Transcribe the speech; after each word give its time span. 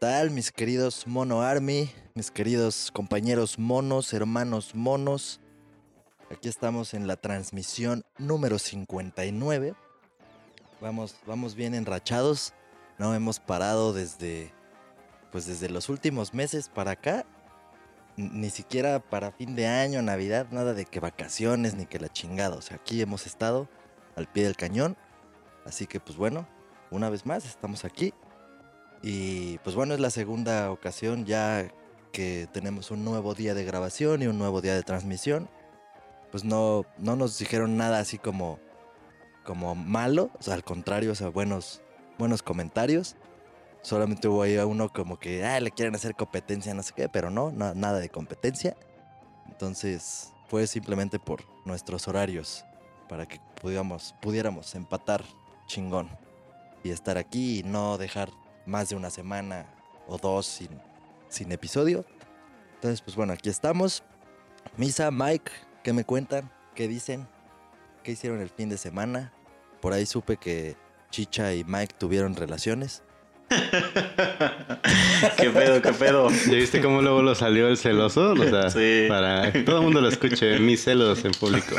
Tal, 0.00 0.30
mis 0.30 0.50
queridos 0.50 1.06
Mono 1.06 1.42
Army? 1.42 1.92
Mis 2.14 2.30
queridos 2.30 2.90
compañeros 2.90 3.58
monos, 3.58 4.14
hermanos 4.14 4.74
monos. 4.74 5.40
Aquí 6.30 6.48
estamos 6.48 6.94
en 6.94 7.06
la 7.06 7.16
transmisión 7.16 8.02
número 8.16 8.58
59. 8.58 9.74
Vamos, 10.80 11.16
vamos 11.26 11.54
bien 11.54 11.74
enrachados. 11.74 12.54
No 12.96 13.14
hemos 13.14 13.40
parado 13.40 13.92
desde. 13.92 14.54
Pues 15.32 15.44
desde 15.44 15.68
los 15.68 15.90
últimos 15.90 16.32
meses 16.32 16.70
para 16.70 16.92
acá. 16.92 17.26
Ni 18.16 18.48
siquiera 18.48 19.00
para 19.00 19.32
fin 19.32 19.54
de 19.54 19.66
año, 19.66 20.00
Navidad, 20.00 20.46
nada 20.50 20.72
de 20.72 20.86
que 20.86 21.00
vacaciones 21.00 21.74
ni 21.74 21.84
que 21.84 22.00
la 22.00 22.08
chingada. 22.08 22.56
O 22.56 22.62
sea, 22.62 22.78
aquí 22.78 23.02
hemos 23.02 23.26
estado 23.26 23.68
al 24.16 24.26
pie 24.26 24.44
del 24.44 24.56
cañón. 24.56 24.96
Así 25.66 25.86
que, 25.86 26.00
pues 26.00 26.16
bueno, 26.16 26.48
una 26.90 27.10
vez 27.10 27.26
más 27.26 27.44
estamos 27.44 27.84
aquí. 27.84 28.14
Y 29.02 29.58
pues 29.58 29.74
bueno, 29.76 29.94
es 29.94 30.00
la 30.00 30.10
segunda 30.10 30.70
ocasión 30.70 31.24
ya 31.24 31.72
que 32.12 32.48
tenemos 32.52 32.90
un 32.90 33.04
nuevo 33.04 33.34
día 33.34 33.54
de 33.54 33.64
grabación 33.64 34.22
y 34.22 34.26
un 34.26 34.38
nuevo 34.38 34.60
día 34.60 34.74
de 34.74 34.82
transmisión. 34.82 35.48
Pues 36.30 36.44
no, 36.44 36.84
no 36.98 37.16
nos 37.16 37.38
dijeron 37.38 37.76
nada 37.76 37.98
así 37.98 38.18
como, 38.18 38.58
como 39.44 39.74
malo, 39.74 40.30
o 40.38 40.42
sea, 40.42 40.54
al 40.54 40.64
contrario, 40.64 41.12
o 41.12 41.14
sea, 41.14 41.28
buenos, 41.28 41.80
buenos 42.18 42.42
comentarios. 42.42 43.16
Solamente 43.82 44.28
hubo 44.28 44.42
ahí 44.42 44.56
uno 44.58 44.90
como 44.90 45.18
que, 45.18 45.44
ah, 45.44 45.58
le 45.58 45.70
quieren 45.70 45.94
hacer 45.94 46.14
competencia, 46.14 46.74
no 46.74 46.82
sé 46.82 46.92
qué, 46.94 47.08
pero 47.08 47.30
no, 47.30 47.50
na- 47.50 47.74
nada 47.74 47.98
de 47.98 48.10
competencia. 48.10 48.76
Entonces 49.48 50.32
fue 50.48 50.66
simplemente 50.66 51.18
por 51.18 51.44
nuestros 51.64 52.06
horarios, 52.06 52.64
para 53.08 53.26
que 53.26 53.40
pudiéramos, 53.60 54.14
pudiéramos 54.20 54.74
empatar 54.74 55.24
chingón 55.66 56.08
y 56.84 56.90
estar 56.90 57.16
aquí 57.18 57.60
y 57.60 57.62
no 57.62 57.96
dejar 57.98 58.30
más 58.70 58.88
de 58.88 58.96
una 58.96 59.10
semana 59.10 59.66
o 60.06 60.16
dos 60.16 60.46
sin, 60.46 60.70
sin 61.28 61.52
episodio. 61.52 62.06
Entonces, 62.76 63.02
pues 63.02 63.16
bueno, 63.16 63.34
aquí 63.34 63.50
estamos. 63.50 64.02
Misa, 64.76 65.10
Mike, 65.10 65.50
¿qué 65.82 65.92
me 65.92 66.04
cuentan? 66.04 66.50
¿Qué 66.74 66.88
dicen? 66.88 67.28
¿Qué 68.02 68.12
hicieron 68.12 68.40
el 68.40 68.48
fin 68.48 68.68
de 68.70 68.78
semana? 68.78 69.32
Por 69.82 69.92
ahí 69.92 70.06
supe 70.06 70.36
que 70.36 70.76
Chicha 71.10 71.52
y 71.52 71.64
Mike 71.64 71.94
tuvieron 71.98 72.34
relaciones. 72.36 73.02
¿Qué 75.36 75.50
pedo, 75.50 75.82
qué 75.82 75.92
pedo? 75.92 76.30
¿Ya 76.30 76.52
viste 76.54 76.80
cómo 76.80 77.02
luego 77.02 77.22
lo 77.22 77.34
salió 77.34 77.68
el 77.68 77.76
celoso? 77.76 78.32
O 78.32 78.36
sea, 78.36 78.70
Sí. 78.70 79.06
para 79.08 79.52
que 79.52 79.62
todo 79.62 79.78
el 79.78 79.82
mundo 79.84 80.00
lo 80.00 80.08
escuche, 80.08 80.58
mis 80.60 80.84
celos 80.84 81.24
en 81.24 81.32
público. 81.32 81.74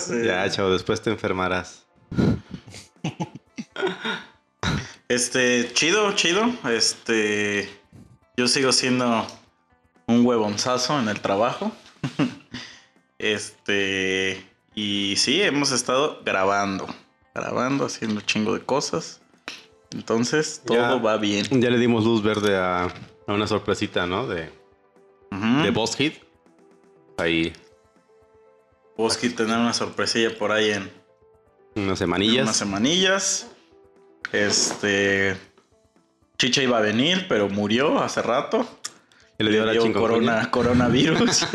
Sí. 0.00 0.24
Ya, 0.24 0.50
chavo, 0.50 0.72
después 0.72 1.00
te 1.00 1.10
enfermarás. 1.10 1.86
Este, 5.10 5.72
chido, 5.72 6.12
chido. 6.12 6.44
Este, 6.70 7.68
yo 8.36 8.46
sigo 8.46 8.70
siendo 8.70 9.26
un 10.06 10.24
huevonzazo 10.24 10.98
en 11.00 11.08
el 11.08 11.20
trabajo. 11.20 11.72
Este, 13.22 14.42
y 14.74 15.14
sí, 15.18 15.42
hemos 15.42 15.72
estado 15.72 16.22
grabando, 16.24 16.86
grabando, 17.34 17.84
haciendo 17.84 18.22
chingo 18.22 18.54
de 18.54 18.60
cosas. 18.64 19.20
Entonces, 19.90 20.62
todo 20.64 20.78
Ya. 20.78 20.94
va 20.94 21.18
bien. 21.18 21.44
Ya 21.60 21.68
le 21.68 21.76
dimos 21.76 22.04
luz 22.06 22.22
verde 22.22 22.56
a, 22.56 22.84
a 22.84 23.32
una 23.34 23.46
sorpresita, 23.46 24.06
¿no? 24.06 24.26
De, 24.26 24.48
de 25.30 25.70
Boss 25.70 25.96
Hit. 25.96 26.14
Ahí, 27.18 27.52
Bosque 28.96 29.28
tener 29.28 29.58
una 29.58 29.74
sorpresilla 29.74 30.34
por 30.38 30.50
ahí 30.50 30.70
en, 30.70 30.90
unas 31.74 31.90
en 31.90 31.96
semanillas. 31.98 32.42
unas 32.44 32.56
semanillas. 32.56 33.48
Este, 34.32 35.36
Chicha 36.38 36.62
iba 36.62 36.78
a 36.78 36.80
venir, 36.80 37.26
pero 37.28 37.48
murió 37.48 38.02
hace 38.02 38.22
rato. 38.22 38.66
Y 39.38 39.44
le 39.44 39.50
dio 39.50 39.64
la 39.64 39.72
dio 39.72 39.82
chikungunya. 39.82 40.08
corona, 40.08 40.50
coronavirus. 40.50 41.46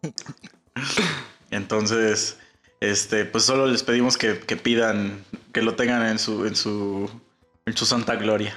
Entonces, 1.50 2.38
este, 2.80 3.24
pues 3.26 3.44
solo 3.44 3.66
les 3.66 3.82
pedimos 3.82 4.16
que, 4.16 4.38
que 4.38 4.56
pidan, 4.56 5.24
que 5.52 5.62
lo 5.62 5.74
tengan 5.74 6.06
en 6.06 6.18
su, 6.18 6.46
en 6.46 6.56
su, 6.56 7.10
en 7.66 7.76
su 7.76 7.84
santa 7.84 8.16
gloria. 8.16 8.56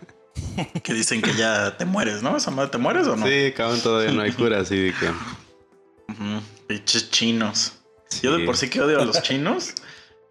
que 0.82 0.94
dicen 0.94 1.20
que 1.20 1.34
ya 1.34 1.76
te 1.76 1.84
mueres, 1.84 2.22
¿no? 2.22 2.36
¿Esa 2.36 2.50
madre 2.50 2.70
te 2.70 2.78
mueres 2.78 3.06
o 3.06 3.16
no? 3.16 3.26
Sí, 3.26 3.52
cabrón, 3.54 3.80
todavía 3.82 4.12
no 4.12 4.22
hay 4.22 4.32
cura, 4.32 4.60
así 4.60 4.76
de 4.76 4.94
que... 4.94 5.08
Ujú. 6.12 6.42
Pinches 6.66 7.10
chinos. 7.10 7.74
Yo 8.22 8.36
de 8.36 8.44
por 8.46 8.56
sí 8.56 8.70
que 8.70 8.80
odio 8.80 9.00
a 9.00 9.04
los 9.04 9.20
chinos. 9.22 9.74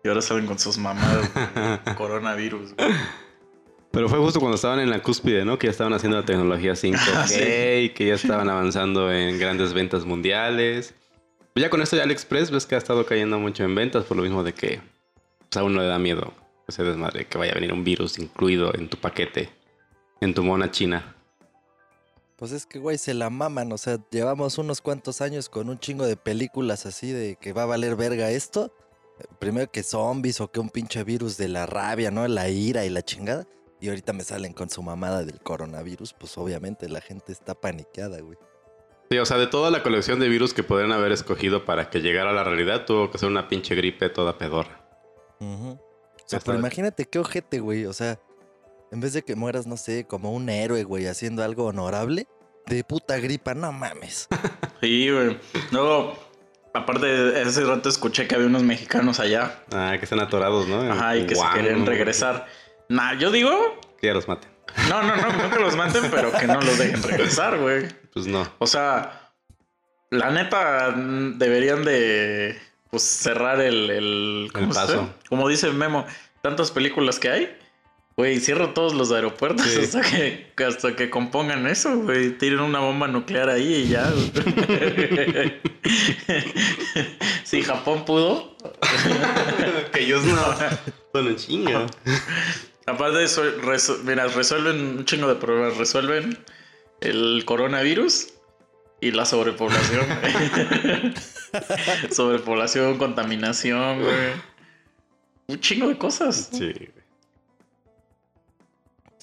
Y 0.06 0.08
ahora 0.08 0.22
salen 0.22 0.46
con 0.46 0.60
sus 0.60 0.78
mamadas 0.78 1.34
de 1.34 1.96
coronavirus. 1.98 2.76
güey. 2.76 2.90
Pero 3.90 4.08
fue 4.08 4.20
justo 4.20 4.40
cuando 4.40 4.54
estaban 4.56 4.80
en 4.80 4.92
la 4.92 5.02
cúspide, 5.02 5.44
¿no? 5.46 5.58
Que 5.58 5.66
ya 5.66 5.72
estaban 5.72 5.94
haciendo 5.94 6.20
la 6.20 6.26
tecnología 6.26 6.74
5G 6.76 7.26
Sí. 7.28 7.86
y 7.86 7.90
que 7.90 8.06
ya 8.08 8.14
estaban 8.14 8.48
avanzando 8.48 9.12
en 9.12 9.40
grandes 9.40 9.74
ventas 9.74 10.06
mundiales. 10.06 10.94
Pues 11.54 11.64
ya 11.64 11.72
con 11.72 11.82
esto 11.82 11.96
ya 11.96 12.04
AliExpress 12.04 12.52
ves 12.52 12.68
que 12.68 12.76
ha 12.76 12.78
estado 12.78 13.04
cayendo 13.08 13.40
mucho 13.40 13.64
en 13.64 13.74
ventas 13.74 14.04
por 14.04 14.16
lo 14.18 14.22
mismo 14.22 14.44
de 14.44 14.54
que 14.54 14.80
pues, 15.50 15.58
a 15.58 15.64
uno 15.64 15.82
le 15.82 15.88
da 15.88 15.98
miedo 15.98 16.34
ese 16.68 16.84
desmadre, 16.84 17.26
que 17.26 17.40
vaya 17.40 17.54
a 17.54 17.56
venir 17.56 17.74
un 17.74 17.84
virus 17.84 18.20
incluido 18.20 18.76
en 18.76 18.90
tu 18.90 18.98
paquete, 18.98 19.50
en 20.22 20.36
tu 20.36 20.44
mona 20.44 20.70
china. 20.70 21.16
Pues 22.36 22.52
es 22.52 22.68
que, 22.68 22.78
güey, 22.78 23.00
se 23.00 23.16
la 23.16 23.32
maman. 23.32 23.72
O 23.72 23.78
sea, 23.80 23.98
llevamos 24.12 24.60
unos 24.60 24.82
cuantos 24.82 25.22
años 25.22 25.50
con 25.50 25.68
un 25.70 25.80
chingo 25.80 26.06
de 26.06 26.16
películas 26.18 26.86
así 26.86 27.12
de 27.12 27.38
que 27.42 27.54
va 27.54 27.64
a 27.64 27.66
valer 27.66 27.96
verga 27.96 28.30
esto. 28.30 28.72
Primero 29.40 29.72
que 29.72 29.84
zombies 29.84 30.42
o 30.42 30.52
que 30.52 30.60
un 30.60 30.70
pinche 30.70 31.04
virus 31.04 31.38
de 31.38 31.48
la 31.48 31.66
rabia, 31.66 32.12
¿no? 32.12 32.28
La 32.28 32.50
ira 32.50 32.86
y 32.86 32.90
la 32.90 33.02
chingada. 33.02 33.48
Y 33.80 33.90
ahorita 33.90 34.14
me 34.14 34.24
salen 34.24 34.54
con 34.54 34.70
su 34.70 34.82
mamada 34.82 35.24
del 35.24 35.40
coronavirus. 35.42 36.14
Pues 36.14 36.38
obviamente 36.38 36.90
la 36.90 37.02
gente 37.02 37.32
está 37.32 37.54
paniqueada, 37.54 38.20
güey. 38.22 38.38
Sí, 39.10 39.18
o 39.20 39.26
sea, 39.26 39.38
de 39.38 39.48
toda 39.48 39.70
la 39.70 39.84
colección 39.84 40.20
de 40.20 40.28
virus 40.28 40.54
que 40.54 40.64
podrían 40.64 40.92
haber 40.92 41.12
escogido 41.12 41.66
para 41.66 41.90
que 41.90 42.00
llegara 42.00 42.32
a 42.32 42.34
la 42.34 42.44
realidad, 42.44 42.86
tuvo 42.86 43.12
que 43.12 43.20
ser 43.20 43.30
una 43.30 43.48
pinche 43.48 43.76
gripe 43.76 44.10
toda 44.10 44.38
pedorra. 44.38 44.84
Ujú. 45.40 45.72
O 45.72 46.28
sea, 46.28 46.40
pero 46.40 46.58
imagínate 46.58 47.06
qué 47.06 47.20
ojete, 47.20 47.60
güey. 47.60 47.86
O 47.86 47.94
sea, 47.94 48.20
en 48.92 49.00
vez 49.00 49.14
de 49.14 49.22
que 49.22 49.36
mueras, 49.36 49.68
no 49.68 49.78
sé, 49.78 50.06
como 50.08 50.32
un 50.32 50.50
héroe, 50.50 50.84
güey, 50.84 51.06
haciendo 51.06 51.44
algo 51.44 51.66
honorable, 51.66 52.28
de 52.66 52.84
puta 52.84 53.20
gripa, 53.20 53.54
no 53.54 53.72
mames. 53.72 54.28
Sí, 54.82 55.10
güey. 55.10 55.40
Luego, 55.72 56.14
aparte, 56.76 57.42
ese 57.42 57.64
rato 57.66 57.90
escuché 57.90 58.28
que 58.28 58.36
había 58.36 58.48
unos 58.48 58.64
mexicanos 58.64 59.20
allá. 59.20 59.60
Ah, 59.72 59.96
que 59.98 60.06
están 60.06 60.20
atorados, 60.20 60.68
¿no? 60.68 60.82
Ajá, 60.92 61.18
y 61.18 61.26
que 61.26 61.36
se 61.36 61.74
no, 61.74 61.86
regresar. 61.86 62.46
Nah, 62.90 63.14
yo 63.14 63.32
digo, 63.32 63.80
Que 64.00 64.08
ya 64.08 64.14
los 64.14 64.28
maten. 64.28 64.50
no, 64.90 65.02
no, 65.02 65.16
no, 65.16 65.32
no 65.32 65.50
que 65.50 65.60
los 65.60 65.76
maten, 65.76 66.10
pero 66.12 66.32
que 66.32 66.48
no 66.48 66.62
los 66.62 66.78
dejen 66.78 67.02
regresar, 67.04 67.58
güey. 67.58 67.88
Pues 68.14 68.28
no. 68.28 68.48
O 68.60 68.68
sea, 68.68 69.32
la 70.10 70.32
neta 70.32 70.92
deberían 70.92 71.84
de 71.84 72.60
pues 72.90 73.04
cerrar 73.04 73.60
el, 73.62 73.90
el, 73.90 74.50
¿cómo 74.54 74.68
El 74.68 74.74
paso. 74.74 75.10
Como 75.28 75.50
dice 75.50 75.72
Memo, 75.72 76.06
tantas 76.42 76.72
películas 76.72 77.20
que 77.20 77.30
hay. 77.30 77.58
Güey, 78.18 78.40
cierra 78.40 78.74
todos 78.74 78.94
los 78.94 79.12
aeropuertos 79.12 79.66
Sí. 79.68 79.82
hasta 79.82 80.00
que 80.02 80.48
hasta 80.66 80.96
que 80.96 81.10
compongan 81.10 81.68
eso, 81.68 81.98
güey. 82.00 82.38
Tiren 82.38 82.62
una 82.62 82.80
bomba 82.80 83.10
nuclear 83.10 83.50
ahí 83.50 83.74
y 83.74 83.88
ya. 83.90 84.10
si 87.44 87.62
Japón 87.62 88.06
pudo. 88.06 88.56
que 89.94 90.04
ellos 90.04 90.24
no. 90.24 90.42
Bueno, 91.14 91.36
chinga. 91.36 91.88
Aparte 92.86 93.18
de 93.18 93.24
eso, 93.26 93.44
resu- 93.62 94.02
mira, 94.04 94.28
resuelven 94.28 94.98
un 95.00 95.06
chingo 95.06 95.28
de 95.28 95.36
problemas. 95.36 95.78
Resuelven 95.78 96.38
el 97.02 97.44
coronavirus 97.46 98.30
y 99.02 99.12
la 99.12 99.26
sobrepoblación. 99.26 100.06
sobrepoblación, 102.12 102.98
contaminación, 102.98 104.02
güey. 104.02 104.16
Un 105.48 105.60
chingo 105.60 105.90
de 105.90 105.98
cosas. 105.98 106.50
Sí. 106.54 106.72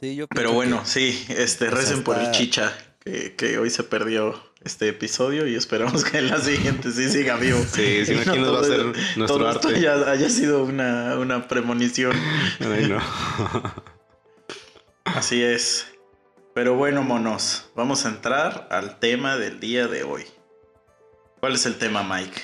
Sí, 0.03 0.17
yo 0.17 0.27
Pero 0.27 0.53
bueno, 0.53 0.81
que- 0.83 0.89
sí, 0.89 1.25
este, 1.29 1.71
recen 1.71 2.03
por 2.03 2.19
el 2.19 2.33
chicha. 2.33 2.73
que, 3.05 3.37
que 3.37 3.57
hoy 3.59 3.71
se 3.71 3.85
perdió 3.85 4.35
este 4.65 4.89
episodio 4.89 5.47
y 5.47 5.55
esperamos 5.55 6.03
que 6.05 6.19
en 6.19 6.29
la 6.29 6.39
siguiente 6.41 6.91
sí 6.91 7.09
siga 7.09 7.37
vivo. 7.37 7.61
Sí, 7.73 8.05
si 8.05 8.15
no, 8.17 8.23
¿quién 8.25 8.43
nos 8.43 8.53
va 8.53 8.59
a 8.59 8.63
hacer 8.63 8.79
todo- 8.79 8.93
nuestro 9.17 9.27
todo 9.27 9.51
esto 9.53 9.69
arte? 9.69 9.79
haya, 9.79 10.11
haya 10.11 10.29
sido 10.29 10.65
una, 10.65 11.17
una 11.21 11.47
premonición. 11.47 12.17
Ay, 12.59 12.89
no. 12.89 12.99
Así 15.05 15.41
es. 15.41 15.87
Pero 16.53 16.75
bueno, 16.75 17.03
monos, 17.05 17.71
vamos 17.77 18.05
a 18.05 18.09
entrar 18.09 18.67
al 18.73 18.99
tema 18.99 19.37
del 19.37 19.61
día 19.61 19.87
de 19.87 20.03
hoy. 20.03 20.25
¿Cuál 21.39 21.55
es 21.55 21.65
el 21.65 21.77
tema, 21.79 22.03
Mike? 22.03 22.41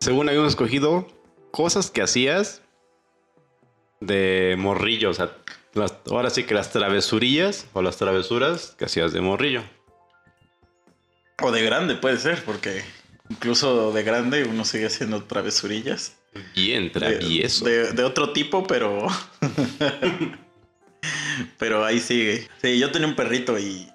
Según 0.00 0.30
habíamos 0.30 0.48
escogido 0.52 1.06
cosas 1.50 1.90
que 1.90 2.00
hacías 2.00 2.61
de 4.06 4.56
morrillo. 4.58 5.10
O 5.10 5.14
sea, 5.14 5.32
las- 5.74 5.94
ahora 6.10 6.30
sí 6.30 6.44
que 6.44 6.54
las 6.54 6.70
travesurillas 6.72 7.66
o 7.72 7.82
las 7.82 7.96
travesuras 7.96 8.74
que 8.78 8.84
hacías 8.86 9.12
de 9.12 9.20
morrillo. 9.20 9.62
O 11.40 11.50
de 11.50 11.62
grande 11.62 11.94
puede 11.96 12.18
ser, 12.18 12.44
porque 12.44 12.82
incluso 13.30 13.92
de 13.92 14.02
grande 14.02 14.44
uno 14.44 14.64
sigue 14.64 14.86
haciendo 14.86 15.24
travesurillas. 15.24 16.16
Bien 16.54 16.84
De- 16.84 16.90
travieso. 16.90 17.64
De, 17.64 17.92
de 17.92 18.04
otro 18.04 18.32
tipo, 18.32 18.66
pero. 18.66 19.06
pero 21.58 21.84
ahí 21.84 22.00
sigue. 22.00 22.48
Sí, 22.60 22.78
yo 22.78 22.90
tenía 22.90 23.08
un 23.08 23.16
perrito 23.16 23.58
y. 23.58 23.88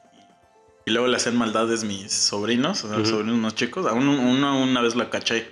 Y 0.85 0.91
luego 0.91 1.07
le 1.07 1.17
hacían 1.17 1.37
maldades 1.37 1.83
mis 1.83 2.13
sobrinos, 2.13 2.85
o 2.85 2.87
sea, 2.87 3.05
sobrinos 3.05 3.35
más 3.37 3.55
chicos. 3.55 3.85
A 3.85 3.91
uno, 3.91 4.11
uno 4.13 4.61
una 4.63 4.81
vez 4.81 4.95
la 4.95 5.09
caché 5.09 5.51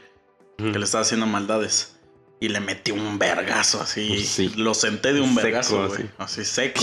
que 0.57 0.79
le 0.79 0.85
estaba 0.85 1.01
haciendo 1.01 1.25
maldades. 1.25 1.94
Y 2.45 2.49
le 2.49 2.59
metí 2.59 2.91
un 2.91 3.17
vergazo 3.17 3.81
así. 3.81 4.23
Sí. 4.23 4.49
Lo 4.55 4.75
senté 4.75 5.13
de 5.13 5.19
un 5.19 5.29
Seco, 5.29 5.41
vergazo, 5.41 5.87
güey. 5.87 6.01
así. 6.19 6.41
Así 6.41 6.45
seco. 6.45 6.81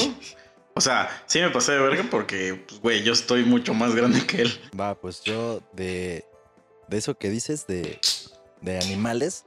O 0.74 0.80
sea, 0.80 1.22
sí 1.26 1.38
me 1.40 1.50
pasé 1.50 1.70
de 1.70 1.78
verga 1.78 2.04
porque, 2.10 2.64
pues, 2.66 2.80
güey, 2.80 3.02
yo 3.04 3.12
estoy 3.12 3.44
mucho 3.44 3.72
más 3.72 3.94
grande 3.94 4.26
que 4.26 4.42
él. 4.42 4.60
Va, 4.78 5.00
pues 5.00 5.22
yo 5.22 5.60
de, 5.72 6.24
de 6.88 6.98
eso 6.98 7.16
que 7.16 7.30
dices 7.30 7.68
de, 7.68 8.00
de 8.60 8.78
animales, 8.78 9.44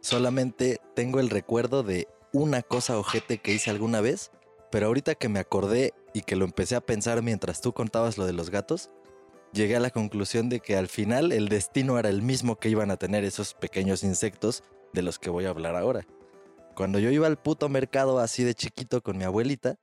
solamente 0.00 0.80
tengo 0.96 1.20
el 1.20 1.30
recuerdo 1.30 1.84
de 1.84 2.08
una 2.32 2.62
cosa 2.62 2.98
ojete 2.98 3.38
que 3.38 3.52
hice 3.52 3.70
alguna 3.70 4.00
vez, 4.00 4.32
pero 4.72 4.86
ahorita 4.88 5.14
que 5.14 5.28
me 5.28 5.38
acordé 5.38 5.94
y 6.14 6.22
que 6.22 6.34
lo 6.34 6.46
empecé 6.46 6.74
a 6.74 6.80
pensar 6.80 7.22
mientras 7.22 7.60
tú 7.60 7.72
contabas 7.72 8.18
lo 8.18 8.26
de 8.26 8.32
los 8.32 8.50
gatos, 8.50 8.90
llegué 9.52 9.76
a 9.76 9.80
la 9.80 9.90
conclusión 9.90 10.48
de 10.48 10.58
que 10.58 10.76
al 10.76 10.88
final 10.88 11.30
el 11.30 11.48
destino 11.48 11.96
era 11.96 12.08
el 12.08 12.22
mismo 12.22 12.56
que 12.56 12.70
iban 12.70 12.90
a 12.90 12.96
tener 12.96 13.22
esos 13.22 13.54
pequeños 13.54 14.02
insectos 14.02 14.64
de 14.92 15.02
los 15.02 15.18
que 15.18 15.30
voy 15.30 15.44
a 15.46 15.50
hablar 15.50 15.76
ahora. 15.76 16.06
Cuando 16.74 16.98
yo 16.98 17.10
iba 17.10 17.26
al 17.26 17.36
puto 17.38 17.68
mercado 17.68 18.18
así 18.20 18.44
de 18.44 18.54
chiquito 18.54 19.02
con 19.02 19.16
mi 19.18 19.24
abuelita, 19.24 19.76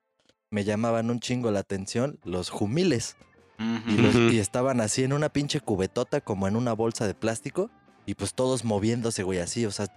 me 0.50 0.64
llamaban 0.64 1.10
un 1.10 1.20
chingo 1.20 1.52
la 1.52 1.60
atención 1.60 2.20
los 2.24 2.50
jumiles. 2.50 3.18
Y, 3.60 3.98
los- 3.98 4.16
Ujú. 4.16 4.24
y 4.32 4.40
estaban 4.40 4.82
así 4.82 5.04
en 5.04 5.14
una 5.14 5.30
pinche 5.30 5.60
cubetota, 5.62 6.20
como 6.22 6.48
en 6.48 6.56
una 6.56 6.74
bolsa 6.74 7.08
de 7.08 7.14
plástico, 7.14 7.70
y 8.06 8.16
pues 8.16 8.34
todos 8.34 8.64
moviéndose, 8.66 9.24
güey, 9.24 9.40
así. 9.40 9.66
O 9.66 9.72
sea, 9.72 9.88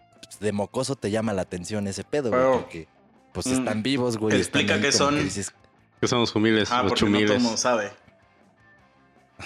de 0.41 0.53
mocoso 0.53 0.95
te 0.97 1.11
llama 1.11 1.33
la 1.33 1.43
atención 1.43 1.87
ese 1.89 2.05
pedo, 2.05 2.31
güey, 2.31 2.41
Pero- 2.41 2.53
porque 2.61 2.89
pues 3.33 3.47
Mm, 3.47 3.53
están 3.53 3.83
vivos, 3.83 4.17
güey. 4.17 4.37
explica 4.37 4.81
qué 4.81 4.93
son. 4.93 5.17
que 5.17 5.25
dices, 5.25 5.53
¿Qué 6.01 6.07
son 6.07 6.21
los 6.21 6.35
humiles? 6.35 6.71
Ah, 6.71 6.83
los 6.85 6.93
porque 6.93 7.05
no 7.07 7.11
todo 7.11 7.19
el 7.19 7.27
chumiles. 7.27 7.43
mundo 7.43 7.57
sabe. 7.59 7.91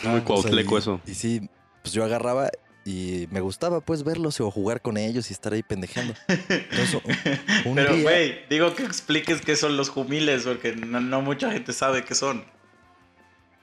Muy 0.04 0.12
o 0.12 0.14
sea, 0.16 0.24
cuautleco 0.24 0.74
y- 0.74 0.78
eso. 0.78 1.00
Y 1.06 1.14
sí, 1.14 1.48
pues 1.82 1.92
yo 1.94 2.04
agarraba 2.04 2.50
y 2.84 3.28
me 3.30 3.40
gustaba 3.40 3.80
pues 3.80 4.02
verlos 4.02 4.40
o 4.40 4.50
jugar 4.50 4.80
con 4.82 4.96
ellos 4.96 5.30
y 5.30 5.32
estar 5.34 5.52
ahí 5.52 5.62
pendejeando. 5.62 6.14
Entonces, 6.28 6.94
un- 6.94 7.02
un 7.70 7.74
Pero, 7.76 7.94
día- 7.94 8.02
güey, 8.02 8.48
digo 8.48 8.74
que 8.74 8.82
expliques 8.84 9.40
qué 9.40 9.56
son 9.56 9.76
los 9.76 9.88
jumiles, 9.88 10.42
porque 10.44 10.74
no, 10.74 11.00
no 11.00 11.22
mucha 11.22 11.50
gente 11.52 11.72
sabe 11.72 12.04
qué 12.04 12.14
son. 12.14 12.44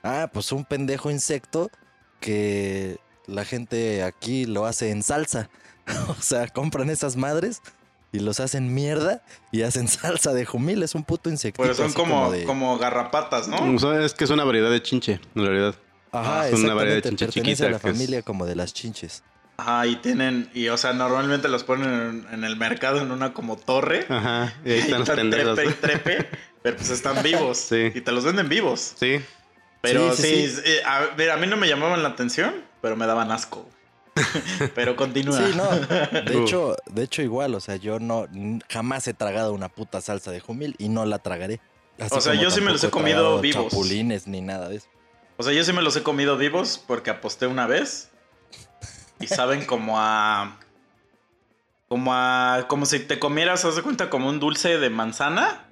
Ah, 0.04 0.30
pues 0.33 0.51
un 0.51 0.63
pendejo 0.66 1.12
insecto 1.12 1.69
que 2.19 2.98
la 3.27 3.45
gente 3.45 4.04
aquí 4.04 4.45
lo 4.45 4.66
hace 4.66 4.92
en 4.92 5.04
salsa. 5.04 5.50
o 6.07 6.22
sea, 6.22 6.48
compran 6.48 6.89
esas 6.89 7.15
madres 7.18 7.62
y 8.12 8.19
los 8.19 8.39
hacen 8.39 8.74
mierda 8.74 9.22
y 9.51 9.63
hacen 9.63 9.88
salsa 9.89 10.33
de 10.33 10.45
jumil. 10.45 10.81
Es 10.83 10.95
un 10.95 11.04
puto 11.04 11.30
insectito. 11.30 11.63
Pero 11.63 11.75
son 11.75 11.92
como, 11.94 12.31
de- 12.31 12.45
como 12.45 12.77
garrapatas, 12.77 13.48
¿no? 13.50 13.57
O 13.75 13.80
sea, 13.80 14.04
es 14.06 14.13
que 14.13 14.24
es 14.24 14.30
una 14.30 14.45
variedad 14.45 14.72
de 14.72 14.81
chinche, 14.81 15.19
en 15.36 15.45
realidad. 15.45 15.75
Ajá, 16.11 16.50
son 16.50 16.63
una 16.65 16.73
variedad 16.73 16.95
de 17.03 17.09
chinche 17.09 17.25
Pertenece 17.27 17.65
a 17.65 17.69
la 17.69 17.75
es- 17.77 17.81
familia 17.81 18.21
como 18.21 18.45
de 18.45 18.56
las 18.56 18.73
chinches. 18.73 19.23
Ajá, 19.57 19.85
y 19.88 19.97
tienen, 19.97 20.50
y 20.53 20.69
o 20.69 20.77
sea, 20.77 20.94
normalmente 20.94 21.50
los 21.50 21.65
ponen 21.65 21.89
en, 21.89 22.27
en 22.33 22.44
el 22.45 22.56
mercado 22.56 23.01
en 23.01 23.11
una 23.11 23.33
como 23.33 23.57
torre. 23.57 24.06
Ajá. 24.07 24.53
Y 24.63 24.71
ahí 24.71 24.79
están 24.79 25.00
los 25.06 25.09
pendejos. 25.09 25.56
trepe 25.56 25.69
y 25.69 25.73
trepe, 25.73 26.29
pero 26.61 26.77
pues 26.77 26.89
están 26.91 27.21
vivos. 27.23 27.57
Sí. 27.57 27.91
Y 27.94 28.00
te 28.01 28.11
los 28.13 28.23
venden 28.23 28.47
vivos. 28.47 28.94
Sí. 28.97 29.19
Pero 29.81 30.15
Sí, 30.15 30.23
sí, 30.23 30.47
sí, 30.50 30.61
eh, 30.65 30.81
a, 30.85 31.07
ver, 31.17 31.31
a 31.31 31.38
mí 31.38 31.45
no 31.47 31.57
me 31.57 31.67
llamaban 31.67 32.01
la 32.03 32.09
atención, 32.09 32.53
pero 32.81 32.95
me 32.95 33.05
daban 33.05 33.31
asco. 33.31 33.67
pero 34.75 34.95
continúa. 34.95 35.38
Sí, 35.38 35.53
no. 35.55 35.69
De 36.21 36.38
Uf. 36.38 36.44
hecho, 36.44 36.75
de 36.91 37.03
hecho 37.03 37.21
igual, 37.21 37.53
o 37.55 37.59
sea, 37.59 37.75
yo 37.77 38.00
no 38.00 38.27
jamás 38.69 39.07
he 39.07 39.13
tragado 39.13 39.53
una 39.53 39.69
puta 39.69 40.01
salsa 40.01 40.31
de 40.31 40.39
jumil 40.39 40.75
y 40.77 40.89
no 40.89 41.05
la 41.05 41.19
tragaré. 41.19 41.59
Así 42.00 42.15
O 42.15 42.21
sea, 42.21 42.33
yo 42.33 42.50
sí 42.50 42.62
me 42.62 42.71
los 42.71 42.83
he 42.83 42.89
comido 42.89 43.39
vivos. 43.41 43.65
Chapulines 43.71 44.25
ni 44.27 44.39
nada 44.41 44.69
de 44.69 44.77
eso. 44.77 44.88
O 45.39 45.44
sea, 45.44 45.53
yo 45.53 45.63
sí 45.63 45.71
me 45.71 45.81
los 45.81 45.95
he 45.95 46.03
comido 46.03 46.36
vivos 46.36 46.83
porque 46.86 47.09
aposté 47.12 47.47
una 47.47 47.65
vez. 47.65 48.09
Y 49.21 49.27
saben 49.27 49.65
como 49.65 49.97
a. 49.97 50.57
Como 51.88 52.13
a. 52.13 52.65
Como 52.68 52.86
si 52.86 53.00
te 53.00 53.19
comieras, 53.19 53.63
haz 53.63 53.77
de 53.77 53.81
cuenta, 53.81 54.09
como 54.09 54.27
un 54.27 54.41
dulce 54.41 54.77
de 54.77 54.89
manzana. 54.89 55.65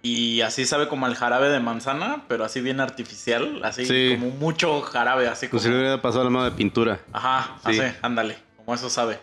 Y 0.00 0.40
así 0.40 0.64
sabe 0.64 0.88
como 0.88 1.04
al 1.04 1.14
jarabe 1.14 1.50
de 1.50 1.60
manzana, 1.60 2.24
pero 2.26 2.44
así 2.44 2.62
bien 2.62 2.80
artificial. 2.80 3.60
Así 3.64 3.84
Sí. 3.84 4.16
como 4.18 4.30
mucho 4.34 4.80
jarabe, 4.80 5.28
así 5.28 5.48
Como 5.48 5.60
como. 5.60 5.62
si 5.62 5.68
le 5.68 5.78
hubiera 5.80 6.00
pasado 6.02 6.24
la 6.24 6.30
mano 6.30 6.44
de 6.46 6.52
pintura. 6.52 7.00
Ajá, 7.12 7.58
Sí. 7.70 7.78
así, 7.78 7.96
ándale. 8.00 8.38
Como 8.56 8.74
eso 8.74 8.88
sabe. 8.88 9.20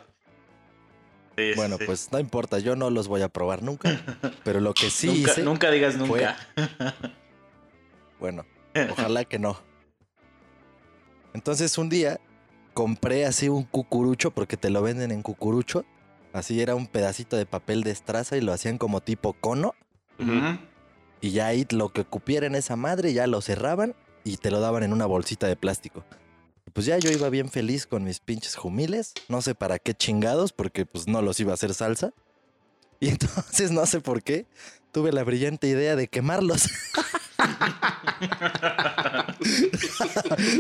Sí, 1.35 1.51
Bueno, 1.56 1.77
sí. 1.79 1.85
pues 1.85 2.11
no 2.11 2.19
importa, 2.19 2.59
yo 2.59 2.75
no 2.75 2.89
los 2.91 3.07
voy 3.07 3.23
a 3.23 3.29
probar 3.29 3.63
nunca. 3.63 4.00
Pero 4.44 4.59
lo 4.59 4.73
que 4.75 4.89
sí 4.91 5.07
nunca, 5.07 5.31
hice, 5.31 5.44
nunca 5.44 5.71
digas 5.71 5.95
fue- 5.95 6.07
nunca. 6.07 6.38
bueno, 8.19 8.45
ojalá 8.92 9.25
que 9.25 9.39
no. 9.39 9.57
Entonces 11.33 11.77
un 11.77 11.89
día 11.89 12.19
compré 12.74 13.25
así 13.25 13.50
un 13.50 13.63
cucurucho 13.63 14.31
porque 14.31 14.57
te 14.57 14.69
lo 14.69 14.81
venden 14.81 15.12
en 15.12 15.21
cucurucho. 15.21 15.86
Así 16.33 16.62
era 16.62 16.75
un 16.75 16.88
pedacito 16.88 17.38
de 17.38 17.45
papel 17.45 17.83
de 17.83 17.92
estraza 17.92 18.38
y 18.38 18.42
lo 18.42 18.54
hacían 18.54 18.77
como 18.77 19.01
tipo 19.01 19.33
cono. 19.33 19.74
Y 21.21 21.31
ya 21.31 21.48
ahí 21.48 21.66
lo 21.71 21.89
que 21.89 22.06
cupiera 22.06 22.48
en 22.48 22.56
esa 22.56 22.76
madre 22.76 23.14
ya 23.14 23.28
lo 23.28 23.42
cerraban 23.42 23.95
y 24.23 24.38
te 24.38 24.52
lo 24.52 24.59
daban 24.59 24.83
en 24.83 24.94
una 24.94 25.06
bolsita 25.06 25.47
de 25.47 25.56
plástico. 25.56 26.06
Pues 26.73 26.85
ya 26.85 26.97
yo 26.97 27.11
iba 27.11 27.30
bien 27.30 27.49
feliz 27.49 27.88
con 27.88 28.04
mis 28.04 28.19
pinches 28.19 28.56
jumiles. 28.56 29.14
No 29.28 29.42
sé 29.42 29.56
para 29.56 29.80
qué 29.80 29.94
chingados 29.94 30.54
porque 30.54 30.85
pues 30.85 31.07
no 31.07 31.21
los 31.21 31.40
iba 31.40 31.52
a 31.52 31.56
hacer 31.56 31.73
salsa. 31.73 32.14
Y 32.99 33.09
entonces 33.09 33.71
no 33.71 33.85
sé 33.85 34.01
por 34.01 34.21
qué 34.21 34.45
tuve 34.91 35.11
la 35.11 35.23
brillante 35.23 35.68
idea 35.68 35.95
de 35.95 36.07
quemarlos. 36.07 36.69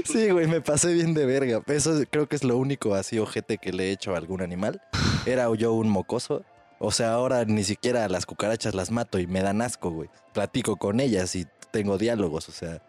sí, 0.05 0.29
güey, 0.29 0.47
me 0.47 0.61
pasé 0.61 0.93
bien 0.93 1.13
de 1.13 1.25
verga. 1.25 1.61
Eso 1.67 2.01
creo 2.09 2.27
que 2.27 2.35
es 2.35 2.43
lo 2.43 2.57
único 2.57 2.95
así 2.95 3.19
ojete 3.19 3.57
que 3.57 3.73
le 3.73 3.89
he 3.89 3.91
hecho 3.91 4.13
a 4.13 4.17
algún 4.17 4.41
animal. 4.41 4.81
Era 5.25 5.53
yo 5.55 5.73
un 5.73 5.89
mocoso. 5.89 6.45
O 6.79 6.91
sea, 6.91 7.11
ahora 7.11 7.43
ni 7.43 7.63
siquiera 7.65 8.07
las 8.07 8.25
cucarachas 8.25 8.73
las 8.73 8.89
mato 8.89 9.19
y 9.19 9.27
me 9.27 9.41
dan 9.41 9.61
asco, 9.61 9.91
güey. 9.91 10.09
Platico 10.33 10.77
con 10.77 11.01
ellas 11.01 11.35
y 11.35 11.45
tengo 11.71 11.97
diálogos, 11.97 12.47
o 12.49 12.51
sea. 12.51 12.81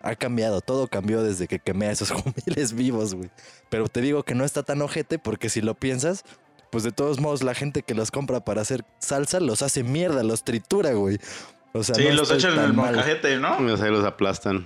Ha 0.00 0.16
cambiado, 0.16 0.60
todo 0.60 0.86
cambió 0.86 1.22
desde 1.22 1.48
que 1.48 1.58
quemé 1.58 1.86
a 1.86 1.92
esos 1.92 2.10
jumiles 2.12 2.74
vivos, 2.74 3.14
güey. 3.14 3.30
Pero 3.70 3.88
te 3.88 4.02
digo 4.02 4.22
que 4.22 4.34
no 4.34 4.44
está 4.44 4.62
tan 4.62 4.82
ojete 4.82 5.18
porque 5.18 5.48
si 5.48 5.62
lo 5.62 5.74
piensas, 5.74 6.24
pues 6.74 6.82
de 6.84 6.90
todos 6.92 7.20
modos 7.20 7.44
la 7.44 7.54
gente 7.54 7.82
que 7.84 7.94
los 7.94 8.10
compra 8.10 8.44
para 8.44 8.62
hacer 8.62 8.84
salsa 8.98 9.38
los 9.38 9.62
hace 9.62 9.84
mierda, 9.84 10.24
los 10.24 10.42
tritura, 10.42 10.92
güey. 10.92 11.18
O 11.72 11.84
sea, 11.84 11.94
Sí, 11.94 12.04
no 12.08 12.14
los 12.14 12.30
echan 12.32 12.54
en 12.54 12.58
el 12.64 12.72
mal. 12.72 12.94
molcajete, 12.94 13.36
¿no? 13.38 13.56
Y 13.60 13.80
ahí 13.80 13.90
los 13.90 14.04
aplastan. 14.04 14.64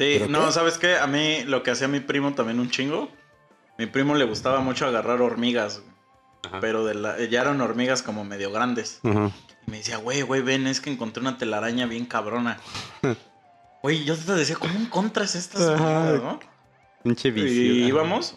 Sí, 0.00 0.16
¿Pero 0.18 0.28
no, 0.28 0.46
qué? 0.46 0.52
¿sabes 0.52 0.78
qué? 0.78 0.96
A 0.96 1.06
mí 1.06 1.44
lo 1.44 1.62
que 1.62 1.70
hacía 1.70 1.86
mi 1.86 2.00
primo 2.00 2.34
también 2.34 2.58
un 2.58 2.68
chingo. 2.70 3.08
Mi 3.78 3.86
primo 3.86 4.16
le 4.16 4.24
gustaba 4.24 4.60
mucho 4.60 4.86
agarrar 4.86 5.22
hormigas, 5.22 5.78
güey. 5.80 5.90
Ajá. 6.42 6.58
pero 6.58 6.84
de 6.86 6.94
la, 6.94 7.22
ya 7.26 7.42
eran 7.42 7.60
hormigas 7.60 8.02
como 8.02 8.24
medio 8.24 8.50
grandes. 8.50 8.98
Ajá. 9.04 9.30
Y 9.66 9.70
me 9.70 9.76
decía, 9.76 9.98
güey, 9.98 10.22
güey, 10.22 10.42
ven, 10.42 10.66
es 10.66 10.80
que 10.80 10.90
encontré 10.90 11.20
una 11.20 11.38
telaraña 11.38 11.86
bien 11.86 12.06
cabrona. 12.06 12.58
Güey, 13.82 14.04
yo 14.04 14.14
te 14.14 14.34
decía, 14.34 14.56
¿cómo 14.56 14.74
encontras 14.78 15.34
estas 15.34 15.80
mamadas, 15.80 16.22
no? 16.22 16.38
Pinche 17.02 17.30
vicio. 17.30 17.50
Y 17.50 17.84
íbamos. 17.84 18.36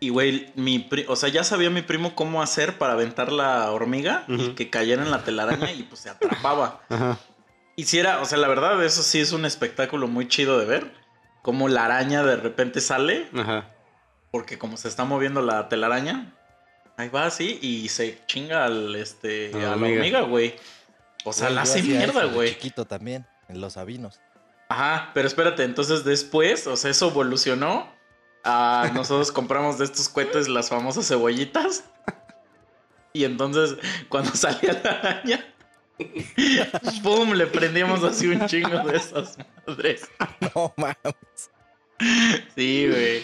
Y, 0.00 0.08
güey, 0.08 0.50
mi 0.56 0.78
pri- 0.78 1.04
o 1.08 1.14
sea, 1.16 1.28
ya 1.28 1.44
sabía 1.44 1.68
mi 1.68 1.82
primo 1.82 2.14
cómo 2.14 2.42
hacer 2.42 2.78
para 2.78 2.94
aventar 2.94 3.30
la 3.32 3.70
hormiga 3.70 4.24
y 4.28 4.50
que 4.54 4.70
cayera 4.70 5.02
en 5.02 5.10
la 5.10 5.22
telaraña 5.24 5.70
y 5.72 5.82
pues 5.82 6.00
se 6.00 6.10
atrapaba. 6.10 6.80
Ajá. 6.88 7.18
Y 7.76 7.84
si 7.84 7.98
era, 7.98 8.20
o 8.22 8.24
sea, 8.24 8.38
la 8.38 8.48
verdad, 8.48 8.82
eso 8.84 9.02
sí 9.02 9.20
es 9.20 9.32
un 9.32 9.44
espectáculo 9.44 10.08
muy 10.08 10.26
chido 10.28 10.58
de 10.58 10.64
ver. 10.66 10.92
Cómo 11.42 11.68
la 11.68 11.84
araña 11.86 12.22
de 12.22 12.36
repente 12.36 12.80
sale, 12.80 13.28
Ajá. 13.34 13.70
porque 14.30 14.58
como 14.58 14.76
se 14.76 14.88
está 14.88 15.04
moviendo 15.04 15.40
la 15.42 15.68
telaraña, 15.68 16.34
ahí 16.98 17.08
va 17.08 17.24
así 17.26 17.58
y 17.62 17.88
se 17.88 18.20
chinga 18.26 18.64
al, 18.66 18.94
este, 18.96 19.50
A 19.54 19.58
la 19.58 19.70
hormiga. 19.72 20.20
güey. 20.22 20.54
O 21.24 21.32
sea, 21.34 21.50
la 21.50 21.62
hace 21.62 21.82
mierda, 21.82 22.24
güey. 22.24 22.50
chiquito 22.54 22.86
también. 22.86 23.26
en 23.48 23.60
los 23.60 23.74
sabinos. 23.74 24.20
Ajá, 24.68 25.10
pero 25.12 25.26
espérate, 25.26 25.64
entonces 25.64 26.04
después, 26.04 26.66
o 26.66 26.76
sea, 26.76 26.90
eso 26.90 27.08
evolucionó. 27.08 27.88
A 28.44 28.90
nosotros 28.94 29.30
compramos 29.32 29.78
de 29.78 29.84
estos 29.84 30.08
cohetes 30.08 30.48
las 30.48 30.68
famosas 30.68 31.06
cebollitas. 31.08 31.84
Y 33.12 33.24
entonces, 33.24 33.76
cuando 34.08 34.30
salía 34.34 34.80
la 34.84 34.90
araña, 34.90 35.44
¡pum! 37.02 37.32
Le 37.32 37.46
prendíamos 37.46 38.04
así 38.04 38.28
un 38.28 38.46
chingo 38.46 38.78
de 38.84 38.96
esas 38.96 39.36
madres. 39.66 40.08
No 40.54 40.72
mames. 40.76 41.50
Sí, 42.56 42.86
güey. 42.88 43.22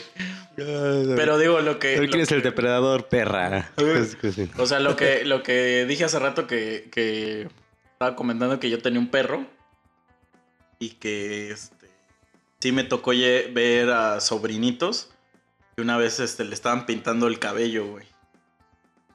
Pero 0.57 1.39
digo, 1.39 1.61
lo 1.61 1.79
que. 1.79 1.95
¿quién 2.09 2.21
es 2.21 2.29
que- 2.29 2.35
el 2.35 2.43
depredador, 2.43 3.09
perra? 3.09 3.71
O 4.59 4.67
sea, 4.67 4.81
lo 4.81 4.97
que, 4.97 5.25
lo 5.25 5.43
que 5.43 5.87
dije 5.87 6.05
hace 6.05 6.19
rato 6.19 6.47
que, 6.47 6.89
que 6.93 7.49
estaba 7.93 8.17
comentando 8.17 8.59
que 8.61 8.69
yo 8.69 8.79
tenía 8.83 9.01
un 9.01 9.09
perro 9.11 9.47
y 10.79 10.91
que 10.91 11.55
sí 12.61 12.73
me 12.73 12.85
tocó 12.85 13.11
ver 13.11 13.91
a 13.91 14.21
sobrinitos 14.21 15.11
que 15.77 15.83
una 15.83 15.97
vez 15.97 16.21
este, 16.21 16.45
le 16.45 16.55
estaban 16.55 16.87
pintando 16.87 17.27
el 17.27 17.39
cabello, 17.39 17.87
güey. 17.87 18.07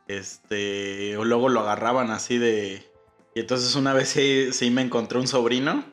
Este, 0.07 1.15
o 1.17 1.25
luego 1.25 1.49
lo 1.49 1.61
agarraban 1.61 2.11
así 2.11 2.37
de... 2.37 2.87
Y 3.33 3.39
entonces 3.39 3.75
una 3.75 3.93
vez 3.93 4.09
sí, 4.09 4.49
sí 4.51 4.69
me 4.71 4.81
encontré 4.81 5.17
un 5.19 5.27
sobrino 5.27 5.85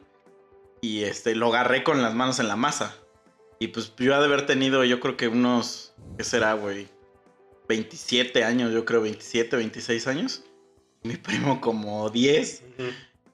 y 0.81 1.05
este, 1.05 1.35
lo 1.37 1.49
agarré 1.49 1.85
con 1.85 2.03
las 2.03 2.15
manos 2.15 2.41
en 2.41 2.49
la 2.49 2.57
masa. 2.57 2.97
Y 3.61 3.69
pues 3.69 3.93
yo 3.97 4.15
ha 4.15 4.19
de 4.19 4.25
haber 4.27 4.45
tenido, 4.47 4.85
yo 4.85 4.99
creo 5.01 5.17
que 5.17 5.29
unos, 5.29 5.95
¿qué 6.17 6.25
será, 6.25 6.55
güey? 6.55 6.89
27 7.69 8.45
años, 8.45 8.73
yo 8.73 8.85
creo 8.85 9.01
27, 9.03 9.57
26 9.57 10.07
años. 10.09 10.45
Mi 11.05 11.17
primo 11.17 11.61
como 11.61 12.11
10. 12.11 12.63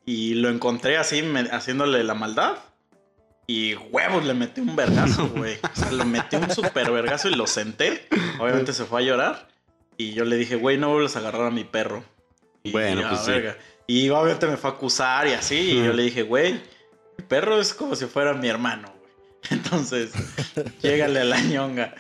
Y 0.05 0.35
lo 0.35 0.51
encontré 0.51 0.99
así, 0.99 1.23
me- 1.23 1.41
haciéndole 1.51 2.05
la 2.05 2.15
maldad. 2.15 2.59
Y 3.47 3.75
huevos, 3.75 4.25
le 4.25 4.35
metí 4.35 4.61
un 4.61 4.75
vergazo, 4.75 5.29
güey. 5.29 5.59
O 5.63 5.77
sea, 5.79 5.93
le 5.93 6.05
metí 6.05 6.37
un 6.37 6.51
super 6.51 6.91
vergazo 6.91 7.29
y 7.29 7.35
lo 7.35 7.47
senté. 7.47 8.09
Obviamente 8.39 8.73
se 8.73 8.85
fue 8.85 9.03
a 9.03 9.05
llorar. 9.05 9.49
Y 9.97 10.13
yo 10.13 10.25
le 10.25 10.37
dije, 10.37 10.57
güey, 10.57 10.79
no 10.79 10.91
vuelvas 10.91 11.17
a 11.17 11.19
agarrar 11.19 11.47
a 11.47 11.51
mi 11.51 11.65
perro. 11.65 12.05
Y, 12.63 12.73
Bueno, 12.73 13.07
a 13.07 13.11
pues 13.11 13.21
sí. 13.21 13.33
Y 13.87 14.09
obviamente 14.09 14.47
me 14.47 14.57
fue 14.57 14.71
a 14.71 14.73
acusar 14.73 15.27
y 15.29 15.33
así. 15.33 15.57
Y 15.57 15.85
yo 15.85 15.93
le 15.93 16.05
dije, 16.05 16.23
güey, 16.23 16.55
mi 17.19 17.25
perro 17.29 17.61
es 17.61 17.75
como 17.75 17.95
si 17.97 18.07
fuera 18.07 18.33
mi 18.33 18.49
hermano, 18.49 18.93
güey. 18.99 19.13
Entonces, 19.51 20.13
llégale 20.83 21.21
a 21.21 21.25
la 21.25 21.41
ñonga. 21.41 21.95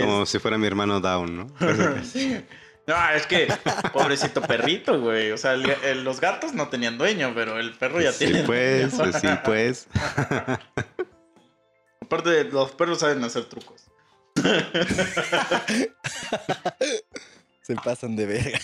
Como 0.00 0.24
si 0.24 0.38
fuera 0.38 0.56
mi 0.56 0.66
hermano 0.66 1.00
Down, 1.00 1.36
¿no? 1.36 1.46
Sí. 2.02 2.40
No, 2.88 3.10
es 3.10 3.26
que 3.26 3.46
pobrecito 3.92 4.40
perrito, 4.40 4.98
güey. 4.98 5.30
O 5.30 5.36
sea, 5.36 5.52
el- 5.52 5.68
el- 5.84 6.04
los 6.04 6.20
gatos 6.20 6.54
no 6.54 6.68
tenían 6.68 6.96
dueño, 6.96 7.32
pero 7.34 7.58
el 7.60 7.74
perro 7.74 8.00
ya 8.00 8.12
Sí, 8.12 8.24
tiene. 8.24 8.44
pues, 8.44 8.96
dueño. 8.96 9.12
pues 9.12 9.20
sí, 9.22 9.28
pues. 9.44 9.86
Aparte, 12.00 12.44
los 12.44 12.70
perros 12.72 13.00
saben 13.00 13.22
hacer 13.24 13.44
trucos. 13.44 13.84
Se 17.62 17.74
pasan 17.76 18.16
de 18.16 18.24
verga. 18.26 18.58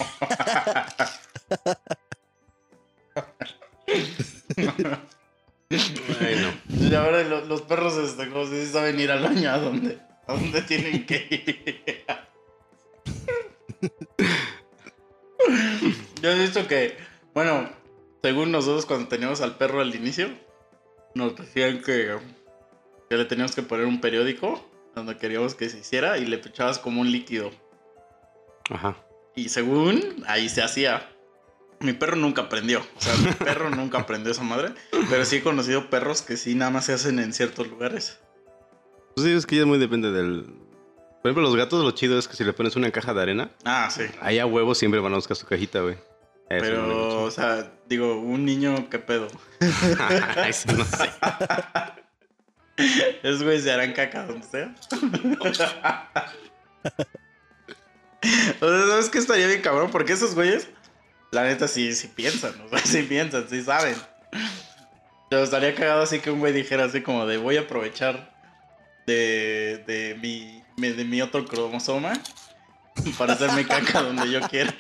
Ay, 6.21 6.37
no. 6.41 6.53
Y 6.89 6.95
ahora 6.95 7.23
lo- 7.23 7.45
los, 7.45 7.63
perros, 7.63 7.97
este, 7.99 8.29
como 8.31 8.47
si 8.47 8.67
saben 8.67 8.99
ir 9.01 9.11
al 9.11 9.23
baño 9.23 9.51
a 9.51 9.59
dónde, 9.59 9.99
a 10.27 10.33
dónde 10.33 10.63
tienen 10.63 11.05
que 11.07 11.27
ir. 11.31 12.05
Yo 16.23 16.31
he 16.31 16.39
visto 16.39 16.67
que, 16.67 16.97
bueno, 17.35 17.69
según 18.23 18.51
nosotros 18.51 18.87
cuando 18.87 19.09
teníamos 19.09 19.41
al 19.41 19.57
perro 19.57 19.81
al 19.81 19.95
inicio, 19.95 20.29
nos 21.15 21.37
decían 21.37 21.83
que, 21.83 22.17
que 23.11 23.17
le 23.17 23.25
teníamos 23.27 23.55
que 23.55 23.63
poner 23.63 23.87
un 23.87 24.01
periódico 24.01 24.65
donde 24.95 25.17
queríamos 25.17 25.55
que 25.55 25.69
se 25.69 25.79
hiciera 25.79 26.19
y 26.19 26.27
le 26.27 26.37
echabas 26.37 26.79
como 26.79 27.01
un 27.01 27.11
líquido. 27.11 27.51
Ajá. 28.71 28.97
Y 29.37 29.49
según 29.49 30.25
ahí 30.27 30.49
se 30.49 30.63
hacía. 30.63 31.11
Mi 31.81 31.93
perro 31.93 32.17
nunca 32.17 32.43
aprendió. 32.43 32.81
O 32.97 33.01
sea, 33.01 33.15
mi 33.17 33.33
perro 33.33 33.69
nunca 33.69 33.99
aprendió 33.99 34.33
esa 34.33 34.43
madre. 34.43 34.73
Pero 35.11 35.25
sí 35.25 35.37
he 35.37 35.43
conocido 35.43 35.91
perros 35.91 36.23
que 36.23 36.37
sí 36.37 36.55
nada 36.55 36.71
más 36.71 36.87
se 36.87 36.95
hacen 36.95 37.19
en 37.19 37.33
ciertos 37.33 37.69
lugares. 37.69 38.21
Pues 39.15 39.27
sí, 39.27 39.33
es 39.33 39.45
que 39.45 39.57
ya 39.57 39.67
muy 39.67 39.79
depende 39.79 40.11
del. 40.11 40.47
Por 41.25 41.31
ejemplo, 41.31 41.45
los 41.45 41.57
gatos 41.57 41.83
lo 41.83 41.91
chido 41.93 42.19
es 42.19 42.29
que 42.29 42.37
si 42.37 42.45
le 42.45 42.53
pones 42.53 42.77
una 42.77 42.91
caja 42.91 43.15
de 43.15 43.23
arena, 43.23 43.49
Ah, 43.65 43.89
sí. 43.91 44.03
ahí 44.21 44.39
a 44.39 44.45
huevo 44.45 44.75
siempre 44.75 45.01
van 45.01 45.11
a 45.15 45.17
buscar 45.17 45.35
su 45.39 45.47
cajita, 45.47 45.81
güey. 45.81 45.95
Eso 45.95 46.61
Pero, 46.61 47.23
o 47.23 47.31
sea, 47.31 47.73
digo, 47.89 48.21
un 48.21 48.45
niño, 48.45 48.91
¿qué 48.91 48.99
pedo? 48.99 49.29
Eso 50.47 50.71
no 50.73 50.85
sé. 50.85 51.11
Es 53.23 53.43
güey, 53.43 53.59
se 53.63 53.73
harán 53.73 53.93
caca 53.95 54.27
donde 54.27 54.47
sea. 54.47 54.75
o 55.41 55.55
sea, 55.55 56.11
¿sabes 58.61 59.09
qué 59.09 59.19
estaría 59.19 59.47
bien 59.47 59.63
cabrón? 59.63 59.91
Porque 59.93 60.13
esos 60.13 60.35
güeyes, 60.35 60.69
la 61.31 61.45
neta, 61.45 61.69
sí, 61.69 61.95
sí 61.95 62.09
piensan, 62.09 62.53
o 62.61 62.69
sea, 62.69 62.81
sí 62.81 63.03
piensan, 63.05 63.49
sí 63.49 63.63
saben. 63.63 63.95
Pero 65.31 65.45
estaría 65.45 65.75
cagado 65.75 66.03
así 66.03 66.19
que 66.19 66.31
un 66.31 66.41
güey 66.41 66.53
dijera 66.53 66.85
así 66.85 67.01
como 67.01 67.25
de 67.27 67.37
voy 67.39 67.57
a 67.57 67.61
aprovechar 67.63 68.35
de, 69.07 69.83
de 69.87 70.19
mi, 70.21 70.64
mi- 70.77 70.91
de 70.93 71.05
mi 71.05 71.21
otro 71.23 71.45
cromosoma 71.45 72.13
para 73.19 73.35
hacerme 73.35 73.67
caca 73.67 74.03
donde 74.03 74.31
yo 74.31 74.41
quiera. 74.49 74.75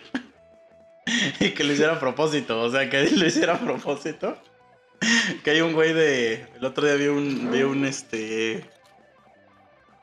y 1.41 1.51
que 1.51 1.65
lo 1.65 1.73
hiciera 1.73 1.95
a 1.95 2.01
propósito, 2.01 2.61
o 2.61 2.71
sea, 2.71 2.89
que 2.89 3.11
lo 3.11 3.27
hiciera 3.27 3.55
a 3.55 3.61
propósito. 3.61 4.39
Que 5.43 5.51
hay 5.51 5.61
un 5.61 5.73
güey 5.75 5.93
de. 5.93 6.47
El 6.57 6.65
otro 6.65 6.87
día 6.87 6.95
vi 6.95 7.09
un. 7.09 7.51
Vi 7.51 7.63
un 7.63 7.85
este. 7.85 8.65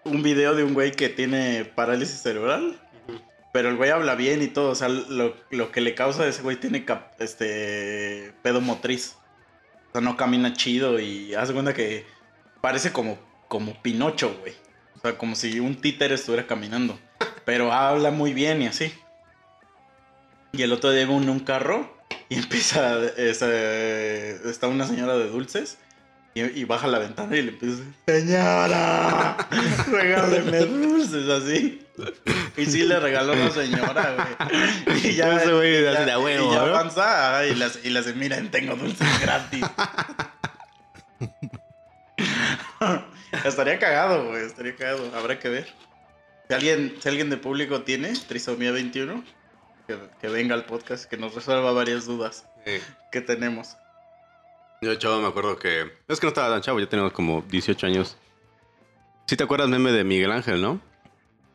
Un 0.04 0.22
video 0.24 0.54
de 0.56 0.64
un 0.64 0.74
güey 0.74 0.92
que 0.92 1.10
tiene 1.10 1.66
parálisis 1.66 2.22
cerebral. 2.22 2.80
Pero 3.54 3.70
el 3.70 3.78
güey 3.78 3.90
habla 3.90 4.16
bien 4.16 4.42
y 4.42 4.48
todo. 4.48 4.70
O 4.70 4.76
sea, 4.76 4.90
lo, 4.90 5.36
lo 5.50 5.72
que 5.72 5.82
le 5.82 5.96
causa 5.96 6.24
a 6.24 6.28
ese 6.28 6.42
güey 6.42 6.58
tiene 6.58 6.86
cap- 6.86 7.14
este. 7.20 8.34
pedo 8.44 8.62
motriz. 8.62 9.16
O 9.90 9.92
sea, 9.94 10.02
no 10.02 10.16
camina 10.18 10.54
chido 10.54 11.00
y 11.00 11.34
hace 11.34 11.52
cuenta 11.54 11.74
que 11.74 12.06
parece 12.62 12.92
como, 12.94 13.18
como 13.48 13.82
Pinocho, 13.82 14.38
güey. 14.40 14.54
O 15.01 15.08
sea, 15.08 15.17
como 15.17 15.36
si 15.36 15.60
un 15.60 15.75
títere 15.75 16.13
estuviera 16.15 16.46
caminando. 16.46 17.00
Pero 17.43 17.74
habla 17.74 18.12
muy 18.12 18.34
bien 18.34 18.62
y 18.62 18.67
así. 18.67 18.93
Y 20.51 20.62
el 20.62 20.72
otro 20.74 20.91
día 20.91 21.01
iba 21.03 21.15
en 21.15 21.27
un 21.29 21.39
carro 21.39 21.98
y 22.29 22.36
empieza, 22.39 23.00
está 23.17 24.67
una 24.67 24.86
señora 24.86 25.17
de 25.17 25.27
dulces 25.27 25.77
y, 26.36 26.41
y 26.43 26.63
baja 26.65 26.88
la 26.88 27.00
ventana 27.00 27.36
y 27.36 27.41
le 27.41 27.50
empieza, 27.51 27.81
señora, 28.05 29.38
regáleme 29.91 30.60
dulces 30.60 31.27
así. 31.29 31.86
Y 32.58 32.65
sí 32.67 32.84
le 32.84 33.00
regaló 33.00 33.34
a 33.34 33.36
la 33.38 33.50
señora, 33.51 34.15
güey. 34.86 35.08
Y 35.08 35.15
ya, 35.15 35.36
Ese 35.41 35.51
güey 35.53 35.79
y 35.79 35.84
ya- 35.84 36.05
de 36.05 36.17
huevo, 36.17 36.51
y 36.51 36.53
ya 36.53 36.60
¿no? 36.62 36.65
avanza 36.67 37.46
y 37.48 37.55
le 37.55 37.65
hace- 37.65 37.81
y 38.12 38.13
miren, 38.13 38.50
tengo 38.51 38.75
dulces 38.75 39.08
gratis. 39.22 39.65
estaría 43.46 43.80
cagado, 43.80 44.28
güey, 44.28 44.46
estaría 44.46 44.76
cagado. 44.76 45.16
Habrá 45.16 45.40
que 45.40 45.50
ver. 45.50 45.68
Si 46.48 46.54
alguien, 46.54 46.96
si 47.02 47.08
alguien 47.10 47.30
de 47.30 47.38
público 47.38 47.84
tiene 47.84 48.14
trisomía 48.28 48.72
21, 48.72 49.24
que, 49.88 49.98
que 50.20 50.28
venga 50.28 50.56
al 50.56 50.66
podcast, 50.66 51.06
que 51.06 51.18
nos 51.18 51.34
resuelva 51.34 51.72
varias 51.72 52.06
dudas 52.06 52.46
que 53.12 53.22
tenemos. 53.22 53.78
Yo, 54.82 54.96
chavo, 54.96 55.22
me 55.22 55.28
acuerdo 55.28 55.58
que. 55.58 55.92
Es 56.08 56.20
que 56.20 56.26
no 56.26 56.30
estaba 56.30 56.50
tan 56.50 56.62
chavo, 56.62 56.80
ya 56.80 56.90
tenía 56.90 57.10
como 57.12 57.44
18 57.50 57.86
años. 57.86 58.18
¿Sí 59.28 59.38
te 59.38 59.44
acuerdas, 59.44 59.70
meme 59.70 59.92
de 59.92 60.04
Miguel 60.04 60.32
Ángel, 60.32 60.62
no? 60.62 60.82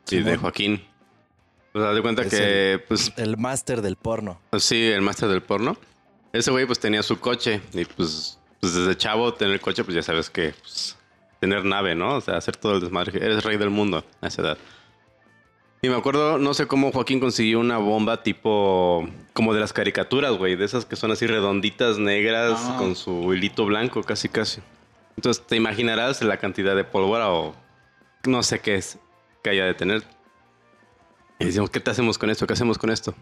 Sí, 0.04 0.18
de 0.18 0.22
Simón. 0.22 0.38
Joaquín. 0.38 0.88
O 1.74 1.80
sea, 1.80 1.92
de 1.92 2.00
cuenta 2.00 2.22
Es 2.22 2.30
que, 2.30 2.84
pues, 2.88 3.12
El 3.16 3.36
máster 3.36 3.82
del 3.82 3.96
porno. 3.96 4.40
sí, 4.58 4.86
el 4.86 5.02
máster 5.02 5.28
del 5.28 5.42
porno. 5.42 5.76
Ese 6.32 6.50
güey, 6.50 6.64
pues 6.66 6.78
tenía 6.78 7.02
su 7.02 7.20
coche. 7.20 7.60
Y 7.72 7.84
pues, 7.84 8.38
pues 8.60 8.74
desde 8.74 8.96
chavo, 8.96 9.34
tener 9.34 9.60
coche, 9.60 9.84
pues 9.84 9.94
ya 9.94 10.02
sabes 10.02 10.30
que. 10.30 10.54
Pues, 10.62 10.95
tener 11.40 11.64
nave, 11.64 11.94
¿no? 11.94 12.16
O 12.16 12.20
sea, 12.20 12.36
hacer 12.36 12.56
todo 12.56 12.74
el 12.74 12.80
desmadre. 12.80 13.24
Eres 13.24 13.44
rey 13.44 13.56
del 13.56 13.70
mundo 13.70 14.04
a 14.20 14.26
esa 14.28 14.42
edad. 14.42 14.58
Y 15.82 15.88
me 15.88 15.94
acuerdo, 15.96 16.38
no 16.38 16.54
sé 16.54 16.66
cómo 16.66 16.90
Joaquín 16.90 17.20
consiguió 17.20 17.60
una 17.60 17.78
bomba 17.78 18.22
tipo. 18.22 19.08
como 19.34 19.52
de 19.52 19.60
las 19.60 19.72
caricaturas, 19.72 20.32
güey. 20.36 20.56
De 20.56 20.64
esas 20.64 20.84
que 20.86 20.96
son 20.96 21.10
así 21.12 21.26
redonditas, 21.26 21.98
negras, 21.98 22.58
Ah. 22.64 22.76
con 22.78 22.96
su 22.96 23.32
hilito 23.34 23.66
blanco, 23.66 24.02
casi, 24.02 24.28
casi. 24.28 24.60
Entonces 25.16 25.46
te 25.46 25.56
imaginarás 25.56 26.22
la 26.22 26.38
cantidad 26.38 26.74
de 26.74 26.84
pólvora 26.84 27.30
o. 27.30 27.54
no 28.24 28.42
sé 28.42 28.60
qué 28.60 28.74
es 28.76 28.98
que 29.42 29.50
haya 29.50 29.64
de 29.66 29.74
tener. 29.74 30.02
Y 31.38 31.44
decimos, 31.44 31.68
¿qué 31.70 31.80
te 31.80 31.90
hacemos 31.90 32.16
con 32.18 32.30
esto? 32.30 32.46
¿Qué 32.46 32.54
hacemos 32.54 32.78
con 32.78 32.90
esto? 32.90 33.14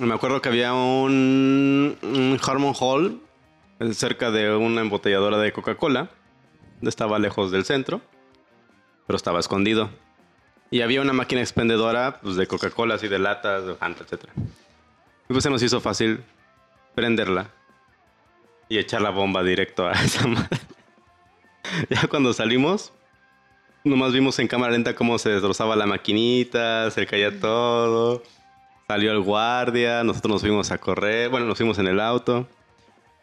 Y 0.00 0.04
Me 0.04 0.14
acuerdo 0.14 0.40
que 0.40 0.48
había 0.48 0.72
un, 0.72 1.96
un 2.02 2.40
Harmon 2.44 2.74
Hall 2.80 3.20
cerca 3.92 4.30
de 4.30 4.56
una 4.56 4.80
embotelladora 4.80 5.38
de 5.38 5.52
Coca-Cola. 5.52 6.10
Estaba 6.88 7.18
lejos 7.18 7.50
del 7.50 7.64
centro, 7.64 8.00
pero 9.06 9.16
estaba 9.16 9.40
escondido. 9.40 9.90
Y 10.70 10.80
había 10.80 11.00
una 11.00 11.12
máquina 11.12 11.40
expendedora 11.40 12.20
pues, 12.20 12.36
de 12.36 12.46
Coca-Cola, 12.46 12.94
así 12.94 13.08
de 13.08 13.18
latas, 13.18 13.66
de 13.66 13.74
Fanta, 13.74 14.04
etc. 14.04 14.24
Y 15.28 15.32
pues 15.32 15.42
se 15.42 15.50
nos 15.50 15.62
hizo 15.62 15.80
fácil 15.80 16.22
prenderla 16.94 17.50
y 18.68 18.78
echar 18.78 19.02
la 19.02 19.10
bomba 19.10 19.42
directo 19.42 19.86
a 19.86 19.92
esa 20.04 20.26
madre. 20.26 20.58
ya 21.90 22.06
cuando 22.08 22.32
salimos, 22.32 22.92
nomás 23.84 24.12
vimos 24.12 24.38
en 24.38 24.48
cámara 24.48 24.72
lenta 24.72 24.94
cómo 24.94 25.18
se 25.18 25.30
destrozaba 25.30 25.76
la 25.76 25.86
maquinita, 25.86 26.90
se 26.90 27.06
caía 27.06 27.38
todo. 27.38 28.22
Salió 28.86 29.12
el 29.12 29.20
guardia, 29.20 30.04
nosotros 30.04 30.32
nos 30.32 30.40
fuimos 30.42 30.70
a 30.70 30.78
correr, 30.78 31.30
bueno, 31.30 31.46
nos 31.46 31.56
fuimos 31.56 31.78
en 31.78 31.86
el 31.86 32.00
auto. 32.00 32.46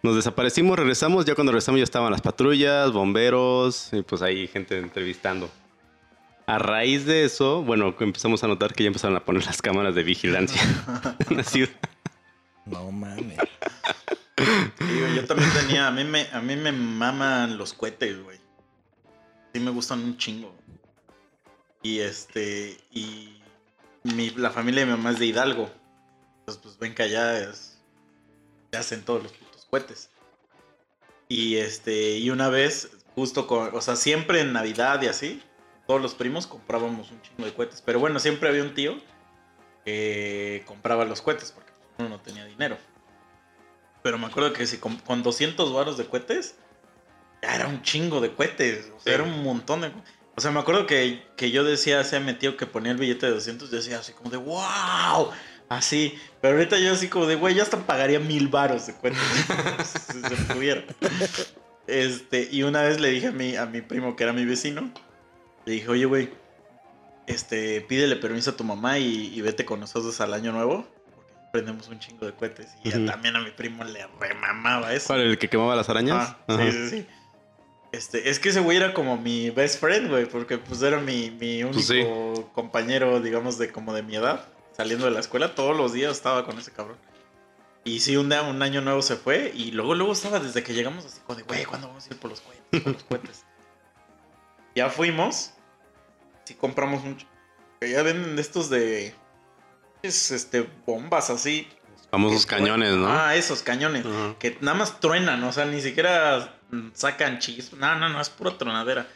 Nos 0.03 0.15
desaparecimos, 0.15 0.77
regresamos, 0.77 1.25
ya 1.25 1.35
cuando 1.35 1.51
regresamos 1.51 1.79
ya 1.79 1.83
estaban 1.83 2.11
las 2.11 2.21
patrullas, 2.21 2.91
bomberos, 2.91 3.89
y 3.93 4.01
pues 4.01 4.23
ahí 4.23 4.47
gente 4.47 4.79
entrevistando. 4.79 5.49
A 6.47 6.57
raíz 6.57 7.05
de 7.05 7.23
eso, 7.23 7.61
bueno, 7.61 7.95
empezamos 7.99 8.43
a 8.43 8.47
notar 8.47 8.73
que 8.73 8.83
ya 8.83 8.87
empezaron 8.87 9.15
a 9.15 9.23
poner 9.23 9.45
las 9.45 9.61
cámaras 9.61 9.93
de 9.93 10.03
vigilancia 10.03 10.61
en 11.29 11.37
la 11.37 11.43
ciudad. 11.43 11.69
No 12.65 12.91
mames. 12.91 13.37
Yo 15.15 15.25
también 15.25 15.51
tenía, 15.53 15.87
a 15.87 15.91
mí 15.91 16.03
me, 16.03 16.27
a 16.31 16.41
mí 16.41 16.55
me 16.55 16.71
maman 16.71 17.57
los 17.57 17.73
cohetes, 17.73 18.23
güey. 18.23 18.39
Sí 19.53 19.59
me 19.59 19.69
gustan 19.69 20.03
un 20.03 20.17
chingo. 20.17 20.55
Y 21.83 21.99
este, 21.99 22.77
y 22.91 23.39
mi, 24.03 24.31
la 24.31 24.49
familia 24.49 24.81
de 24.81 24.87
mi 24.87 24.97
mamá 24.97 25.11
es 25.11 25.19
de 25.19 25.27
Hidalgo. 25.27 25.69
Entonces, 26.39 26.61
pues 26.63 26.79
ven 26.79 26.95
que 26.95 27.03
allá 27.03 27.39
es, 27.39 27.79
se 28.71 28.77
hacen 28.77 29.03
todos 29.03 29.23
los 29.23 29.31
cohetes. 29.71 30.09
Y 31.27 31.55
este, 31.55 32.17
y 32.17 32.29
una 32.29 32.49
vez, 32.49 32.91
justo 33.15 33.47
con, 33.47 33.73
o 33.73 33.81
sea, 33.81 33.95
siempre 33.95 34.41
en 34.41 34.53
Navidad 34.53 35.01
y 35.01 35.07
así, 35.07 35.41
todos 35.87 36.01
los 36.01 36.13
primos 36.13 36.45
comprábamos 36.45 37.09
un 37.09 37.21
chingo 37.21 37.45
de 37.45 37.53
cohetes. 37.53 37.81
Pero 37.81 37.99
bueno, 37.99 38.19
siempre 38.19 38.49
había 38.49 38.61
un 38.63 38.73
tío 38.75 38.97
que 39.85 40.63
compraba 40.67 41.05
los 41.05 41.21
cohetes 41.21 41.51
porque 41.51 41.71
uno 41.97 42.09
no 42.09 42.19
tenía 42.19 42.45
dinero. 42.45 42.77
Pero 44.03 44.17
me 44.17 44.25
acuerdo 44.27 44.53
que 44.53 44.65
si 44.67 44.77
con, 44.77 44.97
con 44.97 45.23
200 45.23 45.73
varos 45.73 45.97
de 45.97 46.05
cohetes, 46.05 46.55
era 47.41 47.67
un 47.67 47.81
chingo 47.81 48.19
de 48.19 48.33
cohetes. 48.33 48.91
O 48.95 48.99
sea, 48.99 49.03
Sí. 49.03 49.09
era 49.11 49.23
un 49.23 49.43
montón 49.43 49.81
de. 49.81 49.91
O 50.35 50.41
sea, 50.41 50.51
me 50.51 50.59
acuerdo 50.59 50.85
que, 50.87 51.23
que 51.37 51.51
yo 51.51 51.63
decía, 51.63 52.03
sea 52.03 52.19
mi 52.19 52.33
tío 52.33 52.57
que 52.57 52.65
ponía 52.65 52.91
el 52.93 52.97
billete 52.97 53.25
de 53.27 53.33
200, 53.33 53.69
yo 53.69 53.77
decía 53.77 53.99
así 53.99 54.13
como 54.13 54.29
de 54.31 54.37
wow. 54.37 55.29
Así. 55.71 56.19
Pero 56.41 56.55
ahorita 56.57 56.77
yo 56.79 56.91
así 56.91 57.07
como 57.07 57.27
de, 57.27 57.35
güey, 57.35 57.55
yo 57.55 57.63
hasta 57.63 57.77
pagaría 57.77 58.19
mil 58.19 58.49
varos 58.49 58.87
de 58.87 58.93
cohetes. 58.93 59.19
si 60.11 60.21
se 60.21 60.53
pudiera. 60.53 60.83
Este, 61.87 62.49
y 62.51 62.63
una 62.63 62.81
vez 62.83 62.99
le 62.99 63.09
dije 63.09 63.27
a 63.27 63.31
mi, 63.31 63.55
a 63.55 63.65
mi 63.65 63.81
primo, 63.81 64.15
que 64.15 64.23
era 64.23 64.33
mi 64.33 64.43
vecino, 64.45 64.91
le 65.65 65.73
dije, 65.73 65.87
oye, 65.89 66.05
güey, 66.05 66.29
este, 67.27 67.81
pídele 67.81 68.17
permiso 68.17 68.51
a 68.51 68.57
tu 68.57 68.63
mamá 68.63 68.99
y, 68.99 69.33
y 69.33 69.41
vete 69.41 69.63
con 69.63 69.79
nosotros 69.79 70.19
al 70.19 70.33
año 70.33 70.51
nuevo. 70.51 70.85
Porque 71.15 71.31
prendemos 71.53 71.87
un 71.87 71.99
chingo 71.99 72.25
de 72.25 72.33
cohetes. 72.33 72.67
Y 72.83 72.89
ya 72.91 73.05
también 73.05 73.35
a 73.37 73.39
mi 73.39 73.51
primo 73.51 73.83
le 73.85 74.05
remamaba 74.19 74.93
eso. 74.93 75.07
¿Cuál? 75.07 75.21
¿El 75.21 75.37
que 75.37 75.47
quemaba 75.47 75.75
las 75.75 75.87
arañas? 75.89 76.35
Ah, 76.47 76.57
sí, 76.59 76.71
sí, 76.71 76.89
sí. 76.89 77.07
Este, 77.93 78.29
es 78.29 78.39
que 78.39 78.49
ese 78.49 78.59
güey 78.59 78.75
era 78.77 78.93
como 78.93 79.17
mi 79.17 79.49
best 79.51 79.79
friend, 79.79 80.09
güey, 80.09 80.25
porque 80.25 80.57
pues 80.57 80.81
era 80.81 80.99
mi, 80.99 81.31
mi 81.31 81.63
único 81.63 81.73
Pues 81.75 81.87
sí. 81.87 82.03
compañero, 82.53 83.19
digamos, 83.21 83.57
de 83.57 83.69
como 83.71 83.93
de 83.93 84.01
mi 84.03 84.15
edad, 84.15 84.45
saliendo 84.81 85.05
de 85.05 85.11
la 85.11 85.19
escuela, 85.19 85.53
todos 85.53 85.77
los 85.77 85.93
días 85.93 86.11
estaba 86.11 86.43
con 86.43 86.57
ese 86.57 86.71
cabrón. 86.71 86.97
Y 87.83 87.99
sí, 87.99 88.17
un 88.17 88.29
día, 88.29 88.41
un 88.41 88.61
año 88.63 88.81
nuevo 88.81 89.01
se 89.03 89.15
fue, 89.15 89.51
y 89.53 89.71
luego, 89.71 89.93
luego 89.93 90.13
estaba 90.13 90.39
desde 90.39 90.63
que 90.63 90.73
llegamos 90.73 91.05
así 91.05 91.19
como 91.19 91.37
de, 91.37 91.43
güey, 91.43 91.65
¿cuándo 91.65 91.87
vamos 91.87 92.05
a 92.05 92.09
ir 92.09 92.19
por 92.19 92.31
los 92.31 92.41
cohetes? 92.41 92.81
Por 92.81 92.93
los 92.93 93.03
cohetes. 93.03 93.45
ya 94.75 94.89
fuimos, 94.89 95.51
sí 96.45 96.55
compramos 96.55 97.03
mucho. 97.03 97.27
Ya 97.79 98.01
venden 98.01 98.35
de 98.35 98.41
estos 98.41 98.69
de, 98.69 99.13
es, 100.01 100.31
este, 100.31 100.67
bombas 100.85 101.29
así. 101.29 101.67
Famosos 102.09 102.45
cañones, 102.45 102.95
¿no? 102.95 103.07
Ah, 103.07 103.35
esos 103.35 103.61
cañones 103.61 104.05
Ajá. 104.05 104.35
que 104.39 104.57
nada 104.61 104.77
más 104.77 104.99
truenan, 104.99 105.43
o 105.43 105.53
sea, 105.53 105.65
ni 105.65 105.79
siquiera 105.79 106.55
mm, 106.71 106.89
sacan 106.93 107.39
chispas. 107.39 107.79
No, 107.79 107.95
no, 107.95 108.09
no, 108.09 108.19
es 108.19 108.29
pura 108.29 108.57
tronadera. 108.57 109.07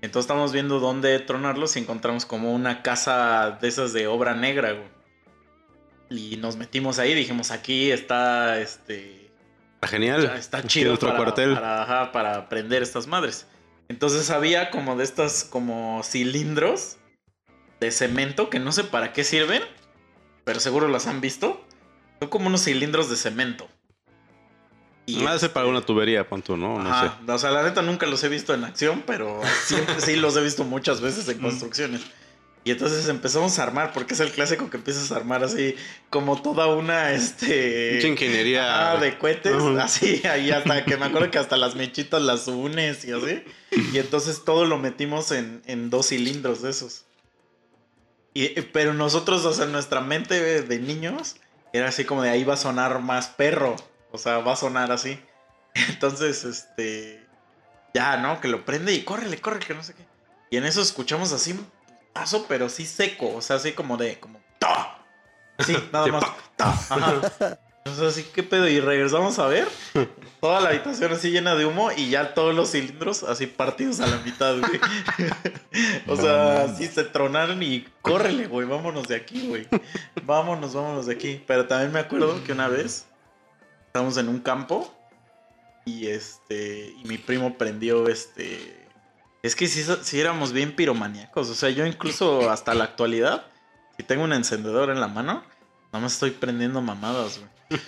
Entonces 0.00 0.26
estamos 0.26 0.52
viendo 0.52 0.80
dónde 0.80 1.18
tronarlos 1.18 1.76
y 1.76 1.80
encontramos 1.80 2.24
como 2.24 2.54
una 2.54 2.82
casa 2.82 3.58
de 3.60 3.68
esas 3.68 3.92
de 3.92 4.06
obra 4.06 4.34
negra, 4.34 4.72
güey. 4.72 4.98
Y 6.10 6.36
nos 6.36 6.56
metimos 6.56 6.98
ahí, 6.98 7.14
dijimos, 7.14 7.50
aquí 7.50 7.90
está, 7.90 8.58
este, 8.60 9.28
Está 9.78 9.86
genial. 9.86 10.24
está 10.36 10.58
Aquí 10.58 10.66
chido 10.66 10.88
nuestro 10.88 11.10
para, 11.10 11.22
cuartel. 11.22 11.54
Para, 11.54 11.82
ajá, 11.82 12.10
para 12.10 12.48
prender 12.48 12.82
estas 12.82 13.06
madres. 13.06 13.46
Entonces 13.88 14.28
había 14.30 14.70
como 14.70 14.96
de 14.96 15.04
estas 15.04 15.44
como 15.44 16.02
cilindros 16.02 16.96
de 17.78 17.92
cemento 17.92 18.50
que 18.50 18.58
no 18.58 18.72
sé 18.72 18.82
para 18.82 19.12
qué 19.12 19.22
sirven, 19.22 19.62
pero 20.42 20.58
seguro 20.58 20.88
las 20.88 21.06
han 21.06 21.20
visto. 21.20 21.64
Son 22.18 22.28
como 22.28 22.48
unos 22.48 22.64
cilindros 22.64 23.08
de 23.08 23.14
cemento. 23.14 23.68
Y 25.08 25.24
Ah, 25.24 25.34
ese 25.34 25.48
para 25.48 25.66
una 25.66 25.80
tubería, 25.80 26.28
pon 26.28 26.42
tú, 26.42 26.56
¿no? 26.56 26.78
No 26.78 26.90
Ajá, 26.90 27.18
sé. 27.24 27.32
O 27.32 27.38
sea, 27.38 27.50
la 27.50 27.62
neta 27.62 27.82
nunca 27.82 28.06
los 28.06 28.22
he 28.24 28.28
visto 28.28 28.52
en 28.52 28.64
acción, 28.64 29.02
pero 29.06 29.40
siempre 29.64 30.00
sí 30.00 30.16
los 30.16 30.36
he 30.36 30.42
visto 30.42 30.64
muchas 30.64 31.00
veces 31.00 31.28
en 31.28 31.38
construcciones. 31.38 32.02
Y 32.64 32.72
entonces 32.72 33.08
empezamos 33.08 33.58
a 33.58 33.62
armar, 33.62 33.92
porque 33.94 34.12
es 34.12 34.20
el 34.20 34.30
clásico 34.30 34.68
que 34.68 34.76
empiezas 34.76 35.10
a 35.10 35.16
armar 35.16 35.42
así, 35.42 35.74
como 36.10 36.42
toda 36.42 36.66
una, 36.66 37.12
este... 37.12 37.92
Mucha 37.94 38.08
ingeniería. 38.08 38.90
Ah, 38.92 38.96
de 38.98 39.16
cohetes, 39.16 39.54
así, 39.80 40.20
ahí 40.26 40.50
hasta 40.50 40.84
que 40.84 40.98
me 40.98 41.06
acuerdo 41.06 41.30
que 41.30 41.38
hasta 41.38 41.56
las 41.56 41.76
mechitas 41.76 42.20
las 42.20 42.46
unes 42.46 43.06
y 43.06 43.12
así. 43.12 43.42
Y 43.94 43.98
entonces 43.98 44.44
todo 44.44 44.66
lo 44.66 44.76
metimos 44.76 45.32
en, 45.32 45.62
en 45.64 45.88
dos 45.88 46.08
cilindros 46.08 46.60
de 46.60 46.70
esos. 46.70 47.06
Y, 48.34 48.48
pero 48.72 48.92
nosotros, 48.92 49.46
o 49.46 49.54
sea, 49.54 49.64
nuestra 49.64 50.02
mente 50.02 50.62
de 50.62 50.78
niños 50.78 51.36
era 51.72 51.88
así 51.88 52.04
como 52.04 52.22
de 52.22 52.30
ahí 52.30 52.44
va 52.44 52.54
a 52.54 52.58
sonar 52.58 53.00
más 53.00 53.28
perro. 53.28 53.76
O 54.10 54.18
sea, 54.18 54.38
va 54.38 54.52
a 54.52 54.56
sonar 54.56 54.90
así. 54.92 55.18
Entonces, 55.88 56.44
este. 56.44 57.26
Ya, 57.94 58.16
¿no? 58.18 58.40
Que 58.40 58.48
lo 58.48 58.64
prende 58.64 58.92
y 58.92 59.04
córrele, 59.04 59.40
corre, 59.40 59.60
que 59.60 59.74
no 59.74 59.82
sé 59.82 59.94
qué. 59.94 60.06
Y 60.50 60.56
en 60.56 60.64
eso 60.64 60.80
escuchamos 60.80 61.32
así 61.32 61.52
un 61.52 61.66
paso, 62.12 62.46
pero 62.48 62.68
sí 62.68 62.86
seco. 62.86 63.34
O 63.34 63.42
sea, 63.42 63.56
así 63.56 63.72
como 63.72 63.96
de. 63.96 64.18
como 64.18 64.40
¡Ta! 64.58 64.98
Sí, 65.60 65.76
nada 65.92 66.06
más. 66.08 66.24
pa. 66.24 66.36
¡Ta! 66.56 66.70
Ajá. 66.70 67.58
Entonces, 67.88 68.18
así, 68.18 68.30
¿qué 68.34 68.42
pedo? 68.42 68.68
Y 68.68 68.80
regresamos 68.80 69.38
a 69.38 69.46
ver. 69.46 69.66
Toda 70.40 70.60
la 70.60 70.68
habitación 70.68 71.12
así 71.12 71.30
llena 71.30 71.54
de 71.54 71.64
humo 71.64 71.90
y 71.90 72.10
ya 72.10 72.34
todos 72.34 72.54
los 72.54 72.70
cilindros 72.70 73.22
así 73.22 73.46
partidos 73.46 74.00
a 74.00 74.06
la 74.06 74.18
mitad, 74.18 74.58
güey. 74.58 74.80
o 76.06 76.14
sea, 76.14 76.64
así 76.64 76.86
se 76.86 77.04
tronaron 77.04 77.62
y 77.62 77.86
córrele, 78.02 78.46
güey, 78.46 78.68
vámonos 78.68 79.08
de 79.08 79.16
aquí, 79.16 79.48
güey. 79.48 79.66
Vámonos, 80.22 80.74
vámonos 80.74 81.06
de 81.06 81.14
aquí. 81.14 81.42
Pero 81.46 81.66
también 81.66 81.90
me 81.90 82.00
acuerdo 82.00 82.44
que 82.44 82.52
una 82.52 82.68
vez 82.68 83.07
estábamos 83.98 84.16
en 84.18 84.28
un 84.28 84.38
campo 84.38 84.94
y 85.84 86.06
este 86.06 86.94
y 87.02 87.04
mi 87.08 87.18
primo 87.18 87.58
prendió 87.58 88.06
este 88.08 88.86
es 89.42 89.56
que 89.56 89.66
sí, 89.66 89.84
sí 90.02 90.20
éramos 90.20 90.52
bien 90.52 90.76
piromaníacos, 90.76 91.50
o 91.50 91.54
sea, 91.54 91.70
yo 91.70 91.84
incluso 91.84 92.48
hasta 92.48 92.74
la 92.74 92.84
actualidad 92.84 93.46
si 93.96 94.04
tengo 94.04 94.22
un 94.22 94.32
encendedor 94.32 94.90
en 94.90 95.00
la 95.00 95.08
mano, 95.08 95.42
nada 95.92 96.00
más 96.04 96.12
estoy 96.12 96.30
prendiendo 96.30 96.80
mamadas, 96.80 97.40
güey. 97.40 97.80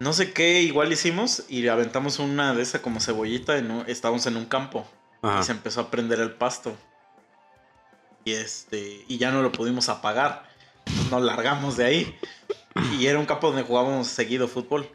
No 0.00 0.14
sé 0.14 0.32
qué 0.32 0.62
igual 0.62 0.90
hicimos 0.90 1.44
y 1.50 1.68
aventamos 1.68 2.18
una 2.18 2.54
de 2.54 2.62
esa 2.62 2.80
como 2.80 3.00
cebollita, 3.00 3.58
en 3.58 3.70
un- 3.70 3.84
estábamos 3.86 4.24
en 4.26 4.38
un 4.38 4.46
campo 4.46 4.86
Ajá. 5.20 5.40
y 5.40 5.44
se 5.44 5.52
empezó 5.52 5.82
a 5.82 5.90
prender 5.90 6.20
el 6.20 6.32
pasto. 6.32 6.74
Y 8.24 8.32
este, 8.32 9.04
y 9.06 9.18
ya 9.18 9.30
no 9.30 9.42
lo 9.42 9.52
pudimos 9.52 9.90
apagar. 9.90 10.48
Entonces 10.86 11.10
nos 11.10 11.22
largamos 11.22 11.76
de 11.76 11.84
ahí. 11.84 12.18
Y 12.98 13.06
era 13.06 13.18
un 13.18 13.26
campo 13.26 13.48
donde 13.48 13.62
jugábamos 13.62 14.08
seguido 14.08 14.48
fútbol. 14.48 14.88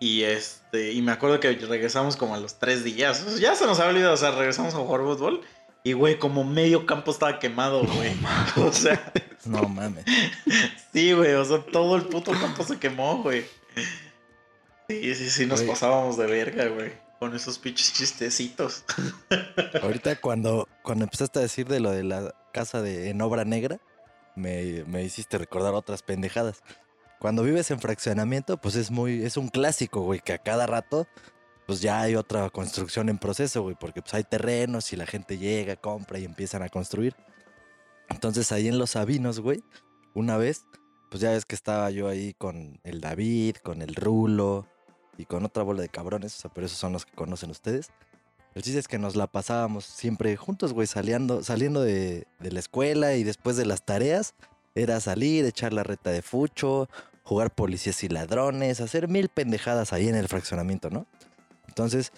Y 0.00 0.22
este, 0.22 0.92
y 0.92 1.02
me 1.02 1.12
acuerdo 1.12 1.40
que 1.40 1.52
regresamos 1.52 2.16
como 2.16 2.34
a 2.34 2.38
los 2.38 2.58
tres 2.58 2.84
días. 2.84 3.38
Ya 3.38 3.54
se 3.54 3.66
nos 3.66 3.78
había 3.80 3.90
olvidado, 3.92 4.14
o 4.14 4.16
sea, 4.16 4.30
regresamos 4.30 4.74
a 4.74 4.78
jugar 4.78 5.00
fútbol. 5.02 5.42
Y 5.82 5.92
güey, 5.94 6.18
como 6.18 6.44
medio 6.44 6.84
campo 6.86 7.10
estaba 7.10 7.38
quemado, 7.38 7.84
güey. 7.84 8.14
o 8.56 8.72
sea, 8.72 9.12
No 9.46 9.62
mames. 9.62 10.04
sí, 10.92 11.12
güey, 11.12 11.32
o 11.34 11.44
sea, 11.44 11.64
todo 11.64 11.96
el 11.96 12.02
puto 12.02 12.32
campo 12.32 12.64
se 12.64 12.78
quemó, 12.78 13.22
güey. 13.22 13.44
Sí, 14.88 15.14
sí, 15.14 15.30
sí, 15.30 15.46
nos 15.46 15.60
Güey. 15.60 15.70
pasábamos 15.70 16.16
de 16.16 16.26
verga, 16.26 16.66
güey. 16.66 16.92
Con 17.18 17.34
esos 17.36 17.58
pinches 17.58 17.92
chistecitos. 17.92 18.84
Ahorita 19.82 20.16
cuando, 20.16 20.68
cuando 20.82 21.04
empezaste 21.04 21.38
a 21.38 21.42
decir 21.42 21.66
de 21.68 21.80
lo 21.80 21.90
de 21.90 22.02
la 22.02 22.34
casa 22.52 22.82
de 22.82 23.10
en 23.10 23.20
obra 23.22 23.44
negra, 23.44 23.78
me, 24.34 24.84
me 24.86 25.04
hiciste 25.04 25.38
recordar 25.38 25.74
otras 25.74 26.02
pendejadas. 26.02 26.62
Cuando 27.20 27.42
vives 27.42 27.70
en 27.70 27.78
fraccionamiento, 27.80 28.56
pues 28.56 28.76
es 28.76 28.90
muy, 28.90 29.22
es 29.22 29.36
un 29.36 29.48
clásico, 29.48 30.00
güey, 30.00 30.20
que 30.20 30.32
a 30.32 30.38
cada 30.38 30.66
rato, 30.66 31.06
pues 31.66 31.82
ya 31.82 32.00
hay 32.00 32.16
otra 32.16 32.48
construcción 32.48 33.10
en 33.10 33.18
proceso, 33.18 33.60
güey, 33.60 33.76
porque 33.78 34.00
pues 34.00 34.14
hay 34.14 34.24
terrenos 34.24 34.90
y 34.94 34.96
la 34.96 35.04
gente 35.04 35.36
llega, 35.36 35.76
compra 35.76 36.18
y 36.18 36.24
empiezan 36.24 36.62
a 36.62 36.70
construir. 36.70 37.14
Entonces 38.08 38.50
ahí 38.52 38.68
en 38.68 38.78
Los 38.78 38.92
Sabinos, 38.92 39.38
güey, 39.40 39.62
una 40.14 40.38
vez, 40.38 40.64
pues 41.10 41.20
ya 41.20 41.32
ves 41.32 41.44
que 41.44 41.54
estaba 41.54 41.90
yo 41.90 42.08
ahí 42.08 42.32
con 42.32 42.80
el 42.84 43.02
David, 43.02 43.56
con 43.56 43.82
el 43.82 43.94
Rulo 43.96 44.66
y 45.18 45.26
con 45.26 45.44
otra 45.44 45.62
bola 45.62 45.82
de 45.82 45.90
cabrones, 45.90 46.34
o 46.38 46.40
sea, 46.40 46.50
pero 46.50 46.66
esos 46.66 46.78
son 46.78 46.94
los 46.94 47.04
que 47.04 47.12
conocen 47.12 47.50
ustedes. 47.50 47.90
El 48.54 48.62
chiste 48.62 48.78
es 48.78 48.88
que 48.88 48.98
nos 48.98 49.14
la 49.14 49.26
pasábamos 49.26 49.84
siempre 49.84 50.34
juntos, 50.38 50.72
güey, 50.72 50.86
saliendo, 50.86 51.44
saliendo 51.44 51.82
de, 51.82 52.26
de 52.38 52.50
la 52.50 52.60
escuela 52.60 53.14
y 53.16 53.24
después 53.24 53.58
de 53.58 53.66
las 53.66 53.84
tareas 53.84 54.34
era 54.74 55.00
salir, 55.00 55.44
echar 55.44 55.72
la 55.72 55.82
reta 55.82 56.10
de 56.10 56.22
fucho, 56.22 56.88
jugar 57.30 57.54
policías 57.54 58.02
y 58.02 58.08
ladrones, 58.08 58.80
hacer 58.80 59.06
mil 59.06 59.28
pendejadas 59.28 59.92
ahí 59.92 60.08
en 60.08 60.16
el 60.16 60.26
fraccionamiento, 60.26 60.90
¿no? 60.90 61.06
Entonces, 61.68 62.10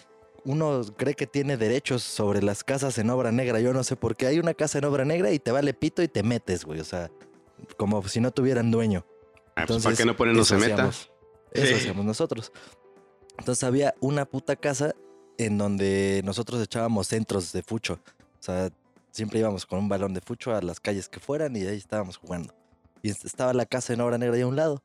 uno 0.43 0.81
cree 0.97 1.13
que 1.13 1.27
tiene 1.27 1.55
derechos 1.55 2.01
sobre 2.01 2.41
las 2.41 2.63
casas 2.63 2.97
en 2.97 3.11
obra 3.11 3.31
negra. 3.31 3.59
Yo 3.59 3.73
no 3.73 3.83
sé 3.83 3.95
por 3.95 4.15
qué 4.15 4.25
hay 4.25 4.39
una 4.39 4.55
casa 4.55 4.79
en 4.79 4.85
obra 4.85 5.05
negra 5.05 5.31
y 5.31 5.37
te 5.37 5.51
vale 5.51 5.75
pito 5.75 6.01
y 6.01 6.07
te 6.07 6.23
metes, 6.23 6.65
güey. 6.65 6.79
O 6.79 6.83
sea, 6.83 7.11
como 7.77 8.01
si 8.07 8.21
no 8.21 8.31
tuvieran 8.31 8.71
dueño. 8.71 9.05
Ah, 9.55 9.65
pues, 9.67 9.83
¿Para 9.83 9.95
qué 9.95 10.03
no 10.03 10.15
ponen 10.15 10.35
hacíamos- 10.39 11.11
Eso 11.51 11.67
Sí. 11.67 11.73
hacíamos 11.75 12.05
nosotros. 12.05 12.51
Entonces 13.37 13.63
había 13.63 13.93
una 13.99 14.25
puta 14.25 14.55
casa 14.55 14.95
en 15.37 15.59
donde 15.59 16.21
nosotros 16.25 16.59
echábamos 16.63 17.05
centros 17.05 17.51
de 17.53 17.61
fucho. 17.61 17.99
O 18.39 18.41
sea, 18.43 18.71
siempre 19.11 19.37
íbamos 19.41 19.67
con 19.67 19.77
un 19.77 19.89
balón 19.89 20.15
de 20.15 20.21
fucho 20.21 20.55
a 20.55 20.61
las 20.63 20.79
calles 20.79 21.07
que 21.07 21.19
fueran 21.19 21.55
y 21.55 21.61
ahí 21.67 21.77
estábamos 21.77 22.17
jugando. 22.17 22.51
Y 23.03 23.11
est- 23.11 23.25
estaba 23.25 23.53
la 23.53 23.67
casa 23.67 23.93
en 23.93 24.01
obra 24.01 24.17
negra 24.17 24.35
ahí 24.35 24.41
a 24.41 24.47
un 24.47 24.55
lado. 24.55 24.81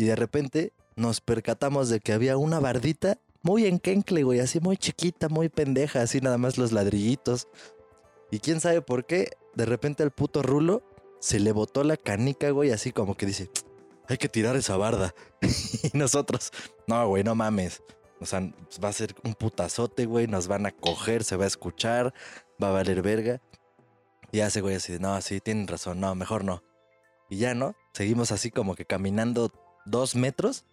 Y 0.00 0.04
de 0.04 0.16
repente 0.16 0.72
nos 0.96 1.20
percatamos 1.20 1.90
de 1.90 2.00
que 2.00 2.14
había 2.14 2.38
una 2.38 2.58
bardita 2.58 3.18
muy 3.42 3.66
enquencle, 3.66 4.22
güey, 4.22 4.40
así 4.40 4.58
muy 4.58 4.78
chiquita, 4.78 5.28
muy 5.28 5.50
pendeja, 5.50 6.00
así 6.00 6.22
nada 6.22 6.38
más 6.38 6.56
los 6.56 6.72
ladrillitos. 6.72 7.48
Y 8.30 8.38
quién 8.38 8.62
sabe 8.62 8.80
por 8.80 9.04
qué, 9.04 9.36
de 9.54 9.66
repente 9.66 10.02
al 10.02 10.10
puto 10.10 10.42
rulo 10.42 10.82
se 11.18 11.38
le 11.38 11.52
botó 11.52 11.84
la 11.84 11.98
canica, 11.98 12.48
güey, 12.48 12.70
así 12.70 12.92
como 12.92 13.14
que 13.14 13.26
dice, 13.26 13.50
hay 14.08 14.16
que 14.16 14.30
tirar 14.30 14.56
esa 14.56 14.78
barda. 14.78 15.14
y 15.92 15.98
nosotros, 15.98 16.50
no, 16.86 17.06
güey, 17.06 17.22
no 17.22 17.34
mames. 17.34 17.82
O 18.20 18.24
sea, 18.24 18.40
va 18.82 18.88
a 18.88 18.94
ser 18.94 19.14
un 19.22 19.34
putazote, 19.34 20.06
güey, 20.06 20.28
nos 20.28 20.48
van 20.48 20.64
a 20.64 20.70
coger, 20.70 21.24
se 21.24 21.36
va 21.36 21.44
a 21.44 21.48
escuchar, 21.48 22.14
va 22.62 22.68
a 22.68 22.72
valer 22.72 23.02
verga. 23.02 23.42
Y 24.32 24.40
hace, 24.40 24.62
güey, 24.62 24.76
así, 24.76 24.98
no, 24.98 25.20
sí, 25.20 25.40
tienen 25.40 25.66
razón, 25.66 26.00
no, 26.00 26.14
mejor 26.14 26.42
no. 26.42 26.62
Y 27.28 27.36
ya, 27.36 27.54
¿no? 27.54 27.76
Seguimos 27.92 28.32
así 28.32 28.50
como 28.50 28.74
que 28.74 28.86
caminando 28.86 29.52
dos 29.86 30.14
metros 30.14 30.64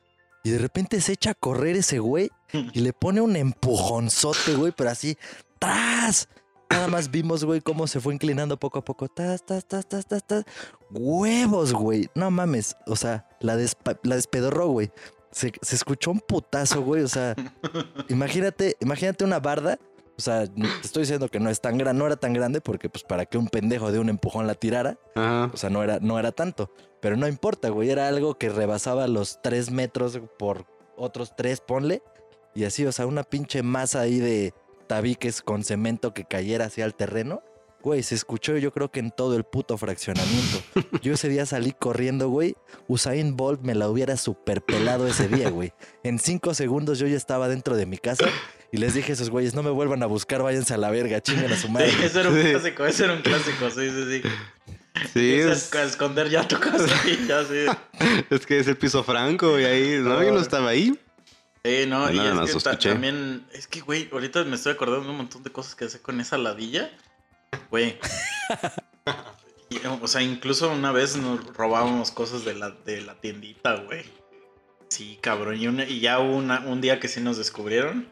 y 0.44 0.52
de 0.52 0.58
repente 0.60 1.02
se 1.02 1.14
echa 1.14 1.32
a 1.32 1.36
correr 1.36 1.76
ese 1.76 2.00
güey 2.00 2.30
y 2.54 2.80
le 2.80 2.94
pone 2.94 3.22
un 3.22 3.36
empujonzote, 3.36 4.56
güey, 4.56 4.72
pero 4.76 4.90
así, 4.90 5.18
¡tras! 5.60 6.30
Nada 6.70 6.88
más 6.90 7.10
vimos, 7.12 7.44
güey, 7.46 7.62
cómo 7.62 7.88
se 7.88 8.00
fue 8.02 8.14
inclinando 8.14 8.58
poco 8.58 8.80
a 8.80 8.84
poco. 8.86 9.08
Tas, 9.08 9.46
tas, 9.46 9.66
tas, 9.66 9.88
tas, 9.88 10.06
tas, 10.06 10.26
tas. 10.28 10.44
Huevos, 10.92 11.74
güey. 11.74 12.10
No 12.14 12.30
mames. 12.30 12.76
O 12.86 12.96
sea, 12.96 13.26
la, 13.40 13.56
despa- 13.58 13.98
la 14.04 14.16
despedorró, 14.16 14.68
güey. 14.68 14.92
Se, 15.32 15.54
se 15.62 15.76
escuchó 15.76 16.12
un 16.12 16.20
putazo, 16.20 16.82
güey. 16.82 17.04
O 17.04 17.08
sea, 17.08 17.36
imagínate, 18.10 18.76
imagínate 18.82 19.24
una 19.24 19.40
barda. 19.40 19.80
O 20.18 20.22
sea, 20.22 20.48
te 20.48 20.64
estoy 20.84 21.04
diciendo 21.04 21.30
que 21.30 21.40
no 21.40 21.50
es 21.50 21.62
tan 21.62 21.78
grande, 21.78 22.00
no 22.00 22.08
era 22.08 22.16
tan 22.16 22.34
grande 22.34 22.60
porque 22.60 22.90
pues 22.90 23.04
para 23.04 23.26
que 23.28 23.38
un 23.38 23.48
pendejo 23.48 23.92
de 23.92 24.00
un 24.00 24.10
empujón 24.10 24.48
la 24.48 24.56
tirara, 24.56 24.98
Ajá. 25.16 25.52
o 25.54 25.58
sea, 25.58 25.70
no 25.70 25.84
era, 25.84 26.00
no 26.00 26.18
era 26.18 26.32
tanto. 26.32 26.72
Pero 27.02 27.16
no 27.16 27.28
importa, 27.28 27.70
güey. 27.70 27.90
Era 27.90 28.08
algo 28.08 28.38
que 28.38 28.50
rebasaba 28.50 29.08
los 29.08 29.42
tres 29.42 29.72
metros 29.72 30.20
por 30.38 30.66
otros 30.96 31.36
tres, 31.36 31.62
ponle. 31.62 32.02
Y 32.56 32.64
así, 32.64 32.86
o 32.86 32.92
sea, 32.92 33.06
una 33.06 33.24
pinche 33.24 33.62
masa 33.62 34.02
ahí 34.02 34.20
de 34.20 34.54
tabiques 34.88 35.42
con 35.42 35.64
cemento 35.64 36.14
que 36.14 36.26
cayera 36.26 36.66
hacia 36.66 36.86
el 36.86 36.96
terreno. 36.96 37.44
Güey, 37.84 38.02
se 38.02 38.16
escuchó 38.16 38.58
yo 38.58 38.74
creo 38.74 38.92
que 38.92 39.00
en 39.00 39.12
todo 39.12 39.36
el 39.38 39.44
puto 39.44 39.78
fraccionamiento. 39.78 40.62
Yo 41.02 41.14
ese 41.14 41.30
día 41.30 41.46
salí 41.46 41.72
corriendo, 41.72 42.28
güey. 42.28 42.56
Usain 42.88 43.38
Bolt 43.38 43.62
me 43.62 43.76
la 43.76 43.88
hubiera 43.88 44.18
super 44.18 44.64
pelado 44.64 45.08
ese 45.08 45.28
día, 45.28 45.50
güey. 45.52 45.72
En 46.04 46.18
cinco 46.18 46.54
segundos 46.56 46.98
yo 47.00 47.08
ya 47.08 47.16
estaba 47.16 47.48
dentro 47.48 47.78
de 47.78 47.86
mi 47.86 47.98
casa 47.98 48.26
y 48.72 48.78
les 48.78 48.96
dije 48.96 49.12
a 49.12 49.14
esos 49.14 49.30
güeyes, 49.30 49.54
no 49.54 49.62
me 49.64 49.70
vuelvan 49.70 50.02
a 50.04 50.08
buscar, 50.08 50.42
váyanse 50.42 50.74
a 50.74 50.78
la 50.78 50.90
verga, 50.90 51.22
chinguen 51.22 51.52
a 51.54 51.56
su 51.56 51.70
madre. 51.70 51.92
Sí, 51.98 52.04
ese 52.04 52.20
era 52.20 52.30
un 52.30 52.42
clásico, 52.42 52.86
ese 52.86 53.04
era 53.06 53.14
un 53.14 53.22
clásico, 53.22 53.70
sí, 53.70 53.90
sí, 53.90 54.22
sí. 54.22 54.30
Sí, 55.14 55.34
es, 55.34 55.74
a 55.74 55.84
esconder 55.84 56.30
ya 56.30 56.48
tu 56.48 56.60
casa 56.60 56.88
y 57.08 57.28
ya 57.28 57.44
sí. 57.46 57.66
es 58.30 58.46
que 58.46 58.60
es 58.60 58.68
el 58.68 58.78
piso 58.78 59.04
franco 59.04 59.60
y 59.60 59.66
ahí, 59.66 60.00
no, 60.02 60.24
yo 60.24 60.32
no 60.34 60.40
estaba 60.40 60.70
ahí. 60.70 60.98
Sí, 61.64 61.86
no, 61.88 62.10
y 62.12 62.16
Nada 62.18 62.46
es 62.46 62.54
que 62.56 62.60
ta- 62.62 62.78
también, 62.80 63.46
es 63.52 63.68
que, 63.68 63.82
güey, 63.82 64.08
ahorita 64.12 64.44
me 64.46 64.56
estoy 64.56 64.74
acordando 64.74 65.04
de 65.06 65.10
un 65.12 65.18
montón 65.18 65.44
de 65.44 65.52
cosas 65.52 65.76
que 65.76 65.86
hacé 65.86 66.02
con 66.02 66.20
esa 66.22 66.38
ladilla. 66.38 66.92
Güey. 67.70 67.98
O 70.02 70.08
sea, 70.08 70.22
incluso 70.22 70.72
una 70.72 70.94
vez 70.94 71.18
nos 71.18 71.46
robábamos 71.56 72.12
cosas 72.12 72.46
de 72.46 72.54
la, 72.56 72.72
de 72.72 73.02
la 73.02 73.16
tiendita, 73.16 73.76
güey. 73.76 74.06
Sí, 74.88 75.20
cabrón. 75.22 75.58
Y, 75.62 75.68
una- 75.68 75.84
y 75.86 76.00
ya 76.00 76.20
una- 76.20 76.62
un 76.62 76.80
día 76.80 77.00
que 77.02 77.10
sí 77.10 77.20
nos 77.20 77.38
descubrieron. 77.38 78.08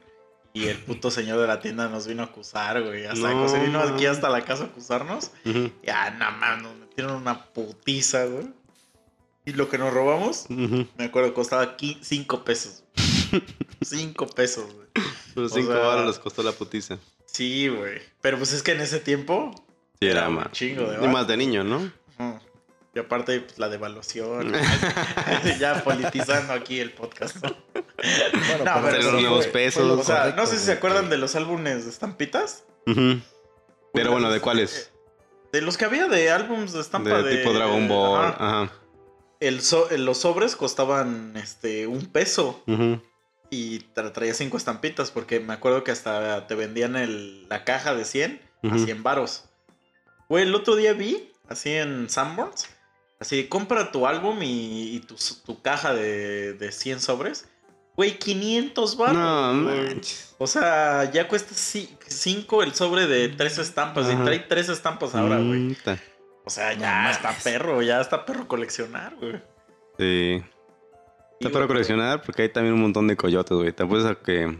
Y 0.56 0.68
el 0.70 0.78
puto 0.78 1.12
señor 1.12 1.40
de 1.40 1.48
la 1.48 1.60
tienda 1.60 1.88
nos 1.90 2.08
vino 2.08 2.24
a 2.24 2.28
acusar, 2.28 2.82
güey. 2.82 3.06
Hasta 3.06 3.34
No. 3.34 3.48
se 3.50 3.60
vino 3.60 3.80
aquí 3.82 4.06
hasta 4.08 4.30
la 4.30 4.44
casa 4.46 4.64
a 4.64 4.68
acusarnos. 4.68 5.32
Ujú, 5.46 5.70
Ya, 5.84 6.10
nada 6.12 6.32
más, 6.32 6.64
nos 6.64 6.76
metieron 6.78 7.14
una 7.18 7.46
putiza, 7.54 8.26
güey. 8.26 8.48
Y 9.46 9.52
lo 9.54 9.70
que 9.70 9.78
nos 9.78 9.94
robamos, 9.94 10.46
me 10.50 10.88
acuerdo, 11.04 11.34
costaba 11.34 11.76
5 12.02 12.44
pesos. 12.44 12.84
5 13.82 14.28
pesos, 14.28 14.66
güey. 14.74 14.88
Cinco 15.50 15.74
sea- 15.74 15.80
baros 15.82 16.08
les 16.08 16.20
costó 16.20 16.42
la 16.42 16.54
putiza. 16.54 16.98
Sí, 17.26 17.68
güey. 17.68 18.02
Pero 18.22 18.38
pues 18.38 18.54
es 18.54 18.64
que 18.64 18.72
en 18.72 18.80
ese 18.82 19.00
tiempo. 19.00 19.52
Sí, 20.00 20.08
Era 20.08 20.22
era 20.22 20.30
más. 20.30 20.52
chingo 20.52 20.84
de 20.90 21.04
Y 21.06 21.08
más 21.10 21.28
de 21.28 21.38
niño, 21.38 21.64
¿no? 21.66 21.78
ujú. 22.18 22.40
Y 22.96 23.00
aparte, 23.00 23.42
pues, 23.42 23.60
la 23.60 23.68
devaluación. 23.70 24.54
ya 25.60 25.84
politizando 25.84 26.54
aquí 26.54 26.80
el 26.80 26.92
podcast. 26.94 27.36
¿no? 27.44 27.56
Bueno, 27.74 28.64
No, 28.64 28.74
pero 28.76 28.82
pero 28.84 28.98
eso 28.98 29.12
los 29.12 29.22
nuevos 29.22 29.48
pesos. 29.48 30.00
O 30.00 30.04
sea, 30.04 30.20
correcto, 30.20 30.42
no 30.42 30.48
sé 30.48 30.58
si 30.58 30.66
se 30.66 30.72
acuerdan 30.72 31.10
de 31.10 31.18
los 31.18 31.36
álbumes 31.36 31.84
de 31.84 31.92
estampitas. 31.92 32.64
Pero 33.94 34.12
bueno, 34.12 34.32
¿de 34.32 34.40
cuáles? 34.40 34.92
De 35.52 35.62
los 35.62 35.78
que 35.78 35.86
había 35.86 36.08
de 36.08 36.32
álbums 36.32 36.74
de 36.74 36.82
estampa 36.82 37.22
De 37.22 37.24
de. 37.24 37.38
tipo 37.38 37.54
Dragon 37.54 37.88
Ball. 37.88 38.26
Ajá. 38.26 38.36
Ajá. 38.64 38.72
El 39.40 39.62
so- 39.62 39.88
los 39.98 40.18
sobres 40.20 40.56
costaban 40.56 41.34
este 41.36 41.88
un 41.88 42.06
peso. 42.08 42.64
Y 43.50 43.80
tra- 43.94 44.12
traía 44.14 44.34
cinco 44.34 44.58
estampitas. 44.58 45.12
Porque 45.12 45.40
me 45.40 45.54
acuerdo 45.54 45.84
que 45.84 45.92
hasta 45.92 46.48
te 46.48 46.56
vendían 46.56 46.96
el- 46.96 47.48
la 47.50 47.64
caja 47.66 47.94
de 47.94 48.06
100 48.06 48.42
a 48.64 48.68
Ujú. 48.68 48.80
100 48.86 49.04
varos. 49.04 49.46
Güey, 50.30 50.44
el 50.44 50.56
otro 50.56 50.76
día 50.76 50.94
vi, 50.94 51.32
así 51.48 51.72
en 51.72 52.10
Sanborns, 52.10 52.68
así, 53.20 53.48
compra 53.48 53.92
tu 53.92 54.08
álbum 54.08 54.42
y, 54.44 54.96
y 54.96 55.00
tu, 55.02 55.16
tu 55.46 55.62
caja 55.62 55.94
de, 55.94 56.54
de 56.54 56.72
100 56.72 57.00
sobres. 57.02 57.48
Güey, 57.96 58.20
500 58.20 58.98
varos. 58.98 59.16
No 59.16 59.64
güey. 59.64 59.86
manches. 59.88 60.36
O 60.38 60.48
sea, 60.48 61.10
ya 61.12 61.28
cuesta 61.30 61.54
5 61.56 62.64
el 62.64 62.74
sobre 62.74 63.08
de 63.08 63.30
tres 63.30 63.58
estampas. 63.58 64.12
Y 64.12 64.16
trae 64.18 64.40
tres 64.40 64.68
estampas 64.70 65.16
ahora, 65.16 65.38
güey. 65.38 65.60
Mm. 65.60 65.76
O 66.44 66.50
sea, 66.50 66.74
No 66.76 66.82
ya 66.82 66.92
mames. 66.94 67.16
está 67.18 67.32
perro, 67.44 67.82
ya 67.82 68.02
está 68.02 68.26
perro 68.26 68.48
coleccionar, 68.48 69.16
güey. 69.16 69.42
Sí. 69.98 70.44
Está 71.40 71.60
que- 71.62 71.68
coleccionar 71.68 72.22
porque 72.22 72.44
hay 72.44 72.50
también 72.50 72.74
un 72.76 72.82
montón 72.82 73.08
de 73.08 73.16
coyotes, 73.16 73.56
güey. 73.58 73.72
Te 73.72 73.84
apuesto 73.84 74.10
a 74.10 74.22
que 74.22 74.58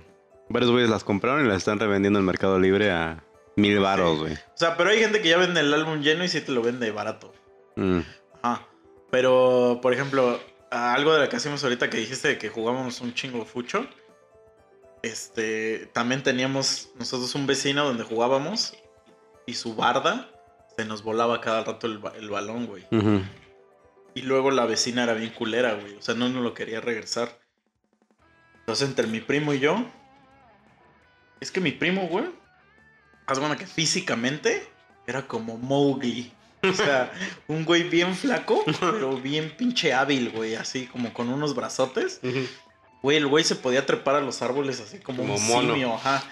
varios 0.50 0.72
güeyes 0.72 0.90
las 0.90 1.04
compraron 1.04 1.46
y 1.46 1.48
las 1.50 1.58
están 1.58 1.80
revendiendo 1.80 2.20
en 2.20 2.26
Mercado 2.26 2.58
Libre 2.58 2.92
a 2.92 3.22
mil 3.58 3.80
varos, 3.80 4.18
güey. 4.20 4.34
O 4.34 4.38
sea, 4.58 4.78
pero 4.78 4.90
hay 4.92 5.00
gente 5.00 5.22
que 5.22 5.28
ya 5.30 5.38
vende 5.38 5.60
el 5.60 5.74
álbum 5.74 6.00
lleno 6.02 6.24
y 6.24 6.30
sí 6.30 6.40
te 6.42 6.52
lo 6.54 6.62
vende 6.62 6.90
barato. 6.92 7.34
Mm. 7.76 8.00
Ajá. 8.46 8.68
Pero, 9.12 9.80
por 9.82 9.94
ejemplo, 9.94 10.40
algo 10.72 11.14
de 11.14 11.20
lo 11.22 11.30
que 11.30 11.36
hacemos 11.38 11.64
ahorita 11.64 11.90
que 11.90 11.98
dijiste 11.98 12.28
de 12.30 12.38
que 12.38 12.50
jugábamos 12.50 13.02
un 13.02 13.14
chingo 13.14 13.46
fucho. 13.46 13.88
Este, 15.04 15.86
también 15.94 16.24
teníamos 16.24 16.90
nosotros 16.98 17.34
un 17.36 17.46
vecino 17.48 17.86
donde 17.86 18.04
jugábamos 18.04 18.76
y 19.46 19.54
su 19.54 19.76
barda 19.76 20.32
se 20.76 20.84
nos 20.86 21.04
volaba 21.04 21.42
cada 21.42 21.64
rato 21.64 21.86
el, 21.88 22.00
ba- 22.00 22.14
el 22.18 22.30
balón, 22.30 22.66
güey. 22.66 22.86
Y 24.16 24.22
luego 24.24 24.50
la 24.52 24.66
vecina 24.66 25.04
era 25.04 25.14
bien 25.14 25.32
culera, 25.32 25.74
güey. 25.76 25.96
O 25.96 26.02
sea, 26.02 26.16
no 26.16 26.28
nos 26.30 26.42
lo 26.44 26.54
quería 26.54 26.82
regresar. 26.82 27.38
Entonces, 28.60 28.88
entre 28.90 29.08
mi 29.08 29.20
primo 29.22 29.54
y 29.54 29.60
yo. 29.60 29.86
Es 31.40 31.52
que 31.52 31.62
mi 31.62 31.72
primo, 31.72 32.08
güey. 32.08 32.26
Haz 33.28 33.40
cuenta 33.40 33.58
que 33.58 33.68
físicamente 33.68 34.68
era 35.06 35.28
como 35.28 35.58
Mowgli. 35.58 36.32
O 36.70 36.74
sea, 36.74 37.12
un 37.48 37.66
güey 37.66 37.84
bien 37.84 38.16
flaco, 38.16 38.64
pero 38.80 39.18
bien 39.18 39.54
pinche 39.58 39.94
hábil, 39.94 40.30
güey. 40.32 40.56
Así 40.56 40.88
como 40.88 41.14
con 41.14 41.30
unos 41.30 41.56
brazotes. 41.56 42.20
Güey, 43.02 43.18
el 43.18 43.28
güey 43.28 43.44
se 43.44 43.56
podía 43.56 43.86
trepar 43.86 44.16
a 44.16 44.22
los 44.22 44.42
árboles 44.42 44.80
así 44.82 45.00
como, 45.00 45.20
Como 45.24 45.36
un 45.36 45.48
mono. 45.48 45.74
simio, 45.74 45.94
ajá. 45.96 46.24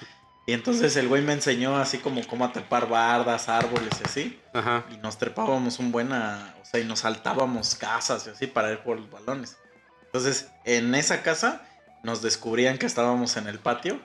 Y 0.45 0.51
entonces 0.53 0.95
el 0.97 1.07
güey 1.07 1.21
me 1.21 1.31
enseñó 1.33 1.77
así 1.77 1.99
como 1.99 2.25
cómo 2.27 2.51
trepar 2.51 2.89
bardas, 2.89 3.47
árboles 3.47 3.91
y 4.01 4.03
así 4.03 4.39
Ajá. 4.53 4.83
y 4.91 4.97
nos 4.97 5.17
trepábamos 5.17 5.79
un 5.79 5.93
buen, 5.93 6.11
a- 6.11 6.53
o 6.61 6.65
sea, 6.65 6.81
y 6.81 6.83
nos 6.83 6.99
saltábamos 6.99 7.75
casas 7.75 8.27
y 8.27 8.31
así 8.31 8.47
para 8.47 8.71
ir 8.71 8.79
por 8.79 8.97
los 8.99 9.09
balones. 9.09 9.55
Entonces, 10.07 10.49
en 10.65 10.95
esa 10.95 11.21
casa 11.21 11.61
nos 12.03 12.21
descubrían 12.21 12.77
que 12.77 12.85
estábamos 12.87 13.37
en 13.37 13.47
el 13.47 13.57
patio. 13.59 14.01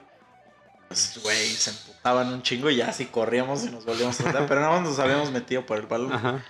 Pues, 0.89 1.19
güey, 1.21 1.49
se 1.49 1.69
emputaban 1.69 2.33
un 2.33 2.41
chingo 2.41 2.71
y 2.71 2.77
ya 2.77 2.87
así 2.87 3.05
corríamos 3.05 3.63
y 3.63 3.69
nos 3.69 3.85
volvíamos 3.85 4.19
a 4.19 4.23
saltar, 4.23 4.47
pero 4.47 4.59
nada 4.59 4.73
más 4.73 4.89
nos 4.89 4.97
habíamos 4.97 5.31
metido 5.31 5.63
por 5.63 5.77
el 5.77 5.85
balón. 5.85 6.11
Ajá. 6.11 6.43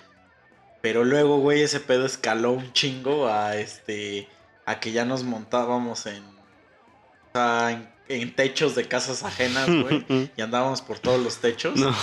Pero 0.80 1.04
luego, 1.04 1.40
güey, 1.40 1.60
ese 1.60 1.78
pedo 1.78 2.06
escaló 2.06 2.52
un 2.52 2.72
chingo 2.72 3.28
a 3.28 3.56
este, 3.56 4.28
a 4.64 4.80
que 4.80 4.92
ya 4.92 5.04
nos 5.04 5.24
montábamos 5.24 6.06
en, 6.06 6.24
o 6.24 7.32
sea, 7.34 7.70
en, 7.72 7.90
en 8.08 8.34
techos 8.34 8.74
de 8.74 8.88
casas 8.88 9.22
ajenas, 9.24 9.68
güey, 9.82 10.30
y 10.34 10.40
andábamos 10.40 10.80
por 10.80 10.98
todos 10.98 11.20
los 11.20 11.36
techos. 11.36 11.76
No. 11.76 11.94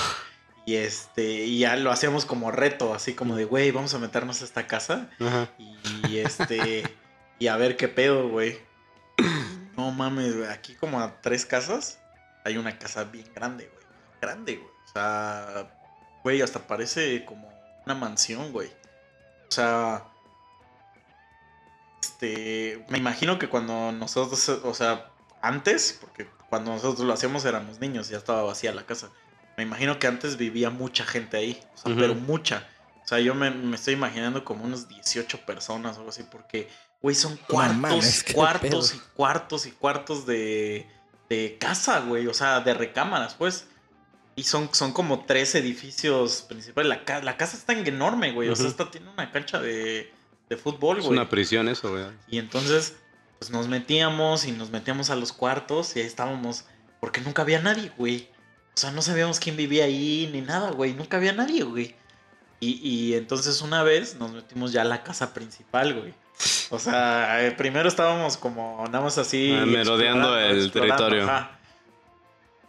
Y 0.67 0.75
este, 0.75 1.45
y 1.45 1.57
ya 1.57 1.75
lo 1.75 1.91
hacíamos 1.91 2.25
como 2.25 2.51
reto, 2.51 2.93
así 2.93 3.15
como 3.15 3.35
de, 3.35 3.45
güey, 3.45 3.71
vamos 3.71 3.95
a 3.95 3.97
meternos 3.97 4.43
a 4.43 4.45
esta 4.45 4.67
casa. 4.67 5.09
Ajá. 5.19 5.49
Y 6.07 6.17
este, 6.17 6.83
y 7.39 7.47
a 7.47 7.57
ver 7.57 7.77
qué 7.77 7.87
pedo, 7.87 8.29
güey. 8.29 8.59
No 9.75 9.91
mames, 9.91 10.35
güey. 10.35 10.49
Aquí 10.49 10.73
como 10.73 10.99
a 10.99 11.21
tres 11.21 11.45
casas 11.45 11.99
hay 12.47 12.57
una 12.57 12.77
casa 12.79 13.03
bien 13.03 13.27
grande, 13.35 13.67
güey. 13.67 13.85
Grande, 14.21 14.55
güey. 14.55 14.71
O 14.85 14.91
sea, 14.93 15.67
güey, 16.23 16.41
hasta 16.41 16.65
parece 16.65 17.25
como 17.25 17.51
una 17.85 17.93
mansión, 17.93 18.51
güey. 18.51 18.69
O 19.49 19.51
sea, 19.51 20.05
este, 22.01 22.85
me 22.89 22.97
imagino 22.97 23.37
que 23.37 23.49
cuando 23.49 23.91
nosotros, 23.91 24.47
o 24.49 24.73
sea, 24.73 25.11
antes, 25.41 25.97
porque 25.99 26.27
cuando 26.49 26.71
nosotros 26.71 27.05
lo 27.05 27.13
hacíamos 27.13 27.45
éramos 27.45 27.79
niños, 27.79 28.09
ya 28.09 28.17
estaba 28.17 28.43
vacía 28.43 28.73
la 28.73 28.85
casa. 28.85 29.09
Me 29.57 29.63
imagino 29.63 29.99
que 29.99 30.07
antes 30.07 30.37
vivía 30.37 30.69
mucha 30.69 31.05
gente 31.05 31.37
ahí, 31.37 31.61
o 31.75 31.77
sea, 31.77 31.95
pero 31.95 32.15
mucha. 32.15 32.67
O 33.03 33.07
sea, 33.07 33.19
yo 33.19 33.33
me, 33.35 33.49
me 33.51 33.75
estoy 33.75 33.93
imaginando 33.93 34.43
como 34.45 34.63
unos 34.63 34.87
18 34.87 35.45
personas 35.45 35.95
o 35.95 35.99
algo 35.99 36.09
así, 36.09 36.23
porque, 36.23 36.69
güey, 37.01 37.15
son 37.15 37.37
cuartos, 37.37 38.23
cuartos 38.33 38.93
y 38.93 38.99
cuartos 39.15 39.65
y 39.65 39.71
cuartos 39.71 40.25
de, 40.25 40.87
de 41.29 41.57
casa, 41.59 41.99
güey, 42.01 42.27
o 42.27 42.33
sea, 42.33 42.59
de 42.61 42.73
recámaras, 42.73 43.35
pues. 43.35 43.67
Y 44.35 44.43
son, 44.43 44.69
son 44.73 44.93
como 44.93 45.25
tres 45.25 45.55
edificios 45.55 46.43
principales. 46.47 46.89
La, 46.89 47.03
ca- 47.05 47.23
la 47.23 47.37
casa 47.37 47.57
está 47.57 47.73
enorme, 47.73 48.31
güey. 48.33 48.49
O 48.49 48.55
sea, 48.55 48.67
esta 48.67 48.91
tiene 48.91 49.09
una 49.09 49.31
cancha 49.31 49.59
de, 49.59 50.13
de 50.47 50.57
fútbol, 50.57 50.99
Es 50.99 51.05
güey. 51.05 51.17
una 51.17 51.27
prisión 51.27 51.67
eso, 51.67 51.89
güey. 51.91 52.05
Y 52.27 52.37
entonces, 52.37 52.95
pues 53.39 53.49
nos 53.49 53.67
metíamos 53.67 54.45
y 54.45 54.51
nos 54.51 54.69
metíamos 54.69 55.09
a 55.09 55.15
los 55.15 55.33
cuartos 55.33 55.95
y 55.95 56.01
ahí 56.01 56.05
estábamos. 56.05 56.65
Porque 56.99 57.19
nunca 57.21 57.41
había 57.41 57.59
nadie, 57.61 57.91
güey. 57.97 58.29
O 58.75 58.79
sea, 58.79 58.91
no 58.91 59.01
sabíamos 59.01 59.39
quién 59.39 59.57
vivía 59.57 59.85
ahí 59.85 60.29
ni 60.31 60.41
nada, 60.41 60.69
güey. 60.69 60.93
Nunca 60.93 61.17
había 61.17 61.33
nadie, 61.33 61.63
güey. 61.63 61.95
Y, 62.59 62.73
y 62.87 63.15
entonces 63.15 63.61
una 63.63 63.81
vez 63.81 64.15
nos 64.15 64.31
metimos 64.33 64.71
ya 64.71 64.81
a 64.81 64.85
la 64.85 65.03
casa 65.03 65.33
principal, 65.33 65.95
güey. 65.99 66.13
O 66.69 66.79
sea, 66.79 67.45
eh, 67.45 67.51
primero 67.51 67.87
estábamos 67.89 68.37
como 68.37 68.83
nada 68.85 69.01
más 69.03 69.17
así. 69.17 69.51
Ah, 69.53 69.65
merodeando 69.65 70.37
explorando, 70.37 70.39
el 70.39 70.63
explorando, 70.65 70.95
territorio. 71.05 71.23
ajá. 71.31 71.51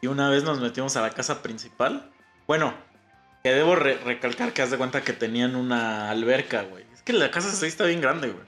Y 0.01 0.07
una 0.07 0.31
vez 0.31 0.45
nos 0.45 0.61
metimos 0.61 0.97
a 0.97 1.03
la 1.03 1.11
casa 1.11 1.43
principal. 1.43 2.11
Bueno, 2.47 2.73
que 3.43 3.51
debo 3.53 3.75
re- 3.77 3.99
recalcar 3.99 4.53
que 4.53 4.63
haz 4.63 4.71
de 4.71 4.79
cuenta 4.79 5.03
que 5.03 5.13
tenían 5.13 5.57
una 5.57 6.11
alberca, 6.11 6.63
güey. 6.63 6.85
Es 6.95 7.03
que 7.03 7.13
la 7.13 7.31
casa 7.31 7.51
sí 7.51 7.67
está 7.67 7.85
bien 7.85 8.01
grande, 8.01 8.29
güey. 8.31 8.45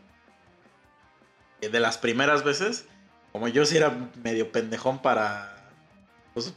Eh, 1.61 1.69
De 1.69 1.81
las 1.81 1.99
primeras 1.99 2.45
veces, 2.45 2.87
como 3.33 3.49
yo 3.49 3.67
sí 3.67 3.77
era 3.77 3.93
medio 4.23 4.51
pendejón 4.53 5.01
para. 5.03 5.57
Pues, 6.35 6.55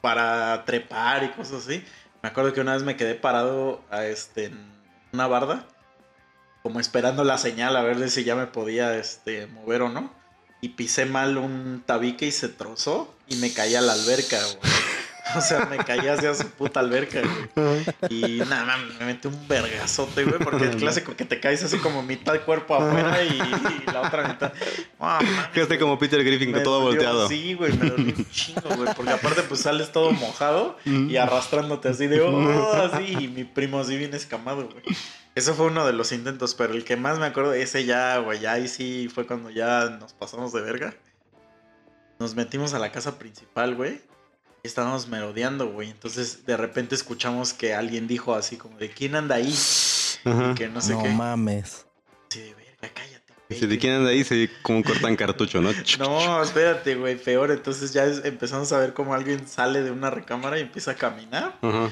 para 0.00 0.64
trepar 0.66 1.24
y 1.24 1.28
cosas 1.30 1.64
así. 1.66 1.84
Me 2.22 2.28
acuerdo 2.28 2.52
que 2.52 2.60
una 2.60 2.74
vez 2.74 2.82
me 2.82 2.96
quedé 2.96 3.14
parado 3.14 3.82
a 3.90 4.04
este, 4.04 4.46
en 4.46 4.72
una 5.12 5.26
barda. 5.26 5.64
Como 6.68 6.80
esperando 6.80 7.24
la 7.24 7.38
señal 7.38 7.78
a 7.78 7.82
ver 7.82 8.10
si 8.10 8.24
ya 8.24 8.36
me 8.36 8.46
podía 8.46 8.94
este, 8.98 9.46
mover 9.46 9.80
o 9.80 9.88
no. 9.88 10.12
Y 10.60 10.68
pisé 10.68 11.06
mal 11.06 11.38
un 11.38 11.82
tabique 11.86 12.26
y 12.26 12.30
se 12.30 12.50
trozó. 12.50 13.14
Y 13.26 13.36
me 13.36 13.54
caí 13.54 13.74
a 13.74 13.80
la 13.80 13.94
alberca, 13.94 14.36
güey. 14.38 14.87
O 15.36 15.40
sea, 15.40 15.66
me 15.66 15.78
caí 15.78 16.06
hacia 16.06 16.34
su 16.34 16.48
puta 16.50 16.80
alberca, 16.80 17.20
güey. 17.54 17.84
Y 18.10 18.38
nada, 18.38 18.76
me 18.98 19.06
metí 19.06 19.28
un 19.28 19.48
vergazote, 19.48 20.24
güey. 20.24 20.38
Porque 20.38 20.64
el 20.64 20.76
clásico 20.76 21.14
que 21.16 21.24
te 21.24 21.40
caes 21.40 21.62
así 21.62 21.78
como 21.78 22.02
mitad 22.02 22.40
cuerpo 22.42 22.74
afuera 22.76 23.22
y, 23.22 23.36
y 23.36 23.92
la 23.92 24.02
otra 24.02 24.28
mitad. 24.28 24.52
Mames, 24.98 25.30
Quedaste 25.52 25.78
como 25.78 25.98
Peter 25.98 26.22
Griffin, 26.24 26.52
me 26.52 26.60
todo 26.60 26.80
dolió, 26.80 27.00
volteado. 27.00 27.28
Sí, 27.28 27.54
güey, 27.54 27.72
me 27.72 27.90
dolió 27.90 28.14
un 28.16 28.30
chingo, 28.30 28.68
güey. 28.76 28.94
Porque 28.94 29.12
aparte, 29.12 29.42
pues 29.42 29.60
sales 29.60 29.92
todo 29.92 30.12
mojado 30.12 30.76
y 30.84 31.16
arrastrándote 31.16 31.88
así 31.88 32.06
de, 32.06 32.20
oh, 32.20 32.72
así. 32.74 33.16
Y 33.18 33.28
mi 33.28 33.44
primo 33.44 33.80
así 33.80 33.96
bien 33.96 34.14
escamado, 34.14 34.68
güey. 34.68 34.82
Eso 35.34 35.54
fue 35.54 35.66
uno 35.66 35.86
de 35.86 35.92
los 35.92 36.10
intentos, 36.12 36.54
pero 36.54 36.74
el 36.74 36.84
que 36.84 36.96
más 36.96 37.18
me 37.18 37.26
acuerdo, 37.26 37.52
ese 37.52 37.84
ya, 37.84 38.18
güey, 38.18 38.40
ya 38.40 38.54
ahí 38.54 38.66
sí 38.66 39.08
fue 39.12 39.26
cuando 39.26 39.50
ya 39.50 39.88
nos 40.00 40.12
pasamos 40.12 40.52
de 40.52 40.62
verga. 40.62 40.94
Nos 42.18 42.34
metimos 42.34 42.74
a 42.74 42.80
la 42.80 42.90
casa 42.90 43.18
principal, 43.18 43.76
güey. 43.76 44.00
Y 44.62 44.66
estábamos 44.68 45.08
merodeando, 45.08 45.68
güey. 45.68 45.90
Entonces, 45.90 46.44
de 46.46 46.56
repente 46.56 46.94
escuchamos 46.94 47.52
que 47.52 47.74
alguien 47.74 48.06
dijo 48.08 48.34
así 48.34 48.56
como 48.56 48.76
de, 48.78 48.90
¿quién 48.90 49.14
anda 49.14 49.36
ahí? 49.36 49.54
Ajá. 50.24 50.50
Y 50.52 50.54
que 50.54 50.68
no 50.68 50.80
sé 50.80 50.92
no 50.94 51.02
qué. 51.02 51.08
mames. 51.10 51.86
Sí, 52.28 52.40
de 52.40 52.54
verga, 52.54 52.88
cállate. 52.94 53.34
Güey. 53.48 53.60
¿de 53.66 53.78
quién 53.78 53.92
anda 53.94 54.10
ahí? 54.10 54.24
Se 54.24 54.50
como 54.62 54.82
cortan 54.84 55.16
cartucho, 55.16 55.60
¿no? 55.60 55.70
No, 55.98 56.42
espérate, 56.42 56.96
güey, 56.96 57.16
peor. 57.16 57.50
Entonces 57.52 57.92
ya 57.92 58.04
es- 58.04 58.24
empezamos 58.24 58.72
a 58.72 58.78
ver 58.80 58.92
cómo 58.94 59.14
alguien 59.14 59.46
sale 59.48 59.82
de 59.82 59.90
una 59.90 60.10
recámara 60.10 60.58
y 60.58 60.62
empieza 60.62 60.90
a 60.90 60.94
caminar. 60.94 61.56
Ajá. 61.62 61.90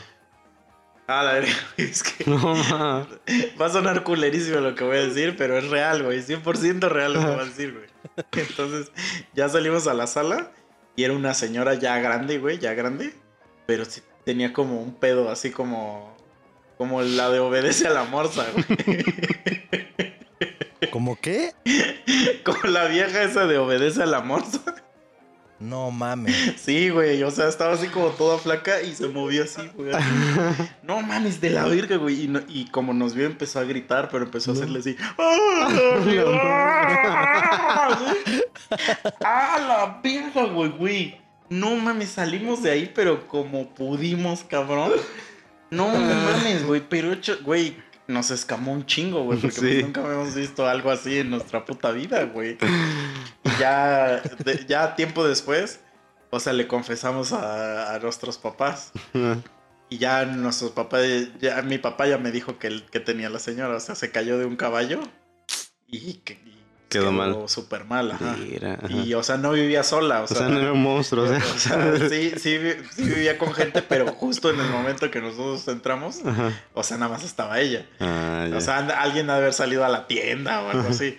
Ah, 1.09 1.22
la 1.22 1.35
verga, 1.35 1.52
güey, 1.76 1.88
es 1.92 2.02
que 2.02 2.29
No, 2.29 2.37
ma. 2.57 3.07
va 3.61 3.66
a 3.66 3.70
sonar 3.70 4.02
culerísimo 4.02 4.59
lo 4.59 4.74
que 4.74 4.83
voy 4.83 4.96
a 4.96 5.07
decir, 5.07 5.37
pero 5.38 5.57
es 5.57 5.68
real, 5.68 6.02
güey, 6.02 6.20
100% 6.20 6.88
real 6.88 7.12
lo 7.14 7.20
que 7.20 7.26
voy 7.26 7.40
a 7.40 7.44
decir, 7.44 7.72
güey. 7.72 7.87
Entonces 8.44 8.90
ya 9.35 9.48
salimos 9.48 9.87
a 9.87 9.94
la 9.94 10.09
sala 10.09 10.50
y 10.96 11.04
era 11.04 11.14
una 11.14 11.35
señora 11.35 11.74
ya 11.74 11.98
grande, 11.98 12.38
güey, 12.38 12.59
ya 12.59 12.74
grande, 12.74 13.14
pero 13.66 13.85
sí 13.85 14.00
tenía 14.24 14.52
como 14.52 14.80
un 14.80 14.94
pedo 14.94 15.30
así 15.30 15.50
como 15.50 16.16
como 16.78 17.02
la 17.02 17.30
de 17.30 17.38
obedece 17.38 17.87
a 17.87 17.90
la 17.90 18.04
morsa, 18.04 18.46
güey. 18.52 19.04
¿Cómo 20.90 21.18
qué? 21.20 21.52
Como 22.44 22.62
la 22.64 22.87
vieja 22.87 23.22
esa 23.22 23.46
de 23.46 23.59
obedece 23.59 24.02
a 24.02 24.06
la 24.06 24.20
morsa. 24.20 24.61
No 25.59 25.90
mames. 25.90 26.37
Sí, 26.62 26.90
güey, 26.90 27.23
o 27.23 27.31
sea, 27.31 27.49
estaba 27.49 27.75
así 27.75 27.87
como 27.88 28.09
toda 28.11 28.38
flaca 28.38 28.83
y 28.83 28.95
se 28.95 29.09
movió 29.09 29.45
así, 29.45 29.62
güey. 29.75 29.92
No 30.83 31.01
mames, 31.03 31.40
de 31.40 31.51
la 31.51 31.64
verga, 31.66 31.97
güey. 31.97 32.25
Y, 32.25 32.29
no- 32.29 32.42
y 32.49 32.66
como 32.71 32.92
nos 32.92 33.14
vio, 33.14 33.27
empezó 33.27 33.61
a 33.61 33.64
gritar, 33.64 34.09
pero 34.11 34.25
empezó 34.25 34.51
a 34.51 34.55
hacerle 34.55 34.81
así. 34.81 34.97
¡Ah, 35.19 35.69
¡Ah, 39.25 39.59
la 39.66 40.01
verga, 40.03 40.45
güey, 40.53 40.71
güey! 40.71 41.21
No 41.49 41.77
mames, 41.77 42.11
salimos 42.11 42.62
de 42.62 42.73
ahí, 42.73 42.92
pero 42.95 43.27
como 43.29 43.69
pudimos, 43.71 44.42
cabrón. 44.45 44.92
No 45.71 45.88
mames, 45.88 46.66
güey, 46.66 46.83
pero 46.88 47.12
güey, 47.45 47.77
nos 48.09 48.31
escamó 48.31 48.73
un 48.73 48.87
chingo, 48.87 49.25
güey, 49.25 49.38
porque 49.40 49.57
pues, 49.61 49.83
nunca 49.85 50.05
habíamos 50.05 50.35
visto 50.35 50.66
algo 50.66 50.90
así 50.90 51.19
en 51.19 51.31
nuestra 51.31 51.64
puta 51.64 51.90
vida, 51.92 52.25
güey. 52.25 52.57
Y 53.45 53.61
ya, 53.61 54.21
de- 54.45 54.64
ya 54.69 54.95
tiempo 54.97 55.27
después, 55.27 55.81
o 56.31 56.40
sea, 56.40 56.53
le 56.53 56.66
confesamos 56.66 57.33
a, 57.33 57.95
a 57.95 57.99
nuestros 58.01 58.38
papás. 58.38 58.90
Y 59.88 59.99
ya 59.99 60.25
nuestros 60.25 60.73
papás, 60.73 61.05
ya 61.40 61.62
mi 61.62 61.79
papá 61.79 62.09
ya 62.09 62.19
me 62.19 62.33
dijo 62.33 62.59
que, 62.59 62.66
el- 62.66 62.85
que 62.90 62.99
tenía 63.01 63.31
la 63.31 63.38
señora, 63.38 63.77
o 63.77 63.81
sea, 63.81 63.95
se 63.95 64.11
cayó 64.11 64.37
de 64.38 64.45
un 64.47 64.57
caballo 64.57 65.01
y, 65.87 66.14
que, 66.25 66.40
y 66.87 66.88
Quedó 66.88 67.11
mal. 67.11 67.37
súper 67.46 67.85
mal, 67.85 68.12
ajá. 68.12 68.37
Mira, 68.38 68.75
ajá. 68.75 68.92
Y, 68.92 69.12
o 69.14 69.22
sea, 69.22 69.37
no 69.37 69.51
vivía 69.53 69.83
sola, 69.83 70.20
o 70.20 70.25
O 70.25 70.27
sea, 70.29 70.37
sea, 70.38 70.49
no 70.49 70.61
era 70.61 70.72
un 70.72 70.83
monstruo, 70.83 71.25
o 71.25 71.29
sea. 71.29 71.38
o 71.55 71.59
sea, 71.59 72.09
sí, 72.09 72.33
sí, 72.37 72.59
vi- 72.59 72.77
sí 72.94 73.03
vivía 73.03 73.37
con 73.38 73.53
gente, 73.53 73.83
pero 73.83 74.07
justo 74.12 74.51
en 74.51 74.61
el 74.61 74.68
momento 74.68 75.11
que 75.11 75.20
nosotros 75.20 75.66
entramos, 75.68 76.20
Ajá. 76.25 76.53
o 76.75 76.83
sea, 76.85 76.96
nada 76.96 77.11
más 77.12 77.25
estaba 77.25 77.59
ella. 77.61 77.87
Ah. 78.01 78.46
O 78.55 78.61
sea, 78.61 78.79
alguien 78.79 79.29
ha 79.31 79.35
de 79.35 79.38
haber 79.40 79.53
salido 79.53 79.85
a 79.85 79.88
la 79.88 80.07
tienda 80.07 80.62
o 80.62 80.70
algo 80.70 80.88
así. 80.88 81.18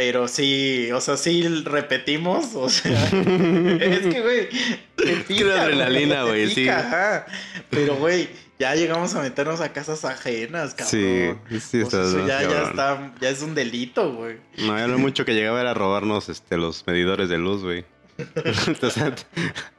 Pero 0.00 0.28
sí, 0.28 0.90
o 0.94 1.00
sea, 1.02 1.18
sí 1.18 1.46
repetimos, 1.46 2.54
o 2.54 2.70
sea, 2.70 3.04
es 3.04 4.06
que, 4.06 4.20
güey, 4.22 4.48
te 4.96 5.12
pica, 5.28 5.60
adrenalina, 5.60 6.22
güey, 6.24 6.48
sí. 6.48 6.66
ajá. 6.70 7.26
Pero, 7.68 7.96
güey, 7.96 8.30
ya 8.58 8.74
llegamos 8.74 9.14
a 9.14 9.20
meternos 9.20 9.60
a 9.60 9.74
casas 9.74 10.06
ajenas, 10.06 10.74
cabrón. 10.74 11.38
Sí, 11.50 11.58
sí, 11.60 11.82
O 11.82 11.90
sea, 11.90 12.00
está 12.00 12.08
eso 12.08 12.26
ya, 12.26 12.42
ya 12.48 12.62
está, 12.62 13.12
ya 13.20 13.28
es 13.28 13.42
un 13.42 13.54
delito, 13.54 14.10
güey. 14.14 14.38
No, 14.56 14.78
ya 14.78 14.86
lo 14.86 14.96
mucho 14.96 15.26
que 15.26 15.34
llegaba 15.34 15.60
era 15.60 15.74
robarnos 15.74 16.30
este, 16.30 16.56
los 16.56 16.86
medidores 16.86 17.28
de 17.28 17.36
luz, 17.36 17.62
güey. 17.62 17.84
Entonces, 18.68 19.26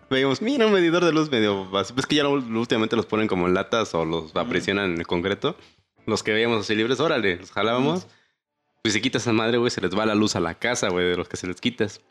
veíamos, 0.07 0.39
mira 0.43 0.67
un 0.67 0.73
medidor 0.73 1.03
de 1.03 1.13
luz 1.13 1.31
medio. 1.31 1.67
Pues 1.71 2.05
que 2.05 2.15
ya 2.17 2.21
lo- 2.25 2.33
últimamente 2.33 2.95
los 2.95 3.07
ponen 3.07 3.27
como 3.27 3.47
en 3.47 3.55
latas 3.55 3.95
o 3.95 4.05
los 4.05 4.35
aprisionan 4.35 4.91
en 4.93 4.99
el 4.99 5.07
concreto. 5.07 5.57
Los 6.05 6.21
que 6.21 6.31
veíamos 6.31 6.61
así 6.61 6.75
libres, 6.75 6.99
órale, 6.99 7.37
los 7.37 7.51
jalábamos. 7.51 8.05
Pues 8.81 8.93
si 8.95 9.01
quitas 9.01 9.21
esa 9.23 9.33
madre, 9.33 9.57
güey, 9.57 9.69
se 9.69 9.81
les 9.81 9.91
va 9.97 10.05
la 10.05 10.15
luz 10.15 10.35
a 10.35 10.39
la 10.39 10.55
casa, 10.55 10.89
güey, 10.89 11.09
de 11.09 11.17
los 11.17 11.29
que 11.29 11.37
se 11.37 11.47
les 11.47 11.61
quitas. 11.61 12.01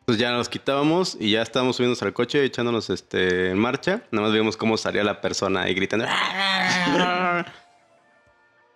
Entonces 0.00 0.20
ya 0.20 0.32
nos 0.32 0.48
quitábamos 0.48 1.16
y 1.18 1.30
ya 1.30 1.42
estábamos 1.42 1.76
subiéndonos 1.76 2.02
al 2.02 2.12
coche, 2.12 2.44
echándonos 2.44 2.90
este, 2.90 3.50
en 3.50 3.58
marcha. 3.58 4.02
Nada 4.10 4.24
más 4.26 4.32
veíamos 4.32 4.56
cómo 4.56 4.76
salía 4.76 5.04
la 5.04 5.20
persona 5.20 5.62
ahí 5.62 5.74
gritando. 5.74 6.06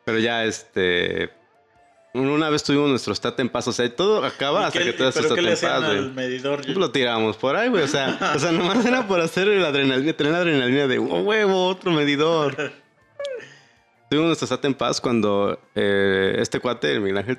Pero 0.04 0.18
ya, 0.18 0.44
este... 0.44 1.31
Una 2.14 2.48
vez 2.48 2.64
tuvimos 2.64 2.88
nuestro 2.88 3.14
stat 3.14 3.38
en 3.40 3.50
paz. 3.50 3.68
O 3.68 3.72
sea, 3.72 3.94
todo 3.94 4.24
acaba 4.24 4.62
¿Y 4.62 4.64
hasta 4.64 4.78
que 4.83 4.92
todo 4.94 5.12
¿Pero 5.12 5.22
esté 5.26 5.35
qué 5.35 5.42
le 5.42 5.52
en 5.52 5.61
paz, 5.61 5.85
güey. 5.85 6.09
medidor? 6.11 6.66
Lo 6.66 6.90
tirábamos 6.90 7.37
por 7.37 7.54
ahí, 7.57 7.68
güey. 7.68 7.83
O 7.83 7.88
sea, 7.88 8.33
o 8.35 8.38
sea, 8.38 8.50
nomás 8.50 8.85
era 8.87 9.07
por 9.07 9.20
hacer 9.20 9.46
la 9.48 9.68
adrenalina, 9.68 10.14
tener 10.14 10.33
la 10.33 10.38
adrenalina 10.38 10.87
de 10.87 10.98
"Oh, 10.98 11.20
huevo, 11.20 11.66
otro 11.66 11.90
medidor. 11.92 12.72
Tuvimos 14.09 14.29
nuestro 14.29 14.47
SAT 14.47 14.64
en 14.64 14.75
paz 14.75 15.03
cuando 15.03 15.61
eh, 15.75 16.37
este 16.38 16.61
cuate, 16.61 16.92
el 16.92 17.01
Miguel 17.03 17.18
Ángel, 17.18 17.38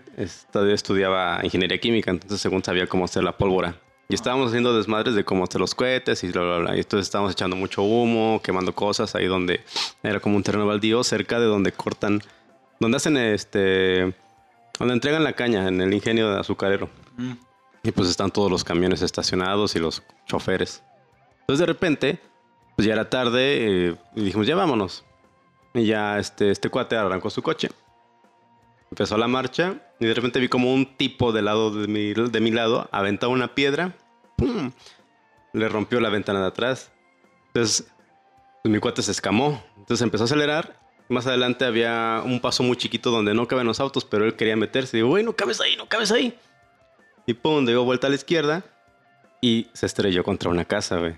estudiaba 0.71 1.39
ingeniería 1.43 1.79
química, 1.79 2.11
entonces 2.11 2.39
según 2.39 2.63
sabía 2.63 2.85
cómo 2.85 3.05
hacer 3.05 3.23
la 3.23 3.35
pólvora. 3.35 3.75
Y 4.07 4.13
estábamos 4.13 4.49
haciendo 4.49 4.75
desmadres 4.75 5.15
de 5.15 5.23
cómo 5.23 5.43
hacer 5.43 5.61
los 5.61 5.73
cohetes 5.73 6.23
y 6.23 6.31
bla, 6.31 6.41
bla, 6.41 6.57
bla. 6.59 6.75
Y 6.75 6.79
entonces 6.79 7.07
estábamos 7.07 7.31
echando 7.31 7.55
mucho 7.55 7.81
humo, 7.81 8.39
quemando 8.43 8.73
cosas 8.73 9.15
ahí 9.15 9.25
donde 9.25 9.61
era 10.03 10.19
como 10.19 10.35
un 10.35 10.43
terreno 10.43 10.67
baldío 10.67 11.03
cerca 11.03 11.39
de 11.39 11.45
donde 11.45 11.71
cortan, 11.71 12.21
donde 12.79 12.97
hacen 12.97 13.17
este 13.17 14.13
Donde 14.77 14.93
entregan 14.93 15.23
la 15.23 15.33
caña, 15.33 15.67
en 15.67 15.81
el 15.81 15.93
ingenio 15.93 16.31
de 16.31 16.39
azucarero. 16.39 16.89
Mm. 17.17 17.33
Y 17.83 17.91
pues 17.91 18.09
están 18.09 18.29
todos 18.29 18.51
los 18.51 18.63
camiones 18.63 19.01
estacionados 19.01 19.75
y 19.75 19.79
los 19.79 20.03
choferes. 20.27 20.83
Entonces 21.41 21.59
de 21.59 21.65
repente, 21.65 22.19
pues 22.75 22.87
ya 22.87 22.93
era 22.93 23.09
tarde 23.09 23.89
eh, 23.89 23.95
y 24.15 24.23
dijimos, 24.23 24.45
ya 24.45 24.55
vámonos. 24.55 25.03
Y 25.73 25.85
ya 25.85 26.19
este, 26.19 26.51
este 26.51 26.69
cuate 26.69 26.95
arrancó 26.95 27.29
su 27.29 27.41
coche. 27.41 27.69
Empezó 28.91 29.17
la 29.17 29.27
marcha 29.27 29.75
y 29.99 30.07
de 30.07 30.13
repente 30.13 30.39
vi 30.39 30.47
como 30.47 30.73
un 30.73 30.97
tipo 30.97 31.31
del 31.31 31.45
lado 31.45 31.71
de 31.71 31.87
mi, 31.87 32.13
de 32.13 32.39
mi 32.39 32.51
lado 32.51 32.89
aventaba 32.91 33.31
una 33.31 33.53
piedra. 33.53 33.95
¡pum! 34.35 34.71
Le 35.53 35.69
rompió 35.69 35.99
la 35.99 36.09
ventana 36.09 36.41
de 36.41 36.47
atrás. 36.47 36.91
Entonces 37.47 37.87
pues, 38.63 38.71
mi 38.71 38.79
cuate 38.79 39.01
se 39.01 39.11
escamó. 39.11 39.63
Entonces 39.77 40.01
empezó 40.03 40.23
a 40.23 40.25
acelerar. 40.25 40.79
Más 41.07 41.25
adelante 41.27 41.65
había 41.65 42.21
un 42.23 42.39
paso 42.39 42.61
muy 42.63 42.77
chiquito 42.77 43.09
donde 43.09 43.33
no 43.33 43.47
caben 43.47 43.65
los 43.65 43.79
autos, 43.79 44.05
pero 44.05 44.25
él 44.25 44.35
quería 44.35 44.55
meterse. 44.55 44.97
Digo, 44.97 45.09
güey, 45.09 45.23
no 45.23 45.33
cabes 45.33 45.59
ahí, 45.61 45.75
no 45.75 45.87
cabes 45.87 46.11
ahí. 46.11 46.37
Y 47.25 47.33
pum, 47.33 47.65
dio 47.65 47.83
vuelta 47.83 48.07
a 48.07 48.09
la 48.09 48.15
izquierda 48.15 48.63
y 49.41 49.67
se 49.73 49.85
estrelló 49.85 50.23
contra 50.23 50.49
una 50.49 50.65
casa, 50.65 50.97
güey. 50.97 51.15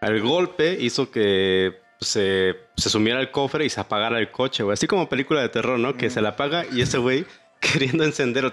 El 0.00 0.20
golpe 0.22 0.76
hizo 0.80 1.10
que 1.10 1.78
se, 2.00 2.56
se 2.76 2.90
sumiera 2.90 3.18
al 3.18 3.30
cofre 3.30 3.64
y 3.64 3.70
se 3.70 3.80
apagara 3.80 4.18
el 4.18 4.30
coche, 4.30 4.62
güey. 4.62 4.74
Así 4.74 4.86
como 4.86 5.08
película 5.08 5.40
de 5.40 5.48
terror, 5.48 5.78
¿no? 5.78 5.96
Que 5.96 6.10
se 6.10 6.20
la 6.20 6.30
apaga 6.30 6.64
y 6.70 6.80
ese 6.80 6.98
güey 6.98 7.26
queriendo 7.60 8.04
encenderlo. 8.04 8.52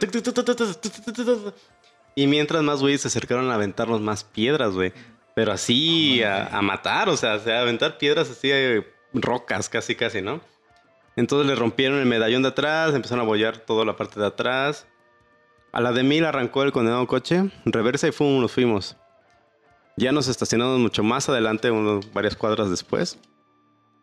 Y 2.15 2.27
mientras 2.27 2.63
más 2.63 2.81
güeyes 2.81 3.01
se 3.01 3.07
acercaron 3.07 3.49
a 3.51 3.55
aventarnos 3.55 4.01
más 4.01 4.23
piedras, 4.23 4.73
güey. 4.73 4.93
Pero 5.35 5.51
así 5.51 6.21
a, 6.23 6.61
matar, 6.61 7.09
o 7.09 7.17
sea, 7.17 7.33
a 7.33 7.61
aventar 7.61 7.97
piedras 7.97 8.29
así, 8.29 8.51
eh, 8.51 8.85
rocas 9.13 9.67
casi, 9.67 9.95
casi, 9.95 10.21
¿no? 10.21 10.41
Entonces 11.15 11.47
le 11.47 11.55
rompieron 11.55 11.99
el 11.99 12.05
medallón 12.05 12.43
de 12.43 12.49
atrás, 12.49 12.93
empezaron 12.93 13.23
a 13.23 13.27
bollar 13.27 13.57
toda 13.57 13.83
la 13.83 13.95
parte 13.95 14.19
de 14.19 14.27
atrás. 14.27 14.87
A 15.71 15.81
la 15.81 15.91
de 15.91 16.03
mil 16.03 16.23
arrancó 16.25 16.61
el 16.61 16.71
condenado 16.71 17.07
coche, 17.07 17.49
reversa 17.65 18.07
y 18.07 18.11
fum, 18.11 18.39
nos 18.41 18.51
fuimos. 18.51 18.95
Ya 19.95 20.11
nos 20.11 20.27
estacionamos 20.27 20.79
mucho 20.79 21.03
más 21.03 21.29
adelante, 21.29 21.71
unos, 21.71 22.11
varias 22.13 22.35
cuadras 22.35 22.69
después. 22.69 23.19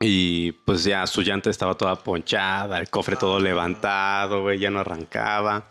Y 0.03 0.53
pues 0.53 0.85
ya 0.85 1.07
su 1.07 1.21
llanta 1.23 1.51
estaba 1.51 1.75
toda 1.75 1.97
ponchada, 1.97 2.79
el 2.79 2.89
cofre 2.89 3.17
todo 3.17 3.39
levantado, 3.39 4.41
güey, 4.43 4.59
ya 4.59 4.71
no 4.71 4.81
arrancaba. 4.81 5.71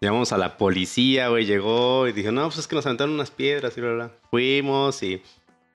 Llamamos 0.00 0.32
a 0.32 0.38
la 0.38 0.56
policía, 0.56 1.28
güey, 1.28 1.44
llegó 1.44 2.06
y 2.06 2.12
dijo, 2.12 2.30
no, 2.30 2.44
pues 2.44 2.58
es 2.58 2.66
que 2.68 2.76
nos 2.76 2.86
aventaron 2.86 3.14
unas 3.14 3.30
piedras 3.32 3.76
y 3.76 3.80
bla, 3.80 3.92
bla. 3.94 4.10
Fuimos 4.30 5.02
y 5.02 5.20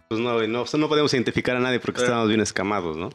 pues 0.07 0.21
no, 0.21 0.39
no, 0.47 0.65
no 0.71 0.87
podemos 0.89 1.13
identificar 1.13 1.57
a 1.57 1.59
nadie 1.59 1.79
porque 1.79 1.99
estábamos 2.01 2.29
bien 2.29 2.41
escamados, 2.41 2.95
¿no? 2.95 3.09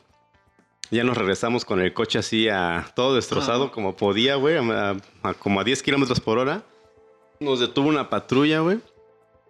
Ya 0.90 1.02
nos 1.02 1.16
regresamos 1.16 1.64
con 1.64 1.80
el 1.80 1.94
coche 1.94 2.18
así 2.18 2.48
a 2.48 2.86
todo 2.94 3.14
destrozado 3.14 3.72
como 3.72 3.96
podía, 3.96 4.34
güey, 4.36 4.58
a- 4.58 4.96
a- 5.22 5.34
como 5.34 5.60
a 5.60 5.64
10 5.64 5.82
kilómetros 5.82 6.20
por 6.20 6.38
hora. 6.38 6.62
Nos 7.40 7.58
detuvo 7.58 7.88
una 7.88 8.10
patrulla, 8.10 8.60
güey. 8.60 8.78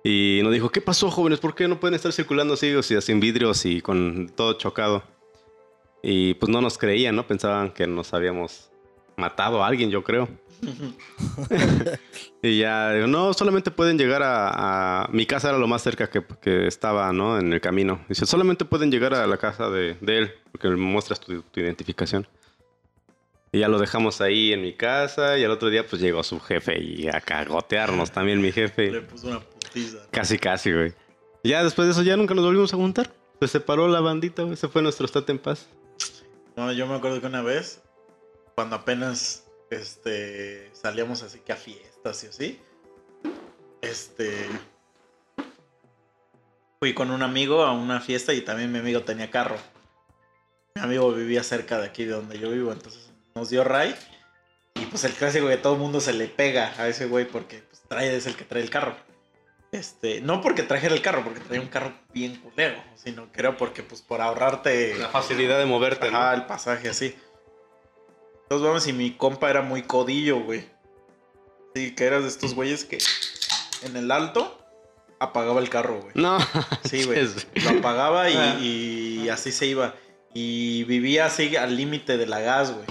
Y 0.05 0.41
nos 0.43 0.53
dijo, 0.53 0.71
¿qué 0.71 0.81
pasó, 0.81 1.11
jóvenes? 1.11 1.41
¿Por 1.41 1.55
qué 1.55 1.67
no 1.67 1.81
pueden 1.81 1.95
estar 1.95 2.13
circulando 2.13 2.55
así, 2.55 2.73
o 2.75 2.83
sea, 2.83 3.01
sin 3.01 3.21
vidrios 3.21 3.65
y 3.67 3.81
con 3.81 4.31
todo 4.37 4.53
chocado? 4.55 5.03
Y 6.07 6.35
pues 6.35 6.51
no 6.51 6.61
nos 6.61 6.77
creían, 6.77 7.17
¿no? 7.17 7.27
Pensaban 7.27 7.71
que 7.71 7.87
nos 7.87 8.13
habíamos 8.13 8.71
matado 9.17 9.65
a 9.65 9.67
alguien, 9.69 9.91
yo 9.91 10.03
creo. 10.05 10.29
y 12.43 12.59
ya, 12.59 12.93
digo, 12.93 13.07
no, 13.07 13.33
solamente 13.33 13.71
pueden 13.71 13.97
llegar 13.99 14.23
a, 14.23 15.05
a- 15.05 15.09
Mi 15.09 15.27
casa 15.27 15.49
era 15.49 15.59
lo 15.59 15.67
más 15.67 15.83
cerca 15.83 16.09
que, 16.11 16.23
que 16.41 16.67
estaba, 16.67 17.13
¿no? 17.13 17.39
En 17.39 17.53
el 17.53 17.61
camino. 17.61 18.01
Dice, 18.09 18.27
solamente 18.27 18.65
pueden 18.65 18.91
llegar 18.91 19.15
a 19.15 19.27
la 19.27 19.37
casa 19.39 19.71
de, 19.71 19.97
de 20.01 20.19
él, 20.19 20.33
porque 20.53 20.69
me 20.69 20.77
muestras 20.77 21.21
tu, 21.21 21.43
tu 21.43 21.61
identificación. 21.61 22.27
Y 23.53 23.61
ya 23.61 23.69
lo 23.69 23.79
dejamos 23.79 24.21
ahí 24.21 24.53
en 24.53 24.63
mi 24.63 24.73
casa, 24.75 25.39
y 25.39 25.45
al 25.45 25.53
otro 25.53 25.71
día 25.71 25.87
pues 25.87 26.03
llegó 26.03 26.23
su 26.23 26.41
jefe 26.41 26.79
y 26.83 27.09
a 27.09 27.21
cagotearnos 27.21 28.11
también 28.11 28.43
mi 28.43 28.51
jefe. 28.53 28.91
Le 28.91 29.01
puso 29.03 29.29
una 29.29 29.41
putiza. 29.41 29.99
Casi, 30.11 30.39
casi, 30.39 30.73
güey. 30.73 30.93
Ya 31.45 31.63
después 31.63 31.87
de 31.87 31.93
eso 31.93 32.03
ya 32.03 32.17
nunca 32.17 32.35
nos 32.35 32.45
volvimos 32.45 32.75
a 32.75 32.77
juntar. 32.77 33.13
Se 33.41 33.49
separó 33.49 33.87
la 33.89 34.01
bandita, 34.01 34.43
güey. 34.43 34.57
Se 34.57 34.67
fue 34.69 34.83
nuestro 34.83 35.07
estate 35.07 35.31
en 35.33 35.39
paz. 35.39 35.69
No, 36.57 36.73
yo 36.73 36.87
me 36.87 36.95
acuerdo 36.95 37.21
que 37.21 37.27
una 37.27 37.43
vez, 37.43 37.83
cuando 38.55 38.77
apenas 38.77 39.45
este, 39.71 40.71
salíamos 40.73 41.23
así 41.23 41.41
que 41.41 41.53
a 41.53 41.57
fiestas 41.57 42.23
y 42.23 42.27
así, 42.29 42.61
este, 43.83 44.49
fui 46.79 46.95
con 46.95 47.11
un 47.11 47.23
amigo 47.23 47.65
a 47.65 47.73
una 47.73 48.01
fiesta 48.01 48.33
y 48.33 48.41
también 48.41 48.71
mi 48.71 48.79
amigo 48.79 49.03
tenía 49.03 49.31
carro. 49.31 49.57
Mi 50.77 50.83
amigo 50.83 51.13
vivía 51.13 51.43
cerca 51.43 51.79
de 51.79 51.87
aquí 51.87 52.05
de 52.05 52.13
donde 52.13 52.39
yo 52.39 52.51
vivo, 52.51 52.73
entonces 52.73 53.13
nos 53.35 53.51
dio 53.51 53.65
ray. 53.65 53.95
Y 54.77 54.87
pues 54.87 55.05
el 55.05 55.13
clásico 55.13 55.49
que 55.49 55.57
todo 55.57 55.75
el 55.75 55.81
mundo 55.81 56.01
se 56.01 56.13
le 56.13 56.29
pega 56.29 56.73
a 56.79 56.89
ese 56.89 57.07
güey 57.07 57.27
porque 57.27 57.59
pues, 57.59 57.83
trae, 57.89 58.15
es 58.15 58.27
el 58.27 58.37
que 58.37 58.45
trae 58.45 58.63
el 58.63 58.71
carro. 58.71 58.97
Este, 59.75 60.21
no 60.21 60.41
porque 60.41 60.63
trajera 60.63 60.95
el 60.95 61.03
carro, 61.03 61.25
porque 61.25 61.41
traía 61.41 61.61
un 61.61 61.67
carro 61.69 61.93
bien 62.13 62.37
culero, 62.37 62.77
sino 62.95 63.33
que 63.33 63.41
era 63.41 63.57
porque 63.57 63.83
pues 63.83 64.03
por 64.03 64.21
ahorrarte... 64.21 64.95
facilidad 65.11 65.59
de 65.59 65.67
moverte, 65.67 66.07
Ajá, 66.07 66.33
el 66.33 66.47
pasaje 66.47 66.89
así. 66.89 67.17
Entonces 68.43 68.67
vamos 68.67 68.87
y 68.87 68.93
mi 68.93 69.11
compa 69.17 69.51
era 69.51 69.63
muy 69.63 69.83
codillo, 69.83 70.41
güey. 70.45 70.65
Sí, 71.75 71.93
que 71.97 72.05
eras 72.05 72.23
de 72.23 72.29
estos 72.29 72.55
güeyes 72.55 72.85
que 72.85 72.99
en 73.83 73.97
el 73.97 74.13
alto 74.13 74.65
apagaba 75.19 75.61
el 75.61 75.69
carro, 75.71 76.01
güey. 76.03 76.13
No. 76.15 76.39
Sí, 76.89 77.03
güey. 77.03 77.27
Lo 77.65 77.71
apagaba 77.79 78.31
y, 78.31 78.37
Ah. 78.37 78.59
y 78.61 79.29
así 79.29 79.51
se 79.51 79.67
iba. 79.67 79.97
Y 80.35 80.85
vivía 80.85 81.27
así 81.27 81.57
al 81.57 81.77
límite 81.77 82.17
de 82.17 82.27
la 82.27 82.39
gas, 82.41 82.73
güey. 82.73 82.87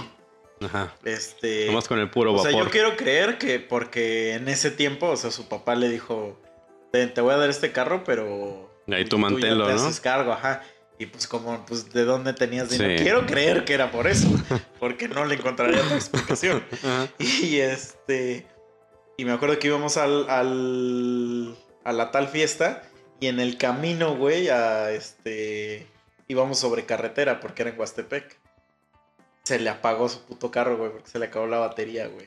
Ajá. 0.60 0.94
Este. 1.04 1.66
Nomás 1.66 1.88
con 1.88 1.98
el 1.98 2.10
puro 2.10 2.34
o 2.34 2.38
sea, 2.42 2.50
vapor. 2.50 2.66
yo 2.66 2.70
quiero 2.70 2.96
creer 2.96 3.38
que 3.38 3.58
porque 3.58 4.34
en 4.34 4.48
ese 4.48 4.70
tiempo, 4.70 5.08
o 5.08 5.16
sea, 5.16 5.30
su 5.30 5.48
papá 5.48 5.74
le 5.76 5.88
dijo, 5.88 6.38
te, 6.94 7.20
voy 7.20 7.34
a 7.34 7.36
dar 7.36 7.50
este 7.50 7.72
carro, 7.72 8.04
pero... 8.04 8.70
Ahí 8.86 9.04
tú 9.04 9.18
manténlo, 9.18 9.66
te 9.66 9.74
¿no? 9.74 9.80
haces 9.80 10.00
cargo, 10.00 10.32
ajá. 10.32 10.62
Y 10.98 11.06
pues 11.06 11.26
como, 11.26 11.66
pues, 11.66 11.92
¿de 11.92 12.04
dónde 12.04 12.34
tenías 12.34 12.70
dinero? 12.70 12.96
Sí. 12.96 13.02
Quiero 13.02 13.26
creer 13.26 13.64
que 13.64 13.74
era 13.74 13.90
por 13.90 14.06
eso, 14.06 14.28
porque 14.78 15.08
no 15.08 15.24
le 15.24 15.34
encontraría 15.34 15.82
otra 15.82 15.96
explicación. 15.96 16.64
Ajá. 16.84 17.08
Y 17.18 17.58
este... 17.58 18.46
Y 19.16 19.24
me 19.24 19.32
acuerdo 19.32 19.58
que 19.58 19.68
íbamos 19.68 19.96
al, 19.96 20.28
al, 20.28 21.56
a 21.84 21.92
la 21.92 22.10
tal 22.10 22.28
fiesta 22.28 22.82
y 23.20 23.26
en 23.26 23.40
el 23.40 23.58
camino, 23.58 24.16
güey, 24.16 24.48
a 24.48 24.92
este... 24.92 25.86
Íbamos 26.28 26.58
sobre 26.58 26.86
carretera 26.86 27.40
porque 27.40 27.62
era 27.62 27.70
en 27.70 27.78
Huastepec. 27.78 28.38
Se 29.42 29.58
le 29.58 29.68
apagó 29.70 30.08
su 30.08 30.22
puto 30.24 30.50
carro, 30.50 30.76
güey, 30.76 30.90
porque 30.90 31.10
se 31.10 31.18
le 31.18 31.26
acabó 31.26 31.46
la 31.46 31.58
batería, 31.58 32.06
güey. 32.06 32.26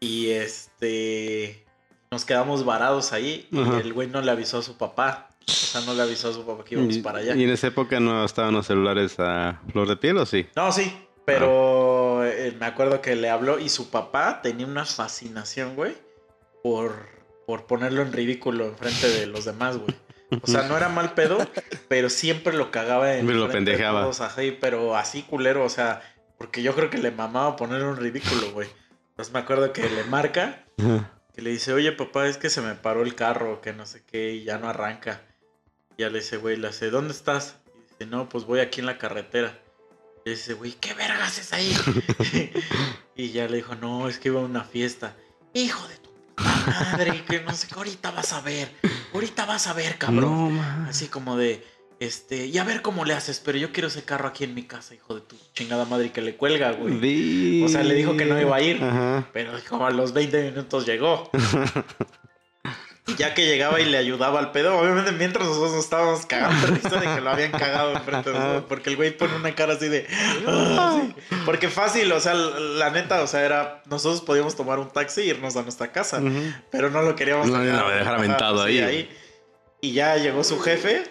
Y 0.00 0.30
este... 0.30 1.65
Nos 2.16 2.24
quedamos 2.24 2.64
varados 2.64 3.12
ahí 3.12 3.46
y 3.52 3.60
Ajá. 3.60 3.78
el 3.78 3.92
güey 3.92 4.08
no 4.08 4.22
le 4.22 4.30
avisó 4.30 4.56
a 4.60 4.62
su 4.62 4.78
papá. 4.78 5.28
O 5.46 5.52
sea, 5.52 5.82
no 5.82 5.92
le 5.92 6.00
avisó 6.00 6.30
a 6.30 6.32
su 6.32 6.46
papá 6.46 6.64
que 6.64 6.74
íbamos 6.74 6.96
Y, 6.96 7.02
para 7.02 7.18
allá. 7.18 7.34
y 7.36 7.44
en 7.44 7.50
esa 7.50 7.66
época 7.66 8.00
no 8.00 8.24
estaban 8.24 8.54
los 8.54 8.66
celulares 8.66 9.16
a 9.20 9.60
flor 9.70 9.86
de 9.86 9.98
piel, 9.98 10.16
¿o 10.16 10.24
sí? 10.24 10.46
No, 10.56 10.72
sí, 10.72 10.96
pero 11.26 12.24
eh, 12.24 12.56
me 12.58 12.64
acuerdo 12.64 13.02
que 13.02 13.16
le 13.16 13.28
habló 13.28 13.58
y 13.58 13.68
su 13.68 13.90
papá 13.90 14.40
tenía 14.40 14.64
una 14.66 14.86
fascinación, 14.86 15.76
güey, 15.76 15.92
por, 16.62 17.06
por 17.46 17.66
ponerlo 17.66 18.00
en 18.00 18.14
ridículo 18.14 18.64
enfrente 18.64 19.10
de 19.10 19.26
los 19.26 19.44
demás, 19.44 19.76
güey. 19.76 19.94
O 20.42 20.46
sea, 20.46 20.62
no 20.62 20.74
era 20.74 20.88
mal 20.88 21.12
pedo, 21.12 21.36
pero 21.88 22.08
siempre 22.08 22.56
lo 22.56 22.70
cagaba 22.70 23.12
en 23.14 23.26
lo 23.38 23.48
pendejaba. 23.50 24.00
todos, 24.00 24.22
así, 24.22 24.56
pero 24.58 24.96
así 24.96 25.20
culero, 25.22 25.64
o 25.66 25.68
sea, 25.68 26.00
porque 26.38 26.62
yo 26.62 26.74
creo 26.74 26.88
que 26.88 26.96
le 26.96 27.10
mamaba 27.10 27.56
ponerlo 27.56 27.90
en 27.90 27.98
ridículo, 27.98 28.52
güey. 28.52 28.68
Entonces 29.10 29.34
me 29.34 29.40
acuerdo 29.40 29.70
que 29.74 29.82
le 29.88 30.04
marca, 30.04 30.64
que 31.36 31.42
le 31.42 31.50
dice, 31.50 31.74
oye 31.74 31.92
papá, 31.92 32.26
es 32.26 32.38
que 32.38 32.48
se 32.48 32.62
me 32.62 32.74
paró 32.74 33.02
el 33.02 33.14
carro, 33.14 33.60
que 33.60 33.74
no 33.74 33.84
sé 33.84 34.02
qué, 34.10 34.32
y 34.32 34.44
ya 34.44 34.56
no 34.56 34.70
arranca. 34.70 35.20
Y 35.98 36.00
ya 36.00 36.08
le 36.08 36.20
dice, 36.20 36.38
güey, 36.38 36.56
le 36.56 36.68
dice, 36.68 36.88
¿dónde 36.88 37.12
estás? 37.12 37.56
Y 37.76 37.80
dice, 37.90 38.06
no, 38.06 38.26
pues 38.30 38.44
voy 38.44 38.60
aquí 38.60 38.80
en 38.80 38.86
la 38.86 38.96
carretera. 38.96 39.60
Y 40.24 40.30
dice, 40.30 40.54
güey, 40.54 40.72
¿qué 40.72 40.94
vergas 40.94 41.38
es 41.38 41.52
ahí? 41.52 41.76
y 43.16 43.32
ya 43.32 43.48
le 43.48 43.58
dijo, 43.58 43.74
no, 43.74 44.08
es 44.08 44.18
que 44.18 44.28
iba 44.28 44.40
a 44.40 44.44
una 44.44 44.64
fiesta. 44.64 45.14
Hijo 45.52 45.86
de 45.88 45.96
tu 45.98 46.10
madre, 46.42 47.22
que 47.28 47.42
no 47.42 47.52
sé 47.52 47.68
qué, 47.68 47.74
ahorita 47.74 48.12
vas 48.12 48.32
a 48.32 48.40
ver. 48.40 48.74
Ahorita 49.12 49.44
vas 49.44 49.66
a 49.66 49.74
ver, 49.74 49.98
cabrón. 49.98 50.56
No. 50.56 50.88
Así 50.88 51.08
como 51.08 51.36
de, 51.36 51.62
este, 52.00 52.46
y 52.46 52.58
a 52.58 52.64
ver 52.64 52.82
cómo 52.82 53.04
le 53.04 53.14
haces, 53.14 53.40
pero 53.44 53.56
yo 53.58 53.72
quiero 53.72 53.88
ese 53.88 54.04
carro 54.04 54.28
aquí 54.28 54.44
en 54.44 54.54
mi 54.54 54.64
casa, 54.64 54.94
hijo 54.94 55.14
de 55.14 55.20
tu 55.22 55.36
chingada 55.54 55.84
madre, 55.86 56.12
que 56.12 56.20
le 56.20 56.36
cuelga, 56.36 56.72
güey. 56.72 57.62
O 57.62 57.68
sea, 57.68 57.82
le 57.82 57.94
dijo 57.94 58.16
que 58.16 58.24
no 58.26 58.40
iba 58.40 58.54
a 58.56 58.60
ir. 58.60 58.82
Ajá. 58.82 59.28
Pero 59.32 59.52
como 59.68 59.86
a 59.86 59.90
los 59.90 60.12
20 60.12 60.50
minutos 60.50 60.86
llegó. 60.86 61.30
Y 63.08 63.14
ya 63.14 63.34
que 63.34 63.46
llegaba 63.46 63.78
y 63.80 63.84
le 63.84 63.98
ayudaba 63.98 64.40
al 64.40 64.50
pedo, 64.50 64.76
obviamente 64.76 65.12
mientras 65.12 65.46
nosotros 65.46 65.74
nos 65.74 65.84
estábamos 65.84 66.26
cagando 66.26 66.66
risa 66.66 66.98
de 66.98 67.14
que 67.14 67.20
lo 67.20 67.30
habían 67.30 67.52
cagado 67.52 67.92
enfrente 67.92 68.30
de 68.32 68.36
nosotros, 68.36 68.64
porque 68.68 68.90
el 68.90 68.96
güey 68.96 69.16
pone 69.16 69.36
una 69.36 69.54
cara 69.54 69.74
así 69.74 69.88
de... 69.88 70.08
"Ah", 70.44 71.00
sí. 71.00 71.14
Porque 71.44 71.68
fácil, 71.68 72.10
o 72.10 72.18
sea, 72.18 72.34
la 72.34 72.90
neta, 72.90 73.22
o 73.22 73.28
sea, 73.28 73.44
era... 73.44 73.80
Nosotros 73.86 74.22
podíamos 74.22 74.56
tomar 74.56 74.80
un 74.80 74.90
taxi 74.90 75.20
e 75.20 75.24
irnos 75.26 75.54
a 75.54 75.62
nuestra 75.62 75.92
casa, 75.92 76.20
pero 76.72 76.90
no 76.90 77.00
lo 77.02 77.14
queríamos 77.14 77.46
No, 77.46 77.60
dejar, 77.60 78.14
aventado 78.16 78.62
ahí. 78.64 79.08
Y 79.80 79.92
ya 79.92 80.16
llegó 80.16 80.42
su 80.42 80.58
jefe 80.58 81.04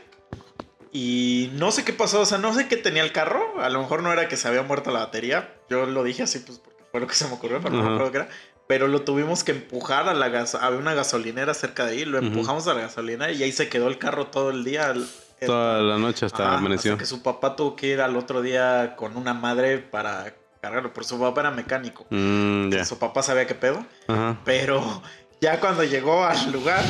y 0.97 1.49
no 1.55 1.71
sé 1.71 1.83
qué 1.83 1.91
pasó, 1.91 2.21
o 2.21 2.25
sea, 2.25 2.37
no 2.37 2.53
sé 2.53 2.67
qué 2.69 2.77
tenía 2.77 3.03
el 3.03 3.11
carro, 3.11 3.61
a 3.61 3.69
lo 3.69 3.79
mejor 3.81 4.01
no 4.01 4.13
era 4.13 4.29
que 4.29 4.37
se 4.37 4.47
había 4.47 4.63
muerto 4.63 4.91
la 4.91 4.99
batería, 4.99 5.53
yo 5.69 5.85
lo 5.85 6.03
dije 6.03 6.23
así 6.23 6.39
pues 6.39 6.59
porque 6.59 6.83
fue 6.89 7.01
lo 7.01 7.07
que 7.07 7.15
se 7.15 7.27
me 7.27 7.33
ocurrió, 7.33 7.59
pero 7.61 7.71
no 7.75 7.81
me 7.81 7.85
Ajá. 7.87 7.93
acuerdo 7.95 8.11
qué 8.13 8.17
era. 8.19 8.29
Pero 8.67 8.87
lo 8.87 9.01
tuvimos 9.01 9.43
que 9.43 9.51
empujar 9.51 10.07
a 10.07 10.13
la 10.13 10.29
gas 10.29 10.55
había 10.55 10.79
una 10.79 10.93
gasolinera 10.93 11.53
cerca 11.53 11.85
de 11.85 11.91
ahí, 11.97 12.05
lo 12.05 12.17
empujamos 12.17 12.65
a 12.67 12.73
la 12.73 12.81
gasolinera 12.81 13.31
y 13.31 13.43
ahí 13.43 13.51
se 13.51 13.67
quedó 13.69 13.87
el 13.89 13.97
carro 13.99 14.27
todo 14.27 14.49
el 14.51 14.63
día. 14.63 14.89
el- 14.91 15.05
el- 15.41 15.47
Toda 15.47 15.81
la 15.81 15.97
noche 15.97 16.25
hasta 16.25 16.47
Ajá, 16.47 16.57
amaneció. 16.59 16.93
hasta 16.93 17.03
que 17.03 17.05
su 17.05 17.21
papá 17.21 17.57
tuvo 17.57 17.75
que 17.75 17.87
ir 17.87 17.99
al 18.01 18.15
otro 18.15 18.41
día 18.41 18.95
con 18.95 19.17
una 19.17 19.33
madre 19.33 19.77
para 19.79 20.33
cargarlo, 20.61 20.93
porque 20.93 21.09
su 21.09 21.19
papá 21.19 21.41
era 21.41 21.51
mecánico. 21.51 22.05
Mm, 22.09 22.69
ya. 22.71 22.85
Su 22.85 22.97
papá 22.97 23.21
sabía 23.21 23.45
qué 23.45 23.53
pedo, 23.53 23.85
Ajá. 24.07 24.39
pero 24.45 25.01
ya 25.41 25.59
cuando 25.59 25.83
llegó 25.83 26.23
al 26.25 26.51
lugar, 26.53 26.83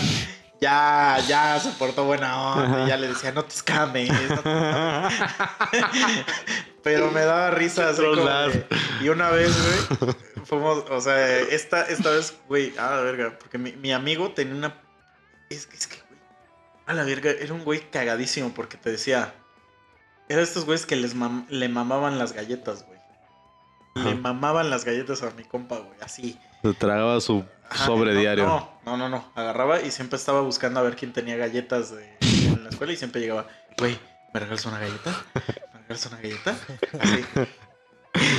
ya, 0.62 1.18
ya 1.28 1.60
se 1.60 1.72
portó 1.72 2.06
buena 2.06 2.53
onda, 2.53 2.66
Ajá. 2.66 2.88
ya 2.88 2.97
le 2.97 3.08
decía, 3.10 3.32
no 3.32 3.43
te 3.45 3.53
escames. 3.56 4.10
no 4.30 4.41
te 4.41 4.49
Pero 6.84 7.10
me 7.12 7.22
daba 7.22 7.51
risa 7.51 7.89
así 7.89 8.01
como 8.03 8.16
de- 8.26 8.66
Y 9.01 9.10
una 9.10 9.30
vez, 9.32 9.51
güey, 9.99 10.16
fuimos, 10.45 10.84
o 10.89 11.01
sea, 11.01 11.39
esta, 11.39 11.82
esta 11.84 12.12
vez, 12.12 12.36
güey, 12.47 12.78
a 12.78 12.91
la 12.91 13.01
verga, 13.01 13.38
porque 13.39 13.58
mi, 13.58 13.72
mi 13.74 13.91
amigo 13.91 14.32
tenía 14.32 14.53
una... 14.53 14.76
Es 15.49 15.66
que, 15.66 15.76
es 15.78 15.88
que, 15.88 15.95
güey, 16.08 16.20
a 16.86 16.93
la 16.93 17.03
verga, 17.03 17.32
era 17.32 17.53
un 17.53 17.64
güey 17.64 17.89
cagadísimo 17.89 18.53
porque 18.53 18.78
te 18.78 18.91
decía... 18.91 19.34
Era 20.28 20.41
estos 20.41 20.66
güeyes 20.66 20.86
que 20.88 20.95
les 20.95 21.16
mam- 21.16 21.47
le 21.49 21.70
mamaban 21.70 22.18
las 22.18 22.34
galletas, 22.34 22.84
güey. 22.86 22.95
Le 23.95 24.16
mamaban 24.16 24.70
las 24.72 24.84
galletas 24.84 25.22
a 25.24 25.30
mi 25.32 25.43
compa, 25.43 25.78
güey, 25.78 25.97
así. 26.01 26.39
Se 26.64 26.74
tragaba 26.74 27.22
su 27.22 27.45
Ajá, 27.70 27.86
sobre 27.86 28.13
no, 28.13 28.20
diario. 28.20 28.45
No, 28.45 28.70
no, 28.86 28.97
no, 28.97 29.09
no. 29.09 29.32
Agarraba 29.36 29.82
y 29.82 29.91
siempre 29.91 30.18
estaba 30.18 30.41
buscando 30.41 30.80
a 30.80 30.84
ver 30.84 30.95
quién 30.95 31.13
tenía 31.13 31.36
galletas 31.38 31.91
de- 31.95 32.18
en 32.22 32.63
la 32.63 32.70
escuela 32.70 32.93
y 32.93 32.97
siempre 32.97 33.22
llegaba, 33.22 33.47
güey, 33.78 33.97
¿me 34.34 34.39
regalas 34.39 34.66
una 34.66 34.80
galleta? 34.80 35.16
¿Me 35.74 35.80
regalas 35.82 36.05
una 36.05 36.18
galleta? 36.18 36.55
Así. 36.99 37.26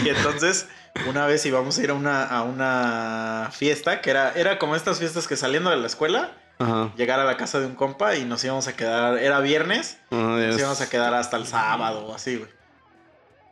Y 0.04 0.08
entonces, 0.08 0.68
una 1.08 1.26
vez 1.26 1.44
íbamos 1.44 1.78
a 1.78 1.82
ir 1.82 1.90
a 1.90 1.94
una, 1.94 2.24
a 2.24 2.42
una 2.44 3.50
fiesta, 3.52 4.00
que 4.00 4.10
era, 4.10 4.32
era 4.32 4.58
como 4.58 4.74
estas 4.74 4.98
fiestas 4.98 5.26
que 5.28 5.36
saliendo 5.36 5.68
de 5.70 5.76
la 5.76 5.86
escuela, 5.86 6.32
Ajá. 6.58 6.92
llegar 6.96 7.20
a 7.20 7.24
la 7.24 7.36
casa 7.36 7.60
de 7.60 7.66
un 7.66 7.74
compa 7.74 8.16
y 8.16 8.24
nos 8.24 8.42
íbamos 8.42 8.68
a 8.68 8.74
quedar, 8.74 9.18
era 9.18 9.40
viernes, 9.40 9.98
ya 10.10 10.16
nos 10.18 10.58
íbamos 10.58 10.80
a 10.80 10.88
quedar 10.88 11.12
hasta 11.12 11.36
el 11.36 11.46
sábado 11.46 12.06
o 12.06 12.14
así, 12.14 12.36
güey. 12.36 12.50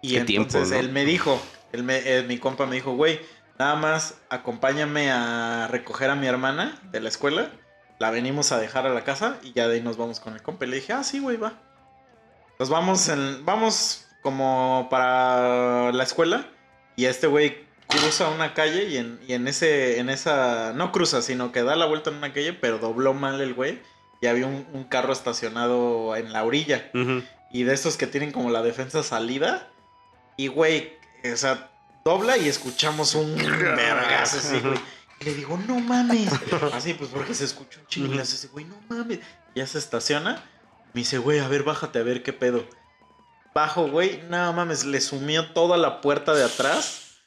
Y 0.00 0.12
Qué 0.12 0.18
entonces 0.20 0.52
tiempo, 0.52 0.74
¿no? 0.74 0.80
él 0.80 0.88
me 0.92 1.04
dijo, 1.04 1.42
él 1.72 1.82
me, 1.82 1.96
eh, 1.98 2.22
mi 2.22 2.38
compa 2.38 2.64
me 2.66 2.76
dijo, 2.76 2.92
güey, 2.94 3.20
nada 3.58 3.76
más 3.76 4.16
acompáñame 4.30 5.10
a 5.10 5.68
recoger 5.70 6.10
a 6.10 6.14
mi 6.14 6.26
hermana 6.26 6.78
de 6.90 7.00
la 7.00 7.08
escuela, 7.08 7.50
la 7.98 8.10
venimos 8.10 8.52
a 8.52 8.58
dejar 8.58 8.86
a 8.86 8.94
la 8.94 9.04
casa 9.04 9.38
y 9.42 9.52
ya 9.52 9.68
de 9.68 9.76
ahí 9.76 9.80
nos 9.80 9.96
vamos 9.96 10.20
con 10.20 10.34
el 10.34 10.42
compa. 10.42 10.64
Y 10.64 10.68
le 10.68 10.76
dije, 10.76 10.92
ah, 10.92 11.04
sí, 11.04 11.20
güey, 11.20 11.36
va. 11.36 11.54
Nos 12.58 12.68
vamos, 12.68 13.08
en, 13.08 13.44
vamos 13.44 14.06
como 14.22 14.88
para 14.90 15.92
la 15.92 16.02
escuela 16.02 16.46
y 16.96 17.06
este 17.06 17.26
güey 17.26 17.64
cruza 17.88 18.28
una 18.28 18.54
calle 18.54 18.84
y 18.84 18.96
en, 18.96 19.20
y 19.26 19.34
en 19.34 19.46
ese, 19.48 19.98
en 19.98 20.08
esa, 20.08 20.72
no 20.72 20.92
cruza, 20.92 21.22
sino 21.22 21.52
que 21.52 21.62
da 21.62 21.76
la 21.76 21.86
vuelta 21.86 22.10
en 22.10 22.16
una 22.16 22.32
calle, 22.32 22.52
pero 22.52 22.78
dobló 22.78 23.14
mal 23.14 23.40
el 23.40 23.54
güey 23.54 23.80
y 24.20 24.26
había 24.26 24.46
un, 24.46 24.66
un 24.72 24.84
carro 24.84 25.12
estacionado 25.12 26.16
en 26.16 26.32
la 26.32 26.44
orilla. 26.44 26.90
Y 27.50 27.62
de 27.62 27.74
estos 27.74 27.96
que 27.96 28.06
tienen 28.06 28.32
como 28.32 28.50
la 28.50 28.62
defensa 28.62 29.02
salida. 29.02 29.68
Y 30.36 30.48
güey, 30.48 30.94
o 31.32 31.36
sea, 31.36 31.70
dobla 32.04 32.36
y 32.36 32.48
escuchamos 32.48 33.14
un 33.14 33.34
vergazo 33.36 34.38
así, 34.38 34.60
güey. 34.60 34.78
Y 35.20 35.24
le 35.24 35.34
digo, 35.34 35.58
no 35.66 35.78
mames. 35.80 36.28
Así, 36.74 36.92
pues 36.94 37.08
porque 37.10 37.34
se 37.34 37.44
escuchó 37.44 37.80
un 37.80 37.86
chingo. 37.86 38.12
Y 38.12 38.16
le 38.16 38.22
hace 38.22 38.34
ese 38.34 38.48
güey, 38.48 38.64
no 38.64 38.76
mames. 38.88 39.20
Ya 39.54 39.66
se 39.66 39.78
estaciona. 39.78 40.44
Me 40.92 41.00
dice, 41.00 41.18
güey, 41.18 41.38
a 41.38 41.48
ver, 41.48 41.62
bájate 41.62 42.00
a 42.00 42.02
ver 42.02 42.22
qué 42.22 42.32
pedo. 42.32 42.66
Bajo, 43.54 43.88
güey, 43.88 44.22
no 44.28 44.52
mames, 44.52 44.84
le 44.84 45.00
sumió 45.00 45.52
toda 45.52 45.76
la 45.76 46.00
puerta 46.00 46.34
de 46.34 46.44
atrás. 46.44 47.22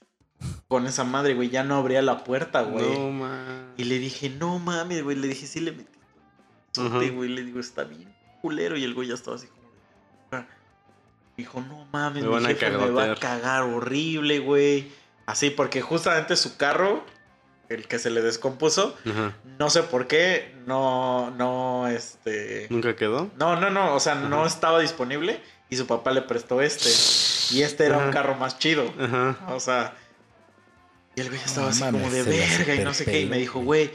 Con 0.68 0.86
esa 0.86 1.06
madre, 1.06 1.34
güey, 1.34 1.50
ya 1.50 1.64
no 1.64 1.78
abría 1.78 2.02
la 2.02 2.24
puerta, 2.24 2.62
güey. 2.62 2.86
No, 2.86 3.10
man. 3.10 3.74
Y 3.78 3.86
le 3.86 3.98
dije, 4.00 4.30
no 4.30 4.60
mames, 4.60 5.04
güey. 5.04 5.16
Le 5.16 5.28
dije, 5.30 5.48
sí 5.48 5.62
le 5.62 5.72
metí. 5.72 5.98
Sote, 6.74 7.10
güey. 7.10 7.30
Le 7.30 7.44
digo, 7.44 7.60
está 7.60 7.86
bien 7.86 8.14
culero. 8.42 8.78
Y 8.78 8.84
el 8.84 8.94
güey 8.94 9.08
ya 9.08 9.16
estaba 9.16 9.38
así. 9.38 9.48
Dijo, 11.38 11.62
no 11.62 11.88
mames, 11.92 12.24
Me 12.24 12.30
mi 12.30 12.34
van 12.34 12.46
a 12.46 12.50
jefe 12.50 12.70
me 12.72 12.78
va 12.78 12.84
a 12.84 12.88
cagotear". 12.88 13.20
cagar 13.20 13.64
horrible, 13.64 14.40
güey. 14.40 14.92
Así, 15.28 15.50
porque 15.52 15.82
justamente 15.82 16.36
su 16.36 16.58
carro, 16.58 17.04
el 17.70 17.88
que 17.88 18.00
se 18.00 18.10
le 18.10 18.22
descompuso, 18.22 18.98
Ajá. 19.10 19.36
no 19.60 19.70
sé 19.70 19.84
por 19.84 20.08
qué, 20.08 20.56
no, 20.66 21.30
no, 21.32 21.88
este. 21.88 22.68
¿Nunca 22.70 22.96
quedó? 22.96 23.30
No, 23.38 23.56
no, 23.56 23.70
no, 23.70 23.94
o 23.94 24.00
sea, 24.00 24.16
no 24.16 24.46
estaba 24.48 24.80
disponible 24.80 25.42
y 25.70 25.76
su 25.78 25.86
papá 25.86 26.12
le 26.12 26.22
prestó 26.24 26.62
este. 26.62 26.90
Y 27.56 27.62
este 27.62 27.86
era 27.86 27.98
un 28.00 28.12
carro 28.12 28.36
más 28.36 28.58
chido. 28.58 28.92
Ajá. 29.00 29.38
O 29.50 29.60
sea. 29.60 29.96
Y 31.16 31.22
el 31.22 31.30
güey 31.30 31.42
estaba 31.44 31.70
así 31.70 31.82
mames, 31.82 32.02
como 32.02 32.14
de 32.14 32.24
verga 32.24 32.76
y 32.76 32.80
no 32.84 32.94
sé 32.94 33.06
qué. 33.06 33.22
Y 33.22 33.26
me 33.28 33.38
dijo, 33.38 33.60
güey. 33.60 33.92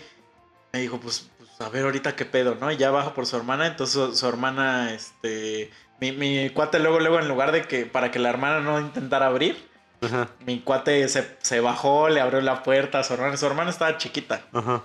Me 0.73 0.81
dijo, 0.81 0.99
pues, 1.01 1.29
pues, 1.39 1.51
a 1.61 1.69
ver 1.69 1.85
ahorita 1.85 2.17
qué 2.17 2.25
pedo, 2.25 2.57
¿no? 2.61 2.71
Y 2.73 2.77
ya 2.77 2.91
baja 2.91 3.15
por 3.15 3.27
su 3.27 3.37
hermana. 3.37 3.67
Entonces 3.67 3.95
su, 3.95 4.15
su 4.17 4.27
hermana, 4.29 4.93
este. 4.95 5.71
Mi, 6.03 6.11
mi 6.11 6.51
cuate 6.51 6.81
luego, 6.81 6.99
luego, 6.99 7.21
en 7.21 7.29
lugar 7.29 7.53
de 7.53 7.63
que 7.63 7.87
para 7.87 8.11
que 8.11 8.19
la 8.19 8.29
hermana 8.29 8.59
no 8.59 8.81
intentara 8.81 9.29
abrir, 9.29 9.57
Ajá. 10.01 10.31
mi 10.45 10.59
cuate 10.59 11.07
se, 11.07 11.37
se 11.43 11.61
bajó, 11.61 12.09
le 12.09 12.21
abrió 12.21 12.41
la 12.41 12.65
puerta 12.65 12.99
a 12.99 13.05
su 13.05 13.15
hermana. 13.15 13.37
Su 13.37 13.47
hermana 13.47 13.71
estaba 13.71 13.97
chiquita. 13.99 14.43
Ajá. 14.53 14.83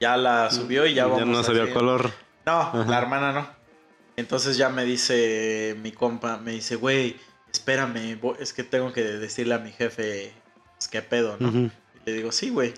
Ya 0.00 0.16
la 0.16 0.50
subió 0.50 0.86
y 0.86 0.94
ya 0.94 1.06
vamos. 1.06 1.28
no 1.28 1.44
sabía 1.44 1.72
color. 1.72 2.10
No, 2.44 2.62
Ajá. 2.62 2.84
la 2.84 2.98
hermana 2.98 3.30
no. 3.30 3.46
Entonces 4.16 4.56
ya 4.56 4.70
me 4.70 4.84
dice 4.84 5.76
mi 5.80 5.92
compa, 5.92 6.38
me 6.38 6.50
dice, 6.50 6.74
güey, 6.74 7.16
espérame, 7.52 8.18
es 8.40 8.52
que 8.52 8.64
tengo 8.64 8.92
que 8.92 9.04
decirle 9.04 9.54
a 9.54 9.58
mi 9.58 9.70
jefe, 9.70 10.32
pues, 10.74 10.88
qué 10.88 11.00
pedo, 11.00 11.36
¿no? 11.38 11.48
Y 11.48 11.70
le 12.06 12.12
digo, 12.12 12.32
sí, 12.32 12.50
güey. 12.50 12.74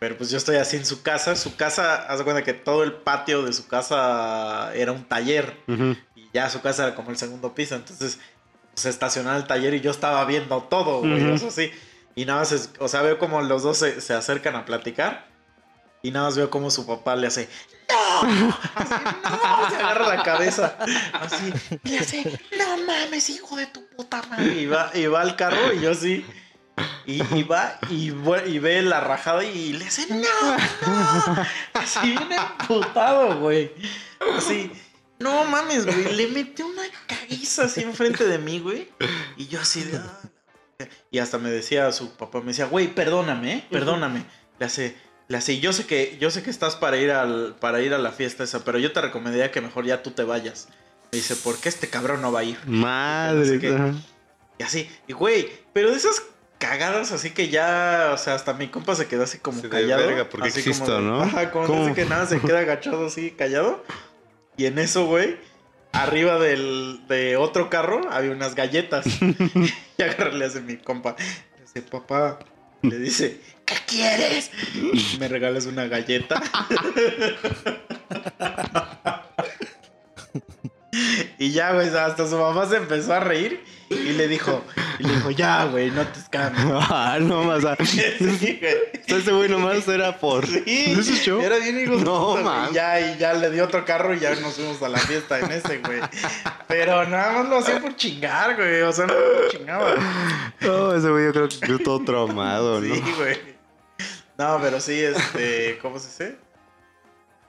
Pero 0.00 0.16
pues 0.16 0.30
yo 0.30 0.38
estoy 0.38 0.56
así 0.56 0.78
en 0.78 0.86
su 0.86 1.02
casa. 1.02 1.36
Su 1.36 1.56
casa, 1.56 1.94
haz 2.08 2.18
de 2.18 2.24
cuenta 2.24 2.42
que 2.42 2.54
todo 2.54 2.82
el 2.82 2.94
patio 2.94 3.42
de 3.44 3.52
su 3.52 3.68
casa 3.68 4.74
era 4.74 4.92
un 4.92 5.04
taller. 5.04 5.58
Ujú. 5.68 5.94
Y 6.16 6.28
ya 6.32 6.48
su 6.48 6.62
casa 6.62 6.86
era 6.86 6.96
como 6.96 7.10
el 7.10 7.18
segundo 7.18 7.54
piso. 7.54 7.76
Entonces 7.76 8.18
se 8.74 8.88
estacionaba 8.88 9.36
el 9.36 9.46
taller 9.46 9.74
y 9.74 9.80
yo 9.80 9.90
estaba 9.90 10.24
viendo 10.24 10.62
todo, 10.62 11.00
güey. 11.00 11.22
Ujú. 11.22 11.34
O 11.34 11.38
sea, 11.38 11.50
sí. 11.50 11.70
Y 12.14 12.24
nada 12.24 12.40
más, 12.40 12.70
o 12.78 12.88
sea, 12.88 13.02
veo 13.02 13.18
como 13.18 13.42
los 13.42 13.62
dos 13.62 13.76
se, 13.76 14.00
se 14.00 14.14
acercan 14.14 14.56
a 14.56 14.64
platicar. 14.64 15.28
Y 16.02 16.12
nada 16.12 16.26
más 16.26 16.36
veo 16.36 16.48
como 16.48 16.70
su 16.70 16.86
papá 16.86 17.14
le 17.14 17.26
hace, 17.26 17.50
¡No! 17.90 18.20
Así, 18.74 18.94
¡No! 19.22 19.70
Se 19.70 19.76
agarra 19.76 20.16
la 20.16 20.22
cabeza. 20.22 20.78
Así, 21.12 21.52
le 21.82 21.98
hace, 21.98 22.40
¡No 22.58 22.78
mames, 22.86 23.28
hijo 23.28 23.54
de 23.56 23.66
tu 23.66 23.86
puta 23.88 24.22
madre! 24.30 24.46
Y 24.46 24.66
va, 24.66 24.90
y 24.94 25.06
va 25.06 25.20
al 25.20 25.36
carro 25.36 25.74
y 25.74 25.80
yo 25.82 25.90
así. 25.90 26.24
Y, 27.06 27.22
y 27.36 27.42
va 27.42 27.78
y, 27.88 28.12
y 28.46 28.58
ve 28.58 28.82
la 28.82 29.00
rajada 29.00 29.44
y 29.44 29.72
le 29.72 29.86
hace, 29.86 30.06
¡No! 30.14 30.18
¡No! 30.86 31.36
Así 31.74 32.00
viene 32.10 32.36
emputado, 32.36 33.38
güey. 33.40 33.72
Así. 34.36 34.70
No 35.18 35.44
mames, 35.44 35.84
güey. 35.86 36.14
Le 36.14 36.28
metió 36.28 36.66
una 36.66 36.82
caguiza 37.06 37.64
así 37.64 37.82
enfrente 37.82 38.24
de 38.26 38.38
mí, 38.38 38.58
güey. 38.60 38.88
Y 39.36 39.46
yo 39.48 39.60
así 39.60 39.82
de. 39.82 39.98
"Ah, 39.98 40.00
la 40.22 40.30
verga". 40.78 40.94
Y 41.10 41.18
hasta 41.18 41.36
me 41.38 41.50
decía 41.50 41.92
su 41.92 42.12
papá, 42.16 42.40
me 42.40 42.46
decía, 42.48 42.64
güey, 42.66 42.94
perdóname, 42.94 43.52
¿eh? 43.54 43.66
perdóname. 43.70 44.24
Le 44.58 44.64
hace, 44.66 44.96
le 45.28 45.36
hace, 45.36 45.60
yo 45.60 45.72
sé 45.74 45.84
que, 45.86 46.16
yo 46.20 46.30
sé 46.30 46.42
que 46.42 46.48
estás 46.50 46.74
para 46.76 46.96
ir 46.96 47.10
al, 47.10 47.54
para 47.60 47.82
ir 47.82 47.92
a 47.92 47.98
la 47.98 48.12
fiesta 48.12 48.44
esa, 48.44 48.64
pero 48.64 48.78
yo 48.78 48.92
te 48.92 49.00
recomendaría 49.02 49.50
que 49.50 49.60
mejor 49.60 49.84
ya 49.84 50.02
tú 50.02 50.12
te 50.12 50.22
vayas. 50.22 50.68
Me 51.12 51.18
dice, 51.18 51.36
¿por 51.36 51.58
qué 51.58 51.68
este 51.68 51.88
cabrón 51.90 52.22
no 52.22 52.32
va 52.32 52.40
a 52.40 52.44
ir? 52.44 52.58
Madre. 52.66 53.38
No 53.40 53.44
sé 53.44 53.58
qué. 53.58 53.74
ajá. 53.74 53.92
Y 54.58 54.62
así, 54.62 54.90
y 55.06 55.12
güey, 55.12 55.50
pero 55.74 55.90
de 55.90 55.96
esas 55.96 56.22
cagadas 56.60 57.10
así 57.10 57.30
que 57.30 57.48
ya, 57.48 58.10
o 58.14 58.18
sea, 58.18 58.34
hasta 58.36 58.52
mi 58.54 58.68
compa 58.68 58.94
se 58.94 59.08
quedó 59.08 59.24
así 59.24 59.38
como 59.38 59.56
Sí, 59.56 59.62
de 59.64 59.68
callado. 59.70 60.06
verga, 60.06 60.28
porque 60.28 60.48
así 60.48 60.60
existo, 60.60 60.84
como 60.84 60.96
de- 60.98 61.02
¿no? 61.06 61.22
Ajá, 61.22 61.50
como 61.50 61.66
¿Cómo? 61.66 61.84
así 61.86 61.94
que 61.94 62.04
nada, 62.04 62.26
se 62.26 62.40
queda 62.40 62.60
agachado 62.60 63.06
así, 63.06 63.32
callado. 63.32 63.84
Y 64.56 64.66
en 64.66 64.78
eso, 64.78 65.06
güey, 65.06 65.36
arriba 65.92 66.38
del, 66.38 67.00
de 67.08 67.36
otro 67.36 67.68
carro 67.70 68.02
había 68.12 68.30
unas 68.30 68.54
galletas. 68.54 69.06
y 69.98 70.02
agarra, 70.02 70.30
le 70.30 70.44
hace 70.44 70.60
mi 70.60 70.76
compa. 70.76 71.16
Le 71.56 71.62
dice, 71.62 71.82
papá, 71.82 72.38
le 72.82 72.98
dice, 72.98 73.40
¿qué 73.64 73.74
quieres? 73.86 74.50
Me 75.18 75.28
regalas 75.28 75.66
una 75.66 75.86
galleta. 75.86 76.42
y 81.38 81.52
ya, 81.52 81.72
güey, 81.72 81.88
hasta 81.88 82.26
su 82.26 82.36
mamá 82.36 82.66
se 82.66 82.76
empezó 82.76 83.14
a 83.14 83.20
reír 83.20 83.62
y 83.90 84.12
le 84.12 84.28
dijo, 84.28 84.64
y 85.00 85.02
le 85.02 85.14
dijo, 85.14 85.30
ya, 85.32 85.64
güey, 85.64 85.90
no 85.90 86.06
te 86.06 86.20
escames. 86.20 86.60
Ah, 86.92 87.18
no 87.20 87.42
más. 87.42 87.64
ah. 87.66 87.76
Sí. 87.84 88.60
Ese 89.06 89.32
güey 89.32 89.48
nomás 89.48 89.86
era 89.88 90.16
por. 90.16 90.46
Sí, 90.46 90.94
¿Ese 90.96 91.16
show? 91.16 91.40
era 91.40 91.56
bien 91.58 91.80
hijo 91.80 91.96
de 91.96 92.04
No, 92.04 92.36
man. 92.36 92.72
Ya, 92.72 93.00
y 93.00 93.18
ya 93.18 93.34
le 93.34 93.50
dio 93.50 93.64
otro 93.64 93.84
carro 93.84 94.14
y 94.14 94.20
ya 94.20 94.34
nos 94.36 94.54
fuimos 94.54 94.80
a 94.82 94.88
la 94.88 94.98
fiesta 94.98 95.40
en 95.40 95.50
ese, 95.50 95.78
güey. 95.78 96.00
Pero 96.68 97.06
nada 97.08 97.32
más 97.32 97.48
lo 97.48 97.58
hacía 97.58 97.80
por 97.80 97.96
chingar, 97.96 98.56
güey. 98.56 98.82
O 98.82 98.92
sea, 98.92 99.06
no 99.06 99.14
lo 99.14 99.48
chingaba. 99.48 99.94
No, 100.60 100.94
ese 100.94 101.10
güey 101.10 101.26
yo 101.26 101.32
creo 101.32 101.48
que 101.48 101.58
quedó 101.60 101.78
todo 101.80 102.04
traumado, 102.04 102.80
¿no? 102.80 102.94
Sí, 102.94 103.02
güey. 103.16 103.38
No, 104.38 104.58
pero 104.62 104.80
sí, 104.80 105.00
este, 105.00 105.78
¿cómo 105.82 105.98
se 105.98 106.06
dice? 106.08 106.38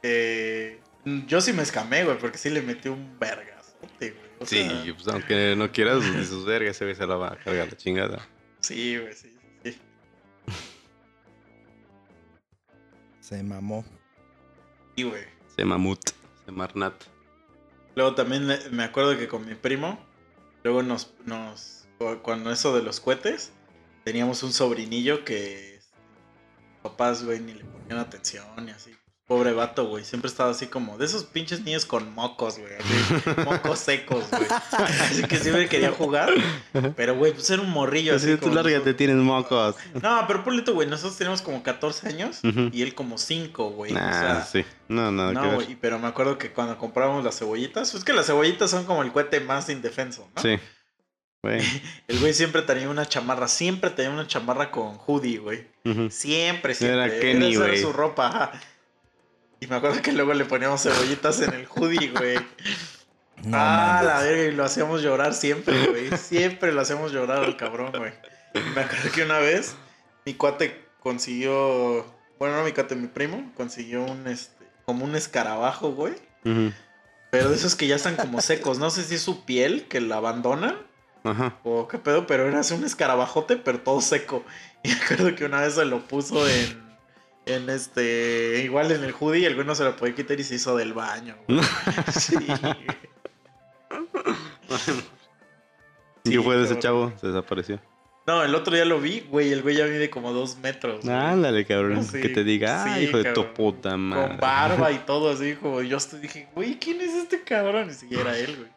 Eh, 0.03 0.80
yo 1.05 1.41
sí 1.41 1.53
me 1.53 1.63
escamé, 1.63 2.03
güey, 2.03 2.17
porque 2.17 2.37
sí 2.37 2.49
le 2.49 2.61
metí 2.61 2.89
un 2.89 3.17
vergas. 3.19 3.75
Güey. 3.99 4.13
Sí, 4.45 4.93
pues 4.93 5.07
aunque 5.07 5.55
no 5.55 5.71
quieras, 5.71 6.03
pues, 6.13 6.29
sus 6.29 6.45
vergas, 6.45 6.77
se 6.77 6.85
la 6.85 7.15
va 7.15 7.33
a 7.33 7.37
cargar 7.37 7.67
la 7.69 7.77
chingada. 7.77 8.27
Sí, 8.59 8.97
güey, 8.97 9.13
sí, 9.13 9.35
sí. 9.63 9.77
Se 13.19 13.43
mamó. 13.43 13.85
Sí, 14.95 15.03
güey. 15.03 15.23
Se 15.55 15.65
mamut, 15.65 15.99
se 16.45 16.51
marnat. 16.51 16.93
Luego 17.95 18.15
también 18.15 18.47
me 18.71 18.83
acuerdo 18.83 19.17
que 19.17 19.27
con 19.27 19.45
mi 19.45 19.55
primo, 19.55 19.99
luego 20.63 20.81
nos, 20.81 21.13
nos 21.25 21.87
cuando 22.21 22.51
eso 22.51 22.75
de 22.75 22.83
los 22.83 22.99
cohetes, 22.99 23.51
teníamos 24.03 24.43
un 24.43 24.53
sobrinillo 24.53 25.23
que 25.23 25.75
este, 25.75 25.97
papás, 26.81 27.23
güey, 27.23 27.39
ni 27.39 27.53
le 27.53 27.63
ponían 27.63 27.99
atención 27.99 28.67
y 28.67 28.71
así. 28.71 28.95
Pobre 29.31 29.53
vato, 29.53 29.85
güey, 29.85 30.03
siempre 30.03 30.27
estaba 30.29 30.51
así 30.51 30.67
como 30.67 30.97
de 30.97 31.05
esos 31.05 31.23
pinches 31.23 31.61
niños 31.61 31.85
con 31.85 32.13
mocos, 32.13 32.59
güey, 32.59 32.73
así, 32.75 33.29
mocos 33.45 33.79
secos, 33.79 34.25
güey. 34.29 34.43
Así 34.49 35.23
que 35.23 35.37
siempre 35.37 35.69
quería 35.69 35.89
jugar, 35.93 36.29
pero, 36.97 37.15
güey, 37.15 37.31
pues 37.31 37.49
era 37.49 37.61
un 37.61 37.69
morrillo 37.69 38.13
así. 38.13 38.25
Así 38.27 38.35
tú 38.35 38.49
como 38.49 38.55
lárgate, 38.55 38.93
tienes 38.93 39.15
mocos. 39.15 39.77
No, 40.01 40.25
pero 40.27 40.43
tú, 40.65 40.73
güey, 40.73 40.89
nosotros 40.89 41.17
teníamos 41.17 41.41
como 41.41 41.63
14 41.63 42.09
años 42.09 42.41
y 42.73 42.81
él 42.81 42.93
como 42.93 43.17
5, 43.17 43.69
güey. 43.69 43.93
o 43.93 43.95
Nah, 43.95 44.11
sea, 44.11 44.43
sí. 44.43 44.65
No, 44.89 45.09
nada 45.13 45.31
no, 45.31 45.55
güey, 45.55 45.77
pero 45.79 45.97
me 45.97 46.07
acuerdo 46.07 46.37
que 46.37 46.51
cuando 46.51 46.77
comprábamos 46.77 47.23
las 47.23 47.39
cebollitas, 47.39 47.95
es 47.95 48.03
que 48.03 48.11
las 48.11 48.25
cebollitas 48.25 48.69
son 48.69 48.83
como 48.83 49.01
el 49.01 49.13
cohete 49.13 49.39
más 49.39 49.69
indefenso, 49.69 50.27
¿no? 50.35 50.41
Sí. 50.41 50.59
Güey. 51.41 51.59
El 52.09 52.19
güey 52.19 52.33
siempre 52.33 52.61
tenía 52.63 52.87
una 52.89 53.07
chamarra, 53.07 53.47
siempre 53.47 53.89
tenía 53.91 54.11
una 54.11 54.27
chamarra 54.27 54.69
con 54.69 54.99
hoodie, 55.07 55.39
güey. 55.39 55.67
Siempre, 56.11 56.75
siempre. 56.75 56.89
Era 56.91 57.19
Kenny, 57.19 57.55
güey. 57.55 57.81
su 57.81 57.91
ropa. 57.93 58.51
Y 59.61 59.67
me 59.67 59.75
acuerdo 59.75 60.01
que 60.01 60.11
luego 60.11 60.33
le 60.33 60.43
poníamos 60.43 60.81
cebollitas 60.81 61.39
en 61.41 61.53
el 61.53 61.67
hoodie, 61.67 62.11
güey. 62.11 62.37
No 63.43 63.57
ah, 63.59 64.03
la 64.05 64.21
verga, 64.21 64.43
y 64.43 64.51
lo 64.51 64.63
hacíamos 64.63 65.01
llorar 65.01 65.33
siempre, 65.33 65.87
güey. 65.87 66.15
Siempre 66.15 66.71
lo 66.71 66.81
hacíamos 66.81 67.11
llorar 67.11 67.43
al 67.43 67.57
cabrón, 67.57 67.91
güey. 67.91 68.13
Me 68.75 68.81
acuerdo 68.81 69.11
que 69.11 69.23
una 69.23 69.39
vez 69.39 69.73
mi 70.27 70.35
cuate 70.35 70.85
consiguió, 70.99 72.05
bueno, 72.37 72.57
no 72.57 72.63
mi 72.63 72.71
cuate, 72.71 72.95
mi 72.95 73.07
primo, 73.07 73.51
consiguió 73.55 74.03
un, 74.03 74.27
este, 74.27 74.63
como 74.85 75.05
un 75.05 75.15
escarabajo, 75.15 75.91
güey. 75.91 76.13
Pero 77.31 77.49
de 77.49 77.55
esos 77.55 77.75
que 77.75 77.87
ya 77.87 77.95
están 77.95 78.15
como 78.15 78.41
secos. 78.41 78.77
No 78.77 78.91
sé 78.91 79.03
si 79.03 79.15
es 79.15 79.21
su 79.23 79.43
piel 79.43 79.87
que 79.87 80.01
la 80.01 80.17
abandonan 80.17 80.77
Ajá. 81.23 81.57
o 81.63 81.87
qué 81.87 81.97
pedo, 81.97 82.27
pero 82.27 82.47
era 82.47 82.59
así 82.59 82.75
un 82.75 82.83
escarabajote, 82.83 83.57
pero 83.57 83.79
todo 83.79 84.01
seco. 84.01 84.43
Y 84.83 84.89
me 84.89 84.95
acuerdo 84.95 85.35
que 85.35 85.45
una 85.45 85.61
vez 85.61 85.73
se 85.73 85.85
lo 85.85 86.07
puso 86.07 86.47
en, 86.47 86.90
en 87.45 87.69
este, 87.69 88.61
igual 88.63 88.91
en 88.91 89.03
el 89.03 89.13
hoodie, 89.13 89.45
el 89.45 89.55
güey 89.55 89.65
no 89.65 89.75
se 89.75 89.83
lo 89.83 89.95
podía 89.95 90.15
quitar 90.15 90.39
y 90.39 90.43
se 90.43 90.55
hizo 90.55 90.75
del 90.75 90.93
baño. 90.93 91.35
güey. 91.47 91.59
Sí. 92.11 92.35
¿Y 96.23 96.29
Sí, 96.29 96.37
qué 96.37 96.41
fue 96.43 96.55
de 96.57 96.65
ese 96.65 96.79
chavo? 96.79 97.11
Se 97.19 97.27
desapareció. 97.27 97.79
No, 98.27 98.43
el 98.43 98.53
otro 98.53 98.75
día 98.75 98.85
lo 98.85 99.01
vi, 99.01 99.21
güey, 99.21 99.51
el 99.51 99.63
güey 99.63 99.75
ya 99.75 99.85
mide 99.85 100.09
como 100.11 100.31
dos 100.31 100.57
metros. 100.57 101.03
güey. 101.03 101.15
Ándale, 101.15 101.65
cabrón. 101.65 102.03
Sí, 102.03 102.21
que 102.21 102.29
te 102.29 102.43
diga, 102.43 102.83
ah, 102.83 102.95
sí, 102.95 103.03
hijo 103.05 103.17
de 103.17 103.33
tu 103.33 103.51
puta 103.53 103.97
madre. 103.97 104.27
Con 104.29 104.37
barba 104.37 104.91
y 104.91 104.99
todo 105.05 105.31
así, 105.31 105.55
como 105.55 105.81
yo 105.81 105.97
dije, 106.21 106.47
güey, 106.53 106.77
¿quién 106.77 107.01
es 107.01 107.13
este 107.15 107.41
cabrón? 107.43 107.87
Ni 107.87 107.93
siquiera 107.93 108.37
él, 108.37 108.55
güey. 108.55 108.69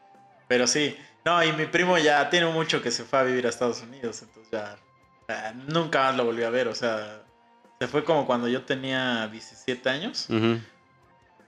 Pero 0.49 0.67
sí, 0.67 0.97
no, 1.25 1.45
y 1.45 1.53
mi 1.53 1.67
primo 1.67 1.99
ya 1.99 2.31
tiene 2.31 2.47
mucho 2.47 2.81
que 2.83 2.91
se 2.91 3.05
fue 3.05 3.19
a 3.19 3.23
vivir 3.23 3.47
a 3.47 3.51
Estados 3.51 3.83
Unidos, 3.83 4.23
entonces 4.23 4.51
ya 4.51 4.77
nunca 5.69 6.03
más 6.05 6.17
lo 6.17 6.25
volví 6.25 6.43
a 6.43 6.51
ver, 6.51 6.69
o 6.69 6.75
sea, 6.75 7.24
se 7.85 7.89
fue 7.89 8.03
como 8.03 8.27
cuando 8.27 8.49
yo 8.49 8.63
tenía 8.63 9.29
17 9.29 9.91
años, 9.91 10.27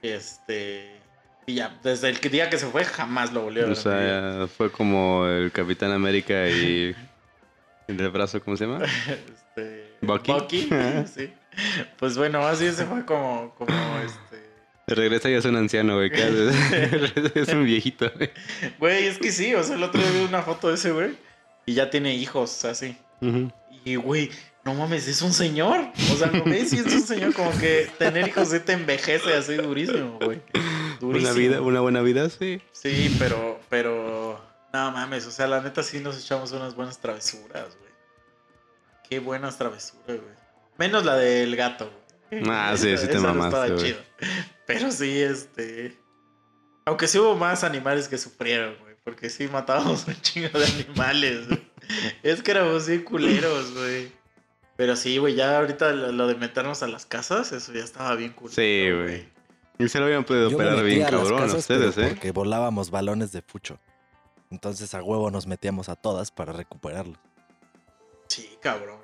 este, 0.03 1.01
y 1.47 1.55
ya, 1.55 1.79
desde 1.81 2.09
el 2.09 2.19
día 2.19 2.47
que 2.47 2.59
se 2.59 2.67
fue 2.67 2.85
jamás 2.85 3.33
lo 3.33 3.41
volví 3.41 3.61
a 3.61 3.63
ver. 3.63 3.71
O 3.71 3.75
sea, 3.75 4.47
fue 4.55 4.71
como 4.71 5.25
el 5.25 5.51
Capitán 5.51 5.91
América 5.91 6.47
y 6.47 6.95
el 7.87 7.97
del 7.97 8.11
brazo, 8.11 8.39
¿cómo 8.39 8.55
se 8.55 8.67
llama? 8.67 8.85
este, 8.85 9.95
Bucky. 10.01 10.69
sí. 11.11 11.33
Pues 11.97 12.15
bueno, 12.15 12.45
así 12.45 12.71
se 12.71 12.85
fue 12.85 13.03
como, 13.03 13.55
como 13.55 13.73
este... 14.05 14.45
Regresa 14.85 15.31
y 15.31 15.33
es 15.33 15.45
un 15.45 15.55
anciano, 15.55 15.95
güey. 15.95 16.11
es 17.33 17.47
un 17.49 17.65
viejito, 17.65 18.11
güey. 18.15 18.29
Güey, 18.77 19.07
es 19.07 19.17
que 19.17 19.31
sí, 19.31 19.55
o 19.55 19.63
sea, 19.63 19.75
el 19.75 19.81
otro 19.81 19.99
día 19.99 20.11
vi 20.11 20.19
una 20.19 20.43
foto 20.43 20.67
de 20.67 20.75
ese 20.75 20.91
güey 20.91 21.17
y 21.65 21.73
ya 21.73 21.89
tiene 21.89 22.13
hijos, 22.13 22.63
así. 22.63 22.95
Ujú. 23.21 23.51
Y 23.83 23.95
güey, 23.95 24.29
no 24.67 24.73
mames, 24.73 25.07
es 25.07 25.21
un 25.21 25.31
señor. 25.31 25.79
O 26.11 26.17
sea, 26.17 26.27
no 26.27 26.43
ves 26.43 26.71
si 26.71 26.79
es 26.79 26.93
un 26.93 27.01
señor, 27.01 27.33
como 27.33 27.57
que 27.57 27.89
tener 27.97 28.27
hijos 28.27 28.49
sí 28.49 28.59
te 28.59 28.73
envejece 28.73 29.33
así 29.33 29.55
durísimo, 29.55 30.19
güey. 30.21 30.41
Durísimo. 30.99 31.31
Una 31.31 31.39
vida, 31.39 31.61
una 31.61 31.79
buena 31.79 32.01
vida, 32.01 32.29
sí. 32.29 32.61
Sí, 32.73 33.15
pero, 33.17 33.61
pero, 33.69 34.43
no 34.73 34.91
mames, 34.91 35.25
o 35.25 35.31
sea, 35.31 35.47
la 35.47 35.61
neta 35.61 35.83
sí 35.83 36.01
nos 36.01 36.21
echamos 36.21 36.51
unas 36.51 36.75
buenas 36.75 36.99
travesuras, 36.99 37.77
güey. 37.77 37.91
Qué 39.09 39.19
buenas 39.19 39.57
travesuras, 39.57 40.05
güey. 40.17 40.35
Menos 40.77 41.05
la 41.05 41.15
del 41.15 41.55
gato, 41.55 41.89
güey. 42.29 42.43
Ah, 42.49 42.75
sí, 42.75 42.97
sí 42.97 43.07
te 43.07 43.19
no 43.19 43.77
chido. 43.77 43.99
Pero 44.65 44.91
sí, 44.91 45.21
este. 45.21 45.97
Aunque 46.83 47.07
sí 47.07 47.19
hubo 47.19 47.37
más 47.37 47.63
animales 47.63 48.09
que 48.09 48.17
sufrieron, 48.17 48.75
güey. 48.81 48.95
Porque 49.05 49.29
sí 49.29 49.47
matábamos 49.47 50.05
un 50.07 50.21
chingo 50.21 50.59
de 50.59 50.65
animales, 50.65 51.47
güey. 51.47 51.65
Es 52.21 52.43
que 52.43 52.51
éramos 52.51 52.85
bien 52.85 53.03
culeros, 53.05 53.73
güey. 53.73 54.16
Pero 54.77 54.95
sí, 54.95 55.17
güey, 55.17 55.35
ya 55.35 55.57
ahorita 55.57 55.91
lo, 55.91 56.11
lo 56.11 56.27
de 56.27 56.35
meternos 56.35 56.83
a 56.83 56.87
las 56.87 57.05
casas, 57.05 57.51
eso 57.51 57.73
ya 57.73 57.83
estaba 57.83 58.15
bien 58.15 58.31
culero. 58.31 58.55
Sí, 58.55 58.89
güey. 58.91 59.27
Y 59.79 59.89
se 59.89 59.99
lo 59.99 60.05
habían 60.05 60.23
podido 60.23 60.49
Yo 60.49 60.55
operar 60.57 60.83
bien 60.83 61.03
a 61.03 61.09
cabrón 61.09 61.39
a 61.39 61.45
casas, 61.47 61.65
pero 61.67 61.87
ustedes, 61.89 61.97
¿eh? 62.05 62.09
Porque 62.13 62.31
volábamos 62.31 62.89
balones 62.91 63.31
de 63.31 63.41
fucho. 63.41 63.79
Entonces 64.49 64.93
a 64.93 65.03
huevo 65.03 65.29
nos 65.29 65.45
metíamos 65.47 65.89
a 65.89 65.95
todas 65.95 66.31
para 66.31 66.53
recuperarlos. 66.53 67.17
Sí, 68.27 68.49
cabrón. 68.61 68.99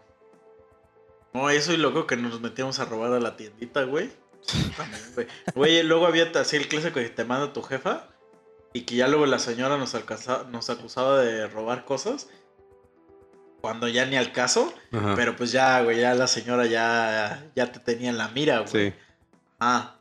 No, 1.33 1.49
eso 1.49 1.73
y 1.73 1.77
luego 1.77 2.05
que 2.07 2.15
nos 2.15 2.39
metíamos 2.41 2.79
a 2.79 2.85
robar 2.85 3.11
a 3.13 3.19
la 3.19 3.35
tiendita, 3.35 3.83
güey. 3.83 4.11
También, 4.77 5.01
güey. 5.15 5.27
Güey, 5.55 5.83
luego 5.83 6.05
había 6.05 6.31
así 6.35 6.55
el 6.57 6.67
clásico 6.67 6.95
que 6.95 7.09
te 7.09 7.25
manda 7.25 7.51
tu 7.53 7.61
jefa 7.63 8.07
y 8.73 8.81
que 8.81 8.95
ya 8.95 9.07
luego 9.07 9.25
la 9.25 9.39
señora 9.39 9.77
nos, 9.77 9.95
alcanza- 9.95 10.43
nos 10.51 10.69
acusaba 10.69 11.19
de 11.19 11.47
robar 11.47 11.85
cosas 11.85 12.29
cuando 13.63 13.87
ya 13.87 14.05
ni 14.05 14.17
al 14.17 14.33
caso, 14.33 14.73
Ajá. 14.91 15.13
pero 15.15 15.37
pues 15.37 15.53
ya, 15.53 15.81
güey, 15.83 15.97
ya 15.97 16.13
la 16.15 16.27
señora 16.27 16.65
ya, 16.65 17.45
ya 17.55 17.71
te 17.71 17.79
tenía 17.79 18.09
en 18.09 18.17
la 18.17 18.27
mira, 18.27 18.59
güey. 18.59 18.89
Sí. 18.91 18.93
Ah. 19.57 19.95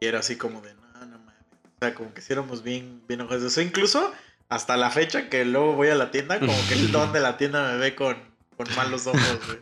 Y 0.00 0.06
era 0.06 0.18
así 0.18 0.34
como 0.34 0.60
de, 0.62 0.74
no, 0.74 0.82
no 1.06 1.18
mames. 1.20 1.36
O 1.76 1.78
sea, 1.80 1.94
como 1.94 2.12
que 2.12 2.20
si 2.20 2.32
éramos 2.32 2.64
bien, 2.64 3.00
bien 3.06 3.20
enojados. 3.20 3.44
O 3.44 3.50
sea, 3.50 3.62
incluso 3.62 4.12
hasta 4.48 4.76
la 4.76 4.90
fecha 4.90 5.28
que 5.28 5.44
luego 5.44 5.74
voy 5.74 5.90
a 5.90 5.94
la 5.94 6.10
tienda, 6.10 6.40
como 6.40 6.52
que 6.68 6.74
el 6.74 6.90
don 6.90 7.12
de 7.12 7.20
la 7.20 7.36
tienda 7.36 7.70
me 7.70 7.78
ve 7.78 7.94
con, 7.94 8.16
con 8.56 8.66
malos 8.74 9.06
ojos, 9.06 9.38
güey. 9.46 9.60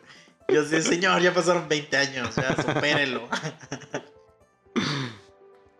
Yo 0.48 0.62
así, 0.62 0.80
señor, 0.80 1.20
ya 1.20 1.34
pasaron 1.34 1.68
20 1.68 1.96
años, 1.98 2.34
ya 2.36 2.56
supérelo. 2.56 3.28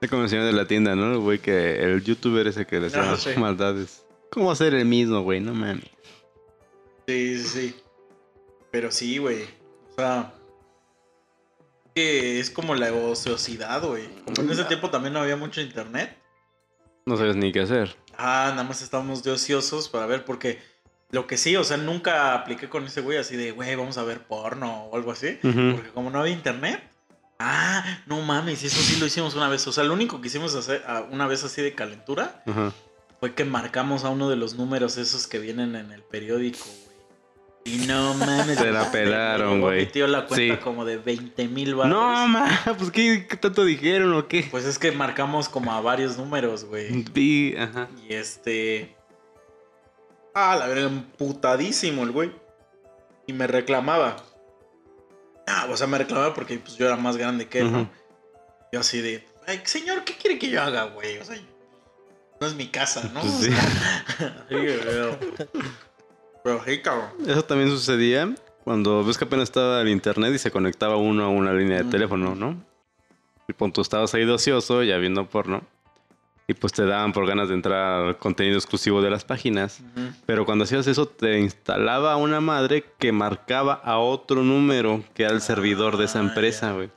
Es 0.03 0.09
como 0.09 0.23
el 0.25 0.29
señor 0.31 0.45
de 0.47 0.53
la 0.53 0.67
tienda, 0.67 0.95
¿no? 0.95 1.13
El 1.13 1.19
güey 1.19 1.39
que... 1.41 1.83
El 1.83 2.03
youtuber 2.03 2.47
ese 2.47 2.67
que 2.67 2.81
le 2.81 2.87
Ah, 2.95 3.03
las 3.13 3.23
sí. 3.23 3.31
maldades. 3.37 4.03
¿Cómo 4.31 4.51
hacer 4.51 4.73
el 4.75 4.87
mismo, 4.87 5.21
güey? 5.23 5.41
No 5.41 5.53
mames. 5.53 5.85
Sí, 7.11 7.39
sí, 7.39 7.49
sí. 7.49 7.77
Pero 8.71 8.93
sí, 8.93 9.19
güey. 9.19 9.43
O 9.91 9.95
sea, 9.97 10.33
que 11.93 12.39
es 12.39 12.51
como 12.53 12.77
la 12.77 12.93
ociosidad, 12.93 13.83
güey. 13.83 14.09
Como 14.25 14.43
en 14.43 14.51
ese 14.51 14.65
tiempo 14.67 14.91
también 14.91 15.15
no 15.15 15.21
había 15.21 15.35
mucho 15.35 15.61
internet. 15.61 16.17
No 17.07 17.17
sabes 17.17 17.35
ni 17.35 17.51
qué 17.51 17.63
hacer. 17.63 17.97
Ah, 18.17 18.51
nada 18.51 18.63
más 18.63 18.81
estábamos 18.81 19.25
de 19.25 19.33
ociosos 19.33 19.89
para 19.89 20.07
ver, 20.07 20.25
porque 20.25 20.61
lo 21.11 21.27
que 21.27 21.37
sí, 21.37 21.57
o 21.57 21.65
sea, 21.65 21.79
nunca 21.79 22.33
apliqué 22.33 22.69
con 22.69 22.85
ese 22.85 23.01
güey 23.01 23.19
así 23.19 23.37
de, 23.37 23.51
güey, 23.51 23.75
vamos 23.75 23.99
a 23.99 24.05
ver 24.05 24.25
porno 24.29 24.85
o 24.85 24.97
algo 24.97 25.11
así. 25.11 25.37
Porque 25.43 25.91
como 25.93 26.11
no 26.11 26.21
había 26.21 26.33
internet. 26.33 26.81
Ah, 27.41 28.03
no 28.07 28.21
mames, 28.21 28.63
eso 28.63 28.81
sí 28.81 29.01
lo 29.01 29.07
hicimos 29.07 29.35
una 29.35 29.49
vez. 29.49 29.67
O 29.67 29.73
sea, 29.73 29.83
lo 29.83 29.95
único 29.95 30.21
que 30.21 30.29
hicimos 30.29 30.55
hacer 30.55 30.85
ah, 30.87 31.07
una 31.11 31.27
vez 31.27 31.43
así 31.43 31.61
de 31.61 31.75
calentura 31.75 32.45
fue 33.19 33.35
que 33.35 33.45
marcamos 33.45 34.05
a 34.05 34.11
uno 34.11 34.31
de 34.31 34.37
los 34.37 34.55
números 34.55 34.97
esos 34.97 35.27
que 35.27 35.41
vienen 35.41 35.75
en 35.75 35.91
el 35.91 36.03
periódico, 36.05 36.65
güey. 36.85 36.90
Y 37.65 37.79
no 37.87 38.15
mames. 38.15 38.59
Se 38.59 38.71
la 38.73 38.91
pelaron, 38.91 39.61
güey. 39.61 39.81
Metió 39.81 40.07
la 40.07 40.27
cuenta 40.27 40.55
Sí. 40.57 40.61
como 40.63 40.85
de 40.85 40.97
20 40.97 41.47
mil 41.49 41.75
baros. 41.75 41.93
No, 41.93 42.27
ma, 42.29 42.49
pues 42.79 42.91
¿qué, 42.91 43.27
qué 43.29 43.37
tanto 43.37 43.65
dijeron 43.65 44.13
o 44.15 44.27
qué? 44.29 44.49
Pues 44.51 44.65
es 44.65 44.79
que 44.79 44.93
marcamos 44.93 45.49
como 45.49 45.73
a 45.73 45.81
varios 45.81 46.17
números, 46.17 46.65
güey. 46.65 47.05
Ajá. 47.59 47.89
Y 48.09 48.15
este. 48.15 48.97
Ah, 50.35 50.57
la 50.57 50.69
verdad, 50.69 50.87
emputadísimo 50.87 52.03
el 52.05 52.13
güey. 52.13 52.33
Y 53.27 53.33
me 53.33 53.47
reclamaba. 53.47 54.17
Ah, 55.47 55.67
o 55.71 55.77
sea, 55.77 55.87
me 55.87 55.99
reclamaba 55.99 56.33
porque 56.33 56.59
pues, 56.59 56.77
yo 56.77 56.87
era 56.87 56.97
más 56.97 57.17
grande 57.17 57.47
que 57.49 57.61
él, 57.61 57.71
¿no? 57.73 57.91
Yo 58.73 58.81
así 58.81 59.01
de. 59.01 59.27
Ay, 59.47 59.61
señor, 59.65 60.05
¿qué 60.05 60.15
quiere 60.17 60.39
que 60.39 60.49
yo 60.49 60.63
haga, 60.63 60.85
güey? 60.85 61.19
O 61.19 61.25
sea, 61.25 61.37
no 62.41 62.47
es 62.47 62.55
mi 62.55 62.69
casa, 62.69 63.11
¿no? 63.13 63.21
Pues 63.21 63.33
sí. 63.33 63.51
pero. 66.45 66.63
Sí, 66.65 66.81
cabrón. 66.81 67.09
Eso 67.27 67.43
también 67.43 67.71
sucedía 67.71 68.35
cuando 68.65 69.05
ves 69.05 69.17
que 69.19 69.25
apenas 69.25 69.45
estaba 69.45 69.81
el 69.81 69.89
internet 69.89 70.33
y 70.35 70.39
se 70.39 70.51
conectaba 70.51 70.97
uno 70.97 71.25
a 71.25 71.29
una 71.29 71.53
línea 71.53 71.79
de 71.79 71.85
teléfono, 71.91 72.35
¿no? 72.35 72.57
Y 73.49 73.53
pon 73.53 73.73
tú 73.73 73.81
estabas 73.81 74.15
ahí 74.15 74.25
de 74.25 74.33
ocioso, 74.33 74.83
ya 74.83 74.97
viendo 74.99 75.27
porno. 75.27 75.63
Y 76.47 76.55
pues 76.55 76.73
te 76.73 76.85
daban 76.85 77.13
por 77.13 77.27
ganas 77.29 77.49
de 77.49 77.55
entrar 77.55 78.07
al 78.07 78.19
contenido 78.19 78.57
exclusivo 78.57 79.01
de 79.03 79.09
las 79.11 79.25
páginas. 79.25 79.83
Pero 80.27 80.45
cuando 80.45 80.65
hacías 80.65 80.87
eso, 80.89 81.07
te 81.07 81.39
instalaba 81.39 82.17
una 82.17 82.41
madre 82.41 82.85
que 82.99 83.13
marcaba 83.13 83.75
a 83.75 83.99
otro 83.99 84.43
número 84.43 85.05
que 85.15 85.23
era 85.23 85.33
el 85.33 85.43
servidor 85.43 85.97
de 85.97 86.07
esa 86.07 86.19
Ah, 86.19 86.23
empresa, 86.23 86.73
güey. 86.73 86.91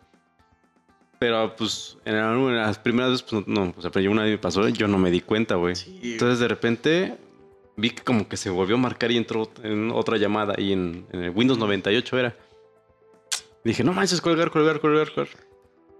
Pero 1.20 1.56
pues 1.56 1.98
en, 2.04 2.16
la- 2.18 2.34
en 2.34 2.56
las 2.58 2.80
primeras 2.80 3.12
veces, 3.12 3.28
pues 3.30 3.48
no, 3.48 3.74
o 3.78 3.82
sea, 3.82 3.91
yo 4.02 4.12
una 4.12 4.24
vez 4.24 4.32
me 4.32 4.38
pasó, 4.39 4.68
yo 4.70 4.88
no 4.88 4.98
me 4.98 5.12
di 5.12 5.22
cuenta, 5.22 5.56
güey. 5.56 5.76
Sí, 5.76 5.96
güey. 6.00 6.14
Entonces 6.14 6.39
de 6.39 6.48
repente 6.48 7.18
vi 7.76 7.89
que 7.91 8.03
como 8.03 8.28
que 8.28 8.38
se 8.38 8.49
volvió 8.49 8.76
a 8.76 8.80
marcar 8.80 9.11
y 9.11 9.17
entró 9.17 9.49
en 9.63 9.91
otra 9.91 10.17
llamada 10.17 10.55
y 10.57 10.71
en, 10.74 11.05
en 11.11 11.24
el 11.24 11.30
Windows 11.32 11.57
98 11.59 12.19
era. 12.19 12.36
Dije, 13.63 13.84
no 13.84 13.93
manches, 13.93 14.21
colgar, 14.21 14.51
colgar, 14.51 14.80
colgar, 14.80 15.11
colgar. 15.13 15.34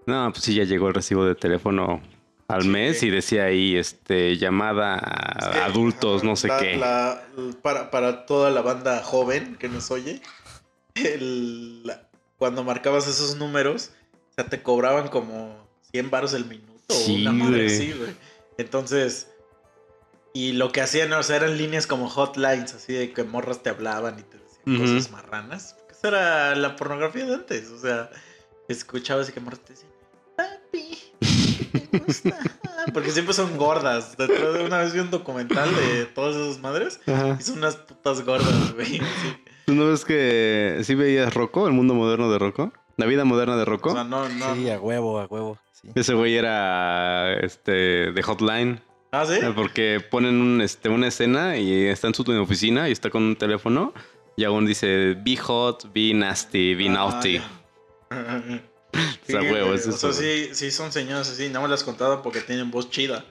No, 0.06 0.30
pues 0.32 0.44
sí, 0.44 0.54
ya 0.56 0.66
llegó 0.66 0.90
el 0.90 0.94
recibo 0.94 1.24
de 1.26 1.34
teléfono 1.36 2.02
al 2.50 2.64
Sí. 2.64 2.68
mes 2.68 3.02
y 3.04 3.10
decía 3.10 3.46
ahí, 3.46 3.78
este, 3.78 4.36
llamada 4.38 4.96
a 5.02 5.40
Es 5.40 5.48
que, 5.48 5.60
adultos, 5.60 6.24
no 6.26 6.36
sé 6.36 6.50
la- 6.50 6.58
qué. 6.60 6.76
la- 6.76 7.26
para, 7.62 7.90
para 7.90 8.26
toda 8.26 8.52
la 8.52 8.62
banda 8.62 9.02
joven 9.02 9.56
que 9.56 9.70
nos 9.70 9.90
oye, 9.92 10.22
el- 10.96 11.84
la- 11.88 12.08
cuando 12.38 12.64
marcabas 12.64 13.08
esos 13.08 13.38
números, 13.38 13.92
o 14.32 14.34
sea, 14.36 14.46
te 14.48 14.62
cobraban 14.62 15.08
como 15.08 15.56
100 15.92 16.10
baros 16.10 16.34
el 16.34 16.46
minuto 16.46 16.72
Sí, 16.90 17.22
una 17.22 17.32
madre 17.32 17.68
así, 17.68 17.94
güey. 17.94 18.12
Entonces, 18.58 19.30
y 20.34 20.54
lo 20.54 20.72
que 20.72 20.82
hacían, 20.82 21.14
o 21.14 21.22
sea, 21.22 21.38
eran 21.38 21.58
líneas 21.58 21.86
como 21.86 22.10
hotlines, 22.10 22.74
así 22.74 22.94
de 22.94 23.14
que 23.14 23.24
morras 23.24 23.62
te 23.62 23.70
hablaban 23.70 24.18
y 24.18 24.24
te 24.24 24.38
decían 24.38 24.80
cosas 24.80 25.12
marranas. 25.12 25.76
Porque 25.78 25.94
esa 25.94 26.08
era 26.08 26.56
la 26.56 26.76
pornografía 26.76 27.26
de 27.26 27.36
antes, 27.36 27.70
o 27.70 27.80
sea, 27.80 28.10
escuchabas 28.68 29.30
y 29.30 29.32
que 29.32 29.40
morras 29.40 29.60
te 29.60 29.74
decían, 29.74 29.92
papi, 30.36 30.98
¿qué 31.72 31.80
te 31.80 32.00
gusta? 32.00 32.38
Porque 32.94 33.12
siempre 33.12 33.34
son 33.34 33.58
gordas. 33.58 34.18
Después 34.18 34.54
de 34.54 34.66
una 34.66 34.80
vez 34.80 34.94
vi 34.94 35.00
un 35.00 35.12
documental 35.12 35.70
de 35.74 36.06
todas 36.06 36.36
esas 36.36 36.60
madres 36.60 37.00
Ajá. 37.06 37.38
y 37.40 37.44
son 37.44 37.60
unas 37.60 37.76
putas 37.76 38.26
gordas, 38.26 38.74
güey. 38.74 38.98
Sí. 38.98 39.02
¿Tú 39.68 39.76
no 39.76 39.88
ves 39.88 40.04
que 40.04 40.82
sí 40.84 40.96
veías 40.96 41.34
Rocco, 41.34 41.68
el 41.68 41.74
mundo 41.74 41.94
moderno 41.94 42.30
de 42.32 42.40
Rocco? 42.40 42.74
La 42.98 43.06
vida 43.06 43.24
moderna 43.24 43.56
de 43.56 43.66
Rocco. 43.66 43.92
O 43.92 43.94
sea, 43.94 44.04
no, 44.04 44.28
no. 44.28 44.56
Sí, 44.56 44.70
a 44.70 44.80
huevo, 44.80 45.20
a 45.20 45.26
huevo. 45.26 45.58
Sí. 45.72 45.90
Ese 45.96 46.14
güey 46.16 46.36
era 46.36 47.34
este 47.36 48.12
de 48.12 48.24
Hotline. 48.24 48.82
¿Ah, 49.14 49.28
sí? 49.28 49.40
Porque 49.54 50.04
ponen 50.10 50.42
un, 50.42 50.60
este, 50.60 50.90
una 50.90 51.08
escena 51.08 51.56
y 51.56 51.86
está 51.86 52.08
en 52.08 52.16
su 52.16 52.24
oficina 52.42 52.90
y 52.90 52.92
está 52.92 53.12
con 53.12 53.22
un 53.22 53.36
teléfono. 53.36 53.94
Y 54.36 54.44
aún 54.44 54.66
dice, 54.66 55.14
be 55.24 55.38
hot, 55.38 55.94
be 55.94 56.16
nasty, 56.16 56.74
be 56.74 56.90
Ah, 56.90 56.94
naughty. 56.94 57.42
O 58.96 59.26
sea, 59.26 59.42
huevo, 59.42 59.68
güey, 59.68 59.80
es 59.80 59.88
o 59.88 59.90
eso, 59.90 60.12
sea, 60.12 60.14
sí, 60.14 60.50
sí 60.54 60.70
son 60.70 60.92
señoras 60.92 61.28
así, 61.30 61.50
no 61.50 61.64
me 61.64 61.68
las 61.68 61.84
contaba 61.84 62.22
porque 62.22 62.42
tienen 62.42 62.70
voz 62.70 62.92
chida. 62.92 63.26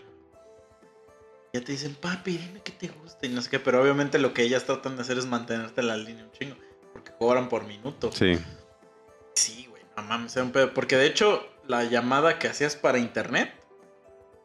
Ya 1.53 1.61
te 1.61 1.71
dicen, 1.71 1.95
papi, 1.95 2.39
dime 2.39 2.61
qué 2.65 2.73
te 2.73 2.89
gusta 2.89 3.27
y 3.27 3.29
no 3.29 3.43
sé 3.43 3.51
qué, 3.51 3.61
pero 3.61 3.81
obviamente 3.81 4.19
lo 4.19 4.35
que 4.35 4.43
ellas 4.43 4.65
tratan 4.65 4.97
de 4.97 5.03
hacer 5.03 5.19
es 5.19 5.27
mantenerte 5.27 5.81
en 5.83 5.87
la 5.87 5.97
línea 5.97 6.25
un 6.25 6.33
chingo, 6.33 6.57
porque 6.93 7.13
cobran 7.17 7.49
por 7.49 7.65
minuto. 7.65 8.11
Sí. 8.11 8.39
Sí, 9.35 9.67
güey, 9.71 9.83
no 9.97 10.03
mames, 10.03 10.35
era 10.35 10.45
un 10.45 10.51
pedo. 10.51 10.75
Porque 10.75 10.97
de 10.97 11.07
hecho, 11.07 11.47
la 11.69 11.85
llamada 11.85 12.41
que 12.41 12.49
hacías 12.49 12.75
para 12.75 12.99
internet, 12.99 13.53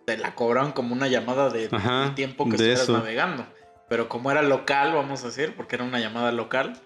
te 0.07 0.17
la 0.17 0.33
cobraban 0.35 0.71
como 0.71 0.93
una 0.93 1.09
llamada 1.09 1.49
de, 1.49 1.67
Ajá, 1.69 2.13
tiempo 2.15 2.45
que 2.45 2.51
estuvieras 2.51 2.83
eso. 2.83 2.93
navegando. 2.93 3.45
Pero 3.89 4.07
como 4.07 4.31
era 4.31 4.41
local, 4.41 4.93
vamos 4.93 5.21
a 5.23 5.25
decir, 5.27 5.53
porque 5.57 5.75
era 5.75 5.83
una 5.83 5.99
llamada 5.99 6.31
local, 6.31 6.79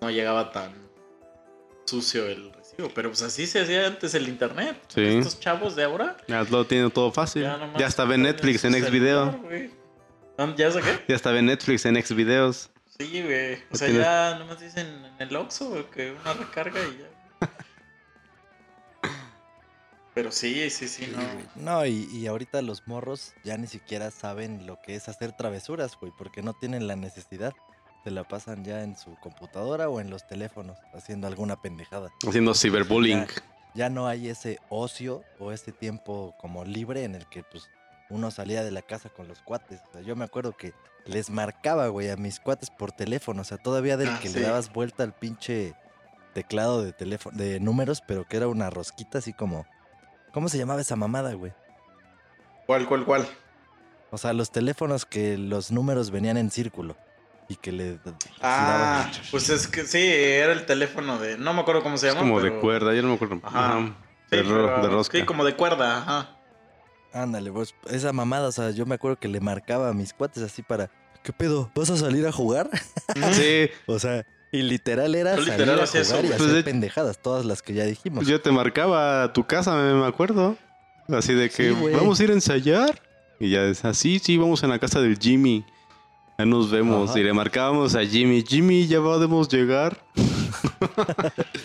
no 0.00 0.10
llegaba 0.10 0.50
tan 0.50 0.74
sucio 1.84 2.26
el 2.26 2.52
recibo. 2.52 2.90
Pero 2.92 3.10
pues 3.10 3.22
así 3.22 3.46
se 3.46 3.60
hacía 3.60 3.86
antes 3.86 4.16
el 4.16 4.28
internet. 4.28 4.76
Sí. 4.88 5.00
Estos 5.04 5.38
chavos 5.38 5.76
de 5.76 5.84
ahora. 5.84 6.16
Ya 6.26 6.42
lo 6.42 6.66
tiene 6.66 6.90
todo 6.90 7.12
fácil. 7.12 7.42
Ya, 7.44 7.52
Ya, 7.52 7.58
nomás 7.58 7.82
está 7.82 8.02
en 8.02 8.22
Netflix, 8.22 8.64
en 8.64 8.72
celular, 8.72 9.38
güey. 9.44 9.70
¿Dónde- 10.36 10.56
¿Ya 10.56 10.70
saqué? 10.72 11.04
Ya 11.08 11.14
está 11.14 11.38
en 11.38 11.46
Netflix, 11.46 11.86
en 11.86 12.02
Xvideos. 12.02 12.70
Sí, 12.98 13.22
güey. 13.22 13.58
O 13.70 13.76
sea, 13.76 13.88
ya 13.90 14.38
nomás 14.40 14.58
dicen 14.58 14.88
en 15.20 15.28
el 15.28 15.36
Oxxo 15.36 15.88
que 15.92 16.10
una 16.20 16.32
recarga 16.32 16.80
y 16.80 16.98
ya. 16.98 17.48
Pero 20.16 20.32
sí, 20.32 20.70
sí, 20.70 20.88
sí, 20.88 21.12
no. 21.14 21.62
No, 21.62 21.84
y, 21.84 22.08
y 22.10 22.26
ahorita 22.26 22.62
los 22.62 22.88
morros 22.88 23.34
ya 23.44 23.58
ni 23.58 23.66
siquiera 23.66 24.10
saben 24.10 24.64
lo 24.66 24.80
que 24.80 24.94
es 24.94 25.10
hacer 25.10 25.32
travesuras, 25.32 25.92
güey, 26.00 26.10
porque 26.16 26.40
no 26.40 26.54
tienen 26.54 26.86
la 26.86 26.96
necesidad. 26.96 27.52
Se 28.02 28.10
la 28.10 28.24
pasan 28.24 28.64
ya 28.64 28.82
en 28.82 28.96
su 28.96 29.14
computadora 29.16 29.90
o 29.90 30.00
en 30.00 30.08
los 30.08 30.26
teléfonos 30.26 30.78
haciendo 30.94 31.26
alguna 31.26 31.60
pendejada. 31.60 32.08
Haciendo 32.26 32.54
ciberbullying. 32.54 33.26
Ya 33.74 33.90
no 33.90 34.06
hay 34.06 34.30
ese 34.30 34.58
ocio 34.70 35.22
o 35.38 35.52
ese 35.52 35.70
tiempo 35.70 36.34
como 36.38 36.64
libre 36.64 37.04
en 37.04 37.14
el 37.14 37.26
que 37.28 37.42
pues 37.42 37.68
uno 38.08 38.30
salía 38.30 38.64
de 38.64 38.70
la 38.70 38.80
casa 38.80 39.10
con 39.10 39.28
los 39.28 39.42
cuates. 39.42 39.82
O 39.90 39.92
sea, 39.92 40.00
yo 40.00 40.16
me 40.16 40.24
acuerdo 40.24 40.56
que 40.56 40.72
les 41.04 41.28
marcaba, 41.28 41.88
güey, 41.88 42.08
a 42.08 42.16
mis 42.16 42.40
cuates 42.40 42.70
por 42.70 42.90
teléfono. 42.90 43.42
O 43.42 43.44
sea, 43.44 43.58
todavía 43.58 43.98
del 43.98 44.08
Ah, 44.08 44.18
que 44.22 44.28
sí. 44.30 44.36
le 44.38 44.46
dabas 44.46 44.72
vuelta 44.72 45.02
al 45.02 45.12
pinche 45.12 45.74
teclado 46.32 46.82
de 46.82 46.94
teléfono, 46.94 47.36
de 47.36 47.60
números, 47.60 48.02
pero 48.08 48.24
que 48.26 48.38
era 48.38 48.48
una 48.48 48.70
rosquita 48.70 49.18
así 49.18 49.34
como. 49.34 49.66
¿Cómo 50.36 50.50
se 50.50 50.58
llamaba 50.58 50.82
esa 50.82 50.96
mamada, 50.96 51.32
güey? 51.32 51.54
¿Cuál, 52.66 52.86
cuál, 52.86 53.06
cuál? 53.06 53.26
O 54.10 54.18
sea, 54.18 54.34
los 54.34 54.50
teléfonos 54.50 55.06
que 55.06 55.38
los 55.38 55.72
números 55.72 56.10
venían 56.10 56.36
en 56.36 56.50
círculo 56.50 56.94
y 57.48 57.56
que 57.56 57.72
le 57.72 57.98
Ah, 58.42 59.08
giraban. 59.08 59.28
pues 59.30 59.48
es 59.48 59.66
que 59.66 59.84
sí, 59.86 59.98
era 60.06 60.52
el 60.52 60.66
teléfono 60.66 61.18
de. 61.18 61.38
No 61.38 61.54
me 61.54 61.62
acuerdo 61.62 61.82
cómo 61.82 61.96
se 61.96 62.08
Es 62.08 62.12
llama. 62.14 62.26
como 62.28 62.42
de 62.42 62.52
cuerda, 62.60 62.92
yo 62.92 63.00
no 63.00 63.08
me 63.08 63.14
acuerdo. 63.14 63.40
Ajá. 63.44 63.78
Ajá. 63.78 63.94
Sí, 64.28 64.36
De, 64.36 64.42
ro- 64.42 64.66
pero- 64.66 64.82
de 64.82 64.88
rosca. 64.94 65.16
Sí, 65.18 65.24
como 65.24 65.42
de 65.42 65.56
cuerda, 65.56 65.96
ajá. 66.02 66.36
Ándale, 67.14 67.50
pues 67.50 67.74
esa 67.88 68.12
mamada, 68.12 68.48
o 68.48 68.52
sea, 68.52 68.72
yo 68.72 68.84
me 68.84 68.96
acuerdo 68.96 69.18
que 69.18 69.28
le 69.28 69.40
marcaba 69.40 69.88
a 69.88 69.94
mis 69.94 70.12
cuates 70.12 70.42
así 70.42 70.60
para. 70.60 70.90
¿Qué 71.22 71.32
pedo? 71.32 71.70
¿Vas 71.74 71.88
a 71.88 71.96
salir 71.96 72.26
a 72.26 72.30
jugar? 72.32 72.68
Sí, 73.32 73.70
O 73.86 73.98
sea, 73.98 74.26
y 74.52 74.62
literal 74.62 75.14
era 75.14 75.34
salir 75.36 75.50
literal 75.52 75.80
a 75.80 75.86
jugar 75.86 76.02
eso, 76.02 76.14
y 76.16 76.18
güey. 76.20 76.26
hacer 76.26 76.38
Pues 76.38 76.52
de- 76.52 76.62
pendejadas, 76.64 77.18
todas 77.18 77.44
las 77.44 77.62
que 77.62 77.74
ya 77.74 77.84
dijimos. 77.84 78.18
pues 78.18 78.28
yo 78.28 78.40
te 78.40 78.50
marcaba 78.52 79.24
a 79.24 79.32
tu 79.32 79.44
casa, 79.44 79.74
me, 79.74 79.94
me 79.94 80.06
acuerdo. 80.06 80.56
Así 81.08 81.34
de 81.34 81.48
que 81.50 81.70
Sí, 81.70 81.76
vamos 81.94 82.18
a 82.20 82.24
ir 82.24 82.30
a 82.30 82.34
ensayar. 82.34 83.00
Y 83.38 83.50
ya 83.50 83.64
es 83.64 83.84
así, 83.84 84.18
sí, 84.18 84.36
vamos 84.38 84.62
en 84.62 84.70
la 84.70 84.78
casa 84.78 85.00
del 85.00 85.18
Jimmy. 85.18 85.64
Ya 86.38 86.44
nos 86.46 86.70
vemos. 86.70 87.10
Ajá. 87.10 87.18
Y 87.18 87.22
le 87.22 87.32
marcábamos 87.32 87.94
a 87.94 88.04
Jimmy, 88.04 88.42
Jimmy, 88.46 88.86
ya 88.86 89.00
podemos 89.00 89.48
llegar. 89.48 90.02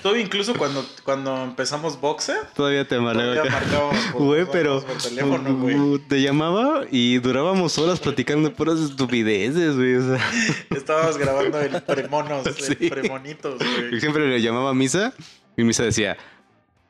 Todo 0.01 0.17
incluso 0.17 0.55
cuando, 0.55 0.85
cuando 1.03 1.43
empezamos 1.43 1.99
boxe, 1.99 2.33
Todavía 2.55 2.87
te 2.87 2.97
Güey, 4.13 4.45
pero 4.51 4.81
por 4.81 4.97
teléfono, 4.97 5.55
güey. 5.57 5.99
te 6.07 6.21
llamaba 6.21 6.81
y 6.89 7.17
durábamos 7.19 7.77
horas 7.77 7.99
platicando 7.99 8.53
puras 8.53 8.79
estupideces, 8.79 9.75
güey. 9.75 9.95
O 9.95 10.15
sea, 10.15 10.25
Estábamos 10.75 11.17
grabando 11.17 11.59
el 11.59 11.81
premonos, 11.81 12.43
Sí. 12.55 12.75
el 12.79 12.89
premonitos, 12.89 13.59
güey. 13.59 13.99
siempre 13.99 14.27
le 14.27 14.41
llamaba 14.41 14.71
a 14.71 14.73
Misa 14.73 15.13
y 15.57 15.63
Misa 15.63 15.83
decía, 15.83 16.17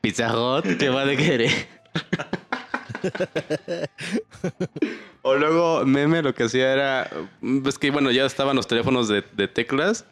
Pizza 0.00 0.34
Hut, 0.36 0.64
¿qué 0.78 0.88
va 0.88 1.04
de 1.04 1.16
querer? 1.16 1.50
o 5.22 5.34
luego 5.34 5.84
Meme 5.84 6.22
lo 6.22 6.34
que 6.34 6.44
hacía 6.44 6.72
era, 6.72 7.10
pues 7.62 7.78
que 7.78 7.90
bueno, 7.90 8.10
ya 8.10 8.24
estaban 8.26 8.56
los 8.56 8.66
teléfonos 8.66 9.08
de, 9.08 9.24
de 9.32 9.48
teclas 9.48 10.04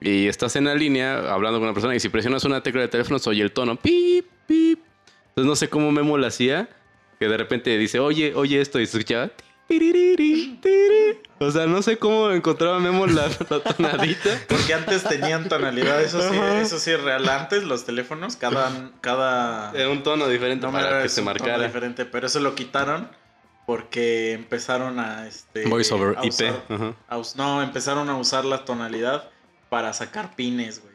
y 0.00 0.26
estás 0.28 0.56
en 0.56 0.64
la 0.64 0.74
línea 0.74 1.32
hablando 1.32 1.58
con 1.58 1.64
una 1.64 1.74
persona 1.74 1.94
y 1.94 2.00
si 2.00 2.08
presionas 2.08 2.44
una 2.44 2.62
tecla 2.62 2.82
de 2.82 2.88
teléfono 2.88 3.18
se 3.18 3.30
oye 3.30 3.42
el 3.42 3.52
tono, 3.52 3.76
pip, 3.76 4.26
pip. 4.46 4.80
Entonces 5.28 5.48
no 5.48 5.56
sé 5.56 5.68
cómo 5.68 5.90
Memo 5.92 6.16
lo 6.18 6.26
hacía, 6.26 6.68
que 7.18 7.28
de 7.28 7.36
repente 7.36 7.76
dice, 7.78 7.98
oye, 7.98 8.32
oye 8.34 8.60
esto 8.60 8.78
y 8.80 8.86
se 8.86 8.98
escuchaba... 8.98 9.30
O 11.38 11.50
sea, 11.50 11.66
no 11.66 11.82
sé 11.82 11.98
cómo 11.98 12.30
encontraba 12.30 12.78
Memo 12.78 13.06
la, 13.06 13.28
la 13.50 13.60
tonadita. 13.60 14.30
Porque 14.48 14.72
antes 14.74 15.02
tenían 15.04 15.48
tonalidad, 15.48 16.00
eso 16.02 16.20
sí, 16.22 16.36
eso 16.62 16.78
sí 16.78 16.92
es 16.92 17.02
real. 17.02 17.28
Antes 17.28 17.64
los 17.64 17.84
teléfonos, 17.84 18.36
cada, 18.36 18.92
cada 19.00 19.72
Era 19.72 19.90
un 19.90 20.02
tono 20.02 20.28
diferente 20.28 20.66
para 20.68 21.02
que 21.02 21.08
se 21.08 21.22
marcara. 21.22 21.64
diferente, 21.66 22.04
pero 22.06 22.26
eso 22.26 22.40
lo 22.40 22.54
quitaron 22.54 23.10
porque 23.66 24.32
empezaron 24.32 24.98
a 25.00 25.26
este 25.26 25.66
Voice 25.66 25.92
over 25.92 26.16
a 26.16 26.24
IP. 26.24 26.30
usar- 26.32 26.94
a 27.08 27.20
no, 27.36 27.62
empezaron 27.62 28.08
a 28.08 28.16
usar 28.16 28.44
la 28.44 28.64
tonalidad 28.64 29.28
para 29.68 29.92
sacar 29.92 30.34
pines, 30.36 30.80
güey. 30.82 30.94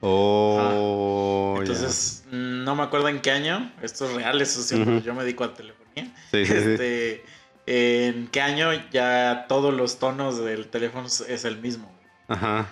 Oh. 0.00 1.54
Entonces, 1.58 2.24
no 2.30 2.74
me 2.74 2.82
acuerdo 2.82 3.08
en 3.08 3.20
qué 3.20 3.30
año, 3.30 3.72
esto 3.82 4.06
es 4.06 4.14
real, 4.14 4.40
eso 4.40 4.62
sí, 4.62 4.74
Ujú. 4.80 5.00
yo 5.00 5.14
me 5.14 5.22
dedico 5.22 5.44
a 5.44 5.54
telefonía. 5.54 6.12
Sí, 6.30 6.44
sí, 6.44 6.46
sí. 6.46 6.52
Este, 6.54 7.24
en 7.66 8.26
qué 8.28 8.40
año 8.40 8.70
ya 8.90 9.46
todos 9.48 9.72
los 9.72 9.98
tonos 9.98 10.42
del 10.44 10.66
teléfono 10.68 11.06
es- 11.06 11.44
el 11.44 11.58
mismo. 11.58 11.86
güey. 11.86 12.38
Ajá. 12.38 12.66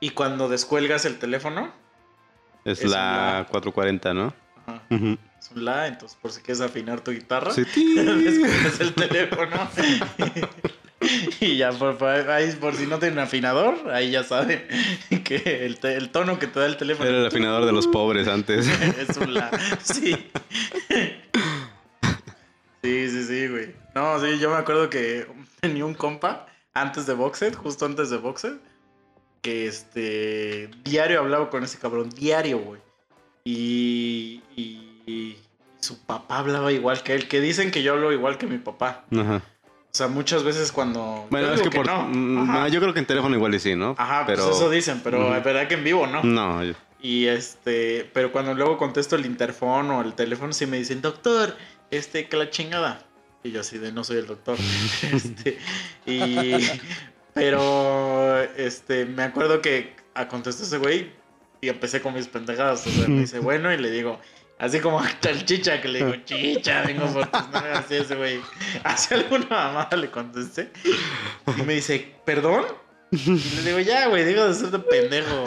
Y 0.00 0.10
cuando 0.10 0.48
descuelgas 0.48 1.06
el 1.06 1.18
teléfono, 1.18 1.72
Es, 2.64 2.84
la 2.84 3.38
la. 3.38 3.46
440, 3.50 4.12
¿no? 4.12 4.34
ajá, 4.66 4.82
es 4.90 5.50
un 5.54 5.64
la, 5.64 5.86
entonces 5.86 6.18
por 6.20 6.32
si 6.32 6.40
quieres 6.42 6.60
afinar 6.60 7.00
tu 7.00 7.12
guitarra, 7.12 7.52
Sí. 7.52 7.64
descuelgas 7.96 8.80
el 8.80 8.92
teléfono. 8.94 9.68
y 11.40 11.56
ya, 11.56 11.72
por, 11.72 12.02
ahí, 12.04 12.50
por 12.52 12.74
si 12.74 12.86
no 12.86 12.98
tienen 12.98 13.18
afinador, 13.18 13.90
ahí 13.90 14.10
ya 14.10 14.24
saben 14.24 14.66
que 15.24 15.64
el, 15.66 15.78
te- 15.78 15.96
el 15.96 16.10
tono 16.10 16.38
que 16.38 16.46
te 16.46 16.60
da 16.60 16.66
el 16.66 16.76
teléfono 16.76 17.08
Era 17.08 17.18
el 17.18 17.26
afinador 17.26 17.66
de 17.66 17.72
los 17.72 17.86
pobres 17.86 18.28
antes. 18.28 18.66
es 18.98 19.16
un 19.16 19.34
la. 19.34 19.50
Sí. 19.82 20.16
Sí, 22.82 23.08
sí, 23.10 23.24
sí, 23.24 23.48
güey. 23.48 23.74
No, 23.94 24.18
sí, 24.20 24.38
yo 24.38 24.50
me 24.50 24.56
acuerdo 24.56 24.88
que 24.90 25.26
tenía 25.60 25.84
un 25.84 25.94
compa 25.94 26.46
antes 26.74 27.06
de 27.06 27.14
Boxed, 27.14 27.54
justo 27.54 27.84
antes 27.86 28.10
de 28.10 28.18
Boxed, 28.18 28.54
que 29.42 29.66
este 29.66 30.70
diario 30.84 31.20
hablaba 31.20 31.50
con 31.50 31.64
ese 31.64 31.78
cabrón, 31.78 32.10
diario, 32.10 32.58
güey. 32.58 32.80
Y, 33.44 34.42
y, 34.56 35.02
y 35.06 35.38
su 35.80 35.98
papá 36.04 36.38
hablaba 36.38 36.72
igual 36.72 37.02
que 37.02 37.14
él, 37.14 37.28
que 37.28 37.40
dicen 37.40 37.70
que 37.70 37.82
yo 37.82 37.94
hablo 37.94 38.12
igual 38.12 38.38
que 38.38 38.46
mi 38.46 38.58
papá. 38.58 39.04
Ajá. 39.16 39.42
O 39.96 39.98
sea, 39.98 40.08
muchas 40.08 40.44
veces 40.44 40.72
cuando... 40.72 41.26
Bueno, 41.30 41.54
es 41.54 41.62
que, 41.62 41.70
por. 41.70 41.86
no. 41.86 42.02
mm, 42.06 42.52
no, 42.52 42.68
yo 42.68 42.80
creo 42.82 42.92
que 42.92 42.98
en 42.98 43.06
teléfono 43.06 43.34
igual 43.34 43.54
y 43.54 43.58
sí, 43.58 43.74
¿no? 43.74 43.94
Ajá, 43.96 44.24
pero. 44.26 44.44
pues 44.44 44.56
eso 44.56 44.68
dicen, 44.68 45.00
pero 45.02 45.34
es 45.34 45.42
verdad 45.42 45.66
que 45.68 45.72
en 45.72 45.84
vivo, 45.84 46.06
¿no? 46.06 46.22
No, 46.22 46.62
yo- 46.62 46.74
Y 47.00 47.28
este, 47.28 48.06
pero 48.12 48.30
cuando 48.30 48.52
luego 48.52 48.76
contesto 48.76 49.16
el 49.16 49.24
interfón 49.24 49.90
o 49.90 50.02
el 50.02 50.12
teléfono, 50.12 50.52
sí 50.52 50.66
me 50.66 50.76
dicen, 50.76 51.00
doctor, 51.00 51.56
este, 51.90 52.28
que 52.28 52.36
la 52.36 52.50
chingada. 52.50 53.06
Y 53.42 53.52
yo 53.52 53.62
así 53.62 53.78
de, 53.78 53.90
no 53.90 54.04
soy 54.04 54.18
el 54.18 54.26
doctor. 54.26 54.58
este, 55.14 55.56
y, 56.04 56.52
pero, 57.32 58.38
este, 58.58 59.06
me 59.06 59.22
acuerdo 59.22 59.62
que 59.62 59.96
a 60.12 60.28
contestar 60.28 60.66
ese 60.66 60.76
güey 60.76 61.10
y 61.62 61.70
empecé 61.70 62.02
con 62.02 62.12
mis 62.12 62.28
pendejadas. 62.28 62.86
O 62.86 62.90
sea, 62.90 63.08
me 63.08 63.20
dice, 63.20 63.38
bueno, 63.40 63.72
y 63.72 63.78
le 63.78 63.90
digo, 63.90 64.20
así 64.58 64.80
como 64.80 65.00
al 65.28 65.44
chicha, 65.44 65.80
que 65.80 65.88
le 65.88 66.04
digo, 66.04 66.16
chicha, 66.24 66.82
vengo 66.82 67.06
por 67.12 67.26
tus 67.26 67.48
nalgas", 67.50 67.84
así 67.84 67.96
ese 67.96 68.14
güey. 68.14 68.40
Hace 68.84 69.14
alguna 69.14 69.46
mamada 69.48 69.96
le 69.96 70.10
contesté. 70.10 70.70
Y 71.56 71.62
me 71.62 71.74
dice, 71.74 72.14
¿perdón? 72.24 72.64
Y 73.10 73.16
le 73.26 73.62
digo, 73.62 73.78
ya, 73.80 74.08
güey, 74.08 74.24
digo 74.24 74.46
de 74.46 74.54
ser 74.54 74.70
de 74.70 74.78
pendejo. 74.78 75.44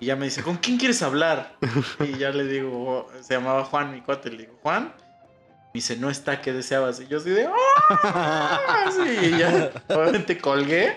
Y 0.00 0.06
ya 0.06 0.16
me 0.16 0.26
dice, 0.26 0.42
¿con 0.42 0.56
quién 0.56 0.78
quieres 0.78 1.02
hablar? 1.02 1.56
Y 2.00 2.18
ya 2.18 2.30
le 2.30 2.44
digo, 2.44 3.10
se 3.20 3.34
llamaba 3.34 3.64
Juan, 3.64 3.92
mi 3.92 4.00
cuate. 4.00 4.30
Le 4.30 4.38
digo, 4.38 4.58
Juan. 4.62 4.92
Me 5.74 5.78
dice, 5.78 5.96
no 5.96 6.08
está, 6.08 6.40
¿qué 6.40 6.52
deseabas? 6.52 7.00
Y 7.00 7.08
yo 7.08 7.18
así 7.18 7.30
de, 7.30 7.48
¡ah! 8.04 8.90
Sí, 8.92 9.26
y 9.26 9.38
ya, 9.38 9.72
obviamente 9.88 10.38
colgué. 10.38 10.96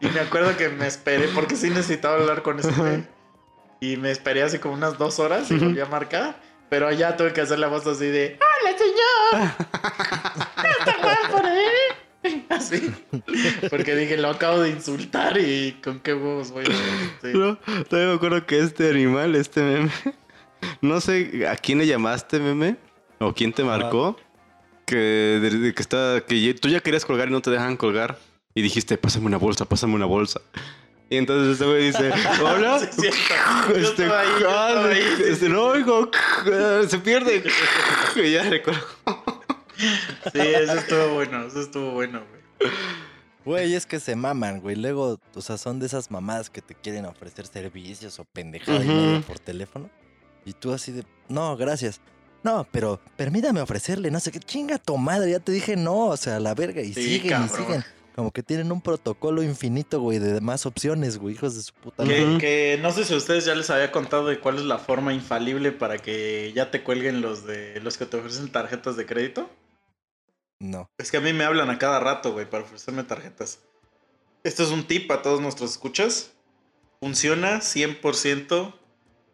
Y 0.00 0.06
me 0.06 0.20
acuerdo 0.20 0.56
que 0.56 0.68
me 0.68 0.86
esperé, 0.86 1.26
porque 1.28 1.56
sí 1.56 1.68
necesitaba 1.68 2.14
hablar 2.14 2.42
con 2.42 2.60
ese 2.60 2.70
güey. 2.70 3.04
Y 3.84 3.96
me 3.98 4.10
esperé 4.10 4.42
así 4.42 4.58
como 4.58 4.74
unas 4.74 4.96
dos 4.98 5.18
horas 5.18 5.50
y 5.50 5.54
volví 5.58 5.80
a 5.80 5.86
marcar. 5.86 6.40
Pero 6.70 6.86
allá 6.88 7.16
tuve 7.16 7.32
que 7.34 7.42
hacer 7.42 7.58
la 7.58 7.68
voz 7.68 7.86
así 7.86 8.06
de, 8.06 8.38
¡Hola, 8.40 8.78
señor! 8.78 9.50
¿Está 10.78 10.92
Juan 11.02 11.16
por 11.30 11.44
ahí? 11.46 11.66
Así. 12.48 12.90
Porque 13.68 13.94
dije, 13.94 14.16
lo 14.16 14.30
acabo 14.30 14.60
de 14.60 14.70
insultar 14.70 15.36
y 15.38 15.78
con 15.84 16.00
qué 16.00 16.14
huevos 16.14 16.52
voy 16.52 16.64
a... 16.64 17.04
este, 17.04 17.34
No, 17.34 17.58
todavía 17.86 18.08
me 18.12 18.14
acuerdo 18.16 18.46
que 18.46 18.60
este 18.60 18.88
animal, 18.88 19.34
este 19.34 19.60
meme. 19.60 19.90
No 20.80 21.02
sé 21.02 21.46
a 21.46 21.54
quién 21.56 21.76
le 21.80 21.86
llamaste, 21.86 22.38
meme. 22.38 22.76
O 23.18 23.34
quién 23.34 23.52
te 23.52 23.62
marcó. 23.62 24.16
Que, 24.86 24.96
de- 24.96 25.50
de 25.58 25.74
que, 25.74 25.82
está, 25.82 26.22
que 26.26 26.54
tú 26.54 26.68
ya 26.70 26.80
querías 26.80 27.04
colgar 27.04 27.28
y 27.28 27.32
no 27.32 27.42
te 27.42 27.50
dejan 27.50 27.76
colgar. 27.76 28.18
Y 28.54 28.62
dijiste, 28.62 28.96
pásame 28.96 29.26
una 29.26 29.36
bolsa, 29.36 29.66
pásame 29.66 29.94
una 29.94 30.06
bolsa. 30.06 30.40
Y 31.10 31.16
entonces 31.18 31.52
este 31.52 31.64
güey 31.66 31.86
dice, 31.86 32.12
hola. 32.42 32.80
Sí, 32.92 33.08
Este, 33.76 34.04
ahí, 34.04 34.28
ah, 34.48 34.90
este, 35.26 35.48
no, 35.48 35.76
hijo, 35.78 36.10
se 36.88 36.98
pierde. 36.98 37.42
Y 38.16 38.32
ya 38.32 38.42
recuerdo. 38.44 38.80
Sí, 40.32 40.38
eso 40.40 40.72
estuvo 40.74 41.14
bueno, 41.14 41.46
eso 41.46 41.60
estuvo 41.60 41.90
bueno, 41.92 42.22
güey. 42.28 42.72
Güey, 43.44 43.74
es 43.74 43.84
que 43.84 44.00
se 44.00 44.16
maman, 44.16 44.60
güey. 44.60 44.76
Luego, 44.76 45.20
o 45.34 45.40
sea, 45.42 45.58
son 45.58 45.78
de 45.78 45.86
esas 45.86 46.10
mamadas 46.10 46.48
que 46.48 46.62
te 46.62 46.74
quieren 46.74 47.04
ofrecer 47.04 47.46
servicios 47.46 48.18
o 48.18 48.24
pendejada 48.24 48.82
y 48.84 48.88
Ujú. 48.88 48.96
media 48.96 49.20
por 49.20 49.38
teléfono. 49.38 49.90
Y 50.46 50.52
tú 50.54 50.72
así 50.72 50.92
de, 50.92 51.04
no, 51.28 51.56
gracias. 51.56 52.00
No, 52.42 52.66
pero 52.70 53.00
permítame 53.16 53.60
ofrecerle, 53.60 54.10
no 54.10 54.20
sé 54.20 54.30
qué, 54.30 54.38
chinga 54.38 54.76
tu 54.78 54.96
madre, 54.98 55.30
ya 55.30 55.40
te 55.40 55.50
dije 55.52 55.76
no, 55.76 56.08
o 56.08 56.16
sea, 56.16 56.38
la 56.40 56.54
verga, 56.54 56.82
y 56.82 56.92
Sí, 56.92 57.02
siguen 57.18 57.44
y 57.44 57.48
siguen. 57.48 57.84
Como 58.14 58.30
que 58.30 58.42
tienen 58.44 58.70
un 58.70 58.80
protocolo 58.80 59.42
infinito, 59.42 60.00
güey, 60.00 60.20
de 60.20 60.40
más 60.40 60.66
opciones, 60.66 61.18
güey, 61.18 61.34
hijos 61.34 61.56
de 61.56 61.62
su 61.62 61.72
puta 61.74 62.04
madre. 62.04 62.16
Que, 62.16 62.38
que 62.38 62.78
no 62.80 62.92
sé 62.92 63.04
si 63.04 63.12
a 63.12 63.16
ustedes 63.16 63.44
ya 63.44 63.54
les 63.56 63.70
había 63.70 63.90
contado 63.90 64.26
de 64.28 64.38
cuál 64.38 64.56
es 64.56 64.64
la 64.64 64.78
forma 64.78 65.12
infalible 65.12 65.72
para 65.72 65.98
que 65.98 66.52
ya 66.54 66.70
te 66.70 66.84
cuelguen 66.84 67.20
los 67.20 67.44
de 67.44 67.80
los 67.80 67.98
que 67.98 68.06
te 68.06 68.16
ofrecen 68.16 68.52
tarjetas 68.52 68.96
de 68.96 69.06
crédito. 69.06 69.50
No. 70.60 70.88
Es 70.96 71.10
que 71.10 71.16
a 71.16 71.20
mí 71.20 71.32
me 71.32 71.44
hablan 71.44 71.70
a 71.70 71.78
cada 71.78 71.98
rato, 71.98 72.32
güey, 72.32 72.48
para 72.48 72.62
ofrecerme 72.62 73.02
tarjetas. 73.02 73.58
Esto 74.44 74.62
es 74.62 74.70
un 74.70 74.86
tip 74.86 75.10
a 75.10 75.22
todos 75.22 75.40
nuestros 75.40 75.72
escuchas. 75.72 76.32
Funciona 77.00 77.60
100% 77.60 78.74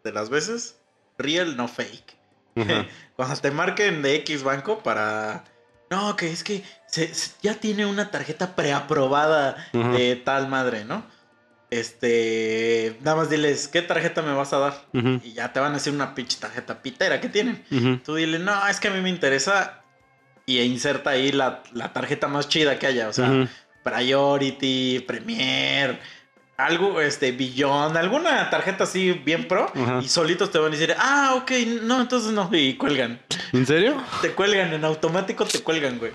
de 0.04 0.12
las 0.12 0.30
veces. 0.30 0.76
Real, 1.18 1.56
no 1.56 1.68
fake. 1.68 2.16
Cuando 3.16 3.36
te 3.36 3.50
marquen 3.50 4.02
de 4.02 4.16
X 4.16 4.42
banco 4.42 4.82
para... 4.82 5.44
No, 5.90 6.14
que 6.16 6.30
es 6.30 6.44
que 6.44 6.62
se- 6.86 7.12
se- 7.14 7.32
ya 7.42 7.54
tiene 7.54 7.84
una 7.84 8.10
tarjeta 8.10 8.54
preaprobada 8.54 9.56
Ajá. 9.74 9.88
de 9.92 10.16
tal 10.16 10.48
madre, 10.48 10.84
¿no? 10.84 11.04
Este... 11.70 12.96
Nada 13.02 13.16
más 13.16 13.30
diles, 13.30 13.68
¿qué 13.68 13.82
tarjeta 13.82 14.22
me 14.22 14.32
vas 14.32 14.52
a 14.52 14.58
dar? 14.58 14.86
Y 14.92 15.32
ya 15.32 15.52
te 15.52 15.60
van 15.60 15.72
a 15.72 15.74
decir 15.76 15.92
una 15.92 16.14
pinche 16.14 16.38
tarjeta 16.40 16.82
pitera 16.82 17.20
que 17.20 17.28
tienen. 17.28 17.64
Tú 18.04 18.14
dile, 18.16 18.38
no, 18.38 18.66
es 18.68 18.80
que 18.80 18.88
a 18.88 18.90
mí 18.92 19.00
me 19.00 19.08
interesa. 19.10 19.82
Y 20.46 20.60
inserta 20.60 21.10
ahí 21.10 21.30
la, 21.32 21.62
la 21.72 21.92
tarjeta 21.92 22.26
más 22.28 22.48
chida 22.48 22.78
que 22.78 22.86
haya. 22.88 23.08
O 23.08 23.12
sea. 23.12 23.48
Priority, 23.84 25.00
Premier, 25.06 25.98
algo, 26.66 27.00
este, 27.00 27.32
Beyond, 27.32 27.96
alguna 27.96 28.48
tarjeta 28.50 28.84
así 28.84 29.12
bien 29.12 29.48
pro. 29.48 29.70
Ajá. 29.74 30.00
Y 30.02 30.08
solitos 30.08 30.50
te 30.50 30.58
van 30.58 30.68
a 30.72 30.76
decir, 30.76 30.94
ah, 30.98 31.34
ok, 31.36 31.50
no, 31.82 32.00
entonces 32.00 32.32
no. 32.32 32.48
Y 32.52 32.74
cuelgan. 32.76 33.20
¿En 33.52 33.66
serio? 33.66 33.96
Te 34.22 34.30
cuelgan, 34.32 34.72
en 34.72 34.84
automático 34.84 35.44
te 35.44 35.60
cuelgan, 35.62 35.98
güey. 35.98 36.12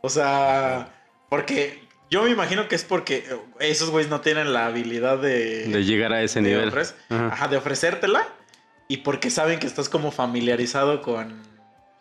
O 0.00 0.08
sea, 0.08 0.88
porque 1.28 1.82
yo 2.10 2.22
me 2.22 2.30
imagino 2.30 2.68
que 2.68 2.74
es 2.76 2.84
porque 2.84 3.24
esos 3.60 3.90
güeyes 3.90 4.10
no 4.10 4.20
tienen 4.20 4.52
la 4.52 4.66
habilidad 4.66 5.18
de, 5.18 5.66
De 5.66 5.84
llegar 5.84 6.12
a 6.12 6.22
ese 6.22 6.40
de 6.40 6.48
nivel. 6.50 6.68
ofrecer- 6.70 6.94
Ajá. 7.10 7.26
ajá, 7.32 7.48
de 7.48 7.56
ofrecértela. 7.56 8.26
Y 8.90 8.98
porque 8.98 9.28
saben 9.30 9.58
que 9.58 9.66
estás 9.66 9.88
como 9.90 10.10
familiarizado 10.12 11.02
con, 11.02 11.42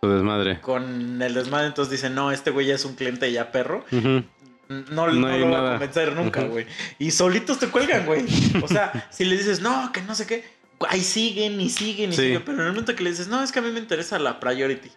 Su 0.01 0.09
desmadre. 0.09 0.61
con 0.61 1.21
el 1.21 1.33
desmadre, 1.33 1.67
entonces 1.67 1.91
dicen, 1.91 2.15
no, 2.15 2.31
este 2.31 2.49
güey 2.51 2.67
ya 2.67 2.75
es 2.75 2.85
un 2.85 2.95
cliente 2.95 3.29
ya 3.31 3.51
perro. 3.51 3.83
Ujú. 3.91 4.23
No, 4.69 5.07
No 5.07 5.13
no 5.13 5.27
hay 5.27 5.39
lo 5.39 5.45
va 5.45 5.51
nada. 5.57 5.67
a 5.69 5.71
convencer 5.79 6.13
nunca, 6.13 6.41
güey. 6.43 6.65
Y 6.99 7.11
solitos 7.11 7.59
te 7.59 7.67
cuelgan, 7.67 8.05
güey. 8.05 8.25
O 8.61 8.67
sea, 8.67 9.07
si 9.11 9.25
le 9.25 9.37
dices, 9.37 9.61
no, 9.61 9.91
que 9.93 10.01
no 10.01 10.13
sé 10.15 10.25
qué, 10.27 10.43
ahí 10.89 11.01
siguen 11.01 11.59
y 11.61 11.69
siguen 11.69 12.11
y 12.11 12.15
Sí. 12.15 12.21
siguen. 12.23 12.43
Pero 12.45 12.57
en 12.59 12.63
el 12.65 12.69
momento 12.71 12.95
que 12.95 13.03
le 13.03 13.11
dices, 13.11 13.27
no, 13.27 13.41
es 13.43 13.51
que 13.51 13.59
a 13.59 13.61
mí 13.61 13.71
me 13.71 13.79
interesa 13.79 14.19
la 14.19 14.39
priority, 14.39 14.91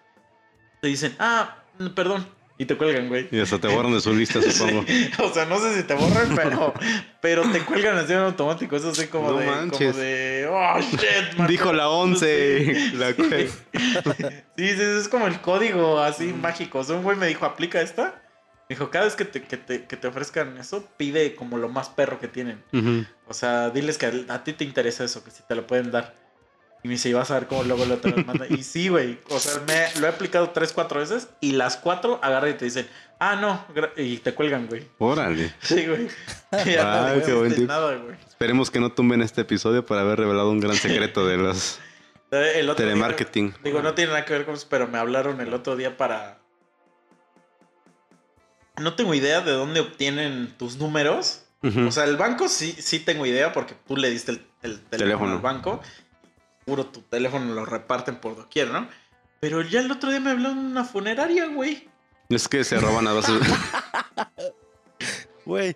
te 0.83 0.89
dicen, 0.89 1.15
ah, 1.19 1.57
mm, 1.79 1.89
perdón. 1.89 2.27
Y 2.59 2.67
te 2.67 2.77
cuelgan, 2.77 3.09
güey. 3.09 3.27
Y 3.31 3.41
hasta 3.41 3.59
te 3.59 3.69
borran 3.69 3.95
de 3.95 4.01
su 4.03 4.13
lista, 4.15 4.39
supongo. 4.53 4.85
Sí. 4.87 5.11
O 5.23 5.33
sea, 5.33 5.47
no 5.47 5.59
sé 5.59 5.77
si 5.77 5.83
te 5.85 5.95
borran, 5.95 6.35
pero, 6.37 6.75
pero 7.23 7.43
te 7.51 7.61
cuelgan 7.61 7.97
así 7.97 8.13
en 8.13 8.19
automático. 8.19 8.77
Eso 8.77 8.91
así 8.91 9.07
como 9.07 9.31
No 9.31 9.39
de. 9.39 9.47
Como 9.47 9.57
manches. 9.57 9.97
de. 9.97 10.47
Oh 10.51 10.79
shit, 10.79 11.39
marcó". 11.39 11.51
Dijo 11.51 11.73
la 11.73 11.89
11. 11.89 12.91
Sí. 12.91 12.97
La 12.99 13.13
Sí. 13.15 13.49
Sí, 14.59 14.69
sí, 14.77 14.83
es 14.83 15.09
como 15.09 15.27
el 15.27 15.41
código 15.41 16.01
así 16.01 16.35
mágico. 16.35 16.81
O 16.81 16.85
sea, 16.85 16.97
un 16.97 17.03
güey 17.03 17.17
me 17.17 17.29
dijo, 17.29 17.47
aplica 17.47 17.81
esta. 17.81 18.21
Me 18.71 18.77
dijo, 18.77 18.89
cada 18.89 19.05
vez 19.07 19.17
que 19.17 19.25
te, 19.25 19.43
que, 19.43 19.57
te, 19.57 19.85
que 19.87 19.97
te 19.97 20.07
ofrezcan 20.07 20.57
eso, 20.57 20.89
pide 20.97 21.35
como 21.35 21.59
lo 21.59 21.69
más 21.69 21.89
perro 21.89 22.21
que 22.21 22.29
tienen. 22.29 22.63
O 23.27 23.35
sea, 23.35 23.71
diles 23.71 23.99
que 23.99 24.07
a, 24.07 24.13
a 24.35 24.45
ti 24.45 24.53
te 24.53 24.63
interesa 24.63 25.03
eso, 25.03 25.25
que 25.25 25.33
si 25.33 25.43
te 25.43 25.57
lo 25.57 25.67
pueden 25.67 25.91
dar. 25.91 26.15
Y 26.85 26.89
me 26.89 26.95
dice, 26.95 27.09
y 27.09 27.13
vas 27.13 27.31
a 27.33 27.35
ver 27.35 27.47
cómo 27.49 27.65
luego 27.65 27.85
lo 27.85 27.99
te 27.99 28.11
los 28.11 28.25
manda. 28.25 28.47
Y 28.49 28.63
sí, 28.63 28.89
güey. 28.89 29.19
O 29.29 29.39
sea, 29.41 29.61
me, 29.67 30.01
lo 30.01 30.07
he 30.07 30.11
aplicado 30.11 30.51
tres, 30.51 30.73
cuatro 30.73 31.01
veces. 31.01 31.29
Y 31.41 31.53
las 31.53 31.77
cuatro 31.77 32.21
agarran 32.23 32.53
y 32.53 32.55
te 32.55 32.65
dicen, 32.65 32.89
ah, 33.19 33.37
no. 33.37 33.67
gra-", 33.75 33.91
Y 33.97 34.19
te 34.19 34.35
cuelgan, 34.35 34.67
güey. 34.69 34.87
Órale. 34.99 35.53
Sí, 35.61 35.87
güey. 35.87 36.07
Ah, 36.53 37.13
no 37.17 37.25
qué 37.27 37.33
buen 37.35 37.67
nada, 37.67 37.97
güey. 37.97 38.15
Esperemos 38.29 38.71
que 38.71 38.79
no 38.81 38.93
tumben 38.93 39.21
este 39.21 39.41
episodio 39.43 39.85
por 39.85 39.99
haber 39.99 40.19
revelado 40.21 40.51
un 40.51 40.61
gran 40.61 40.77
secreto 40.77 41.27
de 41.27 41.37
los 41.37 41.81
El 42.31 42.71
otro 42.71 42.85
día- 42.85 42.95
telemarketing. 42.95 43.55
Digo, 43.65 43.83
no 43.83 43.95
tiene 43.95 44.13
nada 44.13 44.25
que 44.25 44.33
ver 44.33 44.45
con 44.47 44.55
eso, 44.55 44.69
pero 44.71 44.87
me 44.87 44.97
hablaron 44.99 45.41
el 45.41 45.53
otro 45.53 45.75
día 45.77 45.97
para. 45.97 46.40
No 48.81 48.95
tengo 48.95 49.15
idea 49.15 49.41
de 49.41 49.53
dónde 49.53 49.81
obtienen 49.81 50.55
tus 50.59 50.77
números. 50.77 51.45
O 51.87 51.93
sea, 51.93 52.05
el 52.05 52.17
banco 52.17 52.49
sí, 52.49 52.75
sí 52.79 53.01
tengo 53.01 53.27
idea 53.27 53.53
porque 53.53 53.75
tú 53.87 53.95
le 53.97 54.09
diste 54.11 54.33
el, 54.33 54.39
el 54.63 54.81
teléfono, 54.81 54.89
Teléfono. 54.99 55.33
al 55.35 55.39
banco. 55.41 55.81
Puro 56.65 56.87
tu 56.87 57.03
teléfono 57.03 57.53
lo 57.55 57.67
reparten 57.67 58.17
por 58.17 58.35
doquier, 58.37 58.69
¿no? 58.69 58.89
Pero 59.41 59.61
ya 59.63 59.81
el 59.81 59.91
otro 59.91 60.11
día 60.11 60.21
me 60.21 60.31
habló 60.31 60.51
en 60.51 60.59
una 60.59 60.85
funeraria, 60.85 61.47
güey. 61.49 61.89
Es 62.31 62.49
que 62.49 62.65
se 62.65 62.79
roban 62.79 63.07
a 63.09 63.13
veces. 63.13 63.41
Güey, 65.47 65.75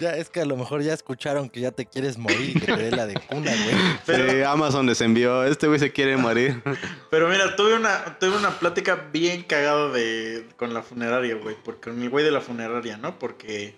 ya 0.00 0.16
es 0.16 0.30
que 0.30 0.40
a 0.40 0.44
lo 0.44 0.56
mejor 0.56 0.82
ya 0.82 0.94
escucharon 0.94 1.50
que 1.50 1.60
ya 1.60 1.70
te 1.72 1.86
quieres 1.86 2.16
morir 2.18 2.50
y 2.56 2.60
que 2.60 2.66
te 2.66 2.76
dé 2.76 2.90
la 2.92 3.06
de 3.06 3.14
cuna, 3.14 3.50
güey. 3.52 3.76
Pero- 4.06 4.30
Sí, 4.32 4.42
Amazon 4.42 4.86
les 4.86 5.00
envió. 5.00 5.44
Este 5.44 5.66
güey 5.66 5.78
se 5.78 5.92
quiere 5.92 6.16
morir. 6.16 6.62
Pero 7.10 7.28
mira, 7.28 7.56
tuve 7.56 7.74
una, 7.74 8.18
tuve 8.18 8.36
una 8.36 8.58
plática 8.58 9.08
bien 9.12 9.42
cagada 9.42 9.90
de, 9.90 10.46
con 10.56 10.72
la 10.72 10.82
funeraria, 10.82 11.34
güey. 11.34 11.56
Porque 11.62 11.90
con 11.90 12.00
el 12.02 12.08
güey 12.10 12.24
de 12.24 12.30
la 12.30 12.40
funeraria, 12.40 12.96
¿no? 12.96 13.18
Porque, 13.18 13.74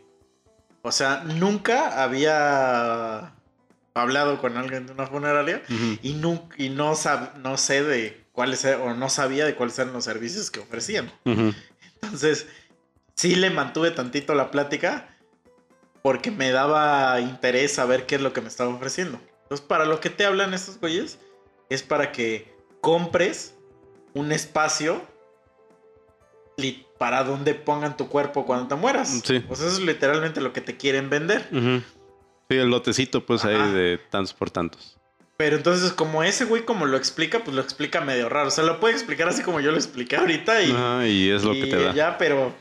o 0.83 0.93
sea, 0.93 1.25
nunca 1.25 2.03
había 2.03 3.35
hablado 3.95 4.41
con 4.41 4.57
alguien 4.57 4.87
de 4.87 4.93
una 4.93 5.07
funeraria 5.07 5.63
y, 6.03 6.15
nu- 6.15 6.49
y 6.59 6.69
no, 6.69 6.93
sab- 6.95 7.35
no 7.37 7.57
sé 7.57 7.83
de 7.83 8.25
cuáles 8.33 8.65
e- 8.65 8.75
o 8.75 8.95
no 8.95 9.09
sabía 9.09 9.47
de 9.47 9.55
cuáles 9.55 9.79
eran 9.79 9.93
los 9.93 10.05
servicios 10.05 10.51
que 10.51 10.61
ofrecían. 10.61 11.11
Entonces, 12.03 12.47
sí 13.15 13.37
le 13.37 13.51
mantuve 13.51 13.91
tantito 13.93 14.35
la 14.35 14.51
plática 14.51 15.09
porque 16.05 16.31
me 16.31 16.51
daba 16.51 17.19
interés 17.19 17.73
saber 17.73 18.05
qué 18.05 18.17
es 18.17 18.21
lo 18.21 18.35
que 18.35 18.43
me 18.43 18.49
estaba 18.49 18.69
ofreciendo. 18.69 19.19
Entonces, 19.45 19.67
para 19.67 19.87
lo 19.87 20.01
que 20.01 20.11
te 20.11 20.27
hablan 20.27 20.53
estos 20.53 20.79
güeyes 20.79 21.19
es 21.71 21.83
para 21.83 22.13
que 22.13 22.55
compres 22.83 23.55
un 24.13 24.31
espacio 24.31 25.01
para 26.99 27.25
donde 27.25 27.55
pongan 27.55 27.97
tu 27.97 28.09
cuerpo 28.11 28.45
cuando 28.45 28.69
te 28.69 28.75
mueras. 28.75 29.23
Sí. 29.25 29.43
O 29.49 29.57
sea, 29.57 29.67
eso 29.67 29.79
es 29.79 29.81
literalmente 29.81 30.43
lo 30.43 30.53
que 30.53 30.61
te 30.61 30.77
quieren 30.77 31.09
vender. 31.09 31.49
Sí, 32.51 32.57
el 32.59 32.69
lotecito, 32.69 33.25
pues 33.25 33.43
Ajá. 33.43 33.65
ahí 33.65 33.73
de 33.73 33.99
tantos 34.11 34.35
por 34.35 34.51
tantos. 34.51 34.99
Pero 35.39 35.57
entonces, 35.57 35.91
como 35.93 36.23
ese 36.23 36.45
güey 36.45 36.67
como 36.67 36.85
lo 36.85 36.99
explica, 36.99 37.43
pues 37.43 37.57
lo 37.57 37.63
explica 37.63 38.03
medio 38.03 38.29
raro. 38.29 38.49
O 38.49 38.51
sea, 38.51 38.65
lo 38.65 38.79
puede 38.79 38.93
explicar 38.93 39.27
así 39.29 39.43
como 39.43 39.59
yo 39.61 39.71
lo 39.71 39.79
expliqué 39.79 40.17
ahorita 40.17 40.61
y, 40.63 40.71
Ajá, 40.71 41.09
y 41.09 41.31
es 41.31 41.45
lo 41.45 41.55
que 41.55 41.67
te 41.67 41.83
da. 41.83 41.95
ya, 41.95 42.19
pero 42.19 42.53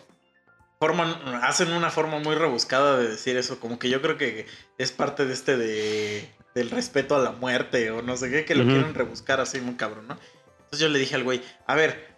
forman, 0.84 1.16
hacen 1.44 1.72
una 1.72 1.90
forma 1.90 2.20
muy 2.20 2.36
rebuscada 2.36 2.98
de 2.98 3.08
decir 3.08 3.38
eso. 3.38 3.58
Como 3.60 3.80
que 3.80 3.90
yo 3.90 4.02
creo 4.02 4.18
que 4.18 4.48
es 4.78 4.92
parte 4.92 5.26
de 5.26 5.34
este 5.34 5.56
de 5.58 6.30
del 6.56 6.70
respeto 6.70 7.16
a 7.16 7.20
la 7.20 7.32
muerte 7.32 7.90
o 7.92 8.02
no 8.02 8.16
sé 8.18 8.30
qué, 8.30 8.44
que 8.46 8.54
lo 8.54 8.64
quieren 8.66 8.94
rebuscar 8.94 9.40
así 9.40 9.60
muy 9.62 9.76
cabrón, 9.76 10.08
¿no? 10.08 10.18
Entonces 10.66 10.80
yo 10.80 10.90
le 10.90 11.00
dije 11.00 11.16
al 11.16 11.24
güey, 11.24 11.42
a 11.66 11.74
ver, 11.74 12.16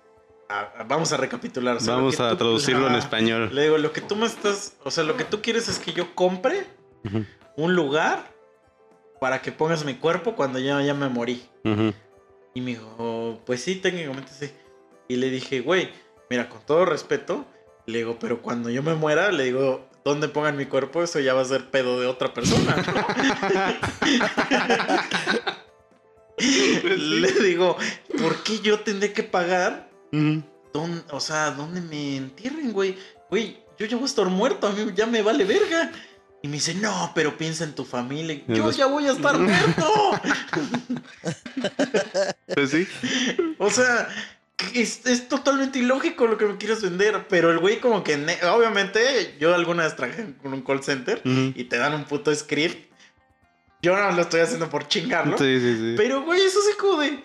a- 0.50 0.62
a- 0.80 0.84
vamos 0.84 1.14
a 1.14 1.18
recapitular. 1.18 1.78
o 1.78 1.80
sea, 1.80 1.96
Vamos 1.96 2.20
a 2.20 2.32
tú- 2.32 2.38
traducirlo 2.38 2.88
en 2.88 2.96
español. 2.96 3.50
Le 3.54 3.62
digo, 3.64 3.78
lo 3.78 3.94
que 3.94 4.02
tú 4.02 4.16
me 4.18 4.26
estás, 4.26 4.74
o 4.84 4.90
sea, 4.92 5.04
lo 5.06 5.16
que 5.16 5.24
tú 5.26 5.42
quieres 5.42 5.68
es 5.70 5.78
que 5.80 5.94
yo 5.94 6.14
compre 6.16 6.66
un 7.56 7.76
lugar 7.76 8.30
para 9.22 9.42
que 9.42 9.52
pongas 9.54 9.86
mi 9.86 9.94
cuerpo 9.96 10.36
cuando 10.36 10.60
ya, 10.60 10.82
ya 10.82 10.94
me 10.94 11.08
morí. 11.08 11.48
ujú. 11.64 11.94
Y 12.56 12.62
me 12.62 12.72
dijo, 12.72 13.42
pues 13.46 13.62
sí, 13.62 13.76
técnicamente 13.76 14.32
sí. 14.38 14.50
Y 15.08 15.16
le 15.18 15.30
dije, 15.30 15.62
güey, 15.62 15.92
mira, 16.30 16.50
con 16.50 16.60
todo 16.66 16.84
respeto, 16.86 17.46
le 17.86 18.00
digo, 18.00 18.18
pero 18.20 18.42
cuando 18.42 18.70
yo 18.70 18.82
me 18.84 18.96
muera, 18.96 19.32
le 19.32 19.46
digo, 19.46 19.88
¿dónde 20.04 20.28
pongan 20.28 20.58
mi 20.58 20.66
cuerpo? 20.66 21.04
Eso 21.04 21.20
ya 21.20 21.34
va 21.34 21.42
a 21.42 21.46
ser 21.46 21.70
pedo 21.70 22.00
de 22.00 22.08
otra 22.08 22.34
persona, 22.34 22.76
¿no? 22.76 22.94
le 26.38 27.32
digo, 27.44 27.78
¿por 28.20 28.44
qué 28.44 28.60
yo 28.60 28.80
tendré 28.80 29.14
que 29.14 29.24
pagar? 29.24 29.90
O 31.12 31.20
sea, 31.20 31.52
¿dónde 31.52 31.82
me 31.82 32.18
entierren, 32.18 32.74
güey? 32.74 32.98
Güey, 33.30 33.58
yo 33.78 33.86
ya 33.86 33.96
voy 33.96 34.04
a 34.04 34.08
estar 34.08 34.28
muerto, 34.28 34.68
a 34.68 34.72
mí 34.72 34.86
ya 34.96 35.06
me 35.06 35.22
vale 35.22 35.44
verga. 35.46 35.92
Y 36.42 36.48
me 36.48 36.56
dice, 36.56 36.76
no, 36.76 37.12
pero 37.16 37.38
piensa 37.38 37.64
en 37.64 37.74
tu 37.74 37.86
familia. 37.86 38.40
Yo 38.48 38.70
ya 38.72 38.86
voy 38.86 39.08
a 39.08 39.14
estar 39.14 39.38
muerto. 39.40 40.12
Pues 42.54 42.70
sí. 42.70 42.88
O 43.58 43.70
sea, 43.72 44.08
es, 44.74 45.06
es 45.06 45.28
totalmente 45.28 45.80
ilógico 45.80 46.28
lo 46.28 46.38
que 46.38 46.46
me 46.46 46.58
quieres 46.58 46.82
vender. 46.82 47.26
Pero 47.30 47.52
el 47.52 47.60
güey 47.60 47.80
como 47.80 48.04
que, 48.04 48.16
obviamente, 48.52 49.36
yo 49.40 49.54
alguna 49.54 49.84
vez 49.84 49.96
trabajé 49.96 50.34
con 50.42 50.54
un 50.54 50.62
call 50.62 50.84
center 50.84 51.22
Ujú. 51.26 51.54
y 51.56 51.64
te 51.66 51.78
dan 51.78 51.94
un 51.94 52.06
puto 52.06 52.34
script. 52.34 52.92
Yo 53.82 53.96
no 53.98 54.12
lo 54.14 54.22
estoy 54.24 54.42
haciendo 54.42 54.70
por 54.70 54.88
chingarlo. 54.88 55.38
Sí, 55.38 55.60
sí, 55.60 55.76
sí. 55.78 55.94
Pero, 55.98 56.24
güey, 56.24 56.42
eso 56.42 56.60
así 56.60 56.76
como 56.78 57.02
de, 57.02 57.20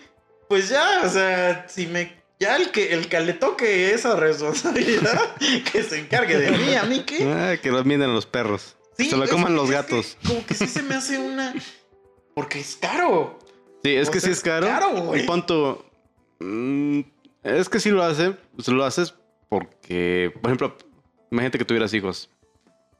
pues 0.48 0.68
ya, 0.68 1.02
o 1.04 1.08
sea, 1.08 1.66
si 1.68 1.86
me... 1.86 2.18
Ya 2.38 2.56
el 2.56 2.70
que, 2.70 2.94
el 2.94 3.08
que 3.08 3.20
le 3.20 3.34
toque 3.34 3.92
esa 3.92 4.16
responsabilidad, 4.16 5.36
que 5.72 5.82
se 5.82 5.98
encargue 6.00 6.38
de 6.38 6.50
mí, 6.52 6.74
a 6.74 6.84
mí 6.84 7.00
qué. 7.04 7.22
Ah, 7.30 7.56
que 7.60 7.70
lo 7.70 7.84
miren 7.84 8.14
los 8.14 8.24
perros. 8.24 8.76
Sí, 8.96 9.10
se 9.10 9.16
lo 9.18 9.24
es 9.24 9.30
coman 9.30 9.54
los 9.54 9.64
es 9.64 9.70
que 9.70 9.74
gatos. 9.76 10.16
como 10.26 10.46
que 10.46 10.54
sí 10.54 10.66
se 10.66 10.82
me 10.82 10.94
hace 10.94 11.18
una... 11.18 11.54
Porque 12.34 12.60
es 12.60 12.76
caro. 12.76 13.38
Sí, 13.84 13.94
es 13.94 14.08
O 14.08 14.10
que 14.10 14.20
sea, 14.20 14.28
sí 14.28 14.32
es 14.32 14.40
caro. 14.40 14.66
caro, 14.66 14.90
güey. 15.02 15.22
Y 15.22 15.26
pon 15.26 15.44
tu- 15.44 15.82
mm, 16.38 17.00
es 17.42 17.68
que 17.68 17.80
sí 17.80 17.90
lo 17.90 18.02
hace. 18.02 18.32
Pues 18.54 18.68
lo 18.68 18.84
haces 18.84 19.14
porque, 19.48 20.32
por 20.40 20.50
ejemplo, 20.50 20.76
imagínate 21.30 21.58
que 21.58 21.64
tuvieras 21.64 21.92
hijos. 21.94 22.30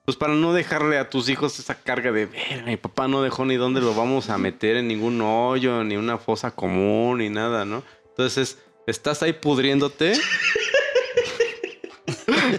Pues 0.05 0.17
para 0.17 0.35
no 0.35 0.53
dejarle 0.53 0.99
a 0.99 1.09
tus 1.11 1.29
hijos 1.29 1.59
esa 1.59 1.81
carga 1.83 2.11
de, 2.11 2.27
"Ver, 2.27 2.65
mi 2.65 2.77
papá 2.77 3.07
no 3.07 3.23
dejó 3.23 3.45
ni 3.45 3.57
dónde 3.57 3.81
lo 3.81 3.95
vamos 3.95 4.31
a 4.31 4.39
meter 4.39 4.77
en 4.77 4.89
ningún 4.89 5.21
hoyo, 5.21 5.85
ni 5.85 5.97
una 5.97 6.19
fosa 6.19 6.51
común, 6.51 7.19
ni 7.19 7.29
nada, 7.29 7.65
¿no? 7.65 7.85
Entonces, 8.09 8.59
estás 8.87 9.23
ahí 9.23 9.35
pudriéndote. 9.35 10.15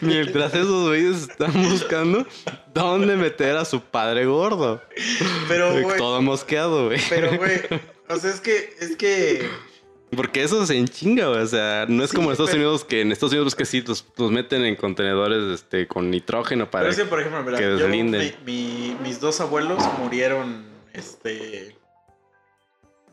Mientras 0.01 0.53
esos 0.53 0.87
güeyes 0.87 1.23
están 1.29 1.51
buscando 1.69 2.25
dónde 2.73 3.15
meter 3.17 3.57
a 3.57 3.65
su 3.65 3.81
padre 3.81 4.25
gordo. 4.25 4.81
Pero, 5.47 5.81
güey, 5.81 5.97
Todo 5.97 6.21
mosqueado, 6.21 6.85
güey. 6.87 6.99
pero, 7.09 7.35
güey, 7.37 7.59
o 8.07 8.15
sea, 8.17 8.29
es 8.31 8.39
que, 8.41 8.73
es 8.79 8.95
que... 8.95 9.49
Porque 10.15 10.43
eso 10.43 10.65
se 10.65 10.77
enchinga. 10.77 11.29
O 11.29 11.45
sea, 11.47 11.85
no 11.87 12.03
es 12.03 12.09
Sí, 12.09 12.15
como 12.15 12.29
en 12.29 12.33
Estados 12.33 12.51
pero- 12.51 12.61
Unidos 12.63 12.83
que 12.85 13.01
en 13.01 13.11
Estados 13.11 13.33
Unidos 13.33 13.55
que 13.55 13.65
sí 13.65 13.81
los, 13.81 14.05
los 14.17 14.31
meten 14.31 14.65
en 14.65 14.75
contenedores 14.75 15.59
este, 15.61 15.87
con 15.87 16.09
nitrógeno 16.11 16.69
para. 16.69 16.83
Pero 16.83 16.91
es 16.91 16.97
que, 16.99 17.05
por 17.05 17.19
ejemplo, 17.21 17.41
mira, 17.43 17.57
que 17.57 17.65
deslinden. 17.65 18.35
mi- 18.45 18.53
mi- 18.91 18.95
mis 19.03 19.19
dos 19.19 19.39
abuelos 19.41 19.81
murieron, 19.99 20.65
este... 20.93 21.75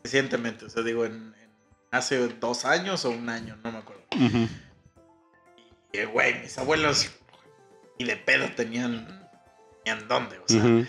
Recientemente, 0.03 0.65
o 0.65 0.69
sea, 0.69 0.81
digo, 0.83 1.05
en, 1.05 1.13
en- 1.41 1.49
hace 1.91 2.27
dos 2.27 2.65
años 2.65 3.03
o 3.05 3.09
un 3.11 3.29
año, 3.29 3.57
no 3.63 3.71
me 3.71 3.77
acuerdo. 3.79 4.03
Y, 5.91 5.97
eh, 5.97 6.05
güey, 6.05 6.41
mis 6.41 6.57
abuelos 6.57 7.09
ni 7.97 8.05
de 8.05 8.15
pedo 8.17 8.47
tenían... 8.55 9.29
Tenían 9.83 10.07
dónde, 10.07 10.37
o 10.39 10.43
sea... 10.47 10.87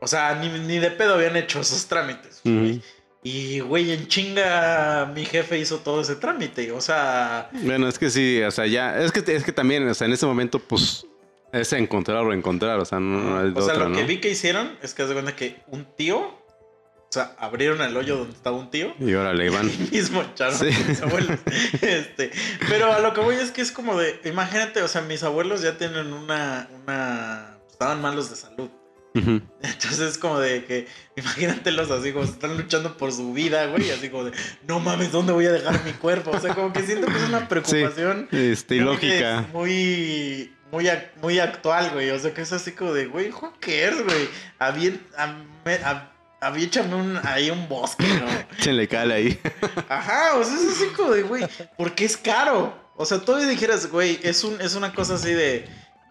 O 0.00 0.06
sea, 0.06 0.34
ni, 0.34 0.48
ni 0.60 0.78
de 0.78 0.90
pedo 0.90 1.14
habían 1.14 1.36
hecho 1.36 1.60
esos 1.60 1.86
trámites. 1.86 2.40
Ujú. 2.44 2.80
Y, 3.28 3.58
güey, 3.58 3.90
en 3.90 4.06
chinga 4.06 5.10
mi 5.12 5.24
jefe 5.24 5.58
hizo 5.58 5.78
todo 5.78 6.00
ese 6.00 6.14
trámite. 6.14 6.70
O 6.70 6.80
sea, 6.80 7.50
Bueno, 7.52 7.88
es 7.88 7.98
que 7.98 8.08
sí, 8.08 8.40
o 8.40 8.52
sea, 8.52 8.66
ya. 8.66 9.02
Es 9.02 9.10
que, 9.10 9.24
es 9.34 9.42
que 9.42 9.50
también, 9.50 9.88
o 9.88 9.94
sea, 9.94 10.06
en 10.06 10.12
ese 10.12 10.26
momento, 10.26 10.60
pues. 10.60 11.04
Es 11.52 11.72
encontrar 11.72 12.18
o 12.18 12.32
encontrar, 12.32 12.78
o 12.78 12.84
sea, 12.84 13.00
no, 13.00 13.18
no 13.20 13.38
hay 13.40 13.52
o 13.54 13.62
sea 13.62 13.74
otra, 13.74 13.88
lo 13.88 13.96
que 13.96 14.04
vi 14.04 14.20
que 14.20 14.30
hicieron 14.30 14.76
es 14.80 14.94
que 14.94 15.02
haz 15.02 15.08
de 15.08 15.14
cuenta 15.14 15.34
que 15.34 15.56
un 15.68 15.86
tío, 15.96 16.18
o 16.18 17.08
sea, 17.10 17.34
abrieron 17.38 17.80
el 17.82 17.96
hoyo 17.96 18.18
donde 18.18 18.34
estaba 18.36 18.56
un 18.56 18.70
tío. 18.70 18.94
Y 19.00 19.12
órale, 19.14 19.46
Iván. 19.46 19.70
Y 19.90 19.96
mismo 19.96 20.22
echaron 20.22 20.54
Sí. 20.56 20.66
a 20.66 20.88
mis 20.88 21.02
abuelos. 21.02 21.38
Este, 21.82 22.30
pero 22.68 22.92
a 22.92 23.00
lo 23.00 23.12
que 23.12 23.20
voy 23.22 23.34
es 23.36 23.50
que 23.50 23.60
es 23.62 23.72
como 23.72 23.98
de, 23.98 24.20
imagínate, 24.24 24.82
o 24.82 24.88
sea, 24.88 25.02
mis 25.02 25.24
abuelos 25.24 25.62
ya 25.62 25.76
tienen 25.78 26.12
una, 26.12 26.68
una, 26.82 27.56
estaban 27.70 28.00
malos 28.00 28.30
de 28.30 28.36
salud. 28.36 28.68
Entonces 29.62 30.00
es 30.00 30.18
como 30.18 30.38
de 30.38 30.64
que, 30.64 30.86
imagínatelos 31.16 31.90
así 31.90 32.12
como 32.12 32.24
están 32.24 32.56
luchando 32.56 32.96
por 32.96 33.12
su 33.12 33.32
vida, 33.32 33.66
güey, 33.66 33.90
así 33.90 34.08
como 34.10 34.24
de, 34.24 34.32
no 34.66 34.80
mames, 34.80 35.12
¿dónde 35.12 35.32
voy 35.32 35.46
a 35.46 35.52
dejar 35.52 35.82
mi 35.84 35.92
cuerpo? 35.92 36.30
O 36.32 36.40
sea, 36.40 36.54
como 36.54 36.72
que 36.72 36.82
siento 36.82 37.06
que 37.06 37.16
es 37.16 37.28
una 37.28 37.48
preocupación. 37.48 38.28
Este, 38.32 38.78
creo 38.78 38.98
que 38.98 39.06
ilógica. 39.06 39.40
es 39.40 39.48
Muy, 39.52 40.52
muy, 40.72 40.88
muy 41.22 41.38
actual, 41.38 41.90
güey. 41.92 42.10
O 42.10 42.18
sea, 42.18 42.32
que 42.34 42.42
es 42.42 42.52
así 42.52 42.72
como 42.72 42.92
de, 42.92 43.06
güey, 43.06 43.30
who 43.30 43.52
cares, 43.60 44.02
güey? 44.04 44.28
Avien- 44.58 45.00
am- 45.16 45.44
a- 45.84 46.12
Aviéchame 46.38 46.94
un, 46.94 47.18
ahí 47.24 47.50
un 47.50 47.66
bosque, 47.66 48.06
¿no? 48.06 48.26
Échenle 48.58 48.86
cal 48.86 49.10
ahí. 49.10 49.40
Ajá, 49.88 50.36
o 50.36 50.44
sea, 50.44 50.54
es 50.54 50.76
así 50.76 50.86
como 50.94 51.12
de, 51.12 51.22
güey, 51.22 51.44
porque 51.78 52.04
es 52.04 52.16
caro. 52.16 52.76
O 52.94 53.06
sea, 53.06 53.18
todavía 53.20 53.48
dijeras, 53.48 53.86
güey, 53.90 54.20
es, 54.22 54.44
un, 54.44 54.60
es 54.60 54.74
una 54.74 54.92
cosa 54.92 55.14
así 55.14 55.32
de 55.32 55.66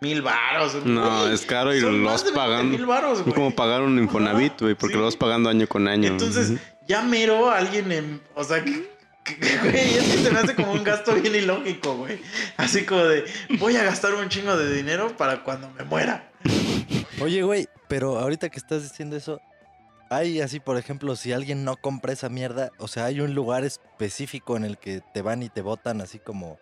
mil 0.10 0.22
varos. 0.22 0.86
No, 0.86 1.22
güey, 1.22 1.34
es 1.34 1.46
caro 1.46 1.74
y 1.76 1.82
son 1.82 2.04
lo 2.04 2.10
más 2.10 2.24
vas 2.24 2.24
de 2.26 2.32
20 2.32 2.40
pagando. 2.40 2.78
mil 2.78 2.86
güey. 2.86 3.34
como 3.36 3.52
pagar 3.56 3.82
un 3.82 3.98
Infonavit, 3.98 4.62
güey, 4.62 4.76
porque 4.76 4.94
Sí. 4.94 5.00
lo 5.00 5.06
vas 5.06 5.16
pagando 5.16 5.50
año 5.50 5.68
con 5.68 5.88
año. 5.88 6.08
Entonces, 6.10 6.52
Ujú. 6.52 6.60
ya 6.88 7.02
mero 7.02 7.50
alguien 7.52 7.92
en. 7.92 8.22
O 8.36 8.44
sea, 8.44 8.62
güey, 8.64 9.98
es 9.98 10.04
que 10.04 10.18
se 10.20 10.32
me 10.32 10.40
hace 10.40 10.56
como 10.56 10.72
un 10.74 10.84
gasto 10.84 11.14
bien 11.16 11.34
ilógico, 11.36 11.96
güey. 11.96 12.20
Así 12.58 12.86
como 12.86 13.04
de, 13.06 13.26
voy 13.60 13.76
a 13.76 13.84
gastar 13.84 14.14
un 14.14 14.30
chingo 14.30 14.56
de 14.56 14.74
dinero 14.76 15.16
para 15.18 15.44
cuando 15.44 15.70
me 15.72 15.84
muera. 15.84 16.30
Oye, 17.22 17.42
güey, 17.44 17.68
pero 17.88 18.20
ahorita 18.20 18.50
que 18.50 18.60
estás 18.60 18.84
diciendo 18.84 19.16
eso, 19.16 19.40
hay 20.10 20.42
así, 20.42 20.60
por 20.60 20.78
ejemplo, 20.78 21.16
si 21.16 21.32
alguien 21.34 21.64
no 21.64 21.76
compra 21.78 22.14
esa 22.14 22.30
mierda, 22.30 22.70
o 22.78 22.88
sea, 22.88 23.06
hay 23.06 23.22
un 23.22 23.34
lugar 23.34 23.64
específico 23.64 24.56
en 24.58 24.64
el 24.66 24.78
que 24.78 25.02
te 25.14 25.22
van 25.22 25.42
y 25.42 25.50
te 25.50 25.62
votan 25.62 26.02
así 26.02 26.20
como, 26.20 26.60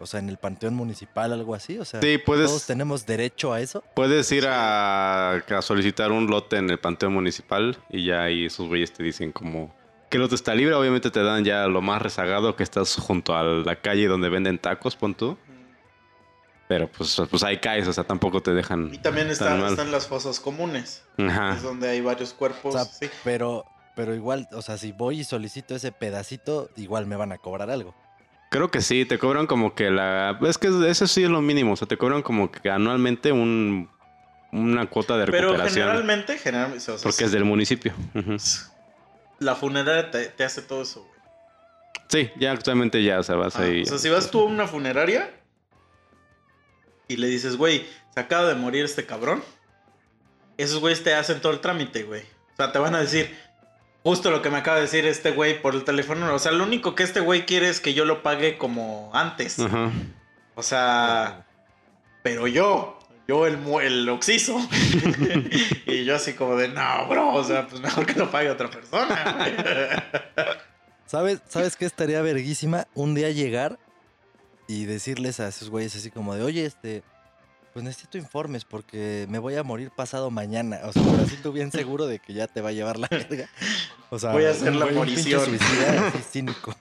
o 0.00 0.06
sea, 0.06 0.20
en 0.20 0.28
el 0.28 0.36
panteón 0.38 0.74
municipal, 0.74 1.32
algo 1.32 1.54
así, 1.54 1.78
o 1.78 1.84
sea, 1.84 2.00
Sí, 2.02 2.18
puedes- 2.18 2.46
todos 2.46 2.66
tenemos 2.66 3.06
derecho 3.06 3.52
a 3.52 3.60
eso. 3.60 3.82
Puedes 3.94 4.30
ir 4.32 4.46
a, 4.48 5.34
a 5.34 5.62
solicitar 5.62 6.10
un 6.12 6.26
lote 6.28 6.56
en 6.56 6.68
el 6.70 6.78
panteón 6.78 7.12
municipal 7.14 7.78
y 7.90 8.04
ya 8.06 8.22
ahí 8.24 8.46
esos 8.46 8.66
güeyes 8.68 8.92
te 8.92 9.02
dicen 9.02 9.32
como 9.32 9.74
que 10.10 10.16
el 10.18 10.22
lote 10.22 10.34
está 10.34 10.54
libre. 10.54 10.74
Obviamente 10.74 11.10
te 11.10 11.22
dan 11.22 11.44
ya 11.44 11.66
lo 11.66 11.80
más 11.82 12.00
rezagado 12.02 12.54
que 12.56 12.62
estás 12.62 12.96
junto 12.96 13.36
a 13.36 13.42
la 13.42 13.76
calle 13.76 14.06
donde 14.06 14.28
venden 14.28 14.58
tacos, 14.58 14.96
pon 14.96 15.14
tú. 15.14 15.36
Pero 16.66 16.90
pues, 16.90 17.20
pues 17.30 17.42
ahí 17.42 17.58
caes, 17.58 17.86
o 17.88 17.92
sea, 17.92 18.04
tampoco 18.04 18.42
te 18.42 18.54
dejan. 18.54 18.92
Y 18.92 18.98
también 18.98 19.26
tan 19.26 19.32
están, 19.32 19.60
mal. 19.60 19.70
están 19.72 19.92
las 19.92 20.06
fosas 20.06 20.40
comunes. 20.40 21.04
Ajá. 21.18 21.54
Es 21.54 21.62
donde 21.62 21.90
hay 21.90 22.00
varios 22.00 22.32
cuerpos. 22.32 22.74
O 22.74 22.78
sea, 22.78 22.84
sí. 22.86 23.06
pero, 23.22 23.66
pero 23.94 24.14
igual, 24.14 24.48
o 24.52 24.62
sea, 24.62 24.78
si 24.78 24.92
voy 24.92 25.20
y 25.20 25.24
solicito 25.24 25.74
ese 25.74 25.92
pedacito, 25.92 26.70
igual 26.76 27.06
me 27.06 27.16
van 27.16 27.32
a 27.32 27.38
cobrar 27.38 27.70
algo. 27.70 27.94
Creo 28.54 28.70
que 28.70 28.80
sí, 28.80 29.04
te 29.04 29.18
cobran 29.18 29.48
como 29.48 29.74
que 29.74 29.90
la. 29.90 30.38
Es 30.46 30.58
que 30.58 30.68
eso 30.88 31.06
sí 31.08 31.24
es 31.24 31.28
lo 31.28 31.40
mínimo, 31.40 31.72
o 31.72 31.76
sea, 31.76 31.88
te 31.88 31.96
cobran 31.98 32.22
como 32.22 32.52
que 32.52 32.70
anualmente 32.70 33.32
un, 33.32 33.90
una 34.52 34.86
cuota 34.86 35.16
de 35.16 35.26
Pero 35.26 35.48
recuperación. 35.48 35.86
generalmente, 35.88 36.38
generalmente, 36.38 36.78
o 36.92 36.96
sea, 36.98 37.02
porque 37.02 37.24
es 37.24 37.32
del 37.32 37.44
municipio. 37.44 37.92
La 39.40 39.56
funeraria 39.56 40.08
te, 40.08 40.26
te 40.26 40.44
hace 40.44 40.62
todo 40.62 40.82
eso, 40.82 41.00
güey. 41.00 41.14
Sí, 42.08 42.30
ya 42.38 42.52
actualmente 42.52 43.02
ya, 43.02 43.18
o 43.18 43.22
sea, 43.24 43.34
vas 43.34 43.56
Ah, 43.56 43.62
ahí. 43.62 43.82
O 43.82 43.86
sea, 43.86 43.98
si 43.98 44.08
vas 44.08 44.30
tú 44.30 44.40
a 44.42 44.44
una 44.44 44.68
funeraria 44.68 45.30
y 47.08 47.16
le 47.16 47.26
dices, 47.26 47.56
güey, 47.56 47.84
se 48.14 48.20
acaba 48.20 48.46
de 48.46 48.54
morir 48.54 48.84
este 48.84 49.04
cabrón, 49.04 49.42
esos 50.58 50.78
güeyes 50.78 51.02
te 51.02 51.12
hacen 51.12 51.40
todo 51.40 51.50
el 51.52 51.58
trámite, 51.58 52.04
güey. 52.04 52.22
O 52.52 52.56
sea, 52.56 52.70
te 52.70 52.78
van 52.78 52.94
a 52.94 53.00
decir, 53.00 53.36
Justo 54.04 54.30
lo 54.30 54.42
que 54.42 54.50
me 54.50 54.58
acaba 54.58 54.76
de 54.76 54.82
decir 54.82 55.06
este 55.06 55.30
güey 55.30 55.62
por 55.62 55.74
el 55.74 55.82
teléfono. 55.82 56.32
O 56.34 56.38
sea, 56.38 56.52
lo 56.52 56.64
único 56.64 56.94
que 56.94 57.02
este 57.02 57.20
güey 57.20 57.46
quiere 57.46 57.70
es 57.70 57.80
que 57.80 57.94
yo 57.94 58.04
lo 58.04 58.22
pague 58.22 58.58
como 58.58 59.10
antes. 59.14 59.58
Ajá. 59.58 59.90
O 60.54 60.62
sea, 60.62 61.46
pero 62.22 62.46
yo, 62.46 62.98
yo 63.26 63.46
el, 63.46 63.58
el 63.80 64.06
oxiso. 64.10 64.58
y 65.86 66.04
yo 66.04 66.16
así 66.16 66.34
como 66.34 66.54
de, 66.56 66.68
no, 66.68 67.08
bro, 67.08 67.32
o 67.32 67.42
sea, 67.42 67.66
pues 67.66 67.80
mejor 67.80 68.04
que 68.04 68.12
lo 68.12 68.30
pague 68.30 68.50
otra 68.50 68.70
persona. 68.70 69.36
güey". 69.38 69.54
¿Sabes, 71.06 71.40
¿Sabes 71.48 71.76
qué 71.76 71.86
estaría 71.86 72.20
verguísima? 72.20 72.86
Un 72.92 73.14
día 73.14 73.30
llegar 73.30 73.78
y 74.68 74.84
decirles 74.84 75.40
a 75.40 75.48
esos 75.48 75.70
güeyes 75.70 75.96
así 75.96 76.10
como 76.10 76.34
de, 76.34 76.42
oye, 76.42 76.66
este, 76.66 77.02
pues 77.74 77.84
necesito 77.84 78.16
informes 78.16 78.64
porque 78.64 79.26
me 79.28 79.38
voy 79.38 79.56
a 79.56 79.62
morir 79.62 79.90
pasado 79.90 80.30
mañana. 80.30 80.78
O 80.84 80.92
sea, 80.92 81.02
pero 81.02 81.24
así 81.24 81.36
tú 81.42 81.52
bien 81.52 81.70
seguro 81.70 82.06
de 82.06 82.20
que 82.20 82.32
ya 82.32 82.46
te 82.46 82.60
va 82.62 82.70
a 82.70 82.72
llevar 82.72 82.98
la 82.98 83.08
verga. 83.10 83.48
O 84.10 84.18
sea, 84.18 84.30
Voy 84.32 84.44
a 84.46 84.50
hacer 84.52 84.74
la 84.74 84.86
morición. 84.86 85.44
suicida, 85.44 86.06
así 86.08 86.18
cínico. 86.32 86.74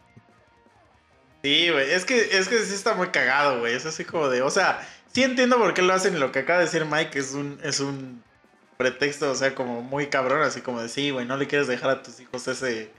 Sí, 1.43 1.69
güey, 1.71 1.91
es 1.91 2.05
que, 2.05 2.37
es 2.37 2.47
que 2.47 2.59
sí 2.59 2.73
está 2.73 2.93
muy 2.93 3.07
cagado, 3.09 3.59
güey. 3.59 3.73
Es 3.73 3.85
así 3.85 4.05
como 4.05 4.29
de, 4.29 4.41
o 4.41 4.49
sea, 4.49 4.87
sí 5.13 5.23
entiendo 5.23 5.57
por 5.57 5.73
qué 5.73 5.81
lo 5.81 5.93
hacen 5.93 6.15
y 6.15 6.19
lo 6.19 6.31
que 6.31 6.39
acaba 6.39 6.59
de 6.59 6.65
decir 6.65 6.85
Mike 6.85 7.19
es 7.19 7.33
un, 7.33 7.59
es 7.63 7.79
un 7.81 8.23
pretexto, 8.77 9.29
o 9.31 9.35
sea, 9.35 9.53
como 9.53 9.81
muy 9.81 10.07
cabrón, 10.07 10.41
así 10.41 10.61
como 10.61 10.81
de, 10.81 10.87
sí, 10.89 11.09
güey, 11.09 11.25
no 11.25 11.35
le 11.35 11.47
quieres 11.47 11.67
dejar 11.67 11.89
a 11.89 12.03
tus 12.03 12.19
hijos 12.21 12.47
ese, 12.47 12.91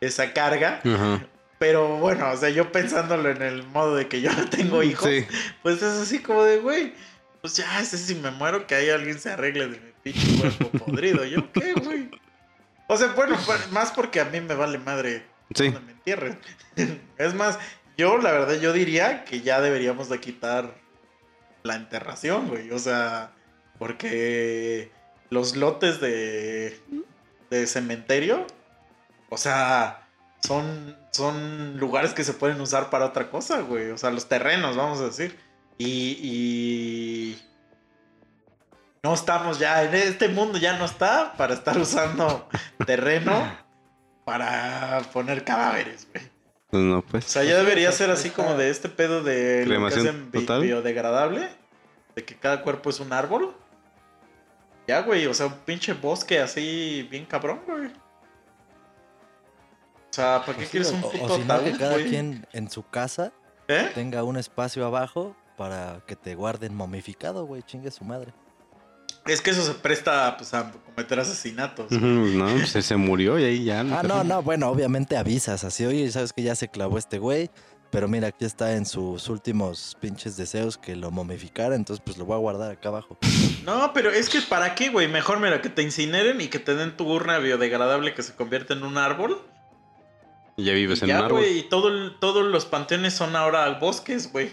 esa 0.00 0.32
carga. 0.34 0.80
Ajá. 0.84 1.26
Pero 1.58 1.96
bueno, 1.96 2.30
o 2.30 2.36
sea, 2.36 2.50
yo 2.50 2.70
pensándolo 2.70 3.30
en 3.30 3.40
el 3.40 3.62
modo 3.62 3.96
de 3.96 4.08
que 4.08 4.20
yo 4.20 4.30
no 4.30 4.44
tengo 4.50 4.82
hijos, 4.82 5.08
Sí. 5.08 5.24
pues 5.62 5.76
es 5.76 5.84
así 5.84 6.18
como 6.18 6.42
de, 6.44 6.58
güey, 6.58 6.92
pues 7.46 7.58
ya, 7.58 7.80
ese 7.80 7.96
si 7.96 8.16
me 8.16 8.32
muero, 8.32 8.66
que 8.66 8.74
ahí 8.74 8.90
alguien 8.90 9.20
se 9.20 9.30
arregle 9.30 9.68
de 9.68 9.78
mi 9.78 9.92
pinche 10.02 10.36
cuerpo 10.36 10.68
podrido. 10.84 11.24
¿Yo 11.24 11.52
qué, 11.52 11.74
güey? 11.74 12.10
O 12.88 12.96
sea, 12.96 13.12
bueno, 13.12 13.38
pues, 13.46 13.70
más 13.70 13.92
porque 13.92 14.18
a 14.18 14.24
mí 14.24 14.40
me 14.40 14.56
vale 14.56 14.78
madre 14.78 15.24
Sí. 15.54 15.66
donde 15.70 15.78
me 15.78 15.92
entierren. 15.92 16.40
es 17.18 17.34
más, 17.34 17.60
yo 17.96 18.18
la 18.18 18.32
verdad 18.32 18.58
yo 18.58 18.72
diría 18.72 19.24
que 19.24 19.42
ya 19.42 19.60
deberíamos 19.60 20.08
de 20.08 20.18
quitar 20.18 20.74
la 21.62 21.76
enterración, 21.76 22.48
güey. 22.48 22.72
O 22.72 22.80
sea, 22.80 23.30
porque 23.78 24.90
los 25.30 25.54
lotes 25.54 26.00
de, 26.00 26.80
de 27.50 27.66
cementerio, 27.68 28.44
o 29.28 29.36
sea, 29.36 30.08
son, 30.40 30.96
son 31.12 31.76
lugares 31.78 32.12
que 32.12 32.24
se 32.24 32.32
pueden 32.32 32.60
usar 32.60 32.90
para 32.90 33.06
otra 33.06 33.30
cosa, 33.30 33.60
güey. 33.60 33.90
O 33.90 33.98
sea, 33.98 34.10
los 34.10 34.28
terrenos, 34.28 34.76
vamos 34.76 34.98
a 34.98 35.04
decir. 35.04 35.45
Y, 35.78 36.18
y 36.22 37.42
no 39.02 39.14
estamos 39.14 39.58
ya, 39.58 39.84
en 39.84 39.94
este 39.94 40.28
mundo 40.28 40.58
ya 40.58 40.78
no 40.78 40.84
está 40.84 41.34
para 41.36 41.54
estar 41.54 41.76
usando 41.78 42.48
terreno 42.86 43.56
para 44.24 45.02
poner 45.12 45.44
cadáveres, 45.44 46.08
güey. 46.12 46.24
Pues 46.70 46.82
no, 46.82 46.98
O 46.98 47.02
pues. 47.02 47.24
sea, 47.24 47.44
ya 47.44 47.56
debería 47.58 47.92
ser 47.92 48.10
así 48.10 48.30
como 48.30 48.54
de 48.54 48.70
este 48.70 48.88
pedo 48.88 49.22
de 49.22 49.58
lo 49.60 49.64
que 49.64 49.68
Cremación 49.68 50.00
hacen 50.08 50.30
bi- 50.32 50.40
total. 50.40 50.62
biodegradable, 50.62 51.48
de 52.16 52.24
que 52.24 52.34
cada 52.36 52.62
cuerpo 52.62 52.90
es 52.90 52.98
un 52.98 53.12
árbol. 53.12 53.54
Ya, 54.88 55.02
güey, 55.02 55.26
o 55.26 55.34
sea, 55.34 55.46
un 55.46 55.58
pinche 55.64 55.92
bosque 55.92 56.40
así 56.40 57.06
bien 57.10 57.24
cabrón, 57.26 57.60
güey. 57.66 57.86
O 57.86 57.92
sea, 60.16 60.42
¿para 60.44 60.58
qué 60.58 60.66
quieres 60.66 60.90
o- 60.90 60.94
un 60.96 61.04
o, 61.04 61.10
puto 61.10 61.36
si 61.36 61.42
no, 61.44 61.62
que 61.64 61.72
cada 61.76 61.92
güey? 61.92 62.08
quien 62.08 62.46
en 62.52 62.70
su 62.70 62.88
casa 62.88 63.32
¿Eh? 63.68 63.90
tenga 63.94 64.24
un 64.24 64.36
espacio 64.36 64.84
abajo 64.86 65.36
para 65.56 66.00
que 66.06 66.16
te 66.16 66.34
guarden 66.34 66.74
momificado, 66.74 67.44
güey. 67.46 67.62
Chingue 67.62 67.90
su 67.90 68.04
madre. 68.04 68.32
Es 69.26 69.40
que 69.40 69.50
eso 69.50 69.62
se 69.64 69.74
presta 69.74 70.36
pues, 70.36 70.54
a 70.54 70.70
cometer 70.70 71.18
asesinatos. 71.18 71.90
No, 71.90 72.46
pues 72.46 72.84
se 72.84 72.96
murió 72.96 73.38
y 73.38 73.44
ahí 73.44 73.64
ya. 73.64 73.80
Ah, 73.80 74.02
no, 74.04 74.22
no, 74.22 74.42
bueno, 74.42 74.68
obviamente 74.68 75.16
avisas 75.16 75.64
así, 75.64 75.84
oye, 75.84 76.08
sabes 76.12 76.32
que 76.32 76.42
ya 76.44 76.54
se 76.54 76.68
clavó 76.68 76.96
este 76.96 77.18
güey, 77.18 77.50
pero 77.90 78.06
mira, 78.06 78.28
aquí 78.28 78.44
está 78.44 78.74
en 78.74 78.86
sus 78.86 79.28
últimos 79.28 79.96
pinches 80.00 80.36
deseos 80.36 80.78
que 80.78 80.94
lo 80.94 81.10
momificara, 81.10 81.74
entonces 81.74 82.02
pues 82.04 82.18
lo 82.18 82.24
voy 82.24 82.36
a 82.36 82.38
guardar 82.38 82.70
acá 82.70 82.90
abajo. 82.90 83.18
No, 83.64 83.92
pero 83.92 84.10
es 84.10 84.28
que 84.28 84.40
¿para 84.42 84.76
qué, 84.76 84.90
güey? 84.90 85.08
Mejor, 85.08 85.40
mira, 85.40 85.60
que 85.60 85.70
te 85.70 85.82
incineren 85.82 86.40
y 86.40 86.46
que 86.46 86.60
te 86.60 86.76
den 86.76 86.96
tu 86.96 87.08
urna 87.12 87.38
biodegradable 87.38 88.14
que 88.14 88.22
se 88.22 88.34
convierte 88.36 88.74
en 88.74 88.84
un 88.84 88.96
árbol. 88.96 89.42
Y 90.56 90.64
ya 90.64 90.72
vives 90.72 91.00
Y 91.00 91.04
en 91.04 91.08
ya, 91.08 91.18
un 91.18 91.24
árbol. 91.24 91.44
y 91.44 91.62
todo 91.64 92.12
todos 92.20 92.44
los 92.44 92.64
panteones 92.64 93.12
son 93.14 93.34
ahora 93.34 93.68
bosques, 93.80 94.30
güey. 94.30 94.52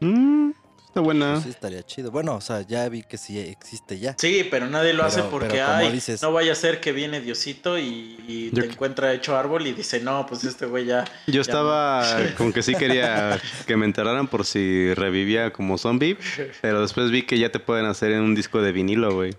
Mm, 0.00 0.50
está 0.86 1.00
buena. 1.00 1.32
Pues 1.32 1.44
sí, 1.44 1.50
estaría 1.50 1.82
chido. 1.82 2.10
Bueno, 2.10 2.34
o 2.36 2.40
sea, 2.40 2.62
ya 2.62 2.88
vi 2.88 3.02
que 3.02 3.18
sí 3.18 3.38
existe 3.38 3.98
ya. 3.98 4.14
Sí, 4.18 4.46
pero 4.50 4.66
nadie 4.68 4.92
lo 4.92 4.98
Pero- 5.04 5.08
hace 5.08 5.22
porque, 5.24 5.60
ay, 5.60 5.90
dices- 5.92 6.22
no 6.22 6.32
vaya 6.32 6.52
a 6.52 6.54
ser 6.54 6.80
que 6.80 6.92
viene 6.92 7.20
Diosito 7.20 7.78
y, 7.78 8.50
te 8.54 8.60
que- 8.62 8.66
encuentra 8.68 9.12
hecho 9.12 9.36
árbol 9.36 9.66
y 9.66 9.72
dice, 9.72 10.00
no, 10.00 10.26
pues 10.26 10.44
este 10.44 10.66
güey 10.66 10.84
ya... 10.86 11.04
Yo 11.26 11.34
ya 11.34 11.40
estaba 11.40 12.18
no". 12.18 12.34
como 12.36 12.52
que 12.52 12.62
sí 12.62 12.74
quería 12.74 13.40
que 13.66 13.76
me 13.76 13.84
enterraran 13.86 14.28
por 14.28 14.44
si 14.44 14.94
revivía 14.94 15.52
como 15.52 15.78
zombie, 15.78 16.16
pero 16.62 16.80
después 16.82 17.10
vi 17.10 17.22
que 17.22 17.38
ya 17.38 17.50
te 17.50 17.58
pueden 17.60 17.86
hacer 17.86 18.12
en 18.12 18.20
un 18.22 18.34
disco 18.34 18.62
de 18.62 18.72
vinilo, 18.72 19.12
güey. 19.14 19.34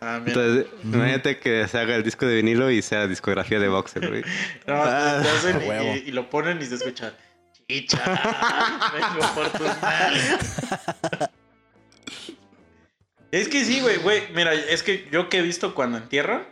Ah. 0.00 0.20
Entonces, 0.24 0.66
imagínate 0.84 1.38
que 1.40 1.66
se 1.66 1.76
haga 1.78 1.96
el 1.96 2.04
disco 2.04 2.24
de 2.24 2.36
vinilo 2.36 2.70
y 2.70 2.82
sea 2.82 3.06
discografía 3.08 3.58
de 3.58 3.68
boxer, 3.68 4.08
güey. 4.08 4.22
No, 4.66 4.74
Ah, 4.76 5.20
te 5.22 5.28
hacen 5.28 5.60
y- 5.60 6.06
y, 6.06 6.08
y 6.08 6.12
lo 6.12 6.30
ponen 6.30 6.62
y 6.62 6.66
se 6.66 6.76
escucha, 6.76 7.14
chicha, 7.68 7.98
vengo 8.92 9.34
por 9.34 9.50
tus 9.50 9.82
nalgas". 9.82 11.30
Es 13.30 13.48
que 13.48 13.64
sí, 13.64 13.80
güey, 13.80 13.98
güey, 13.98 14.22
mira, 14.34 14.54
es 14.54 14.82
que 14.82 15.06
yo 15.12 15.28
que 15.28 15.38
he 15.38 15.42
visto 15.42 15.74
cuando 15.74 15.98
entierran, 15.98 16.44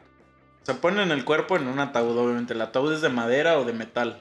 se 0.62 0.74
ponen 0.74 1.10
el 1.10 1.24
cuerpo 1.24 1.56
en 1.56 1.68
un 1.68 1.78
ataúd, 1.78 2.18
obviamente, 2.18 2.52
el 2.52 2.60
ataúd 2.60 2.92
es 2.92 3.00
de 3.00 3.08
madera 3.08 3.58
o 3.58 3.64
de 3.64 3.72
metal. 3.72 4.20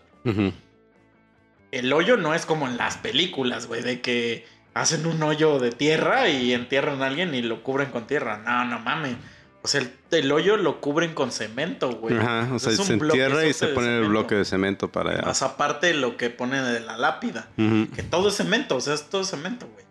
El 1.72 1.92
hoyo 1.92 2.16
no 2.18 2.34
es 2.34 2.46
como 2.46 2.68
en 2.68 2.78
las 2.78 2.98
películas, 2.98 3.68
güey, 3.68 3.82
de 3.82 4.00
que 4.00 4.48
hacen 4.74 5.06
un 5.06 5.22
hoyo 5.24 5.60
de 5.60 5.72
tierra 5.72 6.30
y 6.30 6.54
entierran 6.54 7.02
a 7.02 7.08
alguien 7.08 7.36
y 7.36 7.42
lo 7.42 7.64
cubren 7.64 7.92
con 7.92 8.08
tierra. 8.08 8.38
No, 8.38 8.64
no 8.66 8.80
mames. 8.80 9.18
O 9.66 9.68
sea, 9.68 9.82
el, 9.82 9.92
el 10.12 10.32
hoyo 10.32 10.58
lo 10.58 10.80
cubren 10.80 11.16
con 11.16 11.32
cemento, 11.32 11.90
güey. 11.90 12.16
Ajá, 12.16 12.54
o 12.54 12.60
sea, 12.60 12.72
Es 12.72 12.78
se 12.84 12.94
entierra 12.94 13.48
y 13.48 13.52
se 13.52 13.66
de 13.66 13.74
pone 13.74 13.98
el 13.98 14.06
bloque 14.06 14.36
de 14.36 14.46
cemento 14.46 14.92
para... 14.92 15.24
Más 15.24 15.42
aparte 15.42 15.92
lo 15.96 16.18
que 16.18 16.30
ponen 16.30 16.64
de 16.72 16.82
la 16.82 16.98
lápida. 16.98 17.50
Que 17.58 18.04
todo 18.04 18.30
es 18.30 18.36
cemento, 18.36 18.76
o 18.76 18.82
sea, 18.82 18.94
es 18.94 19.10
todo 19.10 19.24
cemento, 19.24 19.68
güey. 19.74 19.86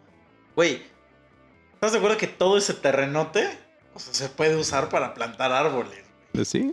Güey, 0.55 0.83
¿estás 1.73 1.91
de 1.91 1.99
acuerdo 1.99 2.17
que 2.19 2.29
todo 2.29 2.57
ese 2.57 2.73
terrenote, 2.73 3.51
o 3.95 3.99
sea, 3.99 4.15
se 4.15 4.29
puede 4.29 4.55
usar 4.55 4.91
para 4.91 5.13
plantar 5.13 5.51
árboles? 5.51 6.05
Pues 6.31 6.47
sí. 6.47 6.73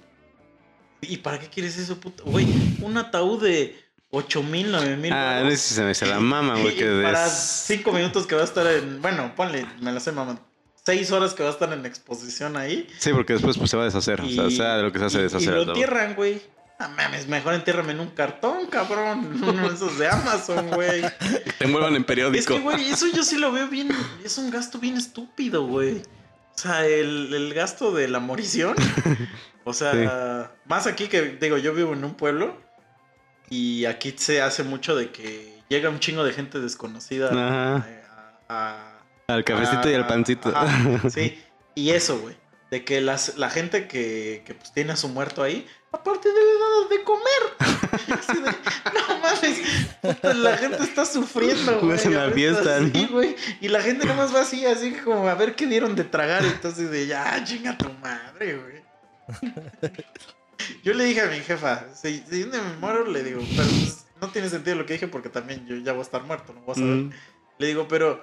¿Y 1.02 1.18
para 1.18 1.39
qué 1.39 1.47
quieres 1.47 1.80
eso, 1.80 1.99
puto? 1.99 2.24
Güey, 2.26 2.45
un 2.84 2.99
ataúd 2.99 3.41
de 3.41 3.84
8 4.12 4.43
mil, 4.43 4.72
9 4.72 4.95
mil. 4.97 5.12
Ah, 5.12 5.41
no 5.43 5.49
sé 5.49 5.58
si 5.58 5.74
se 5.74 5.82
me 5.82 5.95
se 5.95 6.06
la 6.06 6.20
mama, 6.20 6.60
güey, 6.60 6.76
que 6.78 6.86
para 7.02 7.24
des... 7.24 7.34
cinco 7.34 7.93
minutos 7.93 8.28
que 8.28 8.36
va 8.36 8.41
a 8.41 8.45
estar 8.45 8.68
en. 8.68 9.02
Bueno, 9.02 9.34
ponle, 9.36 9.66
me 9.80 9.91
la 9.91 9.99
sé, 9.99 10.12
mamá. 10.12 10.39
Seis 10.86 11.11
horas 11.11 11.34
que 11.34 11.43
va 11.43 11.49
a 11.49 11.51
estar 11.51 11.71
en 11.73 11.86
exposición 11.86 12.57
ahí. 12.57 12.88
Sí, 12.99 13.11
porque 13.13 13.34
después 13.34 13.57
pues, 13.57 13.69
se 13.69 13.77
va 13.77 13.84
a 13.84 13.86
deshacer. 13.86 14.19
o 14.21 14.49
sea, 14.49 14.77
de 14.77 14.84
lo 14.84 14.91
que 14.91 14.99
se 14.99 15.05
hace, 15.05 15.19
y- 15.19 15.23
deshacer. 15.23 15.49
Y 15.49 15.55
lo 15.55 15.61
entierran, 15.63 16.15
güey. 16.15 16.41
Ah, 16.79 16.88
mames, 16.88 17.27
mejor 17.27 17.53
entiérrame 17.53 17.91
en 17.91 17.99
un 17.99 18.09
cartón, 18.09 18.65
cabrón. 18.65 19.39
Uno 19.43 19.69
de 19.69 19.75
esos 19.75 19.99
de 19.99 20.07
Amazon, 20.07 20.69
güey. 20.71 21.01
Te 21.59 21.65
envuelvan 21.65 21.93
en 21.95 22.01
Es 22.01 22.07
periódico. 22.07 22.55
que, 22.55 22.59
güey, 22.61 22.89
eso 22.89 23.05
yo 23.13 23.23
sí 23.23 23.38
lo 23.38 23.51
veo 23.51 23.67
bien. 23.67 23.89
Es 24.23 24.39
un 24.39 24.49
gasto 24.49 24.79
bien 24.79 24.97
estúpido, 24.97 25.67
güey. 25.67 25.97
O 26.55 26.57
sea, 26.57 26.86
el, 26.88 27.32
el 27.34 27.53
gasto 27.53 27.91
de 27.91 28.07
la 28.07 28.19
morición. 28.19 28.75
O 29.63 29.73
sea, 29.75 30.53
más 30.65 30.88
aquí 30.88 31.07
que, 31.07 31.38
digo, 31.39 31.55
yo 31.55 31.75
vivo 31.75 31.93
en 31.93 32.03
un 32.03 32.15
pueblo. 32.15 32.59
Y 33.47 33.86
aquí 33.86 34.15
se 34.17 34.41
hace 34.41 34.63
mucho 34.63 34.95
de 34.95 35.11
que 35.11 35.61
llega 35.69 35.88
un 35.91 35.99
chingo 35.99 36.23
de 36.23 36.34
gente 36.34 36.59
desconocida 36.59 37.27
Ajá. 37.27 37.86
eh, 37.88 38.03
a- 38.49 38.91
Al 39.34 39.43
cafecito 39.43 39.89
y 39.89 39.93
al 39.93 40.03
Ah, 40.03 40.07
pancito. 40.07 40.49
ajá, 40.55 41.09
sí, 41.13 41.39
y 41.75 41.89
eso, 41.91 42.19
güey. 42.19 42.36
De 42.69 42.86
que 42.86 43.01
las, 43.01 43.38
la 43.38 43.49
gente 43.49 43.88
que, 43.88 44.43
que 44.45 44.53
pues, 44.53 44.71
tiene 44.71 44.93
a 44.93 44.95
su 44.95 45.09
muerto 45.09 45.43
ahí, 45.43 45.67
aparte 45.91 46.29
debe 46.29 46.51
dar 46.59 46.89
de 46.89 47.03
comer. 47.03 48.17
Así 48.17 48.39
no 48.39 49.19
mames, 49.19 49.61
puta, 50.01 50.34
la 50.34 50.55
gente 50.57 50.82
está 50.84 51.05
sufriendo, 51.05 51.73
No 51.73 51.79
güey. 51.82 51.97
es 51.97 52.05
una 52.05 52.29
fiesta, 52.32 52.79
¿no? 52.79 52.89
Sí, 52.93 53.07
güey. 53.11 53.36
Y 53.59 53.67
la 53.67 53.82
gente 53.82 54.05
nomás 54.05 54.34
va 54.34 54.39
así, 54.41 54.65
así 54.65 54.93
como 54.93 55.27
a 55.27 55.36
ver 55.36 55.55
qué 55.55 55.67
dieron 55.67 55.95
de 55.97 56.05
tragar. 56.05 56.45
Entonces 56.45 56.89
de 56.89 57.07
ya, 57.07 57.43
chinga 57.43 57.77
tu 57.77 57.89
madre, 58.01 58.57
güey. 58.57 58.82
Yo 60.84 60.93
le 60.93 61.03
dije 61.05 61.21
a 61.21 61.25
mi 61.27 61.39
jefa, 61.39 61.86
si, 61.93 62.23
si 62.29 62.45
me 62.45 62.57
muero, 62.79 63.05
le 63.05 63.23
digo, 63.23 63.41
pero 63.55 63.67
pues, 63.67 64.05
no 64.21 64.29
tiene 64.29 64.47
sentido 64.49 64.75
lo 64.77 64.86
que 64.86 64.93
dije 64.93 65.07
porque 65.07 65.29
también 65.29 65.65
yo 65.67 65.75
ya 65.77 65.91
voy 65.91 65.99
a 66.01 66.03
estar 66.03 66.23
muerto, 66.23 66.53
no 66.53 66.61
voy 66.61 66.71
a 66.73 66.75
saber. 66.75 66.89
Mm, 66.95 67.11
Le 67.57 67.67
digo, 67.67 67.88
pero 67.88 68.21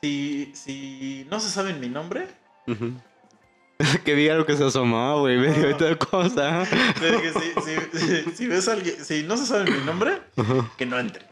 si, 0.00 0.52
si 0.54 1.26
no 1.30 1.40
se 1.40 1.48
saben 1.50 1.80
mi 1.80 1.88
nombre, 1.88 2.28
que 4.04 4.14
diga 4.14 4.34
lo 4.34 4.44
que 4.46 4.56
se 4.56 4.64
asomó, 4.64 5.20
güey. 5.20 5.38
Me 5.38 5.52
dio 5.52 5.76
tal 5.76 5.98
cosa. 5.98 6.64
si, 6.66 6.72
si- 7.62 7.98
si- 7.98 8.30
si 8.36 8.46
ves 8.46 8.68
a 8.68 8.72
alguien, 8.72 9.04
si 9.04 9.22
no 9.22 9.36
se 9.36 9.46
sabe 9.46 9.70
mi 9.70 9.84
nombre, 9.84 10.20
que 10.76 10.86
no 10.86 10.98
entre. 10.98 11.26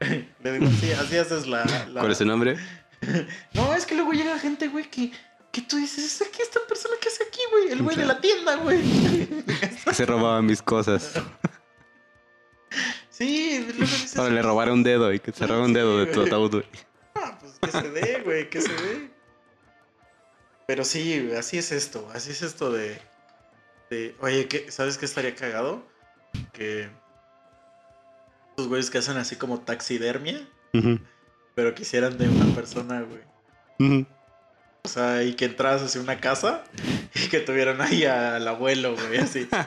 Le 0.42 0.52
digo, 0.52 0.70
sí, 0.80 0.92
así 0.92 1.16
haces 1.16 1.46
la, 1.46 1.64
la- 1.92 2.00
¿Cuál 2.00 2.12
es 2.12 2.20
el 2.20 2.28
nombre? 2.28 2.56
No, 3.54 3.74
es 3.74 3.86
que 3.86 3.94
luego 3.94 4.10
llega 4.12 4.36
gente, 4.40 4.66
güey, 4.66 4.90
que, 4.90 5.12
que 5.52 5.62
tú 5.62 5.76
dices, 5.76 6.04
¿es 6.04 6.20
aquí 6.28 6.42
esta 6.42 6.58
persona 6.68 6.94
que 7.00 7.08
hace 7.08 7.22
aquí, 7.22 7.38
güey? 7.52 7.70
El 7.70 7.82
güey 7.82 7.96
de 7.96 8.04
la 8.04 8.20
tienda, 8.20 8.56
güey. 8.56 8.82
Se 9.92 10.04
robaban 10.04 10.46
mis 10.46 10.60
cosas. 10.60 11.14
Sí, 13.10 13.64
luego 13.78 13.80
dices, 13.92 14.16
O 14.18 14.28
le 14.28 14.42
robara 14.42 14.72
un 14.72 14.82
dedo 14.82 15.12
y 15.12 15.20
que 15.20 15.32
se 15.32 15.46
robara 15.46 15.64
un 15.64 15.72
dedo 15.72 15.98
de 15.98 16.06
tu 16.06 16.22
ataúd, 16.22 16.50
güey. 16.50 16.64
Que 17.68 17.70
se 17.70 17.90
dé, 17.90 18.22
güey, 18.24 18.50
que 18.50 18.60
se 18.60 18.72
dé. 18.72 19.10
Pero 20.66 20.84
sí, 20.84 21.30
así 21.36 21.58
es 21.58 21.72
esto, 21.72 22.08
así 22.14 22.30
es 22.30 22.42
esto 22.42 22.70
de... 22.70 23.00
de 23.90 24.14
oye, 24.20 24.48
¿qué, 24.48 24.70
¿sabes 24.70 24.98
qué 24.98 25.06
estaría 25.06 25.34
cagado? 25.34 25.84
Que... 26.52 26.88
Los 28.56 28.68
güeyes 28.68 28.90
que 28.90 28.98
hacen 28.98 29.16
así 29.16 29.36
como 29.36 29.60
taxidermia, 29.60 30.46
pero 31.54 31.74
quisieran 31.74 32.18
de 32.18 32.28
una 32.28 32.54
persona, 32.54 33.02
güey. 33.02 34.04
O 34.82 34.88
sea, 34.88 35.22
y 35.22 35.34
que 35.34 35.44
entras 35.44 35.82
hacia 35.82 36.00
una 36.00 36.20
casa 36.20 36.64
y 37.14 37.28
que 37.28 37.38
tuvieran 37.38 37.80
ahí 37.80 38.04
al 38.04 38.46
abuelo, 38.48 38.96
güey, 38.96 39.18
así. 39.18 39.48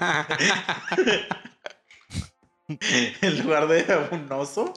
en 3.22 3.44
lugar 3.44 3.68
de 3.68 4.08
un 4.12 4.32
oso. 4.32 4.74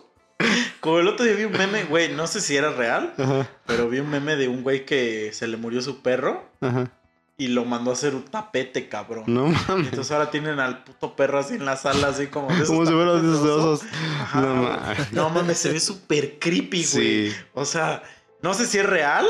Como 0.81 0.99
el 0.99 1.09
otro 1.09 1.25
día 1.25 1.35
vi 1.35 1.45
un 1.45 1.53
meme, 1.53 1.85
güey, 1.89 2.13
no 2.13 2.27
sé 2.27 2.41
si 2.41 2.57
era 2.57 2.71
real, 2.71 3.15
Ajá, 3.17 3.49
pero 3.67 3.89
vi 3.89 4.01
un 4.01 4.11
meme 4.11 4.37
de 4.37 4.49
un 4.49 4.63
güey 4.63 4.85
que 4.85 5.31
se 5.33 5.47
le 5.47 5.57
murió 5.57 5.81
su 5.81 6.03
perro 6.03 6.45
ajá. 6.61 6.91
y 7.39 7.49
lo 7.49 7.65
mandó 7.65 7.91
a 7.91 7.95
hacer 7.95 8.15
un 8.15 8.25
tapete, 8.25 8.89
cabrón. 8.89 9.25
No 9.27 9.47
mames. 9.47 9.89
Entonces 9.89 10.11
ahora 10.13 10.31
tienen 10.31 10.61
al 10.61 10.85
puto 10.85 11.17
perro 11.17 11.39
así 11.39 11.55
en 11.55 11.65
la 11.65 11.77
sala, 11.77 12.09
así 12.09 12.27
como... 12.27 12.49
de 12.49 12.57
esos 12.57 12.69
Como 12.69 12.85
si 12.85 12.93
fueran 12.93 13.19
esos 13.19 13.45
de 13.45 13.51
oso. 13.51 13.71
osos. 13.73 13.89
Ajá, 14.21 14.41
No 14.43 14.55
mames. 14.63 15.13
No 15.13 15.31
mames, 15.31 15.59
se 15.59 15.73
ve 15.73 15.81
súper 15.81 16.39
creepy, 16.39 16.85
güey. 16.93 17.31
Sí. 17.31 17.37
O 17.55 17.65
sea, 17.65 18.03
no 18.43 18.53
sé 18.55 18.67
si 18.67 18.79
es 18.79 18.87
real 18.87 19.27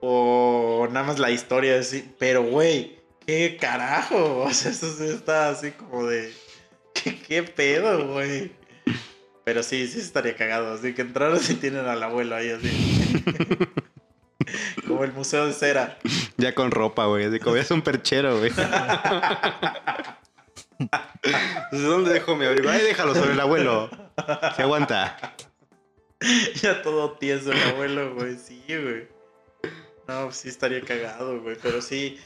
o 0.00 0.88
nada 0.90 1.06
más 1.06 1.18
la 1.18 1.30
historia 1.30 1.78
así, 1.78 2.10
pero 2.18 2.42
güey, 2.42 2.98
qué 3.26 3.56
carajo. 3.60 4.38
O 4.44 4.52
sea, 4.52 4.70
eso 4.72 4.92
sí 4.96 5.04
está 5.04 5.50
así 5.50 5.70
como 5.72 6.06
de. 6.06 6.32
¿Qué, 6.94 7.16
qué 7.20 7.42
pedo, 7.44 8.08
güey? 8.12 8.52
Pero 9.50 9.64
sí, 9.64 9.88
sí 9.88 9.98
estaría 9.98 10.36
cagado. 10.36 10.74
Así 10.74 10.94
que 10.94 11.02
entraron 11.02 11.40
y 11.48 11.54
tienen 11.54 11.84
al 11.86 12.00
abuelo 12.00 12.36
ahí 12.36 12.50
así. 12.50 12.70
como 14.86 15.02
el 15.02 15.12
museo 15.12 15.44
de 15.48 15.52
cera. 15.52 15.98
Ya 16.36 16.54
con 16.54 16.70
ropa, 16.70 17.06
güey. 17.06 17.24
Así 17.24 17.40
como 17.40 17.56
ya 17.56 17.62
es 17.62 17.70
un 17.72 17.82
perchero, 17.82 18.38
güey. 18.38 18.52
¿Dónde 21.72 22.12
dejo 22.12 22.36
mi 22.36 22.46
abrigo? 22.46 22.70
Ahí 22.70 22.80
déjalo 22.80 23.12
sobre 23.12 23.32
el 23.32 23.40
abuelo. 23.40 23.90
Se 24.54 24.62
aguanta. 24.62 25.34
ya 26.62 26.80
todo 26.82 27.14
tieso 27.18 27.50
el 27.50 27.60
abuelo, 27.60 28.14
güey. 28.14 28.36
Sí, 28.38 28.62
güey. 28.68 29.08
No, 30.06 30.30
sí 30.30 30.48
estaría 30.48 30.80
cagado, 30.82 31.40
güey. 31.42 31.56
Pero 31.60 31.82
sí, 31.82 32.20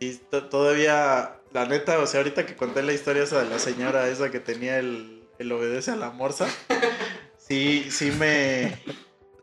sí, 0.00 0.20
to- 0.28 0.48
todavía, 0.48 1.36
la 1.52 1.66
neta, 1.66 2.00
o 2.00 2.06
sea, 2.08 2.18
ahorita 2.18 2.44
que 2.46 2.56
conté 2.56 2.82
la 2.82 2.94
historia 2.94 3.22
esa 3.22 3.44
de 3.44 3.48
la 3.48 3.60
señora 3.60 4.08
esa 4.08 4.32
que 4.32 4.40
tenía 4.40 4.80
el, 4.80 5.13
el 5.38 5.52
obedece 5.52 5.90
a 5.90 5.96
la 5.96 6.10
morsa, 6.10 6.48
sí, 7.38 7.86
sí 7.90 8.10
me, 8.12 8.76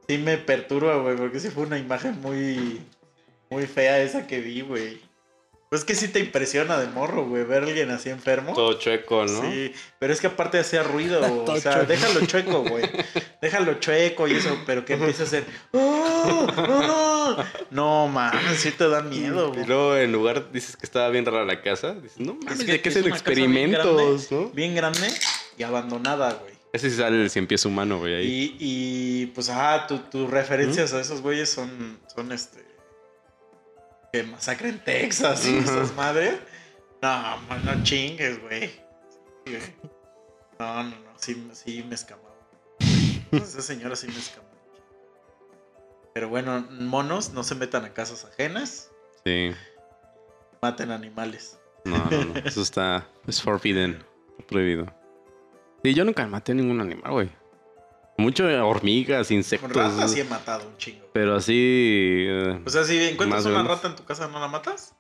sí 0.08 0.18
me 0.18 0.38
perturba, 0.38 0.98
güey, 0.98 1.16
porque 1.16 1.40
sí 1.40 1.50
fue 1.50 1.64
una 1.64 1.78
imagen 1.78 2.20
muy, 2.22 2.82
muy 3.50 3.68
fea 3.68 4.00
esa 4.02 4.28
que 4.28 4.40
vi, 4.40 4.62
güey. 4.62 5.00
Pues 5.70 5.86
que 5.86 5.96
sí 5.96 6.10
te 6.10 6.20
impresiona 6.20 6.78
de 6.78 6.88
morro, 6.88 7.26
güey, 7.30 7.46
ver 7.46 7.64
a 7.64 7.66
alguien 7.66 7.92
así 7.92 8.10
enfermo. 8.10 8.52
Todo 8.54 8.74
chueco, 8.74 9.24
¿no? 9.26 9.42
Sí, 9.42 9.72
pero 10.00 10.12
es 10.12 10.20
que 10.20 10.28
aparte 10.28 10.60
hacía 10.60 10.84
ruido, 10.84 11.22
o 11.48 11.58
sea, 11.62 11.76
chueco. 11.76 11.88
déjalo 11.88 12.26
chueco, 12.26 12.64
güey. 12.64 12.84
Déjalo 13.42 13.76
chueco 13.76 14.28
y 14.28 14.34
eso, 14.34 14.58
pero 14.66 14.84
que 14.84 14.96
empiece 14.96 15.24
a 15.24 15.26
hacer. 15.28 15.46
"Ah, 15.74 16.48
ah". 16.58 17.46
No, 17.70 18.10
mames, 18.10 18.60
sí 18.60 18.72
te 18.72 18.90
da 18.90 19.02
miedo, 19.02 19.48
Y 19.48 19.52
güey. 19.60 19.66
luego 19.66 19.96
en 19.96 20.12
lugar 20.12 20.52
dices 20.52 20.76
que 20.76 20.86
estaba 20.86 21.08
bien 21.08 21.26
rara 21.26 21.46
la 21.46 21.62
casa, 21.62 21.94
dices, 21.94 22.20
no 22.20 22.34
mames, 22.34 22.60
Es 22.60 22.66
¿de 22.68 22.74
que 22.74 22.82
qué 22.82 22.90
es 22.90 22.98
hacen 22.98 23.10
casa 23.10 23.24
bien 23.30 23.40
experimentos, 23.40 24.30
grande, 24.30 24.46
no? 24.48 24.50
Bien 24.54 24.76
grande 24.76 25.08
y 25.62 25.64
abandonada, 25.64 26.34
güey. 26.34 26.54
Ese 26.74 26.90
sí 26.90 26.98
sale 26.98 27.22
el 27.22 27.30
cien 27.30 27.46
pies 27.46 27.66
humano, 27.66 28.00
güey, 28.00 28.16
ahí. 28.16 28.26
Y, 28.28 28.58
y 28.60 29.26
pues, 29.28 29.50
ah, 29.50 29.86
tu- 29.88 30.00
tus 30.00 30.28
referencias 30.30 30.92
a 30.94 31.00
esos 31.02 31.22
güeyes 31.22 31.50
son, 31.52 32.00
son 32.14 32.32
este. 32.32 32.66
Que 34.12 34.24
masacre 34.24 34.70
en 34.70 34.84
Texas 34.84 35.48
y 35.48 35.58
esas 35.58 35.94
madres. 35.96 36.36
No, 37.02 37.38
no 37.64 37.84
chingues, 37.84 38.42
güey. 38.42 38.70
Sí, 39.46 39.52
güey. 39.58 39.62
No, 40.60 40.84
no, 40.84 40.90
no, 40.90 41.12
sí, 41.18 41.48
sí 41.54 41.84
me 41.88 41.96
escamaba. 41.96 42.30
Esa 43.32 43.62
señora 43.62 43.96
sí 43.96 44.08
me 44.08 44.18
escamó. 44.18 44.48
Pero 46.14 46.30
bueno, 46.30 46.66
monos, 46.72 47.32
no 47.34 47.44
se 47.44 47.56
metan 47.56 47.86
a 47.86 47.94
casas 47.94 48.26
ajenas, 48.26 48.90
Sí. 49.26 49.52
maten 50.62 50.92
animales. 50.92 51.58
No, 51.86 51.98
no, 52.10 52.26
no. 52.26 52.36
Eso 52.46 52.62
está. 52.62 53.08
Es 53.28 53.42
forbidden. 53.42 54.04
Prohibido. 54.48 54.94
Sí, 55.84 55.94
yo 55.94 56.06
nunca 56.06 56.26
maté 56.28 56.54
ningún 56.54 56.80
animal, 56.82 57.12
güey. 57.12 57.30
Mucho 58.18 58.46
hormigas, 58.68 59.28
Con 59.30 59.38
insectos. 59.38 59.72
ratas 59.76 60.12
sí 60.12 60.20
he 60.20 60.24
matado 60.26 60.68
un 60.68 60.78
chingo. 60.78 61.08
Pero 61.14 61.36
así. 61.36 61.54
eh, 62.28 62.60
O 62.66 62.70
sea, 62.70 62.84
si 62.84 62.98
encuentras 63.04 63.46
una 63.46 63.64
rata 63.64 63.88
en 63.88 63.96
tu 63.96 64.04
casa, 64.04 64.28
¿no 64.28 64.40
la 64.40 64.48
matas? 64.48 64.94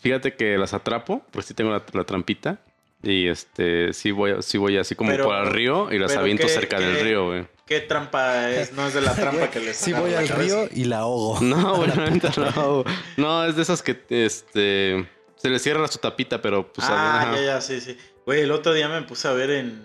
Fíjate 0.00 0.34
que 0.34 0.58
las 0.58 0.74
atrapo, 0.74 1.22
pues 1.30 1.46
sí 1.46 1.54
tengo 1.54 1.70
la, 1.70 1.82
la 1.92 2.04
trampita. 2.04 2.58
Y 3.02 3.28
este, 3.28 3.92
sí 3.92 4.10
voy, 4.10 4.34
sí 4.42 4.58
voy 4.58 4.76
así 4.78 4.94
como 4.94 5.10
Pero- 5.10 5.24
por 5.24 5.36
el 5.36 5.46
río 5.52 5.92
y 5.92 5.98
las 5.98 6.16
aviento 6.16 6.46
¿qué- 6.46 6.52
cerca 6.52 6.80
del 6.80 7.00
río, 7.00 7.26
güey. 7.26 7.46
¿Qué 7.66 7.80
trampa 7.80 8.50
es? 8.50 8.72
No 8.72 8.86
es 8.86 8.94
de 8.94 9.00
la 9.00 9.14
trampa 9.14 9.50
que 9.50 9.60
les 9.60 9.76
Sí 9.76 9.92
voy 9.92 10.14
al 10.14 10.26
cabeza. 10.26 10.36
río 10.66 10.68
y 10.72 10.84
la 10.84 10.98
ahogo. 11.00 11.38
No, 11.42 11.76
güey, 11.76 11.88
la 11.94 12.10
neta 12.10 12.30
no. 13.16 13.44
Es 13.44 13.56
de 13.56 13.62
esas 13.62 13.82
que 13.82 14.02
este 14.08 15.08
se 15.36 15.48
le 15.50 15.58
cierra 15.58 15.86
su 15.88 15.98
tapita, 15.98 16.40
pero 16.42 16.72
pues 16.72 16.86
ah, 16.90 17.32
ya, 17.36 17.42
ya, 17.42 17.60
sí, 17.60 17.80
sí. 17.80 17.96
Güey, 18.26 18.40
el 18.42 18.50
otro 18.50 18.72
día 18.74 18.88
me 18.88 19.02
puse 19.02 19.28
a 19.28 19.32
ver 19.32 19.50
en, 19.50 19.80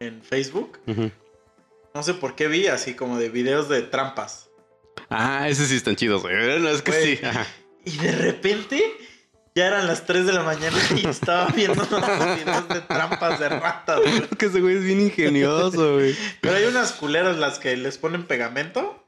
en 0.00 0.22
Facebook. 0.22 0.78
Ujú. 0.86 1.10
No 1.94 2.02
sé 2.02 2.14
por 2.14 2.34
qué 2.36 2.48
vi 2.48 2.66
así 2.66 2.94
como 2.94 3.18
de 3.18 3.30
videos 3.30 3.68
de 3.68 3.82
trampas. 3.82 4.50
Ah, 5.08 5.48
esos 5.48 5.68
sí 5.68 5.76
están 5.76 5.96
chidos, 5.96 6.22
güey. 6.22 6.60
No, 6.60 6.68
es 6.68 6.82
que 6.82 6.90
Güey. 6.90 7.16
sí. 7.16 7.24
ajá. 7.24 7.46
Y 7.84 7.96
de 7.98 8.12
repente 8.12 8.82
ya 9.54 9.68
eran 9.68 9.86
las 9.86 10.04
3 10.04 10.26
de 10.26 10.32
la 10.34 10.42
mañana 10.42 10.76
y 10.94 11.06
estaba 11.08 11.46
viendo 11.46 11.82
unos 11.90 12.36
videos 12.36 12.68
de 12.68 12.80
trampas 12.82 13.40
de 13.40 13.48
ratas. 13.48 14.00
güey. 14.00 14.16
Es 14.30 14.36
que 14.38 14.46
ese 14.46 14.60
güey 14.60 14.76
es 14.76 14.84
bien 14.84 15.00
ingenioso, 15.00 15.94
güey. 15.94 16.14
Pero 16.42 16.56
hay 16.56 16.64
unas 16.64 16.92
culeras 16.92 17.38
las 17.38 17.58
que 17.58 17.74
les 17.76 17.96
ponen 17.96 18.26
pegamento. 18.26 19.05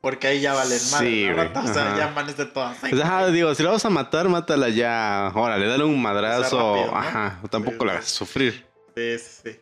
Porque 0.00 0.28
ahí 0.28 0.40
ya 0.40 0.54
valen 0.54 0.78
más. 0.90 1.00
Sí, 1.00 1.28
güey. 1.32 1.48
o 1.54 1.74
sea, 1.74 1.88
Ajá. 1.88 1.98
ya 1.98 2.08
amanece 2.08 2.46
todas. 2.46 2.78
Pues, 2.78 3.00
ajá, 3.00 3.28
digo, 3.28 3.54
si 3.54 3.62
la 3.62 3.70
vas 3.70 3.84
a 3.84 3.90
matar, 3.90 4.28
mátala 4.28 4.68
ya. 4.68 5.32
Órale, 5.34 5.66
dale 5.66 5.84
un 5.84 6.00
madrazo. 6.00 6.74
rápido, 6.74 6.92
¿no? 6.92 6.98
Ajá, 6.98 7.40
tampoco 7.50 7.84
la 7.84 7.92
hagas 7.92 8.06
sufrir. 8.06 8.66
Sí, 8.94 9.18
sí, 9.18 9.40
sí. 9.44 9.60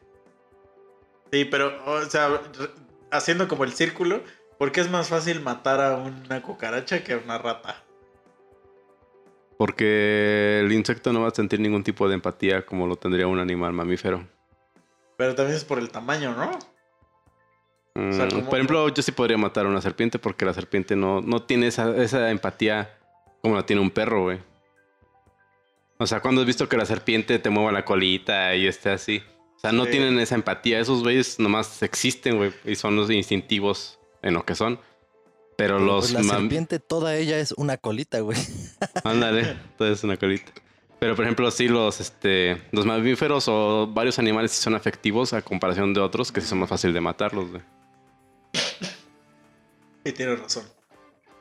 Sí, 1.32 1.44
pero, 1.46 1.82
o 1.86 2.04
sea, 2.04 2.40
haciendo 3.10 3.48
como 3.48 3.64
el 3.64 3.72
círculo, 3.72 4.22
¿por 4.58 4.70
qué 4.70 4.80
es 4.80 4.90
más 4.90 5.08
fácil 5.08 5.40
matar 5.40 5.80
a 5.80 5.96
una 5.96 6.42
cucaracha 6.42 7.02
que 7.02 7.14
a 7.14 7.18
una 7.18 7.38
rata? 7.38 7.82
Porque 9.56 10.60
el 10.64 10.72
insecto 10.72 11.12
no 11.12 11.22
va 11.22 11.28
a 11.28 11.34
sentir 11.34 11.60
ningún 11.60 11.84
tipo 11.84 12.08
de 12.08 12.14
empatía 12.14 12.66
como 12.66 12.86
lo 12.86 12.96
tendría 12.96 13.26
un 13.26 13.38
animal 13.38 13.72
mamífero. 13.72 14.26
Pero 15.16 15.34
también 15.34 15.56
es 15.56 15.64
por 15.64 15.78
el 15.78 15.90
tamaño, 15.90 16.34
¿no? 16.34 16.58
Mm, 17.94 18.12
sea, 18.12 18.28
¿cómo- 18.28 18.44
Por 18.48 18.54
ejemplo, 18.58 18.88
yo 18.88 19.02
sí 19.02 19.12
podría 19.12 19.36
matar 19.38 19.66
a 19.66 19.68
una 19.68 19.80
serpiente 19.80 20.18
porque 20.18 20.44
la 20.44 20.52
serpiente 20.54 20.96
no, 20.96 21.20
no 21.20 21.42
tiene 21.42 21.68
esa, 21.68 21.94
esa 22.02 22.30
empatía 22.30 22.98
como 23.42 23.54
la 23.56 23.66
tiene 23.66 23.82
un 23.82 23.90
perro, 23.90 24.22
güey. 24.24 24.38
O 25.98 26.06
sea, 26.06 26.20
cuando 26.20 26.40
has 26.40 26.46
visto 26.46 26.68
que 26.68 26.76
la 26.76 26.86
serpiente 26.86 27.38
te 27.38 27.50
mueva 27.50 27.70
la 27.72 27.84
colita 27.84 28.54
y 28.56 28.66
esté 28.66 28.90
así. 28.90 29.22
O 29.56 29.58
sea, 29.60 29.72
no 29.72 29.84
Sí. 29.84 29.92
tienen 29.92 30.18
esa 30.18 30.34
empatía. 30.34 30.80
Esos 30.80 31.02
güeyes 31.02 31.38
nomás 31.38 31.82
existen, 31.82 32.36
güey. 32.36 32.52
Y 32.64 32.74
son 32.74 32.96
los 32.96 33.10
instintivos 33.10 33.98
en 34.22 34.34
lo 34.34 34.44
que 34.44 34.54
son. 34.54 34.80
Pero 35.56 35.78
los... 35.78 36.10
pues 36.12 36.26
la 36.26 36.34
serpiente, 36.38 36.80
toda 36.80 37.16
ella 37.16 37.38
es 37.38 37.52
una 37.52 37.76
colita, 37.76 38.18
güey. 38.20 38.36
Ándale, 39.04 39.50
entonces 39.70 40.02
una 40.02 40.16
colita. 40.16 40.50
Pero 40.98 41.14
por 41.14 41.24
ejemplo, 41.24 41.48
sí, 41.52 41.68
los, 41.68 42.00
este, 42.00 42.60
los 42.72 42.86
mamíferos 42.86 43.44
o 43.46 43.86
varios 43.86 44.18
animales 44.18 44.50
sí 44.50 44.60
son 44.62 44.74
afectivos 44.74 45.32
a 45.32 45.42
comparación 45.42 45.94
de 45.94 46.00
otros 46.00 46.32
que 46.32 46.40
sí 46.40 46.48
son 46.48 46.58
más 46.58 46.68
fácil 46.68 46.92
de 46.92 47.00
matarlos, 47.00 47.50
güey. 47.50 47.62
Sí, 50.04 50.12
tienes 50.12 50.38
razón. 50.38 50.64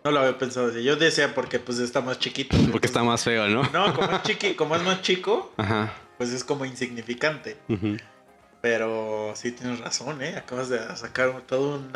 No 0.03 0.11
lo 0.11 0.19
había 0.19 0.37
pensado 0.37 0.67
así. 0.67 0.83
Yo 0.83 0.95
decía 0.95 1.33
porque 1.33 1.59
pues 1.59 1.79
está 1.79 2.01
más 2.01 2.19
chiquito. 2.19 2.57
Porque 2.71 2.87
está 2.87 3.03
más 3.03 3.23
feo, 3.23 3.47
¿no? 3.47 3.63
No, 3.71 3.93
como 3.93 4.11
es, 4.11 4.23
chiqui, 4.23 4.55
como 4.55 4.75
es 4.75 4.83
más 4.83 5.01
chico, 5.01 5.53
Ajá. 5.57 5.93
pues 6.17 6.31
es 6.31 6.43
como 6.43 6.65
insignificante. 6.65 7.57
Pero 8.61 9.33
sí 9.35 9.51
tienes 9.51 9.79
razón, 9.79 10.21
¿eh? 10.21 10.35
Acabas 10.37 10.69
de 10.69 10.79
sacar 10.95 11.41
todo 11.41 11.75
un, 11.75 11.91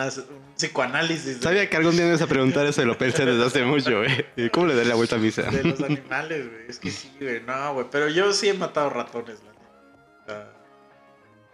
psicoanálisis 0.55 1.39
de, 1.39 1.41
Sabía 1.41 1.69
que 1.69 1.77
algún 1.77 1.93
día 1.93 2.03
me 2.03 2.09
ibas 2.09 2.21
a 2.21 2.27
preguntar 2.27 2.65
eso 2.65 2.81
y 2.81 2.85
lo 2.85 2.97
pensé 2.97 3.25
desde 3.25 3.45
hace 3.45 3.63
mucho. 3.63 4.03
¿Y 4.35 4.49
¿Cómo 4.49 4.67
le 4.67 4.75
daré 4.75 4.89
la 4.89 4.95
vuelta 4.95 5.15
a 5.15 5.19
misa? 5.19 5.43
de 5.43 5.63
los 5.63 5.81
animales, 5.81 6.49
güey. 6.49 6.65
Es 6.67 6.79
que 6.79 6.91
sí, 6.91 7.11
güey. 7.19 7.41
No, 7.41 7.73
güey. 7.73 7.87
Pero 7.89 8.09
yo 8.09 8.33
sí 8.33 8.49
he 8.49 8.53
matado 8.53 8.89
ratones, 8.89 9.39
la 9.43 10.33
neta. 10.33 10.53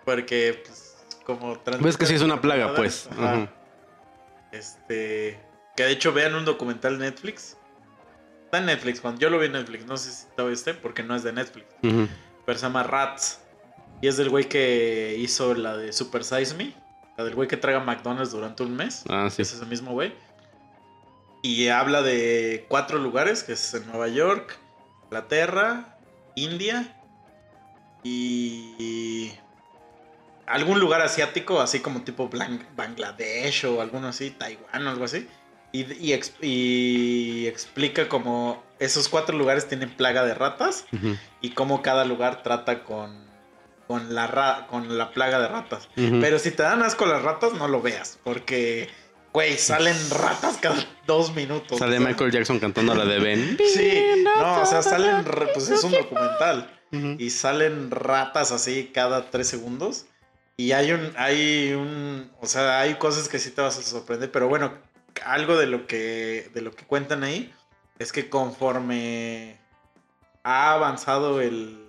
Porque, 0.04 0.62
pues, 0.66 0.98
como... 1.26 1.60
Ves 1.80 1.98
que 1.98 2.08
sí 2.08 2.16
es 2.16 2.22
una 2.22 2.42
plaga, 2.42 2.74
pues. 2.76 3.08
ajá. 3.12 3.50
Este... 4.54 5.40
Que 5.76 5.84
de 5.84 5.92
hecho 5.92 6.14
vean 6.14 6.36
un 6.36 6.46
documental 6.46 6.94
en 6.94 7.00
Netflix 7.00 7.58
Está 8.54 8.60
en 8.60 8.68
Netflix. 8.68 9.02
Cuando 9.02 9.20
yo 9.20 9.32
lo 9.32 9.40
vi 9.40 9.48
en 9.48 9.54
Netflix, 9.54 9.88
no 9.88 9.98
sé 9.98 10.12
si 10.12 10.28
todavía 10.36 10.54
esté 10.54 10.76
porque 10.76 11.02
no 11.02 11.16
es 11.16 11.24
de 11.24 11.34
Netflix. 11.34 11.66
Pero 11.82 12.60
se 12.60 12.64
llama 12.64 12.84
Rats. 12.84 13.40
Y 14.00 14.08
es 14.08 14.16
del 14.16 14.30
güey 14.30 14.48
que 14.48 15.16
hizo 15.18 15.56
la 15.56 15.76
de 15.76 15.92
Super 15.92 16.24
Size 16.24 16.54
Me. 16.54 16.72
La 17.18 17.24
del 17.24 17.34
güey 17.34 17.48
que 17.48 17.58
traga 17.58 17.80
McDonald's 17.80 18.32
durante 18.32 18.62
un 18.62 18.76
mes. 18.76 19.06
Ah, 19.10 19.28
sí. 19.32 19.42
Es 19.42 19.56
ese 19.56 19.66
mismo 19.66 19.94
güey. 19.94 20.14
Y 21.42 21.70
habla 21.70 22.04
de 22.04 22.68
cuatro 22.70 23.00
lugares, 23.00 23.42
que 23.42 23.54
es 23.54 23.74
en 23.74 23.88
Nueva 23.88 24.08
York, 24.08 24.56
Inglaterra, 25.06 25.98
India 26.36 26.96
y 28.04 29.32
algún 30.46 30.80
lugar 30.80 31.02
asiático, 31.02 31.62
así 31.62 31.80
como 31.80 32.02
tipo 32.04 32.30
Bangladesh 32.76 33.66
o 33.66 33.82
alguno 33.82 34.08
así, 34.08 34.32
Taiwán 34.32 34.86
o 34.88 34.90
algo 34.90 35.06
así. 35.06 35.28
Y, 35.72 35.92
y 35.94 36.14
ex- 36.14 36.34
y 36.42 37.48
explica 37.48 38.08
como 38.08 38.64
esos 38.80 39.10
cuatro 39.10 39.38
lugares 39.38 39.68
tienen 39.68 39.90
plaga 39.90 40.24
de 40.24 40.34
ratas 40.36 40.86
y 41.42 41.52
cómo 41.52 41.82
cada 41.82 42.06
lugar 42.06 42.44
trata 42.44 42.84
con, 42.84 43.26
con, 43.88 44.14
la, 44.14 44.28
ra- 44.28 44.68
con 44.70 44.98
la 44.98 45.12
plaga 45.12 45.40
de 45.40 45.48
ratas. 45.48 45.90
Pero 45.96 46.38
si 46.38 46.52
te 46.52 46.62
dan 46.64 46.84
asco 46.84 47.06
las 47.06 47.22
ratas, 47.24 47.54
no 47.54 47.68
lo 47.68 47.82
veas. 47.82 48.20
Porque, 48.24 48.88
güey, 49.32 49.58
salen 49.58 49.98
ratas 50.12 50.58
cada 50.62 50.76
dos 51.08 51.34
minutos. 51.34 51.80
Sale 51.80 51.98
o 51.98 52.00
sea. 52.00 52.08
Michael 52.08 52.32
Jackson 52.32 52.60
cantando 52.60 52.94
la 52.94 53.06
de 53.06 53.20
Ben. 53.20 53.58
Sí, 53.74 54.24
no, 54.24 54.62
o 54.62 54.66
sea, 54.68 54.84
salen. 54.84 55.26
Pues 55.56 55.70
es 55.70 55.84
un 55.84 55.92
documental. 55.92 56.70
Y 57.18 57.32
salen 57.32 57.90
ratas 57.90 58.52
así 58.52 58.92
cada 58.94 59.32
tres 59.32 59.48
segundos. 59.48 60.06
Y 60.58 60.72
hay 60.74 60.92
un. 60.92 61.14
Hay 61.18 61.74
un. 61.74 62.32
O 62.40 62.46
sea, 62.46 62.80
hay 62.82 62.96
cosas 62.96 63.28
que 63.30 63.40
sí 63.40 63.52
te 63.52 63.62
vas 63.62 63.78
a 63.78 63.82
sorprender. 63.82 64.32
Pero 64.32 64.48
bueno, 64.48 64.74
algo 65.26 65.58
de 65.58 65.68
lo 65.68 65.88
que. 65.88 66.50
De 66.54 66.62
lo 66.62 66.72
que 66.72 66.86
cuentan 66.86 67.24
ahí. 67.24 67.54
Es 68.00 68.12
que 68.12 68.30
conforme 68.30 69.60
ha 70.44 70.74
avanzado 70.74 71.42
el, 71.42 71.80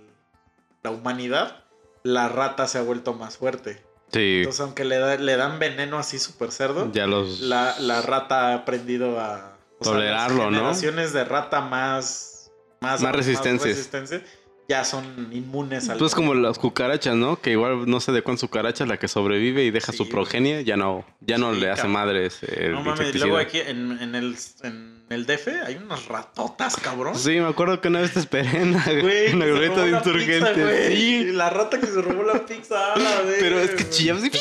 la 0.83 0.91
humanidad, 0.91 1.63
la 2.03 2.29
rata 2.29 2.67
se 2.67 2.77
ha 2.77 2.81
vuelto 2.83 3.13
más 3.13 3.37
fuerte. 3.37 3.83
Sí. 4.13 4.37
Entonces, 4.39 4.61
aunque 4.61 4.85
le, 4.85 4.97
da- 4.97 5.17
le 5.17 5.35
dan 5.35 5.57
veneno 5.59 5.97
así 5.97 6.19
súper 6.19 6.51
cerdo, 6.51 6.91
Ya 6.91 7.07
los. 7.07 7.41
la, 7.41 7.75
la 7.79 8.01
rata 8.01 8.49
ha 8.49 8.53
aprendido 8.53 9.19
a 9.19 9.57
o 9.79 9.83
sea, 9.83 9.93
Tolerarlo, 9.93 10.43
las 10.43 10.51
¿no? 10.51 10.57
generaciones 10.57 11.11
de 11.13 11.25
rata 11.25 11.59
más 11.61 12.51
más, 12.81 13.01
Más 13.01 13.15
resistencias. 13.15 13.63
resistencia 13.75 14.21
ya 14.67 14.83
son 14.83 15.29
inmunes 15.31 15.89
al 15.89 15.97
Pues 15.99 16.15
como 16.15 16.33
las 16.33 16.57
cucarachas, 16.57 17.15
¿no? 17.15 17.39
Que 17.39 17.51
igual 17.51 17.87
no 17.89 17.99
sé 17.99 18.11
de 18.11 18.21
cuántas 18.23 18.41
cucarachas 18.49 18.87
la 18.87 18.97
que 18.97 19.07
sobrevive 19.07 19.63
y 19.63 19.71
deja 19.71 19.91
Sí, 19.91 19.97
su 19.99 20.03
güey. 20.05 20.11
progenie, 20.13 20.63
ya 20.63 20.75
no, 20.75 21.05
ya 21.21 21.37
no 21.37 21.53
Sí, 21.53 21.59
le 21.61 21.69
hace 21.69 21.81
cabrón. 21.83 21.93
madres 21.93 22.39
el 22.43 22.71
no 22.73 22.81
mames, 22.81 23.15
luego 23.15 23.37
aquí 23.37 23.59
en, 23.59 23.99
en 24.01 24.15
el 24.15 24.35
en 24.63 24.95
el 25.11 25.27
DF 25.27 25.49
hay 25.67 25.75
unas 25.75 26.07
ratotas, 26.07 26.77
cabrón. 26.77 27.15
Sí, 27.15 27.39
me 27.39 27.47
acuerdo 27.47 27.79
que 27.79 27.89
una 27.89 28.01
vez 28.01 28.13
te 28.13 28.19
esperé 28.19 28.57
en 28.59 28.73
la, 28.73 28.83
Güey, 28.85 29.27
en 29.27 29.37
la 29.39 29.45
glorieta 29.45 29.83
de 29.83 29.91
insurgentes. 29.91 30.57
güey. 30.59 30.95
sí. 30.97 31.23
La 31.25 31.51
rata 31.51 31.79
que 31.79 31.85
se 31.85 32.01
robó 32.01 32.23
la 32.23 32.43
pizza, 32.43 32.93
a 32.93 32.97
la 32.97 33.21
vez. 33.21 33.37
Pero 33.39 33.59
es 33.59 33.69
que 33.71 33.87
chillaba 33.87 34.19
así. 34.19 34.31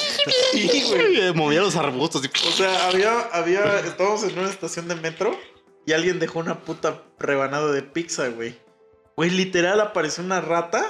Sí, 0.53 0.85
güey. 0.89 1.35
Movía 1.35 1.61
los 1.61 1.77
arbustos. 1.77 2.25
y- 2.25 2.49
O 2.49 2.53
sea, 2.53 2.89
había, 2.89 3.13
había, 3.33 3.81
estábamos 3.81 4.23
en 4.25 4.39
una 4.39 4.49
estación 4.49 4.89
de 4.89 4.95
metro 4.95 5.39
y 5.85 5.93
alguien 5.93 6.19
dejó 6.19 6.39
una 6.39 6.61
puta 6.61 7.03
rebanada 7.19 7.71
de 7.71 7.83
pizza, 7.83 8.29
güey. 8.29 8.57
Güey, 9.17 9.31
literal 9.31 9.81
apareció 9.81 10.25
una 10.25 10.41
rata, 10.41 10.85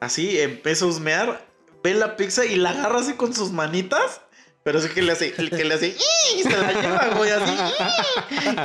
así, 0.00 0.40
empezó 0.40 0.86
a 0.86 0.88
husmear, 0.88 1.46
ve 1.82 1.94
la 1.94 2.16
pizza 2.16 2.44
y 2.44 2.56
la 2.56 2.70
agarra 2.70 3.00
así 3.00 3.14
con 3.14 3.34
sus 3.34 3.52
manitas, 3.52 4.22
pero 4.62 4.80
sí 4.80 4.88
que 4.88 5.02
le 5.02 5.12
hace, 5.12 5.34
el 5.36 5.50
que 5.50 5.64
le 5.64 5.74
hace, 5.74 5.94
y 6.36 6.42
se 6.42 6.56
la 6.56 6.72
lleva, 6.72 7.08
güey, 7.16 7.30
así, 7.30 7.52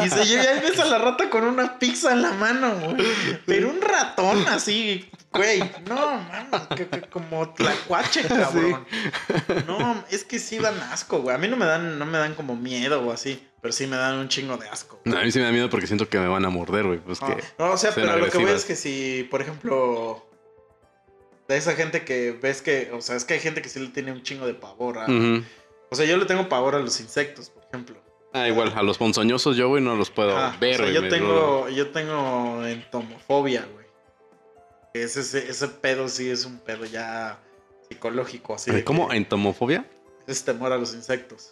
y 0.05 0.09
se 0.09 0.25
lleva, 0.25 0.53
y 0.53 0.59
ves 0.61 0.79
a 0.79 0.85
la 0.85 0.97
rata 0.97 1.29
con 1.29 1.43
una 1.43 1.77
pizza 1.77 2.13
en 2.13 2.21
la 2.21 2.31
mano, 2.31 2.73
güey. 2.79 3.05
Pero 3.45 3.69
un 3.69 3.81
ratón 3.81 4.47
así, 4.47 5.11
güey, 5.31 5.59
no, 5.87 5.95
mames, 6.17 6.67
que, 6.75 6.87
que 6.87 7.01
como 7.01 7.53
tlacuache, 7.53 8.23
cabrón. 8.27 8.85
No, 9.67 10.03
es 10.09 10.23
que 10.23 10.39
sí 10.39 10.57
dan 10.57 10.79
asco, 10.91 11.19
güey. 11.21 11.35
A 11.35 11.39
mí 11.39 11.47
no 11.47 11.55
me 11.57 11.65
dan, 11.65 11.99
no 11.99 12.05
me 12.05 12.17
dan 12.17 12.33
como 12.35 12.55
miedo 12.55 13.01
o 13.01 13.11
así, 13.11 13.45
pero 13.61 13.71
sí 13.71 13.87
me 13.87 13.95
dan 13.97 14.15
un 14.15 14.27
chingo 14.27 14.57
de 14.57 14.67
asco. 14.69 14.99
No, 15.05 15.17
a 15.17 15.23
mí 15.23 15.31
sí 15.31 15.39
me 15.39 15.45
da 15.45 15.51
miedo 15.51 15.69
porque 15.69 15.87
siento 15.87 16.09
que 16.09 16.19
me 16.19 16.27
van 16.27 16.45
a 16.45 16.49
morder, 16.49 16.85
güey. 16.85 16.99
Pues 16.99 17.21
No, 17.21 17.27
que. 17.27 17.43
no, 17.57 17.71
o 17.71 17.77
sea, 17.77 17.91
pero 17.93 18.17
lo 18.17 18.29
que 18.29 18.37
voy 18.37 18.51
es 18.51 18.65
que 18.65 18.75
si, 18.75 19.27
por 19.29 19.41
ejemplo, 19.41 20.25
de 21.47 21.57
esa 21.57 21.73
gente 21.73 22.03
que 22.05 22.31
ves 22.31 22.61
que, 22.61 22.91
o 22.93 23.01
sea, 23.01 23.15
es 23.15 23.25
que 23.25 23.35
hay 23.35 23.39
gente 23.39 23.61
que 23.61 23.69
sí 23.69 23.79
le 23.79 23.87
tiene 23.89 24.11
un 24.11 24.23
chingo 24.23 24.45
de 24.45 24.53
pavor. 24.53 24.99
a-. 24.99 25.07
O 25.91 25.95
sea, 25.95 26.05
yo 26.05 26.17
le 26.17 26.25
tengo 26.25 26.47
pavor 26.49 26.75
a 26.75 26.79
los 26.79 26.99
insectos, 26.99 27.49
por 27.49 27.63
ejemplo. 27.63 27.99
Ah, 28.31 28.47
igual, 28.47 28.71
a 28.75 28.83
los 28.83 28.99
ponzoñosos 28.99 29.57
yo, 29.57 29.69
güey, 29.69 29.81
no 29.81 29.95
los 29.95 30.11
puedo 30.11 30.37
Ajá, 30.37 30.55
ver, 30.59 30.79
o 30.79 30.83
sea, 30.85 30.93
yo 30.93 31.07
tengo, 31.09 31.67
yo 31.69 31.87
tengo 31.89 32.63
entomofobia, 32.63 33.67
güey. 33.73 33.78
Ese, 34.93 35.19
ese, 35.49 35.67
pedo 35.67 36.07
sí 36.09 36.29
es 36.29 36.45
un 36.45 36.57
pedo 36.59 36.85
ya 36.85 37.39
psicológico, 37.87 38.55
así. 38.55 38.71
de 38.71 38.83
¿Cómo? 38.83 39.11
¿Entomofobia? 39.13 39.85
Es 40.27 40.43
temor 40.43 40.71
a 40.73 40.77
los 40.77 40.93
insectos. 40.93 41.51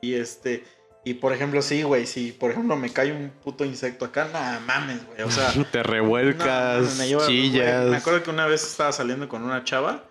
Y 0.00 0.14
este, 0.14 0.64
y 1.04 1.14
por 1.14 1.32
ejemplo, 1.32 1.62
sí, 1.62 1.82
güey, 1.82 2.06
si 2.06 2.32
por 2.32 2.50
ejemplo 2.52 2.76
me 2.76 2.92
cae 2.92 3.12
un 3.12 3.30
puto 3.30 3.64
insecto 3.64 4.04
acá, 4.04 4.28
nada 4.32 4.60
mames, 4.60 5.04
güey. 5.06 5.22
O 5.22 5.30
sea, 5.30 5.52
Te 5.72 5.78
no, 5.78 5.84
revuelcas, 5.84 6.96
me 6.98 7.08
lleva- 7.08 7.26
chillas. 7.26 7.78
güey, 7.80 7.90
me 7.90 7.96
acuerdo 7.96 8.22
que 8.22 8.30
una 8.30 8.46
vez 8.46 8.62
estaba 8.64 8.92
saliendo 8.92 9.28
con 9.28 9.42
una 9.44 9.64
chava 9.64 10.04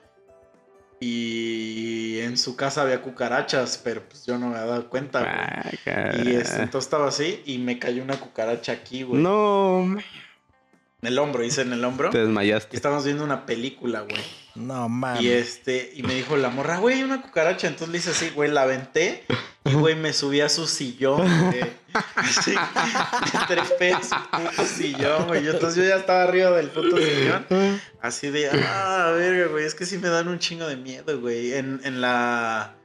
y 1.00 2.20
en 2.20 2.38
su 2.38 2.56
casa 2.56 2.84
había 2.84 3.02
cucarachas, 3.02 3.80
pero 3.84 4.04
pues 4.08 4.26
yo 4.26 4.38
no 4.38 4.50
me 4.50 4.58
había 4.58 4.70
dado 4.72 4.90
cuenta, 4.90 5.20
güey. 5.20 5.78
Guácala. 5.86 6.24
Y 6.24 6.36
este, 6.36 6.62
entonces 6.62 6.86
estaba 6.88 7.08
así 7.08 7.42
y 7.46 7.58
me 7.58 7.80
cayó 7.80 8.04
una 8.04 8.20
cucaracha 8.20 8.72
aquí, 8.74 9.04
güey. 9.04 9.22
No, 9.22 9.98
En 11.02 11.08
el 11.08 11.18
hombro, 11.20 11.44
hice 11.44 11.62
en 11.62 11.74
el 11.74 11.84
hombro. 11.84 12.12
te 12.12 12.20
Y 12.20 12.22
desmayaste. 12.22 12.76
estábamos 12.76 13.06
viendo 13.06 13.24
una 13.24 13.46
película, 13.46 14.02
güey. 14.02 14.22
No 14.54 14.88
mames. 14.90 15.22
Y 15.22 15.32
este, 15.32 15.92
y 15.96 16.04
me 16.04 16.14
dijo 16.14 16.36
la 16.38 16.50
morra, 16.50 16.78
güey, 16.78 16.98
hay 16.98 17.04
una 17.04 17.22
cucaracha. 17.22 17.68
Entonces 17.68 17.90
le 17.90 17.98
hice 17.98 18.12
así, 18.12 18.30
güey, 18.36 18.52
la 18.52 18.64
aventé. 18.64 19.24
Y 19.66 19.74
güey, 19.74 19.96
me 19.96 20.14
subí 20.14 20.42
a 20.42 20.50
su 20.50 20.68
sillón, 20.68 21.22
güey. 21.50 21.64
Así, 22.16 22.52
me 22.52 23.46
trepé 23.48 23.96
su 24.04 24.16
puto 24.32 24.66
sillón, 24.66 25.28
güey. 25.28 25.48
Entonces 25.48 25.76
yo 25.84 25.90
ya 25.90 25.96
estaba 25.96 26.24
arriba 26.24 26.52
del 26.52 26.70
puto 26.70 26.98
sillón. 26.98 27.46
Así 28.02 28.30
de, 28.30 28.50
ah, 28.50 29.12
verga, 29.16 29.48
güey. 29.52 29.66
Es 29.66 29.74
que 29.76 29.86
sí 29.86 29.98
me 29.98 30.10
dan 30.10 30.28
un 30.28 30.38
chingo 30.40 30.68
de 30.68 30.78
miedo, 30.78 31.20
güey. 31.20 31.54
En, 31.54 31.82
en 31.84 32.02
la. 32.02 32.76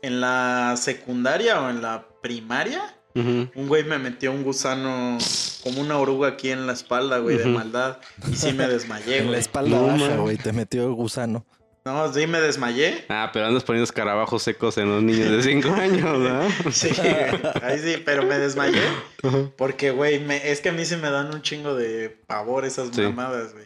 En 0.00 0.20
la 0.20 0.74
secundaria 0.76 1.60
o 1.60 1.70
en 1.70 1.80
la 1.80 2.06
primaria, 2.22 2.96
Un 3.14 3.50
güey 3.68 3.84
me 3.84 3.98
metió 3.98 4.32
un 4.32 4.42
gusano 4.42 5.18
como 5.62 5.80
una 5.80 5.98
oruga 5.98 6.28
aquí 6.28 6.50
en 6.50 6.66
la 6.66 6.72
espalda, 6.72 7.18
güey, 7.18 7.36
de 7.36 7.46
maldad. 7.46 7.98
Y 8.30 8.34
sí 8.36 8.52
me 8.52 8.66
desmayé, 8.68 9.18
En 9.18 9.24
la 9.24 9.28
güey. 9.30 9.40
espalda 9.40 9.76
No, 9.78 9.86
baja, 9.86 10.16
güey. 10.16 10.36
Te 10.36 10.52
metió 10.52 10.92
gusano. 10.94 11.44
No, 11.84 12.12
sí 12.12 12.28
me 12.28 12.40
desmayé. 12.40 13.04
Ah, 13.08 13.30
pero 13.32 13.46
andas 13.46 13.64
poniendo 13.64 13.82
escarabajos 13.84 14.44
secos 14.44 14.78
en 14.78 14.88
los 14.88 15.02
niños 15.02 15.30
de 15.30 15.42
5 15.62 15.68
años, 15.74 16.16
¿no? 16.18 16.70
Sí, 16.70 16.90
ahí 17.60 17.78
sí, 17.80 18.00
pero 18.04 18.22
me 18.22 18.38
desmayé. 18.38 18.80
Porque, 19.56 19.90
güey, 19.90 20.20
me- 20.20 20.50
es 20.50 20.60
que 20.60 20.68
a 20.68 20.72
mí 20.72 20.84
sí 20.84 20.94
me 20.96 21.10
dan 21.10 21.34
un 21.34 21.42
chingo 21.42 21.74
de 21.74 22.16
pavor 22.28 22.64
esas 22.64 22.90
Sí. 22.94 23.02
mamadas, 23.02 23.52
güey. 23.52 23.64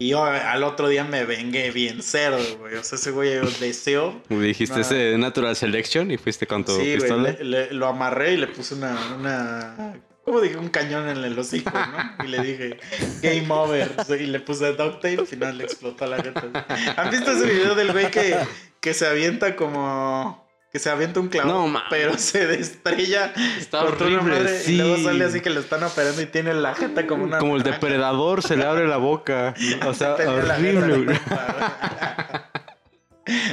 Y 0.00 0.08
yo 0.10 0.22
al 0.24 0.62
otro 0.62 0.88
día 0.88 1.02
me 1.04 1.24
vengué 1.24 1.70
bien 1.72 2.02
cerdo, 2.02 2.38
güey. 2.58 2.74
O 2.76 2.84
sea, 2.84 2.96
ese 2.96 3.10
güey 3.10 3.30
deseo. 3.58 4.22
Dijiste 4.28 4.76
No. 4.76 4.80
ese 4.80 5.18
Natural 5.18 5.56
Selection 5.56 6.10
y 6.10 6.18
fuiste 6.18 6.46
con 6.46 6.64
tu 6.64 6.72
Sí, 6.72 6.78
güey, 6.82 6.94
pistola. 6.98 7.30
le- 7.32 7.44
le- 7.44 7.72
lo 7.72 7.86
amarré 7.88 8.34
y 8.34 8.36
le 8.36 8.46
puse 8.46 8.74
una, 8.74 8.96
una. 9.18 9.96
¿Cómo 10.24 10.40
dije? 10.40 10.56
Un 10.58 10.68
cañón 10.68 11.08
en 11.08 11.24
el 11.24 11.36
hocico, 11.38 11.70
¿no? 11.72 12.24
Y 12.24 12.28
le 12.28 12.42
dije, 12.42 12.76
game 13.22 13.46
over. 13.50 13.90
Y 14.20 14.26
le 14.26 14.40
puse 14.40 14.66
duct 14.74 14.96
tape 14.96 15.14
y 15.14 15.18
al 15.18 15.26
final 15.26 15.58
le 15.58 15.64
explotó 15.64 16.06
la 16.06 16.22
jeta. 16.22 16.66
¿Han 16.96 17.10
visto 17.10 17.30
ese 17.32 17.46
video 17.46 17.74
del 17.74 17.90
güey 17.92 18.10
que, 18.10 18.36
que 18.80 18.94
se 18.94 19.06
avienta 19.06 19.56
como. 19.56 20.47
Que 20.78 20.82
se 20.84 20.90
avienta 20.90 21.18
un 21.18 21.28
clavo, 21.28 21.68
No, 21.68 21.82
pero 21.90 22.16
se 22.16 22.54
estrella 22.54 23.32
Está 23.58 23.84
contra 23.84 24.06
una 24.06 24.18
horrible, 24.18 24.38
madre 24.38 24.60
sí. 24.60 24.74
Y 24.74 24.76
luego 24.76 24.96
sale 24.98 25.24
así 25.24 25.40
que 25.40 25.50
lo 25.50 25.58
están 25.58 25.82
operando 25.82 26.22
y 26.22 26.26
tiene 26.26 26.54
la 26.54 26.74
jeta 26.74 27.04
como 27.06 27.24
una. 27.24 27.38
Como 27.38 27.56
el 27.56 27.64
depredador, 27.64 28.44
se 28.44 28.56
le 28.56 28.64
abre 28.64 28.86
la 28.86 28.96
boca. 28.96 29.54
O 29.86 29.94
sea, 29.94 30.14
horrible. 30.14 31.20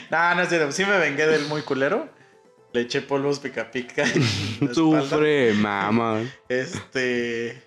No, 0.10 0.36
no 0.36 0.42
es 0.44 0.50
cierto. 0.50 0.72
Sí 0.72 0.86
me 0.86 0.98
vengué 0.98 1.28
del 1.28 1.48
muy 1.48 1.62
culero. 1.62 2.08
Le 2.72 2.82
eché 2.82 3.02
polvos 3.02 3.40
pica 3.40 3.72
pica. 3.72 4.06
Sufre, 4.74 5.54
mamá. 5.54 6.22
Este. 6.48 7.62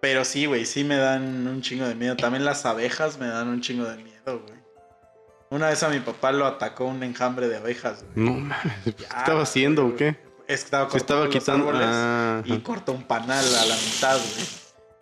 Pero 0.00 0.24
sí, 0.24 0.46
güey, 0.46 0.66
sí 0.66 0.84
me 0.84 0.96
dan 0.96 1.48
un 1.48 1.60
chingo 1.60 1.88
de 1.88 1.96
miedo. 1.96 2.16
También 2.16 2.44
las 2.44 2.64
abejas 2.66 3.18
me 3.18 3.26
dan 3.26 3.48
un 3.48 3.60
chingo 3.62 3.84
de 3.84 3.96
miedo, 3.96 4.40
güey. 4.46 4.49
Una 5.50 5.68
vez 5.68 5.82
a 5.82 5.88
mi 5.88 5.98
papá 6.00 6.30
lo 6.32 6.46
atacó 6.46 6.84
un 6.86 7.02
enjambre 7.02 7.48
de 7.48 7.56
abejas, 7.56 8.04
güey. 8.14 8.26
No 8.26 8.34
mames. 8.34 8.72
¿Qué 8.84 8.94
Ya, 9.02 9.08
estaba 9.18 9.42
haciendo 9.42 9.86
o 9.86 9.96
qué? 9.96 10.08
Es 10.46 10.60
que 10.60 10.64
estaba 10.64 10.88
estaba 10.96 11.24
los 11.26 11.34
quitando. 11.34 11.68
árboles 11.68 11.88
Ah, 11.90 12.42
y 12.44 12.58
cortó 12.58 12.92
un 12.92 13.02
panal 13.04 13.44
a 13.44 13.64
la 13.66 13.74
mitad, 13.74 14.16
güey. 14.16 14.46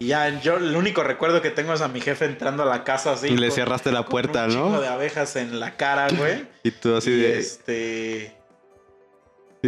Y 0.01 0.07
ya, 0.09 0.41
yo 0.41 0.57
el 0.59 0.77
único 0.77 1.03
recuerdo 1.03 1.43
que 1.43 1.51
tengo 1.51 1.73
es 1.75 1.81
a 1.81 1.89
mi 1.89 2.01
jefe 2.01 2.25
entrando 2.25 2.63
a 2.63 2.67
la 2.67 2.85
casa 2.85 3.13
así. 3.13 3.29
y 3.29 3.37
le 3.37 3.49
con- 3.49 3.57
cerraste 3.57 3.91
la 3.93 4.03
con 4.03 4.11
puerta, 4.11 4.45
un 4.45 4.51
chingo 4.51 4.71
¿no? 4.71 4.81
de 4.81 4.89
abejas 4.89 5.37
en 5.37 5.59
la 5.61 5.77
cara, 5.77 6.09
güey. 6.11 6.47
Y 6.63 6.71
tú 6.71 6.97
así 6.97 7.11
y 7.11 7.17
de. 7.21 7.39
este. 7.39 8.38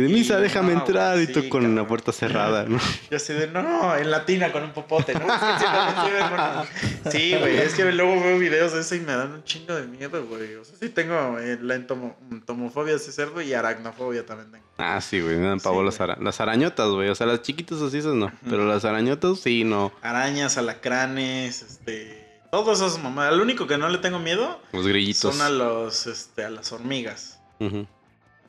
Sí, 0.01 0.07
Y 0.07 0.13
de 0.13 0.19
misa, 0.19 0.37
déjame 0.39 0.75
no, 0.75 0.81
entrar. 0.81 1.19
y 1.21 1.27
tú 1.27 1.41
sí, 1.43 1.49
con 1.49 1.75
la 1.75 1.87
puerta 1.87 2.13
cerrada, 2.13 2.65
¿no? 2.65 2.79
Yo 3.11 3.17
así 3.17 3.33
de, 3.33 3.47
no, 3.49 3.97
en 3.97 4.11
latina 4.11 4.51
con 4.53 4.63
un 4.65 4.73
popote, 4.73 5.15
¿no? 5.15 5.21
Es 5.35 5.41
que 5.41 7.11
sí, 7.11 7.11
sí. 7.11 7.19
Sí, 7.33 7.37
güey, 7.39 7.57
es 7.59 7.75
que 7.75 7.91
luego 7.93 8.21
veo 8.21 8.39
videos 8.39 8.73
de 8.73 8.81
eso 8.81 8.95
y 8.95 9.01
me 9.01 9.13
dan 9.13 9.33
un 9.33 9.45
chingo 9.45 9.75
de 9.75 9.87
miedo, 9.87 10.25
güey. 10.27 10.55
O 10.57 10.65
sea, 10.65 10.77
sí 10.79 10.89
tengo 10.89 11.39
eh, 11.39 11.59
la 11.61 11.77
entomo- 11.77 12.17
entomofobia 12.31 12.93
de 12.95 12.99
cerdo 12.99 13.41
y 13.43 13.53
aracnofobia 13.55 14.25
también 14.27 14.51
tengo. 14.53 14.65
Ah, 14.79 15.01
sí, 15.01 15.21
güey. 15.21 15.37
Me 15.37 15.47
dan 15.47 15.61
Sí, 15.61 15.65
pavor 15.65 15.85
las, 15.85 15.99
güey. 15.99 16.11
ara- 16.11 16.19
las 16.23 16.41
arañotas, 16.41 16.89
güey. 16.91 17.09
O 17.09 17.15
sea, 17.15 17.27
las 17.27 17.43
chiquitas 17.43 17.81
así, 17.83 17.99
esas 17.99 18.15
no. 18.15 18.33
Pero 18.49 18.67
las 18.67 18.85
arañotas 18.85 19.41
sí, 19.41 19.65
no. 19.65 19.93
Arañas, 20.03 20.57
alacranes, 20.59 21.63
este... 21.63 22.29
Todos 22.51 22.79
esos 22.81 23.01
mamadas. 23.01 23.35
Lo 23.35 23.43
único 23.45 23.67
que 23.69 23.79
no 23.79 23.89
le 23.89 23.99
tengo 23.99 24.19
miedo 24.19 24.61
Los 24.73 24.87
grillitos. 24.87 25.35
son 25.37 25.41
a 25.41 25.49
los, 25.51 26.07
este, 26.09 26.45
a 26.45 26.51
las 26.51 26.73
hormigas. 26.73 27.39
Ujú. 27.61 27.87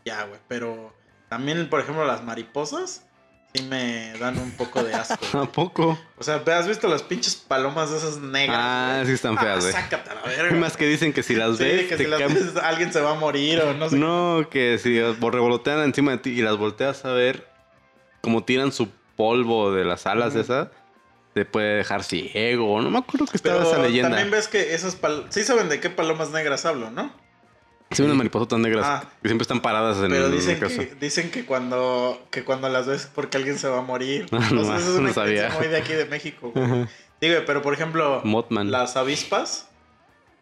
Ya, 0.05 0.23
güey, 0.23 0.39
pero 0.47 0.93
también, 1.31 1.69
por 1.69 1.79
ejemplo, 1.79 2.03
las 2.05 2.23
mariposas 2.25 3.05
sí 3.53 3.63
me 3.63 4.11
dan 4.19 4.37
un 4.37 4.51
poco 4.51 4.83
de 4.83 4.93
asco. 4.93 5.15
güey. 5.33 5.43
¿A 5.45 5.49
poco? 5.49 5.97
O 6.17 6.23
sea, 6.25 6.43
¿has 6.45 6.67
visto 6.67 6.89
las 6.89 7.03
pinches 7.03 7.35
palomas 7.35 7.89
de 7.89 7.97
esas 7.99 8.17
negras? 8.17 8.57
Ah, 8.59 8.91
güey? 8.97 9.07
sí 9.07 9.13
están 9.13 9.37
feas, 9.37 9.55
Ah, 9.55 9.59
güey. 9.61 9.71
sácate 9.71 10.09
a 10.09 10.15
la 10.15 10.21
verga. 10.23 10.55
Más 10.59 10.75
que 10.75 10.85
dicen 10.85 11.13
que 11.13 11.23
si 11.23 11.33
las 11.35 11.57
Sí, 11.57 11.63
ves, 11.63 11.87
que 11.87 11.95
te 11.95 12.03
si 12.03 12.09
las 12.09 12.19
ves, 12.19 12.57
alguien 12.61 12.91
se 12.91 12.99
va 12.99 13.11
a 13.11 13.15
morir 13.15 13.61
o 13.61 13.73
no 13.73 13.89
sé. 13.89 13.95
No, 13.95 14.45
que 14.51 14.77
si 14.77 14.99
revolotean 15.01 15.79
encima 15.83 16.11
de 16.11 16.17
ti 16.17 16.29
y 16.31 16.41
las 16.41 16.57
volteas 16.57 17.05
a 17.05 17.13
ver 17.13 17.47
como 18.19 18.43
tiran 18.43 18.73
su 18.73 18.89
polvo 19.15 19.71
de 19.71 19.85
las 19.85 20.05
alas 20.07 20.31
Ujú. 20.33 20.41
esa, 20.41 20.71
te 21.33 21.45
puede 21.45 21.77
dejar 21.77 22.03
ciego. 22.03 22.81
No 22.81 22.89
me 22.89 22.97
acuerdo 22.97 23.25
que 23.25 23.39
Pero 23.39 23.55
estaba 23.61 23.71
esa 23.71 23.81
leyenda. 23.81 24.09
también 24.09 24.31
ves 24.31 24.49
que 24.49 24.73
esas 24.75 24.95
palomas... 24.97 25.33
Sí 25.33 25.43
saben 25.43 25.69
de 25.69 25.79
qué 25.79 25.89
palomas 25.89 26.29
negras 26.31 26.65
hablo, 26.65 26.91
¿no? 26.91 27.09
Sí, 27.91 28.03
unas 28.03 28.15
mariposotas 28.15 28.59
negras 28.59 28.85
Ah. 28.87 29.03
que 29.21 29.27
siempre 29.27 29.43
están 29.43 29.59
paradas 29.61 29.97
en 29.97 30.11
Pero 30.11 30.27
el 30.27 30.31
dicen 30.31 30.59
que, 30.59 30.95
dicen 30.99 31.29
que 31.31 31.45
cuando 31.45 32.25
que 32.31 32.43
cuando 32.43 32.69
las 32.69 32.87
ves 32.87 33.09
porque 33.13 33.37
alguien 33.37 33.57
se 33.59 33.67
va 33.67 33.79
a 33.79 33.81
morir. 33.81 34.27
No, 34.51 34.61
eso 34.61 34.75
es 34.75 34.83
una 34.97 35.09
no 35.09 35.13
sabía. 35.13 35.49
muy 35.57 35.67
de 35.67 35.77
aquí 35.77 35.93
de 35.93 36.05
México. 36.05 36.51
güey. 36.55 36.87
Güey, 37.21 37.45
pero 37.45 37.61
por 37.61 37.73
ejemplo, 37.73 38.21
las 38.63 38.97
avispas, 38.97 39.67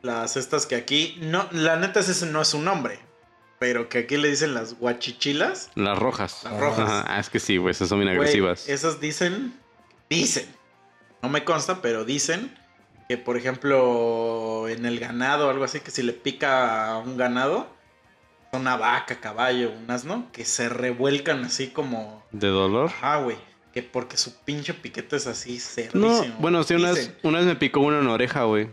las 0.01 0.37
estas 0.37 0.65
que 0.65 0.75
aquí, 0.75 1.17
no, 1.21 1.47
la 1.51 1.75
neta 1.75 1.99
ese 1.99 2.25
no 2.27 2.41
es 2.41 2.53
un 2.53 2.63
nombre, 2.65 2.99
pero 3.59 3.89
que 3.89 3.97
aquí 3.99 4.15
le 4.17 4.29
dicen 4.29 4.53
las 4.53 4.75
guachichilas. 4.75 5.71
Las 5.75 5.97
rojas. 5.99 6.41
Las 6.45 6.57
rojas. 6.59 6.89
Ajá, 6.89 7.05
Ah, 7.07 7.19
es 7.19 7.29
que 7.29 7.39
sí, 7.39 7.57
güey, 7.57 7.71
esas 7.71 7.89
son 7.89 7.99
bien 7.99 8.09
Güey, 8.15 8.19
agresivas. 8.19 8.69
esas 8.69 8.99
dicen, 9.01 9.53
dicen, 10.09 10.45
no 11.21 11.27
me 11.29 11.43
consta, 11.43 11.81
pero 11.81 12.05
dicen 12.05 12.55
que, 13.09 13.17
por 13.17 13.35
ejemplo, 13.37 14.67
en 14.69 14.85
el 14.85 14.99
ganado 14.99 15.47
o 15.47 15.49
algo 15.49 15.63
así, 15.63 15.79
que 15.79 15.89
si 15.91 16.03
le 16.03 16.13
pica 16.13 16.91
a 16.91 16.97
un 16.99 17.17
ganado, 17.17 17.67
una 18.53 18.77
vaca, 18.77 19.19
caballo, 19.19 19.71
un 19.71 19.89
asno, 19.89 20.27
que 20.31 20.45
se 20.45 20.69
revuelcan 20.69 21.43
así 21.43 21.67
como, 21.69 22.23
¿De 22.31 22.47
dolor? 22.49 22.85
ajá, 22.85 23.17
güey, 23.17 23.37
que 23.73 23.81
porque 23.81 24.15
su 24.15 24.35
pinche 24.45 24.75
piquete 24.75 25.15
es 25.15 25.25
así 25.25 25.55
No, 25.55 25.59
cerdísimo. 25.59 26.35
bueno, 26.39 26.61
sí, 26.63 26.75
una 26.75 26.91
vez, 26.91 27.15
una 27.23 27.39
vez 27.39 27.47
me 27.47 27.55
picó 27.55 27.79
una 27.79 27.97
en 27.99 28.05
la 28.05 28.13
oreja, 28.13 28.43
güey. 28.43 28.69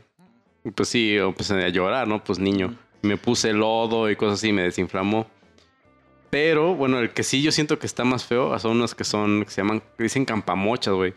Pues 0.75 0.89
sí, 0.91 1.17
empecé 1.17 1.55
a 1.55 1.69
llorar, 1.71 2.07
¿no? 2.07 2.23
Pues 2.23 2.39
niño. 2.39 2.77
Me 3.01 3.17
puse 3.17 3.53
lodo 3.55 4.11
y 4.11 4.17
cosas 4.17 4.41
así, 4.41 4.53
me 4.53 4.63
desinflamó. 4.63 5.27
Pero, 6.29 6.75
bueno, 6.75 6.99
el 6.99 7.11
que 7.15 7.23
sí 7.23 7.41
yo 7.41 7.53
siento 7.53 7.79
que 7.79 7.87
está 7.87 8.05
más 8.05 8.25
feo 8.27 8.59
son 8.59 8.73
unos 8.73 8.95
que 8.95 9.05
son, 9.05 9.45
que 9.45 9.51
se 9.51 9.63
llaman, 9.63 9.81
que 9.97 10.03
dicen 10.03 10.25
campamochas, 10.27 10.93
güey. 10.93 11.15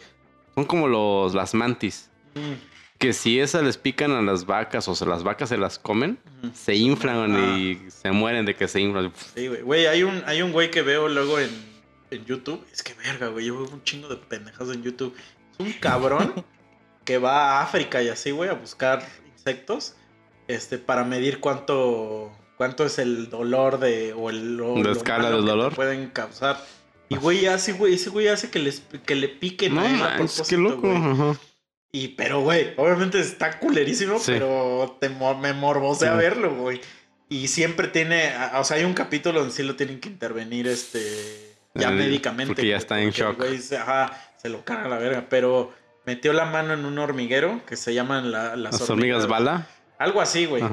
Son 0.56 0.66
como 0.66 0.88
los, 0.88 1.34
las 1.34 1.54
mantis. 1.56 2.10
Mm, 2.36 2.54
Que 3.00 3.14
si 3.14 3.40
esas 3.40 3.64
les 3.64 3.78
pican 3.78 4.12
a 4.12 4.22
las 4.22 4.46
vacas 4.46 4.88
o 4.90 4.94
se 4.96 5.06
las 5.06 5.24
vacas 5.24 5.50
se 5.50 5.58
las 5.58 5.80
comen, 5.80 6.20
se 6.54 6.76
inflan 6.76 7.34
Ah. 7.36 7.58
y 7.58 7.82
se 7.90 8.12
mueren 8.12 8.46
de 8.46 8.56
que 8.56 8.68
se 8.68 8.82
inflan. 8.82 9.12
Sí, 9.36 9.48
güey. 9.48 9.62
Güey, 9.62 9.86
hay 9.88 10.04
un, 10.04 10.22
hay 10.26 10.42
un 10.42 10.52
güey 10.52 10.70
que 10.70 10.82
veo 10.82 11.08
luego 11.08 11.40
en, 11.40 11.50
en 12.12 12.26
YouTube. 12.26 12.64
Es 12.74 12.84
que 12.84 12.94
verga, 12.96 13.28
güey. 13.30 13.46
Yo 13.46 13.56
veo 13.64 13.70
un 13.74 13.84
chingo 13.84 14.10
de 14.10 14.18
pendejas 14.18 14.68
en 14.70 14.84
YouTube. 14.84 15.16
Es 15.54 15.66
un 15.66 15.72
cabrón 15.74 16.46
que 17.06 17.18
va 17.18 17.60
a 17.60 17.64
África 17.64 18.04
y 18.04 18.10
así, 18.10 18.32
güey, 18.32 18.50
a 18.50 18.54
buscar 18.54 19.02
insectos. 19.34 19.96
Este, 20.50 20.78
para 20.78 21.04
medir 21.06 21.40
cuánto. 21.40 22.32
cuánto 22.58 22.84
es 22.86 23.00
el 23.00 23.30
dolor 23.30 23.80
de. 23.80 24.12
o 24.14 24.30
el 24.30 24.58
lo- 24.58 24.84
¿La 24.84 24.92
escala 24.92 25.32
del 25.32 25.46
dolor? 25.46 25.74
pueden 25.74 26.10
causar. 26.10 26.62
Y 27.08 27.16
güey 27.16 27.46
hace, 27.48 27.72
güey, 27.72 27.94
ese 27.94 28.10
güey 28.10 28.28
hace 28.28 28.50
que 28.52 28.60
les 28.60 28.82
que 29.06 29.16
le 29.16 29.30
piquen 29.30 29.74
No 29.76 29.82
a 29.82 29.90
él 29.90 29.96
a 30.02 30.18
manches, 30.18 30.48
qué 30.50 30.58
loco. 30.58 30.82
güey. 30.82 31.38
Y, 31.92 32.10
pero, 32.10 32.42
güey, 32.42 32.74
obviamente 32.78 33.20
está 33.20 33.58
culerísimo, 33.60 34.20
Sí. 34.20 34.34
pero 34.34 34.98
te 35.02 35.10
me 35.10 35.54
morbosea 35.54 36.12
Sí. 36.14 36.18
verlo, 36.18 36.56
güey. 36.56 36.82
Y 37.30 37.48
siempre 37.48 37.88
tiene, 37.88 38.30
a- 38.34 38.60
o 38.60 38.64
sea, 38.64 38.78
hay 38.78 38.84
un 38.84 38.94
capítulo 38.94 39.40
donde 39.40 39.54
sí 39.56 39.64
lo 39.64 39.76
tienen 39.76 40.00
que 40.00 40.10
intervenir, 40.10 40.68
este, 40.68 41.56
ya 41.74 41.90
Eh, 41.90 41.94
médicamente. 41.94 42.54
porque 42.54 42.68
ya 42.68 42.78
está 42.78 43.00
en 43.00 43.10
porque 43.10 43.22
el 43.22 43.28
shock. 43.28 43.38
güey 43.38 43.58
se, 43.60 43.78
ajá, 43.78 44.12
se 44.42 44.50
lo 44.50 44.64
carga 44.66 44.86
a 44.86 44.90
la 44.90 44.98
verga, 45.00 45.26
pero 45.30 45.74
metió 46.06 46.32
la 46.34 46.46
mano 46.46 46.74
en 46.74 46.86
un 46.86 46.98
hormiguero 47.00 47.62
que 47.66 47.76
se 47.76 47.94
llaman 47.94 48.32
la- 48.32 48.56
las, 48.56 48.80
Las 48.80 48.90
hormigas 48.90 49.28
bala. 49.28 49.68
Algo 49.98 50.22
así, 50.22 50.46
güey. 50.46 50.64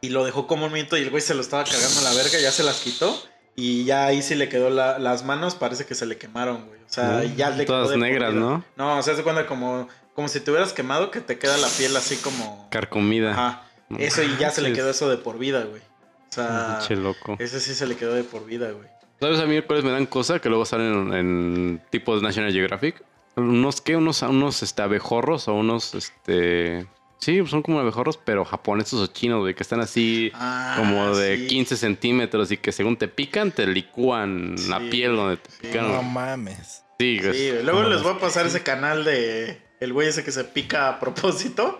Y 0.00 0.08
lo 0.10 0.24
dejó 0.24 0.46
como 0.46 0.66
un 0.66 0.72
minuto 0.72 0.96
y 0.96 1.02
el 1.02 1.10
güey 1.10 1.20
se 1.22 1.34
lo 1.34 1.40
estaba 1.42 1.64
cargando 1.64 2.00
a 2.00 2.04
la 2.04 2.14
verga, 2.14 2.38
ya 2.40 2.50
se 2.52 2.62
las 2.62 2.80
quitó. 2.80 3.20
Y 3.60 3.84
ya 3.84 4.06
ahí 4.06 4.22
sí 4.22 4.34
le 4.34 4.48
quedó 4.48 4.70
la- 4.70 4.98
las 4.98 5.24
manos, 5.24 5.54
parece 5.54 5.84
que 5.84 5.94
se 5.94 6.06
le 6.06 6.16
quemaron, 6.16 6.64
güey. 6.66 6.80
O 6.80 6.92
sea, 6.92 7.04
No, 7.08 7.22
ya 7.24 7.50
le 7.50 7.64
quedó 7.66 7.74
Todas 7.76 7.88
por 7.90 7.98
negras. 7.98 8.32
¿no? 8.34 8.64
No, 8.76 8.98
o 8.98 9.02
sea, 9.02 9.14
se 9.14 9.22
cuenta 9.22 9.46
como, 9.46 9.88
como 10.14 10.28
si 10.28 10.40
te 10.40 10.50
hubieras 10.50 10.72
quemado, 10.72 11.10
que 11.10 11.20
te 11.20 11.38
queda 11.38 11.56
la 11.58 11.68
piel 11.68 11.94
así 11.96 12.16
como. 12.16 12.68
Carcomida. 12.70 13.32
Ajá. 13.32 13.62
Eso 13.98 14.22
y 14.22 14.36
ya 14.38 14.50
se 14.50 14.62
le 14.62 14.72
quedó 14.72 14.90
eso 14.90 15.08
de 15.10 15.16
por 15.18 15.38
vida, 15.38 15.64
güey. 15.64 15.82
O 15.82 16.32
sea, 16.32 16.76
Pinche 16.78 16.96
loco. 16.96 17.36
ese 17.40 17.58
sí 17.60 17.74
se 17.74 17.86
le 17.86 17.96
quedó 17.96 18.14
de 18.14 18.22
por 18.24 18.46
vida, 18.46 18.70
güey. 18.70 18.88
¿Sabes 19.20 19.40
a 19.40 19.46
mí 19.46 19.60
cuáles 19.62 19.84
me 19.84 19.90
dan 19.90 20.06
cosa? 20.06 20.38
Que 20.38 20.48
luego 20.48 20.64
salen 20.64 20.94
en, 21.08 21.12
en 21.14 21.82
tipos 21.90 22.22
National 22.22 22.52
Geographic. 22.52 23.02
Unos, 23.36 23.80
¿qué? 23.80 23.96
Unos, 23.96 24.22
unos 24.22 24.62
este, 24.62 24.80
abejorros 24.82 25.48
o 25.48 25.54
unos, 25.54 25.94
este... 25.94 26.86
Sí, 27.20 27.46
son 27.46 27.62
como 27.62 27.80
abejorros, 27.80 28.16
pero 28.16 28.44
japoneses 28.46 28.94
o 28.94 29.06
chinos, 29.06 29.40
güey, 29.40 29.54
que 29.54 29.62
están 29.62 29.80
así 29.80 30.32
Ah, 30.34 30.74
como 30.78 31.14
de 31.14 31.36
sí. 31.36 31.46
15 31.48 31.76
centímetros 31.76 32.50
y 32.50 32.56
que 32.56 32.72
según 32.72 32.96
te 32.96 33.08
pican, 33.08 33.52
te 33.52 33.66
licúan 33.66 34.54
la 34.68 34.80
piel 34.80 35.16
donde 35.16 35.36
te 35.36 35.50
sí. 35.50 35.58
pican. 35.62 35.92
No 35.92 36.02
mames. 36.02 36.82
Sí, 36.98 37.18
güey. 37.22 37.62
Luego 37.62 37.82
les 37.84 38.02
voy 38.02 38.14
a 38.14 38.18
pasar 38.18 38.46
ese 38.46 38.62
canal 38.62 39.04
de 39.04 39.60
el 39.80 39.92
güey 39.92 40.08
ese 40.08 40.24
que 40.24 40.32
se 40.32 40.44
pica 40.44 40.88
a 40.88 40.98
propósito 41.00 41.78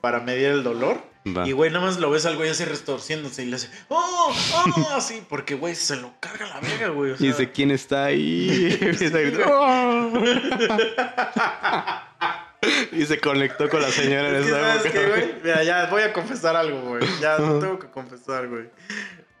para 0.00 0.18
medir 0.20 0.46
el 0.48 0.62
dolor. 0.64 1.08
Va. 1.26 1.46
Y 1.46 1.52
güey, 1.52 1.70
nada 1.70 1.84
más 1.84 1.98
lo 1.98 2.10
ves 2.10 2.24
al 2.26 2.36
güey 2.36 2.48
así 2.50 2.64
restorciéndose 2.64 3.42
y 3.42 3.46
le 3.46 3.56
hace, 3.56 3.68
¡Oh! 3.88 4.32
¡Oh! 4.54 4.88
Así, 4.94 5.22
porque 5.28 5.54
güey, 5.54 5.74
se 5.74 5.96
lo 5.96 6.12
carga 6.18 6.46
la 6.46 6.60
verga, 6.60 6.88
güey. 6.88 7.12
O 7.12 7.14
Y 7.14 7.18
sea, 7.18 7.26
dice, 7.28 7.50
¿quién 7.52 7.70
está 7.70 8.06
ahí? 8.06 8.78
Y 12.92 13.04
se 13.06 13.18
conectó 13.20 13.68
con 13.68 13.80
la 13.82 13.90
señora 13.90 14.28
en 14.28 14.36
esa 14.36 14.50
¿sabes 14.60 14.84
época. 14.86 14.92
qué, 15.00 15.06
güey? 15.08 15.34
Mira, 15.42 15.62
ya 15.62 15.86
voy 15.86 16.02
a 16.02 16.12
confesar 16.12 16.56
algo, 16.56 16.80
güey. 16.82 17.02
Ya 17.20 17.36
tengo 17.36 17.78
que 17.78 17.86
confesar, 17.88 18.48
güey. 18.48 18.68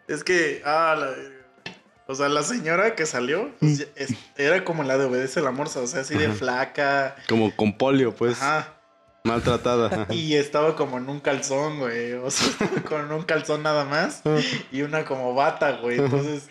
Es 0.08 0.24
que, 0.24 0.62
ah, 0.64 0.96
la. 0.98 1.10
O 2.06 2.14
sea, 2.16 2.28
la 2.28 2.42
señora 2.42 2.96
que 2.96 3.06
salió 3.06 3.50
pues, 3.60 3.86
es- 3.94 4.14
era 4.36 4.64
como 4.64 4.82
la 4.82 4.98
de 4.98 5.04
Obedece 5.04 5.40
la 5.42 5.52
Morsa, 5.52 5.80
o 5.80 5.86
sea, 5.86 6.00
así 6.00 6.16
de 6.16 6.26
Ajá. 6.26 6.34
flaca. 6.34 7.16
Como 7.28 7.54
con 7.54 7.76
polio, 7.76 8.12
pues. 8.14 8.40
Ajá. 8.42 8.74
Maltratada. 9.22 10.06
Y 10.10 10.34
estaba 10.34 10.74
como 10.76 10.96
en 10.98 11.08
un 11.08 11.20
calzón, 11.20 11.78
güey. 11.78 12.14
O 12.14 12.30
sea, 12.30 12.52
con 12.88 13.12
un 13.12 13.22
calzón 13.22 13.62
nada 13.62 13.84
más. 13.84 14.22
Y 14.72 14.82
una 14.82 15.04
como 15.04 15.34
bata, 15.34 15.72
güey. 15.72 15.98
Entonces, 15.98 16.48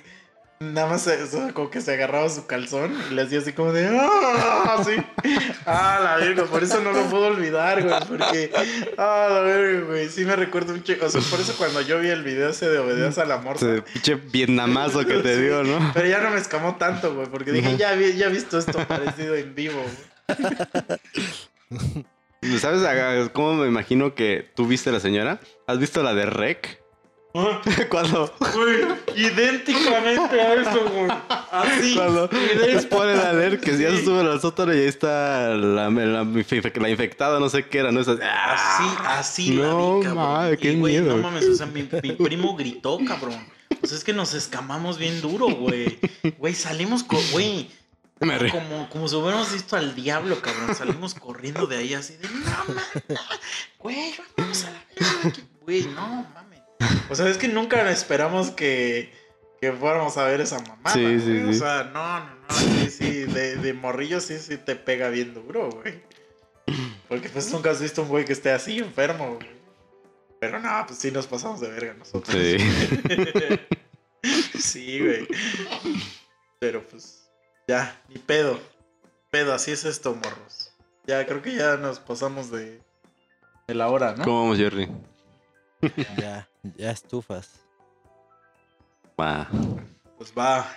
nada 0.62 0.88
más 0.88 1.02
se- 1.04 1.52
como 1.54 1.70
que 1.70 1.80
se 1.80 1.94
agarraba 1.94 2.28
su 2.30 2.46
calzón 2.46 2.94
y 3.10 3.14
le 3.14 3.22
hacía 3.22 3.40
así 3.40 3.54
como 3.54 3.72
de. 3.72 3.88
¡Ah! 3.88 4.76
Así. 4.80 4.92
Ah, 5.66 6.00
la 6.04 6.16
verga. 6.18 6.46
Por 6.46 6.64
eso 6.64 6.82
no 6.82 6.92
lo 6.92 7.04
puedo 7.10 7.28
olvidar, 7.28 7.84
güey. 7.84 7.94
Porque. 8.08 8.52
Ah, 8.98 9.28
la 9.30 9.40
verga, 9.42 9.86
güey. 9.88 10.10
Sí 10.10 10.26
me 10.26 10.36
recuerdo 10.36 10.74
un 10.74 10.84
chico. 10.84 11.06
O 11.06 11.10
sea, 11.10 11.22
por 11.30 11.40
eso 11.40 11.54
cuando 11.58 11.82
yo 11.82 12.00
vi 12.00 12.10
el 12.10 12.24
video 12.24 12.50
ese 12.50 12.68
de 12.70 12.80
Obedece 12.80 13.22
a 13.22 13.26
la 13.26 13.38
Morsa. 13.38 13.72
Ese 13.72 13.82
pinche 13.84 14.16
vietnamazo 14.16 15.06
que 15.06 15.20
te 15.20 15.36
Sí. 15.36 15.42
dio, 15.44 15.64
¿no? 15.64 15.92
Pero 15.94 16.08
ya 16.08 16.20
no 16.22 16.32
me 16.32 16.38
escamó 16.38 16.76
tanto, 16.78 17.14
güey. 17.14 17.28
Porque 17.28 17.52
dije, 17.52 17.78
ya, 17.78 17.94
vi- 17.94 18.16
ya 18.18 18.28
he 18.28 18.30
visto 18.32 18.58
esto 18.58 18.80
parecido 18.88 19.36
en 19.36 19.54
vivo, 19.54 19.80
güey. 19.82 20.10
¿Sabes 22.60 23.30
cómo 23.34 23.54
me 23.56 23.68
imagino 23.68 24.16
que 24.16 24.50
tú 24.56 24.66
viste 24.66 24.90
a 24.90 24.94
la 24.94 25.00
señora? 25.00 25.40
¿Has 25.68 25.78
visto 25.78 26.02
la 26.04 26.14
de 26.16 26.26
Rec? 26.26 26.82
Ah, 27.36 27.62
Cuando, 27.90 28.34
Güey, 28.40 28.86
idénticamente 29.16 30.42
a 30.42 30.54
eso, 30.56 30.90
güey. 30.90 31.12
Así. 31.52 31.96
cuando 31.96 32.30
les 32.66 32.86
ponen 32.88 33.20
a 33.20 33.34
leer 33.34 33.60
que 33.60 33.76
si 33.78 33.84
ya 33.84 33.92
Sí. 33.92 33.98
se 33.98 34.06
sube 34.06 34.22
al 34.22 34.42
sótano 34.42 34.74
y 34.74 34.78
ahí 34.80 34.86
está 34.88 35.50
la, 35.50 35.90
la, 35.90 36.24
la 36.24 36.90
infectada, 36.90 37.40
no 37.40 37.50
sé 37.50 37.68
qué 37.68 37.80
era, 37.80 37.92
¿no? 37.92 38.00
Esas- 38.02 38.20
Así, 38.22 38.84
así 39.06 39.50
No, 39.52 39.64
la 39.64 40.00
vi, 40.00 40.04
cabrón. 40.16 40.58
qué 40.58 40.72
Y, 40.72 40.80
güey, 40.80 40.94
miedo. 41.00 41.18
No 41.18 41.24
mames, 41.24 41.46
o 41.48 41.56
sea, 41.56 41.68
mi, 41.68 41.88
mi 42.02 42.12
primo 42.14 42.56
gritó, 42.56 42.98
cabrón. 43.08 43.46
Pues 43.80 43.92
es 43.92 44.04
que 44.04 44.12
nos 44.14 44.34
escamamos 44.34 44.98
bien 44.98 45.22
duro, 45.22 45.48
güey. 45.50 46.00
Güey, 46.38 46.54
salimos 46.56 47.04
con, 47.04 47.20
güey. 47.32 47.70
Como, 48.52 48.90
como 48.90 49.08
si 49.08 49.16
hubiéramos 49.16 49.54
visto 49.54 49.78
al 49.78 49.96
diablo, 49.96 50.42
cabrón. 50.42 50.76
Salimos 50.76 51.14
corriendo 51.14 51.68
de 51.68 51.78
ahí 51.78 51.94
así 51.94 52.18
de, 52.18 52.28
no 52.28 52.40
mames, 52.46 53.20
güey, 53.78 54.14
vamos 54.36 54.66
a 54.66 54.72
la 54.72 55.32
güey, 55.62 55.84
no 55.96 56.26
mames. 56.34 56.49
O 57.10 57.16
sea, 57.16 57.28
es 57.28 57.38
que 57.38 57.48
nunca 57.48 57.90
esperamos 57.92 58.52
que, 58.52 59.12
que 59.60 59.72
fuéramos 59.72 60.18
a 60.18 60.26
ver 60.26 60.42
esa 60.42 60.60
mamada. 60.60 60.94
Sí, 60.94 61.20
sí. 61.20 61.42
O 61.42 61.54
sea, 61.54 61.90
no, 61.94 62.20
no, 62.20 62.36
no. 62.36 62.56
Sí, 62.56 62.90
sí, 62.90 63.10
de, 63.24 63.58
de 63.58 63.74
morrillo 63.74 64.22
sí, 64.22 64.38
sí 64.40 64.58
te 64.58 64.76
pega 64.76 65.10
bien 65.10 65.34
duro, 65.34 65.70
güey. 65.70 66.02
Porque 67.08 67.30
pues 67.30 67.52
nunca 67.52 67.72
has 67.72 67.82
visto 67.82 68.04
un 68.04 68.10
güey 68.10 68.26
que 68.26 68.34
esté 68.34 68.52
así 68.52 68.78
enfermo, 68.78 69.36
güey. 69.36 69.50
Pero 70.40 70.60
no, 70.60 70.86
pues 70.88 71.00
sí 71.00 71.12
nos 71.12 71.28
pasamos 71.28 71.60
de 71.60 71.70
verga 71.70 71.94
nosotros. 71.96 72.36
Sí. 72.36 72.58
sí, 74.60 75.00
güey. 75.00 75.28
Pero 76.60 76.86
pues, 76.88 77.30
ya, 77.68 78.02
ni 78.08 78.20
pedo. 78.20 78.60
Pedo, 79.32 79.54
así 79.54 79.72
es 79.72 79.86
esto, 79.86 80.16
morros. 80.16 80.72
Ya, 81.08 81.26
creo 81.26 81.42
que 81.42 81.56
ya 81.56 81.78
nos 81.78 82.00
pasamos 82.00 82.52
de, 82.52 82.82
de 83.68 83.76
la 83.76 83.90
hora, 83.90 84.16
¿no? 84.16 84.24
¿Cómo 84.24 84.44
vamos, 84.44 84.58
Jerry? 84.58 84.90
Ya, 86.18 86.49
ya 86.64 86.92
estufas. 86.92 87.62
Va. 89.20 89.48
Pues 90.18 90.34
va. 90.38 90.68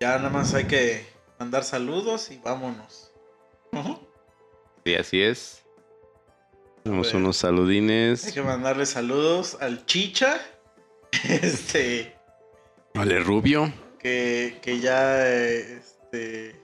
Ya 0.00 0.16
nada 0.18 0.30
más 0.30 0.52
hay 0.54 0.64
que 0.64 1.06
mandar 1.38 1.64
saludos 1.64 2.30
y 2.30 2.38
vámonos. 2.38 3.12
Ujú. 3.72 3.98
Sí, 4.84 4.94
así 4.94 5.22
es. 5.22 5.62
Tenemos 6.82 7.08
ver. 7.08 7.16
unos 7.16 7.36
saludines. 7.36 8.26
Hay 8.26 8.32
que 8.32 8.42
mandarle 8.42 8.86
saludos 8.86 9.56
al 9.60 9.86
Chicha. 9.86 10.40
Este. 11.28 12.16
Vale, 12.94 13.20
Rubio. 13.20 13.72
Que, 13.98 14.58
que 14.62 14.80
ya. 14.80 15.28
Este. 15.28 16.60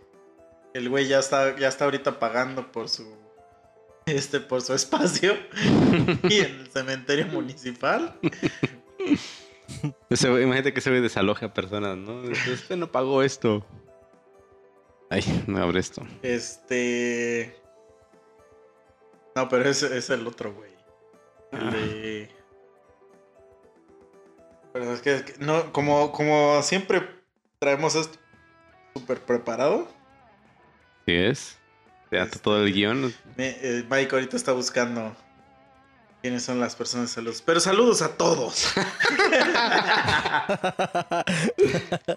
El 0.75 0.89
güey 0.89 1.07
ya 1.09 1.19
está, 1.19 1.57
ya 1.57 1.69
está 1.69 1.85
ahorita 1.85 2.19
pagando 2.19 2.71
por 2.73 2.89
su. 2.89 3.18
Este, 4.09 4.41
por 4.41 4.63
su 4.63 4.75
espacio. 4.75 5.35
y 6.29 6.39
en 6.41 6.61
el 6.61 6.69
cementerio 6.71 7.27
municipal. 7.27 8.19
Imagínate 10.11 10.73
que 10.73 10.81
ese 10.81 10.91
güey 10.91 11.03
desaloja 11.03 11.47
a 11.47 11.55
personas, 11.55 11.97
¿no? 11.97 12.23
Usted 12.23 12.77
no 12.77 12.91
pagó 12.91 13.23
esto. 13.23 13.65
Ay, 15.11 15.23
no 15.47 15.63
abre 15.63 15.81
esto. 15.81 16.03
Este. 16.23 17.55
No, 19.35 19.49
pero 19.49 19.69
ese 19.69 19.97
es 19.97 20.11
el 20.11 20.27
otro, 20.27 20.53
güey. 20.55 20.71
El 21.53 21.69
Ah. 21.69 21.71
de. 21.71 22.31
Pero 24.73 24.93
es 24.93 25.01
que, 25.01 25.15
es 25.15 25.23
que 25.23 25.45
no, 25.45 25.73
como, 25.73 26.13
como 26.13 26.63
siempre 26.63 27.03
traemos 27.59 27.95
esto 27.95 28.19
súper 28.95 29.21
preparado. 29.21 29.89
¿Sí 31.07 31.15
es? 31.15 31.58
Ya 32.11 32.23
está 32.23 32.39
todo 32.39 32.65
el 32.65 32.73
guion. 32.73 33.15
me- 33.37 33.57
eh, 33.61 33.85
Mike 33.89 34.15
ahorita 34.15 34.37
está 34.37 34.53
buscando 34.53 35.15
quiénes 36.23 36.43
son 36.45 36.59
las 36.61 36.75
personas 36.75 37.09
de 37.11 37.15
salud. 37.15 37.35
Pero 37.45 37.61
saludos 37.61 38.01
a 38.03 38.17
todos. 38.17 38.69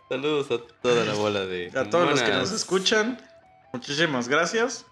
Saludos 0.10 0.52
a 0.52 0.58
toda 0.82 1.06
la 1.06 1.14
bola 1.14 1.46
de. 1.46 1.72
A 1.76 1.90
todos 1.90 2.10
los 2.10 2.22
que 2.22 2.32
nos 2.32 2.52
escuchan. 2.52 3.20
Muchísimas 3.74 4.28
gracias. 4.28 4.86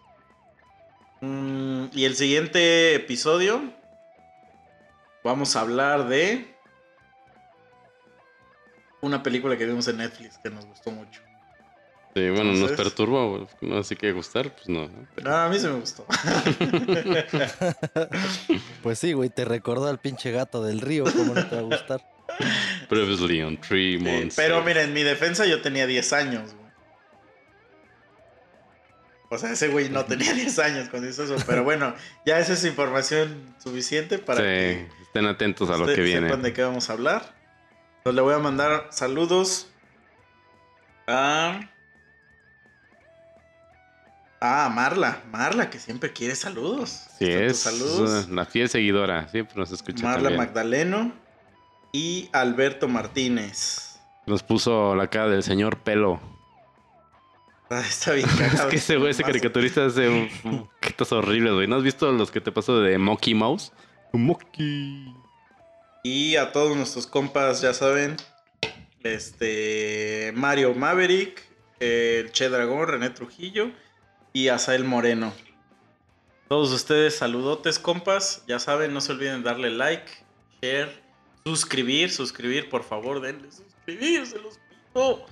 Mm, 1.22 1.86
y 1.94 2.06
el 2.06 2.16
siguiente 2.16 2.96
episodio. 2.96 3.74
Vamos 5.24 5.56
a 5.56 5.62
hablar 5.62 6.08
de. 6.08 6.56
Una 9.02 9.24
película 9.24 9.58
que 9.58 9.66
vimos 9.66 9.88
en 9.88 9.98
Netflix 9.98 10.38
que 10.40 10.50
nos 10.50 10.66
gustó 10.66 10.92
mucho. 10.92 11.22
Sí, 12.16 12.28
bueno, 12.32 12.54
nos 12.54 12.72
perturba, 12.72 13.26
güey. 13.28 13.48
no 13.62 13.78
así 13.78 13.96
que 13.96 14.12
gustar, 14.12 14.54
pues 14.56 14.68
no. 14.68 14.90
Pero- 15.16 15.30
No, 15.30 15.36
a 15.38 15.48
mí 15.50 15.60
se 15.60 15.68
me 15.70 15.80
gustó. 15.80 16.06
Pues 18.84 19.00
sí, 19.00 19.14
güey, 19.14 19.30
te 19.30 19.46
recordó 19.46 19.88
al 19.88 20.00
pinche 20.00 20.32
gato 20.32 20.64
del 20.64 20.82
río, 20.82 21.04
¿cómo 21.06 21.34
no 21.34 21.46
te 21.48 21.56
va 21.56 21.62
a 21.62 21.66
gustar? 21.66 22.02
Previously 22.88 23.42
on 23.42 23.60
Three 23.60 23.98
Sí, 24.00 24.04
Months. 24.04 24.36
pero 24.36 24.64
mira, 24.64 24.82
en 24.84 24.94
mi 24.94 25.04
defensa 25.04 25.46
yo 25.46 25.62
tenía 25.62 25.86
10 25.88 26.14
años, 26.14 26.54
güey. 26.54 26.70
O 29.32 29.38
sea, 29.38 29.52
ese 29.52 29.68
güey 29.68 29.90
no 29.90 30.06
tenía 30.06 30.34
10 30.34 30.58
años 30.60 30.90
cuando 30.90 31.08
hizo 31.10 31.24
eso. 31.24 31.36
Pero 31.46 31.64
bueno, 31.64 31.94
ya 32.26 32.40
esa 32.40 32.54
es 32.54 32.66
información 32.66 33.56
suficiente 33.64 34.18
para 34.18 34.42
que 34.42 34.88
Sí, 34.90 35.04
estén 35.04 35.26
atentos 35.28 35.70
a 35.70 35.78
lo 35.78 35.86
que 35.86 36.02
viene. 36.02 36.28
sepan 36.28 36.42
de 36.42 36.54
qué 36.54 36.64
vamos 36.64 36.90
a 36.90 36.94
hablar. 36.94 37.36
Entonces 37.98 38.16
le 38.16 38.22
voy 38.22 38.34
a 38.34 38.40
mandar 38.40 38.88
saludos 38.92 39.70
a... 41.08 41.60
Ah, 44.42 44.70
Marla. 44.74 45.22
Marla, 45.32 45.70
que 45.70 45.80
siempre 45.80 46.14
quiere 46.14 46.36
saludos. 46.36 47.08
Sí, 47.20 47.26
es 47.30 47.60
Saludos. 47.60 48.28
una 48.30 48.46
fiel 48.46 48.70
seguidora. 48.70 49.28
Siempre 49.28 49.56
nos 49.58 49.72
escucha. 49.72 50.04
Marla 50.04 50.30
también. 50.30 50.38
Magdaleno 50.38 51.12
y 51.92 52.30
Alberto 52.32 52.88
Martínez. 52.88 54.00
Nos 54.26 54.44
puso 54.44 54.96
la 54.96 55.08
cara 55.10 55.28
del 55.28 55.44
señor 55.44 55.80
Pelo. 55.80 56.22
Ah, 57.70 57.82
está 57.88 58.14
bien 58.14 58.28
Es 58.30 58.36
cagado. 58.38 58.70
que 58.70 58.78
ese 58.78 58.96
güey, 58.98 59.12
ese 59.12 59.24
caricaturista 59.24 59.86
hace 59.86 60.08
un- 60.10 60.70
horribles, 61.12 61.54
güey. 61.54 61.68
¿No 61.68 61.76
has 61.78 61.84
visto 61.84 62.12
los 62.12 62.32
que 62.32 62.42
te 62.42 62.52
paso 62.52 62.80
de 62.82 62.98
Monkey 62.98 63.34
Mouse? 63.34 63.72
Monkey. 64.14 65.14
Y 66.04 66.36
a 66.38 66.52
todos 66.52 66.76
nuestros 66.78 67.08
compas, 67.08 67.62
ya 67.62 67.74
saben, 67.74 68.16
este 69.04 70.32
Mario 70.36 70.74
Maverick, 70.74 71.42
el 71.80 72.32
Che 72.32 72.50
Dragón, 72.50 72.88
René 72.88 73.10
Trujillo 73.10 73.72
y 74.34 74.50
Asael 74.50 74.84
Moreno. 74.84 75.34
Todos 76.48 76.72
ustedes, 76.72 77.16
saludotes, 77.18 77.78
compas. 77.78 78.44
Ya 78.48 78.60
saben, 78.60 78.94
no 78.94 79.02
se 79.02 79.12
olviden 79.12 79.44
darle 79.44 79.70
like, 79.70 80.12
share, 80.62 81.02
suscribir, 81.46 82.12
suscribir, 82.12 82.70
por 82.70 82.84
favor, 82.84 83.22
denle 83.22 83.52
suscribir, 83.52 84.26
se 84.26 84.40
los 84.40 84.60
pido. 84.94 85.26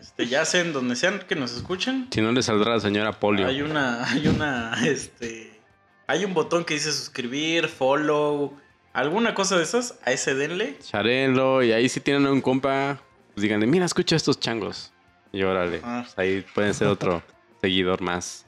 Este, 0.00 0.26
ya 0.26 0.44
sean 0.44 0.72
donde 0.72 0.96
sean 0.96 1.20
que 1.26 1.34
nos 1.34 1.56
escuchen. 1.56 2.08
Si 2.10 2.20
no 2.20 2.30
le 2.32 2.42
saldrá 2.42 2.74
la 2.74 2.80
señora 2.80 3.18
Polio. 3.18 3.46
Hay 3.46 3.62
una, 3.62 4.04
hay 4.08 4.28
una, 4.28 4.74
este, 4.86 5.60
hay 6.06 6.24
un 6.24 6.34
botón 6.34 6.64
que 6.64 6.74
dice 6.74 6.92
suscribir, 6.92 7.68
follow, 7.68 8.56
alguna 8.92 9.34
cosa 9.34 9.56
de 9.56 9.64
esas, 9.64 9.98
a 10.04 10.12
ese 10.12 10.34
denle. 10.34 10.78
Charelo. 10.78 11.62
Y 11.62 11.72
ahí 11.72 11.88
si 11.88 12.00
tienen 12.00 12.26
un 12.26 12.40
compa, 12.40 13.00
pues 13.34 13.42
díganle, 13.42 13.66
mira, 13.66 13.86
escucha 13.86 14.14
estos 14.14 14.38
changos. 14.38 14.92
Y 15.32 15.42
órale. 15.42 15.80
Ah. 15.82 16.02
pues 16.04 16.16
ahí 16.16 16.44
pueden 16.54 16.74
ser 16.74 16.86
otro 16.86 17.24
seguidor 17.64 18.02
más. 18.02 18.44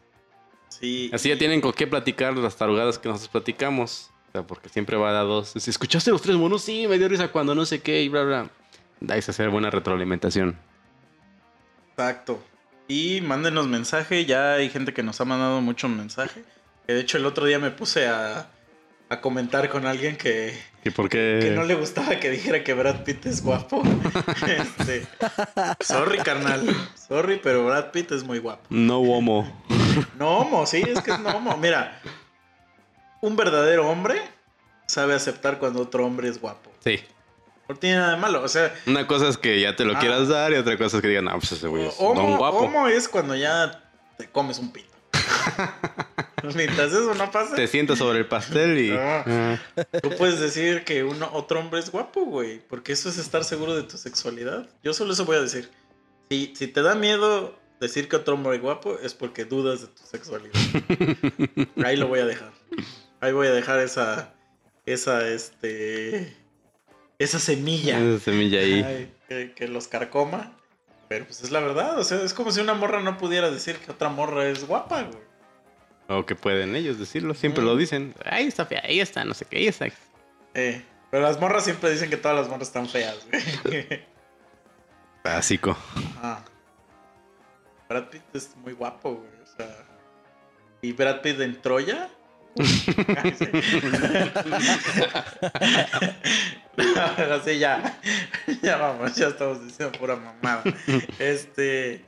Sí. 0.69 1.11
Así 1.13 1.31
ya 1.31 1.39
tienen 1.39 1.63
con 1.63 1.73
qué 1.73 1.87
platicar 1.87 2.37
las 2.37 2.57
tarugadas 2.57 2.99
que 2.99 3.09
nosotros 3.09 3.31
platicamos. 3.31 4.11
O 4.29 4.33
sea, 4.33 4.43
porque 4.47 4.69
siempre 4.69 4.97
va 4.97 5.09
a 5.09 5.13
dar 5.13 5.25
dos. 5.25 5.55
Si 5.57 5.71
escuchaste 5.71 6.11
los 6.11 6.21
tres 6.21 6.37
monos, 6.37 6.63
sí, 6.63 6.87
me 6.87 6.99
dio 6.99 7.09
risa 7.09 7.29
cuando 7.29 7.55
no 7.55 7.65
sé 7.65 7.81
qué 7.81 8.03
y 8.03 8.11
bla, 8.11 8.25
bla. 8.25 8.51
Dais 9.01 9.27
a 9.29 9.31
hacer 9.33 9.49
buena 9.49 9.71
retroalimentación. 9.71 10.59
Exacto. 11.91 12.43
Y 12.89 13.23
mándenos 13.23 13.67
mensaje, 13.69 14.27
ya 14.27 14.55
hay 14.55 14.69
gente 14.69 14.93
que 14.93 15.03
nos 15.03 15.19
ha 15.21 15.25
mandado 15.25 15.63
mucho 15.63 15.89
mensaje. 15.89 16.45
Que 16.87 16.93
de 16.93 17.01
hecho 17.01 17.17
el 17.17 17.25
otro 17.25 17.47
día 17.47 17.59
me 17.59 17.71
puse 17.71 18.07
a, 18.07 18.51
a 19.09 19.21
comentar 19.21 19.69
con 19.69 19.87
alguien 19.87 20.17
que, 20.17 20.59
¿Y 20.85 20.91
por 20.91 21.09
qué? 21.09 21.39
que 21.41 21.51
no 21.51 21.63
le 21.65 21.75
gustaba 21.77 22.17
que 22.19 22.29
dijera 22.31 22.65
que 22.65 22.75
Brad 22.75 23.05
Pitt 23.05 23.27
es 23.27 23.43
guapo. 23.43 23.83
Este, 24.47 25.07
sorry, 25.81 26.19
carnal. 26.19 26.67
Sorry, 27.09 27.41
pero 27.43 27.65
Brad 27.67 27.91
Pitt 27.93 28.13
es 28.13 28.25
muy 28.25 28.39
guapo. 28.39 28.63
No 28.69 28.99
homo. 29.01 29.65
No 30.19 30.39
homo, 30.39 30.67
sí, 30.67 30.83
es 30.87 31.01
que 31.03 31.13
es 31.13 31.21
no 31.21 31.31
homo. 31.31 31.57
Mira, 31.57 32.01
un 33.21 33.37
verdadero 33.37 33.89
hombre 33.89 34.21
sabe 34.87 35.15
aceptar 35.15 35.59
cuando 35.59 35.81
otro 35.83 36.05
hombre 36.05 36.29
es 36.29 36.41
guapo. 36.41 36.71
Sí. 36.83 37.01
No 37.69 37.75
tiene 37.75 37.97
nada 37.99 38.13
de 38.13 38.17
malo. 38.19 38.43
O 38.43 38.49
sea, 38.49 38.73
Una 38.87 39.07
cosa 39.07 39.29
es 39.29 39.39
que 39.39 39.61
ya 39.61 39.75
te 39.75 39.85
lo 39.85 39.97
Ah. 39.97 40.01
quieras 40.01 40.29
dar 40.29 40.53
y 40.53 40.57
otra 40.57 40.77
cosa 40.79 40.97
es 40.99 41.03
que 41.03 41.09
digan, 41.09 41.29
ah, 41.29 41.35
pues 41.35 41.53
ese 41.53 41.67
güey 41.69 41.87
es 41.87 41.95
homo, 41.99 42.21
don 42.23 42.37
guapo. 42.37 42.59
homo 42.59 42.87
es 42.89 43.09
cuando 43.09 43.35
ya 43.35 43.83
te 44.19 44.29
comes 44.29 44.59
un 44.59 44.73
pito. 44.73 44.95
Mientras 46.55 46.93
eso 46.93 47.15
no 47.15 47.31
pasa, 47.31 47.55
Te 47.55 47.67
sientas 47.67 47.99
sobre 47.99 48.19
el 48.21 48.27
pastel 48.27 48.79
y... 48.79 48.91
Ah. 48.93 49.25
Ah. 49.27 49.85
tú 50.03 50.11
puedes 50.11 50.41
decir 50.41 50.85
que 50.85 51.05
uno, 51.05 51.29
otro 51.33 51.61
hombre 51.61 51.81
es 51.81 51.91
guapo, 51.91 52.25
güey. 52.25 52.61
Porque 52.61 52.93
eso 52.93 53.09
es 53.09 53.19
estar 53.19 53.45
seguro 53.45 53.75
de 53.75 53.83
tu 53.83 53.99
sexualidad. 53.99 54.69
Yo 54.83 54.93
solo 54.95 55.13
eso 55.13 55.25
voy 55.25 55.37
a 55.37 55.41
decir. 55.41 55.71
Si, 56.31 56.53
si 56.57 56.69
te 56.69 56.83
da 56.83 56.95
miedo 56.95 57.59
decir 57.81 58.09
que 58.09 58.17
otro 58.17 58.35
hombre 58.35 58.57
es 58.57 58.63
guapo, 58.63 58.99
es 59.03 59.15
porque 59.15 59.45
dudas 59.45 59.83
de 59.83 59.87
tu 59.89 60.03
sexualidad. 60.03 60.55
Ahí 61.85 61.97
lo 61.97 62.09
voy 62.09 62.21
a 62.21 62.27
dejar. 62.27 62.53
Ahí 63.21 63.33
voy 63.33 63.47
a 63.47 63.53
dejar 63.53 63.81
esa, 63.81 64.35
esa, 64.85 65.27
este, 65.29 66.37
esa 67.19 67.39
semilla. 67.39 67.99
Esa 67.99 68.25
semilla 68.25 68.61
ahí. 68.61 68.83
Ay, 68.83 69.13
que, 69.29 69.53
que 69.53 69.69
los 69.69 69.89
carcoma. 69.89 70.53
Pero 71.09 71.25
pues 71.25 71.43
es 71.43 71.51
la 71.51 71.61
verdad. 71.61 71.99
O 71.99 72.05
sea, 72.05 72.23
es 72.23 72.35
como 72.35 72.51
si 72.51 72.61
una 72.61 72.75
morra 72.75 73.01
no 73.01 73.17
pudiera 73.17 73.51
decir 73.51 73.77
que 73.77 73.93
otra 73.93 74.09
morra 74.09 74.47
es 74.49 74.67
guapa, 74.67 75.03
güey. 75.05 75.26
O 76.09 76.25
que 76.25 76.35
pueden 76.37 76.77
ellos 76.77 76.99
decirlo, 76.99 77.35
siempre 77.35 77.63
Mm. 77.63 77.67
lo 77.67 77.77
dicen. 77.77 78.15
Ahí 78.25 78.47
está 78.47 78.65
fea, 78.67 78.83
ahí 78.85 79.01
está, 79.01 79.25
no 79.25 79.35
sé 79.35 79.45
qué, 79.45 79.59
ahí 79.59 79.67
está. 79.67 79.87
Eh, 80.55 80.83
pero 81.11 81.23
las 81.23 81.41
morras 81.41 81.65
siempre 81.65 81.91
dicen 81.91 82.11
que 82.11 82.17
todas 82.17 82.37
las 82.37 82.49
morras 82.49 82.69
están 82.69 82.89
feas, 82.89 83.27
güey. 83.31 83.43
Básico. 85.25 85.77
Ah. 86.23 86.45
Brad 87.89 88.09
Pitt 88.11 88.23
es 88.35 88.55
muy 88.57 88.73
guapo, 88.73 89.15
güey. 89.15 89.31
O 89.43 89.47
sea. 89.57 89.85
Y 90.83 90.93
Brad 90.93 91.21
Pitt 91.23 91.41
en 91.41 91.61
Troya. 91.61 92.09
Ahora 97.19 97.41
sí, 97.45 97.59
ya. 97.59 97.99
Ya 98.63 98.77
vamos, 98.77 99.15
ya 99.17 99.29
estamos 99.29 99.65
diciendo 99.65 99.99
pura 99.99 100.17
mamada. 100.17 100.63
Este. 101.19 102.05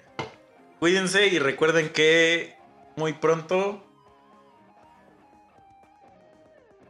Cuídense 0.79 1.27
y 1.27 1.39
recuerden 1.39 1.91
que 1.91 2.57
muy 2.97 3.15
pronto. 3.15 3.85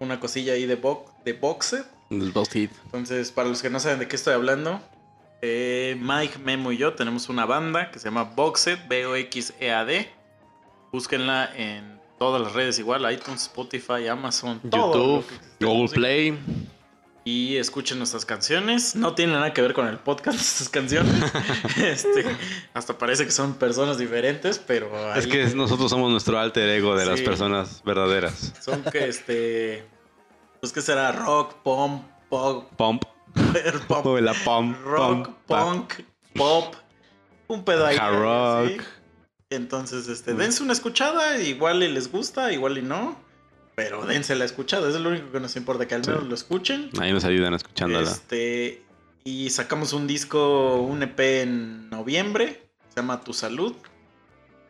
Una 0.00 0.20
cosilla 0.20 0.52
ahí 0.52 0.66
de, 0.66 0.76
bo 0.76 1.06
de 1.24 1.32
Boxed. 1.32 1.84
Entonces, 2.84 3.32
para 3.32 3.48
los 3.48 3.60
que 3.62 3.70
no 3.70 3.80
saben 3.80 3.98
de 3.98 4.08
qué 4.08 4.16
estoy 4.16 4.34
hablando, 4.34 4.80
eh, 5.42 5.96
Mike, 6.00 6.38
Memo 6.38 6.72
y 6.72 6.78
yo 6.78 6.94
tenemos 6.94 7.28
una 7.28 7.46
banda 7.46 7.90
que 7.90 7.98
se 7.98 8.06
llama 8.06 8.24
Boxed, 8.24 8.78
B-O-X-E-A-D. 8.88 10.10
Búsquenla 10.90 11.50
en 11.54 12.00
todas 12.18 12.42
las 12.42 12.52
redes 12.54 12.78
igual, 12.78 13.10
iTunes, 13.12 13.42
Spotify, 13.42 14.08
Amazon, 14.08 14.60
YouTube, 14.64 15.24
Google. 15.60 15.88
Play. 15.88 16.38
Y 17.30 17.58
escuchen 17.58 17.98
nuestras 17.98 18.24
canciones. 18.24 18.96
No 18.96 19.14
tienen 19.14 19.34
nada 19.34 19.52
que 19.52 19.60
ver 19.60 19.74
con 19.74 19.86
el 19.86 19.98
podcast 19.98 20.40
estas 20.40 20.70
canciones. 20.70 21.12
Este, 21.76 22.24
hasta 22.72 22.96
parece 22.96 23.26
que 23.26 23.30
son 23.30 23.52
personas 23.52 23.98
diferentes, 23.98 24.58
pero 24.58 25.14
Es 25.14 25.26
que 25.26 25.44
nosotros 25.54 25.90
somos 25.90 26.10
nuestro 26.10 26.38
alter 26.38 26.70
ego 26.70 26.96
de 26.96 27.04
las 27.04 27.20
personas 27.20 27.82
verdaderas. 27.84 28.54
son 28.62 28.82
que 28.82 29.08
este 29.08 29.86
pues 30.60 30.72
que 30.72 30.80
será 30.80 31.12
rock, 31.12 31.56
pop, 31.62 32.00
pop, 32.30 32.72
Pump. 32.78 33.02
pop, 33.86 34.06
la 34.20 34.32
pump. 34.32 34.78
rock, 34.82 35.28
pump, 35.46 35.46
punk, 35.46 35.94
pop, 36.34 36.74
un 37.46 37.62
pedo 37.62 37.84
ahí. 37.84 38.78
Entonces, 39.50 40.08
este, 40.08 40.32
dense 40.32 40.62
una 40.62 40.72
escuchada, 40.72 41.38
igual 41.42 41.82
y 41.82 41.88
les 41.88 42.10
gusta, 42.10 42.52
igual 42.54 42.78
y 42.78 42.82
no. 42.82 43.27
Pero 43.78 44.04
dense 44.06 44.34
la 44.34 44.44
escuchada, 44.44 44.88
es 44.88 44.96
lo 44.96 45.08
único 45.08 45.30
que 45.30 45.38
nos 45.38 45.54
importa, 45.54 45.86
que 45.86 45.94
al 45.94 46.04
Sí. 46.04 46.10
menos 46.10 46.26
lo 46.26 46.34
escuchen. 46.34 46.90
Ahí 46.98 47.12
nos 47.12 47.24
ayudan 47.24 47.54
escuchándola. 47.54 48.10
Este, 48.10 48.82
y 49.22 49.50
sacamos 49.50 49.92
un 49.92 50.08
disco, 50.08 50.80
un 50.82 51.00
EP 51.04 51.42
en 51.42 51.88
noviembre, 51.88 52.68
se 52.88 52.96
llama 52.96 53.20
Tu 53.20 53.32
Salud. 53.32 53.76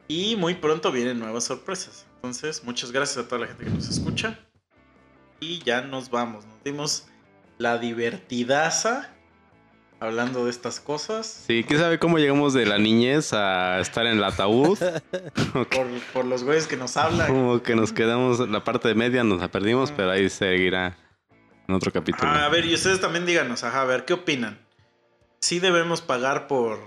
Y 0.08 0.36
muy 0.36 0.56
pronto 0.56 0.92
vienen 0.92 1.18
nuevas 1.18 1.44
sorpresas. 1.44 2.04
Entonces, 2.16 2.64
muchas 2.64 2.92
gracias 2.92 3.24
a 3.24 3.28
toda 3.28 3.40
la 3.40 3.46
gente 3.46 3.64
que 3.64 3.70
nos 3.70 3.88
escucha. 3.88 4.38
Y 5.40 5.60
ya 5.64 5.80
nos 5.80 6.10
vamos. 6.10 6.44
Nos 6.44 6.62
dimos 6.62 7.06
la 7.56 7.78
divertidaza 7.78 9.10
hablando 10.00 10.44
de 10.44 10.50
estas 10.50 10.80
cosas. 10.80 11.26
Sí, 11.46 11.64
¿quién 11.66 11.80
sabe 11.80 11.98
cómo 11.98 12.18
llegamos 12.18 12.54
de 12.54 12.66
la 12.66 12.78
niñez 12.78 13.32
a 13.32 13.80
estar 13.80 14.06
en 14.06 14.18
el 14.18 14.24
ataúd? 14.24 14.78
Por, 15.52 15.86
por 16.12 16.24
los 16.24 16.44
güeyes 16.44 16.66
que 16.66 16.76
nos 16.76 16.96
hablan. 16.96 17.26
Como 17.26 17.62
que 17.62 17.74
nos 17.74 17.92
quedamos, 17.92 18.48
la 18.48 18.64
parte 18.64 18.88
de 18.88 18.94
media 18.94 19.24
nos 19.24 19.40
la 19.40 19.50
perdimos, 19.50 19.92
pero 19.92 20.10
ahí 20.10 20.28
seguirá 20.28 20.96
en 21.66 21.74
otro 21.74 21.92
capítulo. 21.92 22.30
Ah, 22.30 22.46
a 22.46 22.48
ver, 22.48 22.64
y 22.64 22.74
ustedes 22.74 23.00
también 23.00 23.26
díganos, 23.26 23.64
ajá, 23.64 23.82
a 23.82 23.84
ver, 23.84 24.04
¿qué 24.04 24.14
opinan? 24.14 24.58
¿Sí 25.40 25.60
debemos 25.60 26.00
pagar 26.00 26.46
por, 26.46 26.80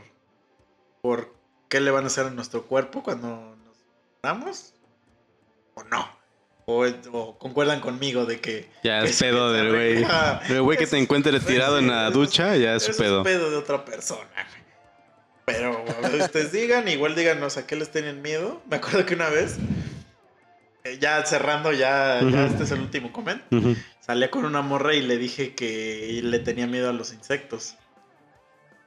por 1.02 1.34
qué 1.70 1.80
le 1.80 1.92
van 1.92 2.04
a 2.06 2.08
hacer 2.08 2.28
a 2.28 2.32
nuestro 2.32 2.64
cuerpo 2.64 3.04
cuando 3.04 3.56
nos 3.66 3.78
damos? 4.22 4.74
¿O 5.76 5.84
no? 5.84 6.21
¿O, 6.66 6.86
o 7.12 7.38
concuerdan 7.38 7.82
conmigo 7.82 8.26
de 8.26 8.40
que... 8.40 8.70
ya 8.84 9.00
es 9.00 9.20
pedo 9.20 9.52
del 9.52 9.70
güey. 9.70 10.04
arregla? 10.04 10.42
El 10.50 10.62
güey 10.62 10.78
que 10.78 10.88
te 10.88 10.98
encuentre 10.98 11.40
tirado 11.40 11.80
en 11.80 11.88
la 11.88 12.10
ducha, 12.12 12.56
ya 12.56 12.76
es 12.76 12.84
su 12.84 12.92
eso 12.92 13.24
pedo. 13.24 13.50
de 13.50 13.56
otra 13.58 13.84
persona. 13.84 14.30
Pero 15.46 15.84
ustedes 16.20 16.52
digan, 16.52 16.88
igual 16.88 17.16
díganos 17.16 17.58
a 17.58 17.66
qué 17.66 17.76
les 17.76 17.92
tienen 17.92 18.22
miedo. 18.22 18.62
Me 18.70 18.78
acuerdo 18.78 19.06
que 19.06 19.16
una 19.16 19.30
vez, 19.30 19.58
eh, 20.84 20.98
ya 21.00 21.26
cerrando, 21.26 21.72
ya, 21.74 22.22
ya 22.22 22.46
este 22.46 22.64
es 22.64 22.72
el 22.72 22.82
último 22.82 23.12
comment. 23.12 23.42
Ujú. 23.52 23.76
Salía 24.00 24.32
con 24.32 24.46
una 24.46 24.62
morra 24.62 24.94
y 24.94 25.02
le 25.02 25.18
dije 25.18 25.54
que 25.56 26.22
le 26.24 26.40
tenía 26.40 26.68
miedo 26.68 26.90
a 26.90 26.94
los 26.94 27.12
insectos. 27.14 27.76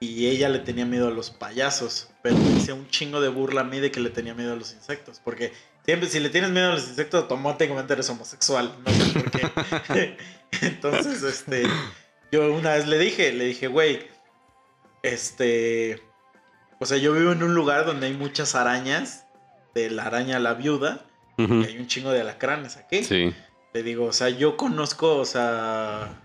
Y 0.01 0.27
ella 0.27 0.49
le 0.49 0.59
tenía 0.59 0.85
miedo 0.87 1.09
a 1.09 1.11
los 1.11 1.31
payasos. 1.31 2.11
Pero 2.23 2.37
me 2.37 2.57
hacía 2.57 2.75
un 2.75 2.89
chingo 2.89 3.21
de 3.21 3.29
burla 3.29 3.63
a 3.63 3.65
mí 3.65 3.81
de 3.81 3.91
que 3.91 4.01
le 4.01 4.11
tenía 4.11 4.35
miedo 4.35 4.53
a 4.53 4.57
los 4.57 4.73
insectos. 4.73 5.21
Porque 5.25 5.53
siempre, 5.85 6.09
si 6.09 6.21
le 6.21 6.31
tienes 6.31 6.51
miedo 6.51 6.71
a 6.71 6.75
los 6.75 6.89
insectos, 6.89 7.23
automáticamente 7.23 7.93
eres 7.93 8.09
homosexual. 8.11 8.75
No 8.85 8.93
sé 8.93 9.21
por 9.21 9.31
qué. 9.31 10.17
Entonces, 10.63 11.23
este. 11.23 11.65
Yo 12.33 12.53
una 12.53 12.75
vez 12.75 12.87
le 12.87 12.99
dije, 12.99 13.33
le 13.33 13.45
dije, 13.45 13.69
güey. 13.69 14.07
Este. 15.03 16.03
O 16.81 16.87
sea, 16.87 16.99
yo 16.99 17.13
vivo 17.13 17.33
en 17.33 17.43
un 17.43 17.55
lugar 17.55 17.87
donde 17.87 18.07
hay 18.07 18.15
muchas 18.15 18.55
arañas. 18.55 19.27
De 19.75 19.91
la 19.91 20.05
araña 20.05 20.37
a 20.37 20.41
la 20.41 20.55
viuda. 20.55 21.05
Y 21.37 21.43
hay 21.43 21.79
un 21.79 21.89
chingo 21.89 22.13
de 22.13 22.21
alacranes 22.21 22.77
aquí. 22.77 23.03
Sí. 23.03 23.35
Le 23.73 23.83
digo, 23.83 24.05
o 24.05 24.13
sea, 24.13 24.29
yo 24.29 24.57
conozco, 24.57 25.17
o 25.17 25.25
sea, 25.25 26.21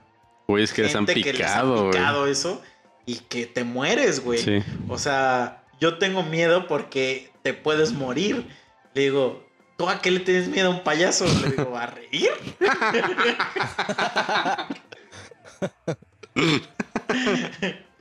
Güey, 0.47 0.63
es 0.63 0.71
que 0.71 0.83
les 0.83 0.95
han 0.95 1.05
les 1.05 1.15
picado, 1.15 1.85
güey. 1.85 1.91
picado 1.91 2.27
eso 2.27 2.61
y 3.07 3.15
que 3.15 3.47
te 3.47 3.63
mueres, 3.63 4.23
güey. 4.23 4.37
Sí. 4.37 4.59
O 4.87 4.99
sea, 4.99 5.63
yo 5.81 5.97
tengo 5.97 6.21
miedo 6.21 6.67
porque 6.67 7.31
te 7.41 7.55
puedes 7.55 7.91
morir. 7.91 8.47
Le 8.93 9.01
digo, 9.01 9.48
¿tú 9.79 9.89
a 9.89 9.99
qué 10.01 10.11
le 10.11 10.19
tienes 10.19 10.49
miedo 10.49 10.67
a 10.67 10.75
un 10.75 10.83
payaso? 10.83 11.25
Le 11.25 11.51
digo, 11.51 11.77
¿a 11.77 11.85
reír? 11.87 12.31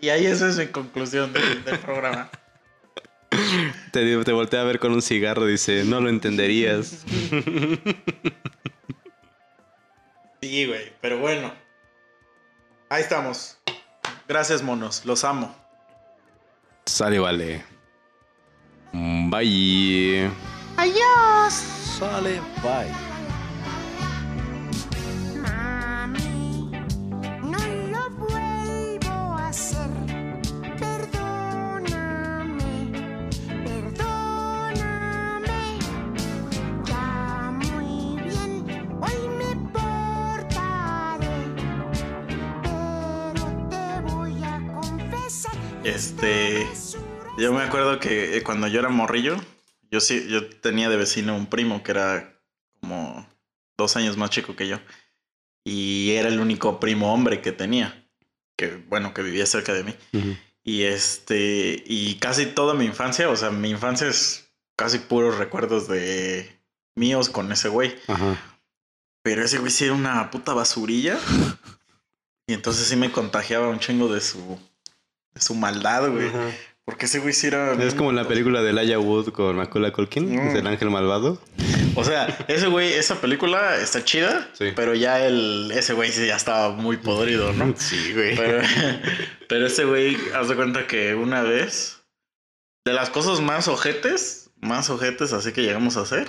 y 0.01 0.09
ahí 0.09 0.27
esa 0.27 0.49
es 0.49 0.59
mi 0.59 0.67
conclusión 0.67 1.33
del, 1.33 1.65
del 1.65 1.79
programa. 1.79 2.29
Te, 3.93 4.25
te 4.25 4.33
voltea 4.33 4.63
a 4.63 4.65
ver 4.65 4.81
con 4.81 4.91
un 4.93 5.03
cigarro 5.03 5.47
dice, 5.47 5.85
no 5.85 6.01
lo 6.01 6.09
entenderías. 6.09 7.05
Sí, 10.41 10.67
güey, 10.67 10.93
pero 11.01 11.19
bueno. 11.19 11.53
Ahí 12.89 13.03
estamos. 13.03 13.59
Gracias, 14.27 14.63
monos. 14.63 15.05
Los 15.05 15.25
amo. 15.25 15.55
Sale, 16.87 17.19
vale. 17.19 17.65
Mm, 18.93 19.31
Bye. 20.79 21.51
Sale, 21.51 22.41
bye. 22.63 22.93
Mami, 25.43 26.71
no 27.43 27.59
lo 27.91 28.11
vuelvo 28.17 29.11
a 29.37 29.49
hacer. 29.49 29.91
Perdóname, 30.79 32.63
perdóname. 33.65 35.59
Ya 36.85 37.51
muy 37.51 38.23
bien, 38.23 38.51
hoy 39.03 39.19
me 39.37 39.51
portaré. 39.73 41.37
Pero 42.63 43.45
te 43.69 43.85
voy 44.13 44.35
a 44.45 44.55
confesar. 44.75 45.57
Este, 45.83 46.69
Yo 47.37 47.53
me 47.53 47.63
acuerdo 47.63 47.99
que 47.99 48.37
eh, 48.37 48.43
cuando 48.45 48.69
yo 48.69 48.79
era 48.79 48.89
morrillo, 48.89 49.37
yo 49.91 50.01
sí, 50.01 50.27
yo 50.29 50.49
tenía 50.49 50.89
de 50.89 50.97
vecino 50.97 51.37
un 51.37 51.47
primo 51.47 51.83
que 51.83 51.93
era 51.93 52.41
como 52.81 53.29
dos 53.77 53.97
años 53.97 54.17
más 54.17 54.31
chico 54.31 54.57
que 54.57 54.69
yo. 54.69 54.79
Y 55.65 56.13
era 56.13 56.29
el 56.29 56.41
único 56.41 56.81
primo 56.81 57.13
hombre 57.13 57.41
que 57.41 57.53
tenía. 57.53 58.09
Que 58.57 58.77
bueno, 58.89 59.15
que 59.15 59.23
vivía 59.23 59.47
cerca 59.47 59.73
de 59.73 59.85
mí. 59.85 59.95
Y 60.65 60.83
este, 60.83 61.83
y 61.87 62.17
casi 62.17 62.47
toda 62.47 62.75
mi 62.75 62.85
infancia, 62.85 63.29
o 63.29 63.37
sea, 63.37 63.51
mi 63.51 63.71
infancia 63.71 64.09
es 64.09 64.51
casi 64.77 64.99
puros 64.99 65.39
recuerdos 65.39 65.89
de 65.89 66.61
míos 66.95 67.29
con 67.29 67.51
ese 67.53 67.69
güey. 67.69 67.97
Ajá. 68.07 68.37
Pero 69.23 69.45
ese 69.45 69.59
güey 69.59 69.71
sí 69.71 69.85
era 69.85 69.95
una 69.95 70.31
puta 70.31 70.55
basurilla. 70.55 71.19
Y 72.51 72.55
entonces 72.55 72.89
sí 72.89 72.97
me 72.97 73.13
contagiaba 73.13 73.69
un 73.69 73.79
chingo 73.79 74.11
de 74.11 74.23
su, 74.23 74.59
de 75.35 75.41
su 75.43 75.55
maldad, 75.55 76.11
güey. 76.11 76.31
Porque 76.89 77.05
ese 77.05 77.19
güey 77.19 77.35
sí 77.35 77.49
era. 77.49 77.75
Es 77.85 77.93
como 77.93 78.09
en 78.09 78.17
la 78.17 78.27
película 78.27 78.63
de 78.63 78.71
Elijah 78.71 78.99
Wood 78.99 79.29
con 79.33 79.57
Macaulay 79.57 79.93
Culkin, 79.93 80.25
Mm. 80.35 80.57
el 80.57 80.67
ángel 80.67 80.89
malvado. 80.89 81.39
O 81.97 82.03
sea, 82.03 82.27
ese 82.49 82.67
güey, 82.69 82.95
esa 82.95 83.21
película 83.21 83.77
está 83.77 84.03
chida, 84.03 84.49
Sí. 84.55 84.69
pero 84.75 84.95
ya 84.95 85.23
el, 85.27 85.71
ese 85.75 85.93
güey 85.93 86.11
sí 86.11 86.27
ya 86.27 86.37
estaba 86.37 86.71
muy 86.71 86.97
podrido, 86.97 87.53
¿no? 87.53 87.75
Sí, 87.77 88.15
güey. 88.15 88.35
Pero, 88.37 88.63
pero 89.51 89.67
ese 89.67 89.85
güey, 89.85 90.17
haz 90.35 90.49
de 90.49 90.57
cuenta 90.57 90.87
que 90.87 91.15
una 91.15 91.43
vez, 91.43 91.99
de 92.87 92.95
las 92.95 93.11
cosas 93.11 93.43
más 93.43 93.69
ojetes, 93.69 94.49
más 94.63 94.89
ojetes 94.89 95.35
así 95.35 95.53
que 95.53 95.61
llegamos 95.63 95.99
a 95.99 96.01
hacer, 96.01 96.27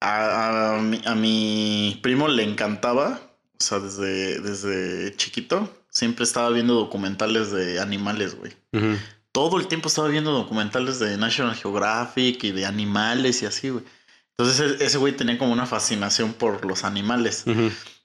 a, 0.00 0.76
a 0.76 0.80
mi, 0.80 1.00
a 1.04 1.16
mi 1.16 1.98
primo 2.00 2.28
le 2.28 2.44
encantaba, 2.44 3.18
o 3.58 3.60
sea, 3.60 3.80
desde, 3.80 4.38
desde 4.40 5.16
chiquito, 5.16 5.68
siempre 5.88 6.22
estaba 6.22 6.50
viendo 6.50 6.74
documentales 6.74 7.50
de 7.50 7.80
animales, 7.80 8.36
güey. 8.36 8.52
Ujú. 8.72 8.98
Todo 9.34 9.58
el 9.58 9.66
tiempo 9.66 9.88
estaba 9.88 10.06
viendo 10.06 10.30
documentales 10.30 11.00
de 11.00 11.16
National 11.16 11.56
Geographic 11.56 12.44
y 12.44 12.52
de 12.52 12.66
animales 12.66 13.42
y 13.42 13.46
así, 13.46 13.70
güey. 13.70 13.84
Entonces 14.38 14.80
e- 14.80 14.84
ese 14.84 14.98
güey 14.98 15.16
tenía 15.16 15.36
como 15.38 15.52
una 15.52 15.66
fascinación 15.66 16.32
por 16.34 16.64
los 16.64 16.84
animales, 16.84 17.44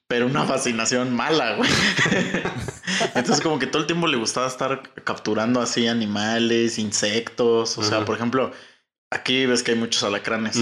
pero 0.08 0.26
una 0.26 0.44
fascinación 0.46 1.16
mala, 1.16 1.56
güey. 1.56 1.70
Entonces 3.16 3.42
como 3.42 3.60
que 3.60 3.68
todo 3.68 3.82
el 3.82 3.88
tiempo 3.88 4.08
le 4.08 4.18
gustaba 4.18 4.48
estar 4.48 4.82
capturando 5.04 5.62
así 5.62 5.88
animales, 5.88 6.80
insectos, 6.80 7.78
o 7.78 7.84
sea, 7.84 8.06
por 8.06 8.16
ejemplo, 8.16 8.52
aquí 9.12 9.46
ves 9.46 9.62
que 9.64 9.72
hay 9.72 9.78
muchos 9.78 10.02
alacranes. 10.04 10.58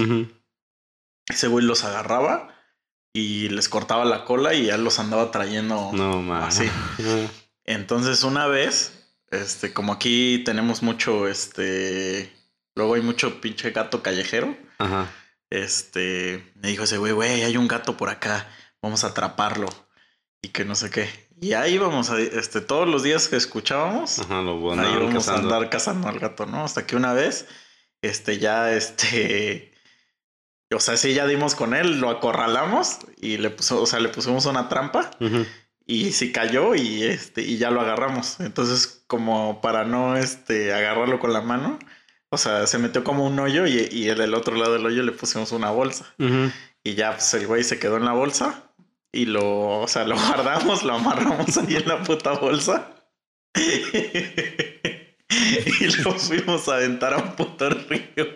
Ese 1.28 1.48
güey 1.48 1.64
los 1.64 1.84
agarraba 1.84 2.54
y 3.14 3.48
les 3.48 3.68
cortaba 3.70 4.04
la 4.04 4.24
cola 4.26 4.52
y 4.54 4.66
ya 4.66 4.76
los 4.76 4.98
andaba 4.98 5.30
trayendo 5.30 5.90
No, 5.94 6.34
así. 6.34 6.68
Entonces 7.64 8.22
una 8.22 8.46
vez, 8.46 8.97
este, 9.30 9.72
como 9.72 9.92
aquí 9.92 10.42
tenemos 10.44 10.82
mucho, 10.82 11.28
este, 11.28 12.32
luego 12.74 12.94
hay 12.94 13.02
mucho 13.02 13.40
pinche 13.40 13.70
gato 13.70 14.02
callejero, 14.02 14.56
Ajá. 14.78 15.10
este, 15.50 16.52
me 16.56 16.68
dijo 16.68 16.84
ese 16.84 16.98
güey, 16.98 17.12
güey, 17.12 17.42
hay 17.42 17.56
un 17.56 17.68
gato 17.68 17.96
por 17.96 18.08
acá, 18.08 18.48
vamos 18.82 19.04
a 19.04 19.08
atraparlo 19.08 19.66
y 20.42 20.48
que 20.48 20.64
no 20.64 20.74
sé 20.74 20.90
qué. 20.90 21.08
Y 21.40 21.52
ahí 21.52 21.74
íbamos, 21.74 22.10
a, 22.10 22.18
este, 22.20 22.60
todos 22.60 22.88
los 22.88 23.02
días 23.02 23.28
que 23.28 23.36
escuchábamos, 23.36 24.18
Ajá, 24.18 24.42
lo 24.42 24.72
ahí 24.72 24.78
andaban 24.78 25.02
íbamos 25.02 25.24
cazando. 25.26 25.40
a 25.52 25.56
andar 25.56 25.70
cazando 25.70 26.08
al 26.08 26.18
gato, 26.18 26.46
¿no? 26.46 26.64
Hasta 26.64 26.84
que 26.86 26.96
una 26.96 27.12
vez, 27.12 27.46
este, 28.02 28.38
ya, 28.38 28.72
este, 28.72 29.72
o 30.74 30.80
sea, 30.80 30.96
sí, 30.96 31.14
ya 31.14 31.26
dimos 31.26 31.54
con 31.54 31.74
él, 31.74 32.00
lo 32.00 32.10
acorralamos 32.10 32.98
y 33.16 33.36
le 33.38 33.50
puso, 33.50 33.80
o 33.82 33.86
sea, 33.86 34.00
le 34.00 34.08
pusimos 34.08 34.46
una 34.46 34.68
trampa 34.68 35.10
Ujú. 35.20 35.46
Y 35.88 36.12
sí 36.12 36.30
cayó 36.30 36.74
y 36.76 37.02
este 37.02 37.42
y 37.42 37.58
ya 37.58 37.70
lo 37.70 37.80
agarramos. 37.80 38.38
Entonces, 38.40 39.02
como 39.08 39.60
para 39.60 39.84
no 39.84 40.16
este 40.16 40.72
agarrarlo 40.72 41.18
con 41.18 41.32
la 41.32 41.40
mano, 41.40 41.78
o 42.30 42.36
sea, 42.38 42.66
se 42.68 42.78
metió 42.78 43.02
como 43.02 43.26
un 43.26 43.38
hoyo 43.40 43.66
y, 43.66 43.88
y 43.90 44.08
en 44.10 44.20
el 44.20 44.34
otro 44.34 44.54
lado 44.54 44.74
del 44.74 44.86
hoyo 44.86 45.02
le 45.02 45.12
pusimos 45.12 45.50
una 45.52 45.70
bolsa. 45.70 46.04
Ujú. 46.18 46.52
Y 46.84 46.94
ya 46.94 47.12
pues 47.12 47.32
el 47.34 47.46
güey 47.46 47.64
se 47.64 47.78
quedó 47.78 47.96
en 47.96 48.04
la 48.04 48.12
bolsa 48.12 48.70
y 49.12 49.24
lo, 49.24 49.80
o 49.80 49.88
sea, 49.88 50.04
lo 50.04 50.14
guardamos, 50.26 50.84
lo 50.84 50.94
amarramos 50.94 51.56
ahí 51.56 51.76
en 51.76 51.88
la 51.88 52.02
puta 52.04 52.32
bolsa. 52.32 52.92
y 55.80 55.86
lo 56.02 56.12
fuimos 56.18 56.68
a 56.68 56.74
aventar 56.76 57.14
a 57.14 57.18
un 57.18 57.34
puto 57.36 57.68
río. 57.70 58.26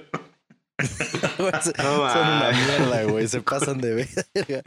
Se- 0.80 1.72
No 1.82 2.10
son 2.10 2.26
una 2.28 2.50
mierda, 2.50 3.02
güey. 3.04 3.28
Se 3.28 3.40
pasan 3.42 3.78
de 3.80 4.08
verga. 4.34 4.62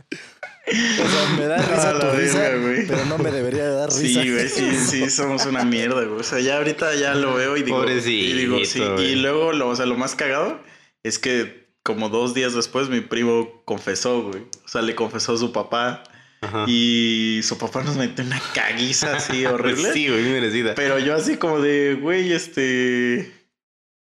O 0.68 0.72
sea, 1.10 1.38
me 1.38 1.46
da 1.46 1.58
risa 1.62 2.00
tu 2.00 2.10
risa, 2.18 2.40
verga, 2.40 2.62
güey. 2.68 2.88
pero 2.88 3.06
no 3.06 3.18
me 3.18 3.32
debería 3.32 3.66
de 3.66 3.76
dar 3.76 3.90
risa. 3.90 4.22
Sí, 4.22 4.32
güey, 4.32 4.50
sí, 4.50 4.76
sí, 4.76 5.10
somos 5.10 5.46
una 5.46 5.64
mierda, 5.64 6.04
güey. 6.04 6.20
O 6.20 6.24
sea, 6.24 6.40
ya 6.40 6.58
ahorita 6.58 6.96
ya 6.96 7.14
lo 7.14 7.36
veo 7.36 7.56
y 7.58 7.64
digo, 7.64 7.78
Pobrecito, 7.78 8.10
y 8.10 8.34
digo, 8.34 8.66
sí. 8.66 8.80
güey. 8.80 9.12
Y 9.12 9.16
luego, 9.16 9.54
lo, 9.54 9.70
o 9.70 9.76
sea, 9.76 9.86
lo 9.86 9.96
más 9.96 10.16
cagado 10.16 10.60
es 11.04 11.20
que 11.20 11.66
como 11.84 12.10
dos 12.10 12.34
días 12.34 12.56
después 12.56 12.90
mi 12.90 13.02
primo 13.02 13.62
confesó, 13.64 14.24
güey. 14.24 14.42
O 14.66 14.68
sea, 14.68 14.82
le 14.82 14.96
confesó 14.96 15.34
a 15.34 15.38
su 15.38 15.52
papá 15.52 16.02
Ajá. 16.42 16.66
y 16.68 17.42
su 17.44 17.60
papá 17.60 17.84
nos 17.84 17.96
metió 17.96 18.26
una 18.26 18.42
caguiza 18.56 19.18
así 19.18 19.46
horrible. 19.46 19.94
Sí, 19.94 20.08
güey, 20.10 20.24
muy 20.24 20.32
merecida. 20.32 20.74
Pero 20.74 20.98
yo 20.98 21.16
así 21.16 21.38
como 21.38 21.60
de, 21.60 21.94
güey, 22.02 22.34
este... 22.34 23.32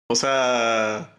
O 0.09 0.15
sea... 0.15 1.18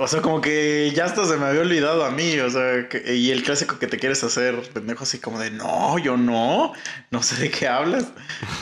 O 0.00 0.06
sea, 0.06 0.22
como 0.22 0.40
que 0.40 0.92
ya 0.94 1.06
hasta 1.06 1.26
se 1.26 1.36
me 1.38 1.46
había 1.46 1.60
olvidado 1.62 2.04
a 2.04 2.12
mí, 2.12 2.38
o 2.38 2.48
sea, 2.48 2.88
que- 2.88 3.16
y 3.16 3.32
el 3.32 3.42
clásico 3.42 3.80
que 3.80 3.88
te 3.88 3.98
quieres 3.98 4.22
hacer, 4.22 4.54
pendejo, 4.72 5.02
así 5.02 5.18
como 5.18 5.40
de, 5.40 5.50
no, 5.50 5.98
yo 5.98 6.16
no, 6.16 6.72
no 7.10 7.22
sé 7.22 7.34
de 7.42 7.50
qué 7.50 7.66
hablas, 7.66 8.06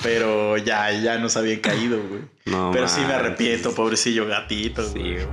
pero 0.03 0.57
ya, 0.57 0.91
ya 0.93 1.19
nos 1.19 1.37
había 1.37 1.61
caído, 1.61 2.01
güey. 2.09 2.23
No, 2.47 2.71
pero 2.73 2.89
sí 2.89 3.03
me 3.03 3.13
arrepiento, 3.13 3.75
pobrecillo 3.75 4.27
gatito, 4.27 4.83
Sí, 4.91 4.99
güey. 4.99 5.27